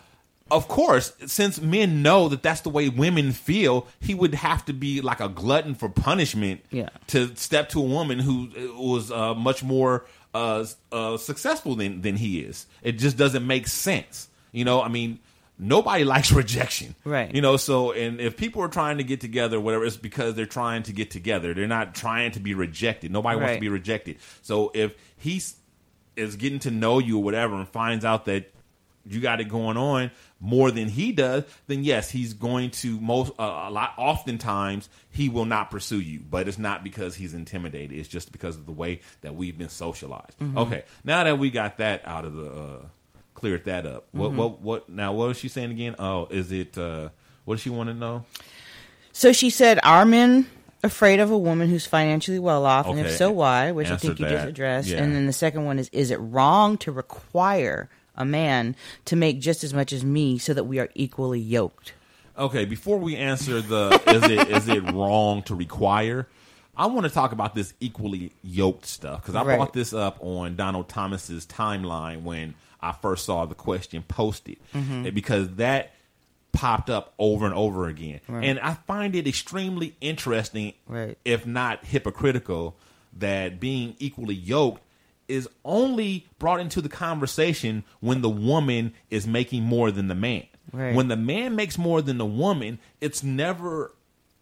of 0.51 0.67
course, 0.67 1.13
since 1.27 1.59
men 1.61 2.01
know 2.01 2.29
that 2.29 2.41
that's 2.43 2.61
the 2.61 2.69
way 2.69 2.89
women 2.89 3.31
feel, 3.31 3.87
he 3.99 4.13
would 4.13 4.33
have 4.35 4.65
to 4.65 4.73
be 4.73 5.01
like 5.01 5.19
a 5.19 5.29
glutton 5.29 5.75
for 5.75 5.89
punishment 5.89 6.61
Yeah. 6.71 6.89
to 7.07 7.35
step 7.35 7.69
to 7.69 7.79
a 7.79 7.85
woman 7.85 8.19
who 8.19 8.49
uh, 8.57 8.81
was 8.81 9.11
uh, 9.11 9.33
much 9.35 9.63
more 9.63 10.05
uh, 10.33 10.65
uh, 10.91 11.17
successful 11.17 11.75
than 11.75 12.01
than 12.01 12.15
he 12.15 12.39
is. 12.39 12.67
It 12.83 12.93
just 12.93 13.17
doesn't 13.17 13.45
make 13.45 13.67
sense, 13.67 14.27
you 14.51 14.65
know. 14.65 14.81
I 14.81 14.87
mean. 14.87 15.19
Nobody 15.61 16.05
likes 16.15 16.31
rejection, 16.31 16.95
Right. 17.03 17.35
You 17.35 17.41
know, 17.41 17.57
so 17.57 17.91
and 17.91 18.21
if 18.21 18.37
people 18.37 18.61
are 18.61 18.69
trying 18.69 18.97
to 18.99 19.03
get 19.03 19.19
together, 19.19 19.59
whatever, 19.59 19.83
it's 19.83 19.97
because 19.97 20.35
they're 20.35 20.45
trying 20.45 20.83
to 20.83 20.93
get 20.93 21.11
together. 21.11 21.53
They're 21.53 21.67
not 21.67 21.93
trying 21.93 22.31
to 22.31 22.39
be 22.39 22.53
rejected. 22.53 23.11
Nobody 23.11 23.37
wants 23.37 23.55
to 23.55 23.59
be 23.59 23.67
rejected. 23.67 24.19
So 24.41 24.71
if 24.73 24.93
he's 25.17 25.57
is 26.15 26.37
getting 26.37 26.59
to 26.59 26.71
know 26.71 26.99
you 26.99 27.17
or 27.17 27.23
whatever 27.23 27.55
and 27.55 27.67
finds 27.67 28.05
out 28.05 28.23
that 28.23 28.53
you 29.09 29.19
got 29.19 29.41
it 29.41 29.45
going 29.49 29.77
on 29.77 30.11
more 30.39 30.71
than 30.71 30.87
he 30.87 31.11
does, 31.11 31.43
then 31.67 31.83
yes, 31.83 32.09
he's 32.09 32.33
going 32.33 32.71
to 32.71 32.99
most 32.99 33.31
uh, 33.39 33.65
a 33.67 33.71
lot. 33.71 33.93
Oftentimes, 33.97 34.87
he 35.09 35.29
will 35.29 35.45
not 35.45 35.71
pursue 35.71 35.99
you, 35.99 36.19
but 36.29 36.47
it's 36.47 36.57
not 36.57 36.83
because 36.83 37.15
he's 37.15 37.33
intimidated. 37.33 37.97
It's 37.97 38.07
just 38.07 38.31
because 38.31 38.55
of 38.55 38.65
the 38.65 38.71
way 38.71 39.01
that 39.21 39.35
we've 39.35 39.57
been 39.57 39.69
socialized. 39.69 40.37
Mhm. 40.39 40.57
Okay, 40.57 40.83
now 41.03 41.23
that 41.23 41.39
we 41.39 41.49
got 41.49 41.77
that 41.79 42.01
out 42.05 42.25
of 42.25 42.35
the 42.35 42.45
uh, 42.49 42.85
cleared 43.33 43.65
that 43.65 43.85
up, 43.85 44.07
what 44.11 44.31
Mhm. 44.31 44.35
what 44.35 44.61
what 44.61 44.89
now? 44.89 45.13
What 45.13 45.29
was 45.29 45.37
she 45.37 45.47
saying 45.47 45.71
again? 45.71 45.95
Oh, 45.99 46.27
is 46.29 46.51
it? 46.51 46.77
Uh, 46.77 47.09
what 47.45 47.55
does 47.55 47.61
she 47.61 47.69
want 47.69 47.89
to 47.89 47.93
know? 47.95 48.25
So 49.11 49.31
she 49.33 49.49
said, 49.49 49.79
"Are 49.83 50.05
men 50.05 50.47
afraid 50.83 51.19
of 51.19 51.29
a 51.31 51.37
woman 51.37 51.67
who's 51.69 51.85
financially 51.85 52.39
well 52.39 52.65
off, 52.65 52.85
okay. 52.87 52.97
and 52.99 53.07
if 53.07 53.15
so, 53.17 53.31
why?" 53.31 53.71
Which 53.71 53.87
I 53.87 53.93
Answer 53.93 54.07
think 54.07 54.19
you 54.19 54.27
just 54.29 54.47
addressed. 54.47 54.87
Yeah. 54.89 54.97
And 55.03 55.15
then 55.15 55.25
the 55.25 55.33
second 55.33 55.65
one 55.65 55.79
is, 55.79 55.89
"Is 55.89 56.11
it 56.11 56.17
wrong 56.17 56.77
to 56.79 56.91
require 56.91 57.89
a 58.19 58.25
man 58.25 58.75
to 59.05 59.15
make 59.15 59.39
just 59.39 59.63
as 59.63 59.73
much 59.73 59.91
as 59.93 60.03
me 60.03 60.37
so 60.37 60.53
that 60.53 60.65
we 60.65 60.77
are 60.79 60.89
equally 60.93 61.39
yoked?" 61.39 61.93
Okay, 62.37 62.65
before 62.65 62.97
we 62.99 63.15
answer 63.15 63.61
the 63.61 64.01
is 64.07 64.23
it 64.23 64.49
is 64.49 64.67
it 64.67 64.83
wrong 64.91 65.41
to 65.43 65.55
require? 65.55 66.27
I 66.77 66.85
want 66.85 67.05
to 67.05 67.09
talk 67.09 67.31
about 67.33 67.55
this 67.55 67.73
equally 67.81 68.31
yoked 68.41 68.85
stuff 68.85 69.21
because 69.21 69.35
I 69.35 69.43
Right. 69.43 69.57
brought 69.57 69.73
this 69.73 69.91
up 69.93 70.17
on 70.21 70.55
Donald 70.55 70.87
Thomas's 70.87 71.45
timeline 71.45 72.21
when 72.21 72.53
I 72.81 72.93
first 72.93 73.25
saw 73.25 73.45
the 73.45 73.55
question 73.55 74.03
posted 74.07 74.55
Mhm. 74.73 75.13
Because 75.13 75.55
that 75.55 75.91
popped 76.53 76.89
up 76.89 77.13
over 77.19 77.45
and 77.45 77.53
over 77.53 77.87
again, 77.87 78.21
Right. 78.29 78.45
and 78.45 78.59
I 78.61 78.75
find 78.75 79.13
it 79.15 79.27
extremely 79.27 79.95
interesting, 79.99 80.73
Right. 80.87 81.17
if 81.25 81.45
not 81.45 81.85
hypocritical, 81.85 82.75
that 83.17 83.59
being 83.59 83.95
equally 83.99 84.35
yoked 84.35 84.81
is 85.29 85.47
only 85.63 86.27
brought 86.39 86.59
into 86.59 86.81
the 86.81 86.89
conversation 86.89 87.83
when 87.99 88.21
the 88.21 88.29
woman 88.29 88.93
is 89.09 89.25
making 89.27 89.63
more 89.63 89.91
than 89.91 90.07
the 90.07 90.15
man. 90.15 90.43
Right. 90.71 90.93
When 90.95 91.07
the 91.07 91.17
man 91.17 91.55
makes 91.55 91.77
more 91.77 92.01
than 92.01 92.17
the 92.17 92.25
woman, 92.25 92.79
it's 93.01 93.23
never 93.23 93.93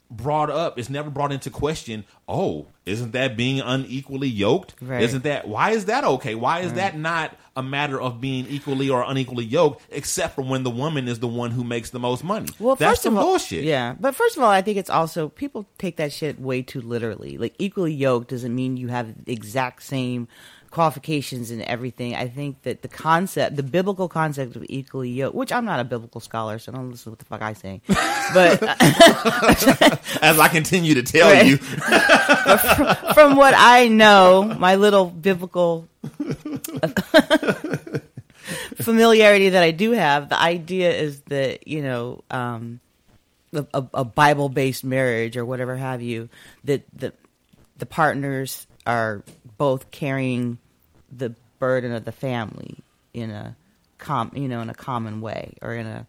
brought 0.10 0.50
up. 0.50 0.80
It's 0.80 0.90
never 0.90 1.10
brought 1.10 1.32
into 1.34 1.50
question. 1.50 2.06
Oh, 2.30 2.68
isn't 2.86 3.12
that 3.12 3.36
being 3.36 3.60
unequally 3.60 4.30
yoked? 4.30 4.76
Right. 4.82 5.02
Isn't 5.04 5.24
that 5.26 5.48
why 5.48 5.72
is 5.72 5.86
that 5.86 6.04
okay? 6.06 6.34
Why 6.36 6.60
is 6.62 6.68
Right. 6.68 6.76
that 6.78 6.98
not 6.98 7.36
a 7.58 7.64
matter 7.64 8.00
of 8.00 8.22
being 8.22 8.46
equally 8.48 8.90
or 8.90 9.04
unequally 9.06 9.44
yoked? 9.44 9.82
Except 9.92 10.36
for 10.36 10.44
when 10.44 10.64
the 10.64 10.70
woman 10.70 11.08
is 11.10 11.20
the 11.20 11.28
one 11.28 11.52
who 11.52 11.64
makes 11.66 11.90
the 11.90 12.00
most 12.00 12.24
money. 12.24 12.48
Well, 12.60 12.76
that's 12.76 12.92
first 12.92 13.02
some 13.04 13.14
of 13.18 13.20
all, 13.20 13.32
bullshit. 13.32 13.66
Yeah, 13.66 13.96
but 14.00 14.16
first 14.16 14.38
of 14.38 14.44
all, 14.44 14.50
I 14.50 14.62
think 14.62 14.78
it's 14.78 14.90
also 14.90 15.28
people 15.28 15.66
take 15.78 15.98
that 15.98 16.14
shit 16.14 16.40
way 16.40 16.62
too 16.62 16.80
literally. 16.82 17.38
Like 17.38 17.56
equally 17.60 17.94
yoked 17.94 18.30
doesn't 18.30 18.56
mean 18.56 18.78
you 18.78 18.88
have 18.88 19.26
the 19.26 19.32
exact 19.34 19.84
same 19.84 20.30
qualifications 20.72 21.50
and 21.52 21.62
everything. 21.64 22.14
I 22.16 22.28
think 22.28 22.62
that 22.64 22.82
the 22.82 22.88
concept, 22.88 23.56
the 23.56 23.64
biblical 23.64 24.08
concept 24.10 24.56
of 24.56 24.66
equally 24.70 25.10
yoked, 25.10 25.36
which 25.36 25.52
I'm 25.52 25.66
not 25.66 25.80
a 25.80 25.84
biblical 25.84 26.22
scholar, 26.22 26.60
so 26.60 26.72
don't 26.72 26.92
listen 26.92 27.06
to 27.06 27.10
what 27.12 27.20
the 27.20 27.26
fuck 27.26 27.42
I 27.42 27.54
say. 27.54 27.82
But 28.34 28.62
As 30.24 30.40
I 30.40 30.48
continue 30.52 30.94
to 30.96 31.04
tell 31.04 31.32
Right. 31.32 31.48
you, 31.48 31.58
But 31.58 32.58
fr- 32.58 33.14
from 33.14 33.36
what 33.38 33.54
I 33.58 33.88
know, 33.88 34.44
my 34.60 34.76
little 34.76 35.06
biblical 35.06 35.88
familiarity 38.76 39.50
that 39.50 39.64
I 39.64 39.72
do 39.72 39.92
have, 39.92 40.30
the 40.30 40.40
idea 40.40 40.92
is 40.92 41.22
that 41.22 41.68
you 41.68 41.82
know, 41.82 42.24
um, 42.30 42.80
a, 43.54 43.66
a, 43.74 43.86
a 43.96 44.06
Bible-based 44.06 44.84
marriage 44.84 45.38
or 45.38 45.46
whatever 45.46 45.76
have 45.76 46.02
you, 46.02 46.30
that 46.66 46.84
the 46.94 47.14
the 47.78 47.86
partners 47.86 48.67
are 48.88 49.22
both 49.58 49.92
carrying 49.92 50.58
the 51.16 51.36
burden 51.60 51.92
of 51.92 52.06
the 52.06 52.12
family 52.12 52.78
in 53.14 53.30
a 53.30 53.56
com, 53.98 54.32
you 54.34 54.48
know, 54.48 54.62
in 54.62 54.70
a 54.70 54.74
common 54.74 55.22
way 55.22 55.54
or 55.62 55.76
in 55.76 55.86
a 55.86 56.08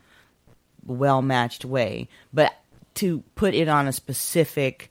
well-matched 0.86 1.64
way, 1.64 2.08
but 2.32 2.54
to 2.94 3.22
put 3.34 3.54
it 3.54 3.68
on 3.68 3.86
a 3.86 3.92
specific 3.92 4.90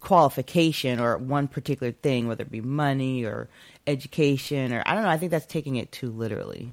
qualification 0.00 1.00
or 1.00 1.16
one 1.18 1.48
particular 1.48 1.92
thing, 1.92 2.28
whether 2.28 2.42
it 2.42 2.50
be 2.50 2.60
money 2.60 3.24
or 3.24 3.48
education 3.86 4.72
or 4.72 4.82
I 4.86 4.94
don't 4.94 5.04
know. 5.04 5.10
I 5.10 5.18
think 5.18 5.30
that's 5.30 5.46
taking 5.46 5.76
it 5.76 5.92
too 5.92 6.10
literally. 6.10 6.72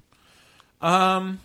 Um, 0.81 1.39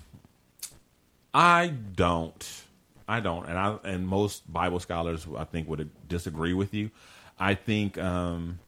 I 1.33 1.69
don't. 1.69 2.63
I 3.09 3.21
don't, 3.21 3.47
and 3.47 3.59
I 3.59 3.79
and 3.85 4.07
most 4.07 4.51
Bible 4.51 4.81
scholars 4.81 5.27
I 5.37 5.45
think 5.45 5.69
would 5.69 5.91
disagree 6.09 6.55
with 6.55 6.73
you. 6.73 6.91
I 7.43 7.55
think 7.55 7.99
um, 7.99 8.59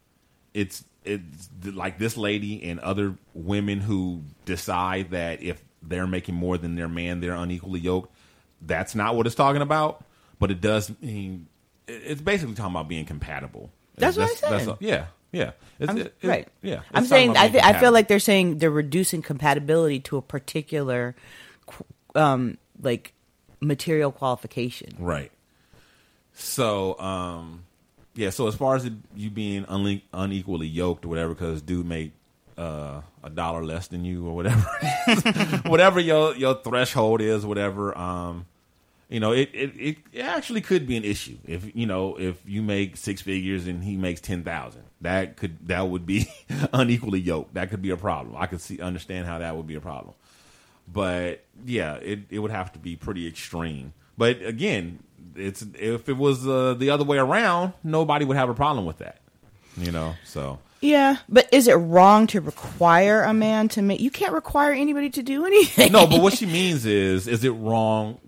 it's 0.52 0.84
it's 1.04 1.48
like 1.64 1.98
this 1.98 2.16
lady 2.16 2.62
and 2.64 2.80
other 2.80 3.14
women 3.34 3.80
who 3.80 4.22
decide 4.46 5.10
that 5.10 5.42
if 5.42 5.62
they're 5.82 6.06
making 6.06 6.34
more 6.34 6.56
than 6.58 6.74
their 6.76 6.88
man, 6.88 7.20
they're 7.20 7.34
unequally 7.34 7.80
yoked. 7.80 8.12
That's 8.62 8.94
not 8.94 9.14
what 9.14 9.26
it's 9.26 9.34
talking 9.36 9.60
about, 9.62 10.02
but 10.38 10.50
it 10.50 10.60
does 10.60 10.90
mean 11.02 11.46
it's 11.86 12.20
basically 12.22 12.54
talking 12.54 12.72
about 12.72 12.88
being 12.88 13.04
compatible. 13.04 13.70
That's 13.96 14.16
what 14.16 14.30
I 14.30 14.58
said. 14.58 14.68
all- 14.68 14.78
yeah, 14.80 15.06
yeah, 15.32 15.52
It's- 15.78 15.88
I'm- 15.88 15.98
it- 15.98 16.14
it- 16.22 16.26
right. 16.28 16.48
Yeah, 16.62 16.80
I'm 16.94 17.04
saying 17.04 17.36
I, 17.36 17.48
th- 17.48 17.62
I 17.62 17.78
feel 17.78 17.92
like 17.92 18.08
they're 18.08 18.18
saying 18.18 18.58
they're 18.58 18.70
reducing 18.70 19.20
compatibility 19.22 20.00
to 20.00 20.16
a 20.16 20.22
particular, 20.22 21.14
um, 22.14 22.56
like 22.80 23.12
material 23.60 24.10
qualification. 24.10 24.94
Right. 24.98 25.30
So, 26.32 26.98
um, 26.98 27.64
yeah. 28.14 28.30
So 28.30 28.46
as 28.46 28.54
far 28.54 28.76
as 28.76 28.84
it, 28.84 28.92
you 29.14 29.30
being 29.30 29.64
unequally 30.12 30.66
yoked 30.66 31.04
or 31.04 31.08
whatever, 31.08 31.34
because 31.34 31.62
dude 31.62 31.86
make 31.86 32.12
uh, 32.56 33.00
a 33.22 33.30
dollar 33.30 33.64
less 33.64 33.88
than 33.88 34.04
you 34.04 34.26
or 34.26 34.34
whatever, 34.34 34.66
it 34.80 35.26
is. 35.26 35.64
whatever 35.64 36.00
your 36.00 36.34
your 36.36 36.54
threshold 36.54 37.20
is, 37.20 37.44
whatever. 37.44 37.96
Um, 37.96 38.46
you 39.08 39.20
know, 39.20 39.32
it, 39.32 39.50
it 39.52 39.72
it 39.76 39.96
it 40.12 40.22
actually 40.22 40.60
could 40.60 40.86
be 40.86 40.96
an 40.96 41.04
issue 41.04 41.36
if 41.46 41.74
you 41.74 41.86
know 41.86 42.16
if 42.18 42.40
you 42.46 42.62
make 42.62 42.96
six 42.96 43.20
figures 43.20 43.66
and 43.66 43.84
he 43.84 43.96
makes 43.96 44.20
ten 44.20 44.42
thousand. 44.42 44.82
That 45.00 45.36
could 45.36 45.68
that 45.68 45.88
would 45.88 46.06
be 46.06 46.28
unequally 46.72 47.20
yoked. 47.20 47.54
That 47.54 47.70
could 47.70 47.82
be 47.82 47.90
a 47.90 47.96
problem. 47.96 48.36
I 48.38 48.46
could 48.46 48.60
see 48.60 48.80
understand 48.80 49.26
how 49.26 49.38
that 49.38 49.56
would 49.56 49.66
be 49.66 49.74
a 49.74 49.80
problem. 49.80 50.14
But 50.90 51.44
yeah, 51.64 51.94
it 51.96 52.20
it 52.30 52.38
would 52.38 52.50
have 52.50 52.72
to 52.72 52.78
be 52.78 52.96
pretty 52.96 53.26
extreme. 53.26 53.92
But 54.16 54.42
again, 54.42 55.00
it's 55.36 55.64
if 55.78 56.08
it 56.08 56.16
was 56.16 56.46
uh, 56.46 56.74
the 56.74 56.90
other 56.90 57.04
way 57.04 57.18
around, 57.18 57.72
nobody 57.82 58.24
would 58.24 58.36
have 58.36 58.48
a 58.48 58.54
problem 58.54 58.86
with 58.86 58.98
that. 58.98 59.18
You 59.76 59.90
know, 59.90 60.14
so 60.24 60.58
Yeah, 60.80 61.16
but 61.28 61.48
is 61.52 61.66
it 61.66 61.74
wrong 61.74 62.26
to 62.28 62.40
require 62.40 63.22
a 63.22 63.34
man 63.34 63.68
to 63.70 63.82
make? 63.82 64.00
You 64.00 64.10
can't 64.10 64.32
require 64.32 64.72
anybody 64.72 65.10
to 65.10 65.22
do 65.22 65.44
anything. 65.46 65.92
no. 65.92 66.06
But 66.06 66.20
what 66.20 66.34
she 66.34 66.46
means 66.46 66.86
is, 66.86 67.26
is 67.26 67.44
it 67.44 67.50
wrong 67.50 68.18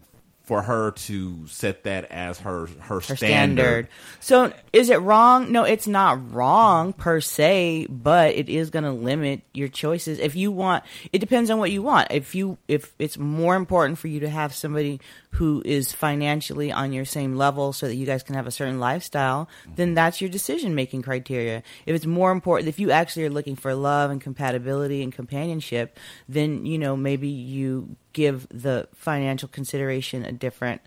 for 0.47 0.63
her 0.63 0.93
to 0.93 1.47
set 1.49 1.83
that 1.85 2.05
as 2.11 2.39
her 2.39 2.67
her, 2.81 2.95
her 2.95 3.01
standard? 3.01 3.17
standard. 3.17 3.89
So 4.21 4.53
is 4.73 4.91
it 4.91 5.01
wrong? 5.01 5.51
No, 5.51 5.65
it's 5.65 5.89
not 5.89 6.33
wrong 6.33 6.93
per 6.93 7.21
se, 7.21 7.89
but 7.91 8.35
it 8.35 8.49
is 8.49 8.71
going 8.71 8.85
to 8.85 8.93
limit 8.93 9.43
your 9.53 9.69
choices. 9.69 10.21
If 10.21 10.37
you 10.37 10.53
want, 10.53 10.85
it 11.13 11.19
depends 11.19 11.51
on 11.51 11.59
what 11.59 11.73
you 11.73 11.83
want. 11.83 12.13
If 12.13 12.35
you 12.35 12.59
if 12.69 12.95
it's 12.99 13.19
more 13.19 13.57
important 13.57 13.99
for 13.99 14.07
you 14.07 14.21
to 14.21 14.31
have 14.31 14.55
somebody 14.55 15.01
who 15.31 15.63
is 15.67 15.93
financially 15.93 16.73
on 16.73 16.93
your 16.93 17.05
same 17.05 17.37
level 17.37 17.73
so 17.73 17.87
that 17.89 17.97
you 17.97 18.07
guys 18.07 18.23
can 18.23 18.37
have 18.37 18.47
a 18.47 18.51
certain 18.51 18.81
lifestyle, 18.81 19.49
then 19.75 19.95
that's 19.95 20.21
your 20.21 20.31
decision 20.31 20.75
making 20.75 21.03
criteria. 21.03 21.63
If 21.85 21.95
it's 21.95 22.07
more 22.07 22.31
important, 22.31 22.69
if 22.69 22.79
you 22.79 22.91
actually 22.91 23.27
are 23.27 23.31
looking 23.31 23.57
for 23.57 23.75
love 23.75 24.11
and 24.11 24.21
compatibility 24.21 25.03
and 25.03 25.13
companionship, 25.13 25.99
then, 26.27 26.65
you 26.65 26.79
know, 26.79 26.97
maybe 26.97 27.29
you 27.29 27.97
give 28.17 28.49
the 28.49 28.89
financial 28.95 29.47
consideration 29.47 30.25
a 30.25 30.33
different 30.33 30.81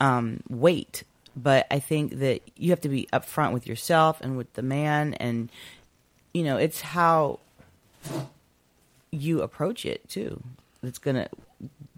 um, 0.00 0.42
weight. 0.48 1.04
But 1.36 1.66
I 1.70 1.78
think 1.80 2.18
that 2.18 2.40
you 2.56 2.70
have 2.70 2.80
to 2.80 2.88
be 2.88 3.08
upfront 3.12 3.52
with 3.52 3.66
yourself 3.66 4.20
and 4.22 4.38
with 4.38 4.52
the 4.54 4.62
man, 4.62 5.14
and 5.14 5.50
you 6.32 6.42
know, 6.42 6.56
it's 6.56 6.80
how 6.80 7.40
you 9.10 9.42
approach 9.42 9.84
it 9.84 10.08
too. 10.08 10.42
That's 10.82 10.98
gonna 10.98 11.28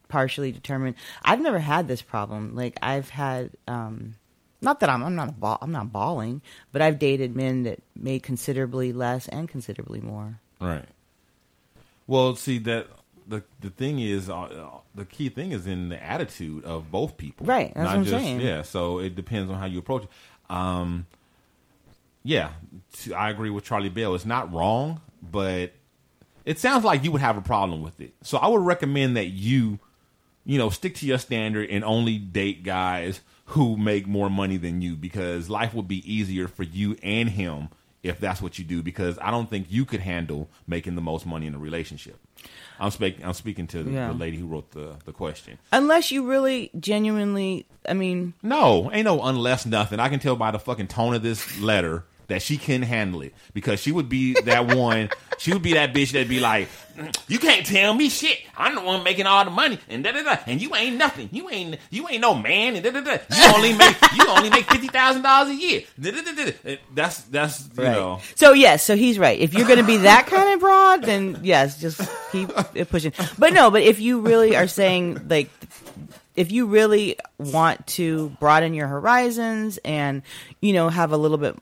partially 0.09 0.51
determine. 0.51 0.97
I've 1.25 1.41
never 1.41 1.61
had 1.61 1.87
this 1.87 2.03
problem. 2.03 2.55
Like 2.55 2.77
I've 2.83 3.11
had, 3.11 3.51
um, 3.69 4.17
not 4.61 4.81
that 4.81 4.91
I'm 4.91 5.03
I'm 5.05 5.15
not 5.15 5.39
ball, 5.39 5.59
I'm 5.63 5.73
not 5.73 5.93
balling, 5.93 6.43
but 6.73 6.83
I've 6.83 6.99
dated 6.99 7.35
men 7.37 7.63
that 7.63 7.81
made 7.97 8.25
considerably 8.25 8.93
less 8.93 9.29
and 9.29 9.49
considerably 9.49 10.01
more. 10.01 10.41
Right. 10.61 10.87
Well, 12.07 12.37
see 12.37 12.59
that 12.59 12.89
the 13.27 13.43
the 13.61 13.71
thing 13.71 14.01
is 14.01 14.29
uh, 14.29 14.71
the 14.95 15.05
key 15.05 15.29
thing 15.29 15.53
is 15.53 15.67
in 15.67 15.89
the 15.89 16.03
attitude 16.03 16.65
of 16.65 16.91
both 16.91 17.17
people. 17.17 17.47
Right, 17.47 17.73
that's 17.75 17.87
what 17.89 17.97
I'm 17.97 18.05
saying. 18.07 18.41
Yeah, 18.41 18.63
so 18.63 18.99
it 18.99 19.15
depends 19.15 19.51
on 19.51 19.59
how 19.59 19.67
you 19.67 19.79
approach 19.79 20.05
it. 20.05 20.09
Um, 20.51 21.07
yeah, 22.23 22.51
I 23.15 23.31
agree 23.31 23.51
with 23.51 23.65
Charlie 23.65 23.89
Bell. 23.89 24.15
It's 24.15 24.25
not 24.25 24.53
wrong, 24.53 25.01
but 25.23 25.73
it 26.45 26.59
sounds 26.59 26.85
like 26.85 27.05
you 27.05 27.13
would 27.13 27.21
have 27.21 27.37
a 27.37 27.43
problem 27.43 27.83
with 27.83 28.01
it. 28.01 28.15
So 28.23 28.39
I 28.39 28.49
would 28.49 28.63
recommend 28.63 29.17
that 29.17 29.27
you, 29.27 29.79
you 30.45 30.59
know, 30.59 30.71
stick 30.71 30.95
to 30.97 31.07
your 31.07 31.19
standard 31.19 31.69
and 31.71 31.85
only 31.85 32.19
date 32.19 32.63
guys 32.63 33.21
who 33.47 33.77
make 33.77 34.07
more 34.07 34.31
money 34.31 34.57
than 34.57 34.81
you 34.81 34.97
because 34.97 35.51
life 35.51 35.75
would 35.75 35.89
be 35.89 36.11
easier 36.11 36.49
for 36.49 36.63
you 36.63 36.97
and 37.03 37.31
him 37.31 37.69
if 38.05 38.21
that's 38.21 38.41
what 38.41 38.59
you 38.59 38.65
do 38.65 38.83
because 38.83 39.19
I 39.21 39.31
don't 39.33 39.51
think 39.51 39.67
you 39.71 39.85
could 39.85 40.01
handle 40.01 40.49
making 40.69 40.95
the 40.95 41.01
most 41.01 41.27
money 41.27 41.47
in 41.47 41.55
a 41.55 41.59
relationship. 41.59 42.17
I'm 42.79 42.91
speaking 42.91 43.25
I'm 43.25 43.33
speaking 43.35 43.67
to 43.69 43.83
the, 43.83 43.91
Yeah. 43.91 44.09
the 44.09 44.15
lady 44.15 44.37
who 44.37 44.47
wrote 44.47 44.71
the 44.73 44.97
the 45.05 45.13
question. 45.13 45.59
Unless 45.73 46.13
you 46.13 46.27
really 46.29 46.71
genuinely, 46.79 47.67
I 47.89 47.95
mean, 47.95 48.35
No, 48.43 48.91
ain't 48.93 49.05
no 49.07 49.21
unless 49.23 49.67
nothing. 49.67 49.99
I 49.99 50.09
can 50.09 50.21
tell 50.21 50.37
by 50.37 50.51
the 50.51 50.59
fucking 50.59 50.89
tone 50.89 51.15
of 51.15 51.23
this 51.23 51.59
letter 51.61 52.05
that 52.29 52.43
she 52.43 52.57
can 52.57 52.83
handle 52.83 53.23
it 53.23 53.35
because 53.53 53.81
she 53.81 53.93
would 53.93 54.09
be 54.09 54.35
that 54.43 54.67
one. 54.77 55.11
she 55.39 55.53
would 55.53 55.63
be 55.63 55.75
that 55.75 55.93
bitch 55.93 56.13
that'd 56.13 56.29
be 56.29 56.41
like, 56.41 56.69
"Mm, 56.97 57.15
"You 57.29 57.39
can't 57.39 57.67
tell 57.67 57.93
me 57.95 58.09
shit. 58.09 58.39
I'm 58.57 58.75
the 58.75 58.81
one 58.81 59.03
making 59.03 59.27
all 59.27 59.45
the 59.45 59.51
money, 59.51 59.79
and 59.89 60.03
da 60.05 60.13
da 60.13 60.23
da. 60.23 60.37
And 60.47 60.61
you 60.63 60.75
ain't 60.75 60.97
nothing. 60.97 61.29
You 61.33 61.51
ain't 61.51 61.79
you 61.91 62.09
ain't 62.09 62.21
no 62.21 62.35
man, 62.35 62.77
and 62.77 62.85
da 62.85 62.91
da 62.91 63.01
da. 63.01 63.13
You 63.35 63.53
only 63.55 63.73
make 63.75 63.97
you 64.17 64.27
only 64.29 64.51
make 64.51 64.65
fifty 64.71 64.89
thousand 64.89 65.23
dollars 65.23 65.51
a 65.51 65.55
year. 65.55 65.83
Da, 66.01 66.11
da, 66.13 66.23
da, 66.23 66.33
da. 66.65 66.77
That's 66.95 67.23
that's 67.25 67.69
you 67.77 67.83
Right. 67.85 67.93
know. 67.93 68.21
So 68.37 68.53
yes, 68.53 68.85
so 68.85 68.97
he's 68.97 69.19
right. 69.19 69.39
If 69.39 69.55
you're 69.55 69.67
going 69.67 69.79
to 69.81 69.85
be 69.87 69.99
that 69.99 70.27
kind 70.29 70.55
of 70.55 70.61
broad, 70.61 71.03
then 71.03 71.41
yes, 71.43 71.81
just 71.81 72.01
keep 72.33 72.49
pushing. 72.89 73.13
But 73.39 73.53
no, 73.53 73.71
but 73.71 73.83
if 73.83 74.01
you 74.01 74.21
really 74.21 74.57
are 74.57 74.67
saying 74.69 75.27
like, 75.29 75.51
if 76.37 76.51
you 76.53 76.67
really 76.67 77.17
want 77.39 77.87
to 77.89 78.31
broaden 78.41 78.75
your 78.75 78.87
horizons 78.89 79.79
and 79.85 80.23
you 80.61 80.73
know 80.73 80.89
have 80.89 81.13
a 81.13 81.17
little 81.17 81.39
bit 81.39 81.57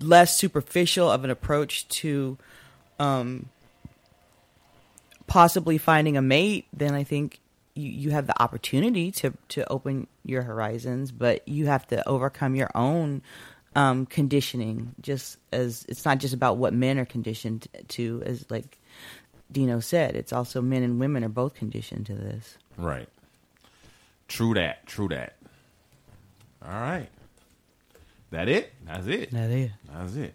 less 0.00 0.36
superficial 0.36 1.10
of 1.10 1.24
an 1.24 1.30
approach 1.30 1.88
to 1.88 2.38
um, 2.98 3.48
possibly 5.26 5.78
finding 5.78 6.16
a 6.16 6.22
mate, 6.22 6.66
then 6.72 6.94
I 6.94 7.04
think 7.04 7.40
you, 7.74 7.90
you 7.90 8.10
have 8.10 8.26
the 8.26 8.42
opportunity 8.42 9.10
to 9.12 9.34
to 9.48 9.70
open 9.70 10.06
your 10.24 10.42
horizons, 10.42 11.12
but 11.12 11.46
you 11.48 11.66
have 11.66 11.86
to 11.88 12.06
overcome 12.08 12.54
your 12.54 12.70
own 12.74 13.22
um, 13.74 14.06
conditioning. 14.06 14.94
Just 15.00 15.38
as 15.52 15.84
it's 15.88 16.04
not 16.04 16.18
just 16.18 16.34
about 16.34 16.56
what 16.56 16.72
men 16.72 16.98
are 16.98 17.04
conditioned 17.04 17.68
to, 17.88 18.22
as 18.24 18.50
like 18.50 18.78
Dino 19.50 19.80
said, 19.80 20.16
it's 20.16 20.32
also 20.32 20.60
men 20.60 20.82
and 20.82 20.98
women 20.98 21.24
are 21.24 21.28
both 21.28 21.54
conditioned 21.54 22.06
to 22.06 22.14
this. 22.14 22.56
Right. 22.76 23.08
True 24.28 24.54
that. 24.54 24.86
True 24.86 25.08
that. 25.08 25.36
All 26.64 26.72
right. 26.72 27.08
That 28.30 28.48
it? 28.48 28.72
That's 28.84 29.06
it. 29.06 29.30
That 29.30 29.50
it. 29.50 29.70
That's 29.92 30.16
it. 30.16 30.34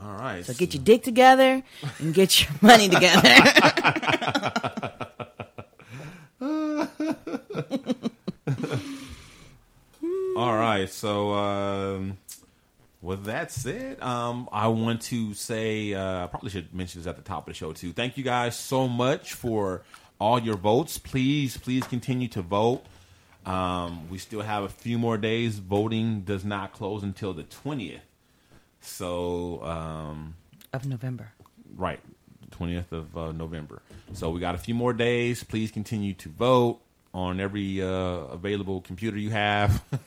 All 0.00 0.12
right. 0.12 0.44
So 0.44 0.54
get 0.54 0.74
your 0.74 0.82
dick 0.82 1.02
together 1.02 1.62
and 1.98 2.14
get 2.14 2.42
your 2.42 2.50
money 2.60 2.88
together. 2.88 3.28
All 10.36 10.56
right. 10.56 10.88
So, 10.88 11.34
um, 11.34 12.16
with 13.02 13.24
that 13.24 13.50
said, 13.52 14.00
um, 14.02 14.48
I 14.52 14.68
want 14.68 15.02
to 15.02 15.34
say 15.34 15.92
uh, 15.94 16.24
I 16.24 16.26
probably 16.28 16.50
should 16.50 16.74
mention 16.74 17.00
this 17.00 17.06
at 17.06 17.16
the 17.16 17.22
top 17.22 17.46
of 17.46 17.52
the 17.52 17.54
show 17.54 17.72
too. 17.72 17.92
Thank 17.92 18.16
you 18.16 18.24
guys 18.24 18.56
so 18.58 18.88
much 18.88 19.34
for 19.34 19.82
all 20.18 20.38
your 20.38 20.56
votes. 20.56 20.98
Please, 20.98 21.56
please 21.56 21.84
continue 21.86 22.28
to 22.28 22.42
vote. 22.42 22.84
Um, 23.46 24.08
we 24.10 24.18
still 24.18 24.42
have 24.42 24.64
a 24.64 24.68
few 24.68 24.98
more 24.98 25.16
days. 25.16 25.58
Voting 25.58 26.20
does 26.22 26.44
not 26.44 26.72
close 26.72 27.02
until 27.02 27.32
the 27.32 27.42
twentieth. 27.44 28.02
So, 28.80 29.62
um, 29.64 30.34
of 30.72 30.86
November. 30.86 31.32
right, 31.76 32.00
twentieth 32.50 32.92
of 32.92 33.16
uh, 33.16 33.32
November. 33.32 33.82
So 34.12 34.30
we 34.30 34.40
got 34.40 34.54
a 34.54 34.58
few 34.58 34.74
more 34.74 34.92
days. 34.92 35.42
Please 35.44 35.70
continue 35.70 36.14
to 36.14 36.28
vote 36.28 36.80
on 37.12 37.40
every 37.40 37.82
uh, 37.82 37.88
available 37.88 38.80
computer 38.82 39.18
you 39.18 39.30
have, 39.30 39.82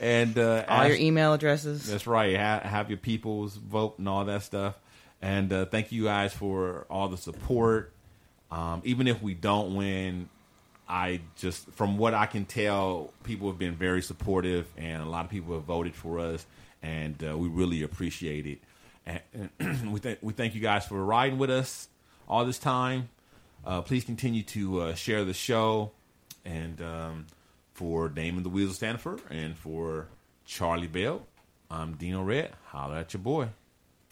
and 0.00 0.38
uh, 0.38 0.64
All 0.68 0.80
ask- 0.82 0.88
your 0.88 0.98
email 0.98 1.32
addresses. 1.32 1.86
That's 1.86 2.06
right. 2.06 2.36
Ha- 2.36 2.60
have 2.68 2.90
your 2.90 2.98
people's 2.98 3.56
vote 3.56 3.98
and 3.98 4.08
all 4.08 4.24
that 4.26 4.42
stuff. 4.42 4.74
And 5.22 5.52
uh, 5.52 5.64
thank 5.66 5.92
you 5.92 6.04
guys 6.04 6.32
for 6.32 6.86
all 6.90 7.08
the 7.08 7.16
support. 7.16 7.92
Um, 8.50 8.82
even 8.84 9.08
if 9.08 9.22
we 9.22 9.34
don't 9.34 9.74
win, 9.74 10.28
I 10.88 11.20
just 11.36 11.68
from 11.72 11.98
what 11.98 12.14
I 12.14 12.26
can 12.26 12.44
tell, 12.44 13.12
people 13.24 13.48
have 13.48 13.58
been 13.58 13.74
very 13.74 14.02
supportive, 14.02 14.66
and 14.76 15.02
a 15.02 15.06
lot 15.06 15.24
of 15.24 15.30
people 15.30 15.54
have 15.54 15.64
voted 15.64 15.94
for 15.94 16.20
us, 16.20 16.46
and 16.82 17.22
uh, 17.28 17.36
we 17.36 17.48
really 17.48 17.82
appreciate 17.82 18.46
it. 18.46 18.58
And, 19.06 19.92
we 19.92 20.00
th- 20.00 20.18
we 20.22 20.32
thank 20.32 20.54
you 20.54 20.60
guys 20.60 20.86
for 20.86 21.04
riding 21.04 21.38
with 21.38 21.50
us 21.50 21.88
all 22.28 22.44
this 22.44 22.58
time. 22.58 23.08
Uh, 23.64 23.82
please 23.82 24.04
continue 24.04 24.44
to 24.44 24.80
uh, 24.82 24.94
share 24.94 25.24
the 25.24 25.34
show, 25.34 25.90
and 26.44 26.80
um, 26.80 27.26
for 27.74 28.08
Damon 28.08 28.44
the 28.44 28.48
Weasel 28.48 28.74
Stanford, 28.74 29.20
and 29.28 29.56
for 29.56 30.06
Charlie 30.44 30.86
Bell, 30.86 31.26
I'm 31.68 31.94
Dino 31.94 32.22
Red. 32.22 32.52
Holler 32.66 32.98
at 32.98 33.12
your 33.12 33.22
boy. 33.22 33.48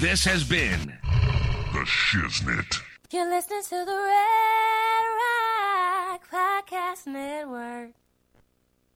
This 0.00 0.24
has 0.26 0.44
been 0.44 0.92
The 1.72 1.84
Shiznit. 1.84 2.80
You're 3.10 3.28
listening 3.28 3.62
to 3.64 3.84
the 3.84 3.96
Red 3.96 5.04
Rock 5.18 6.22
Podcast 6.30 7.06
Network. 7.08 7.90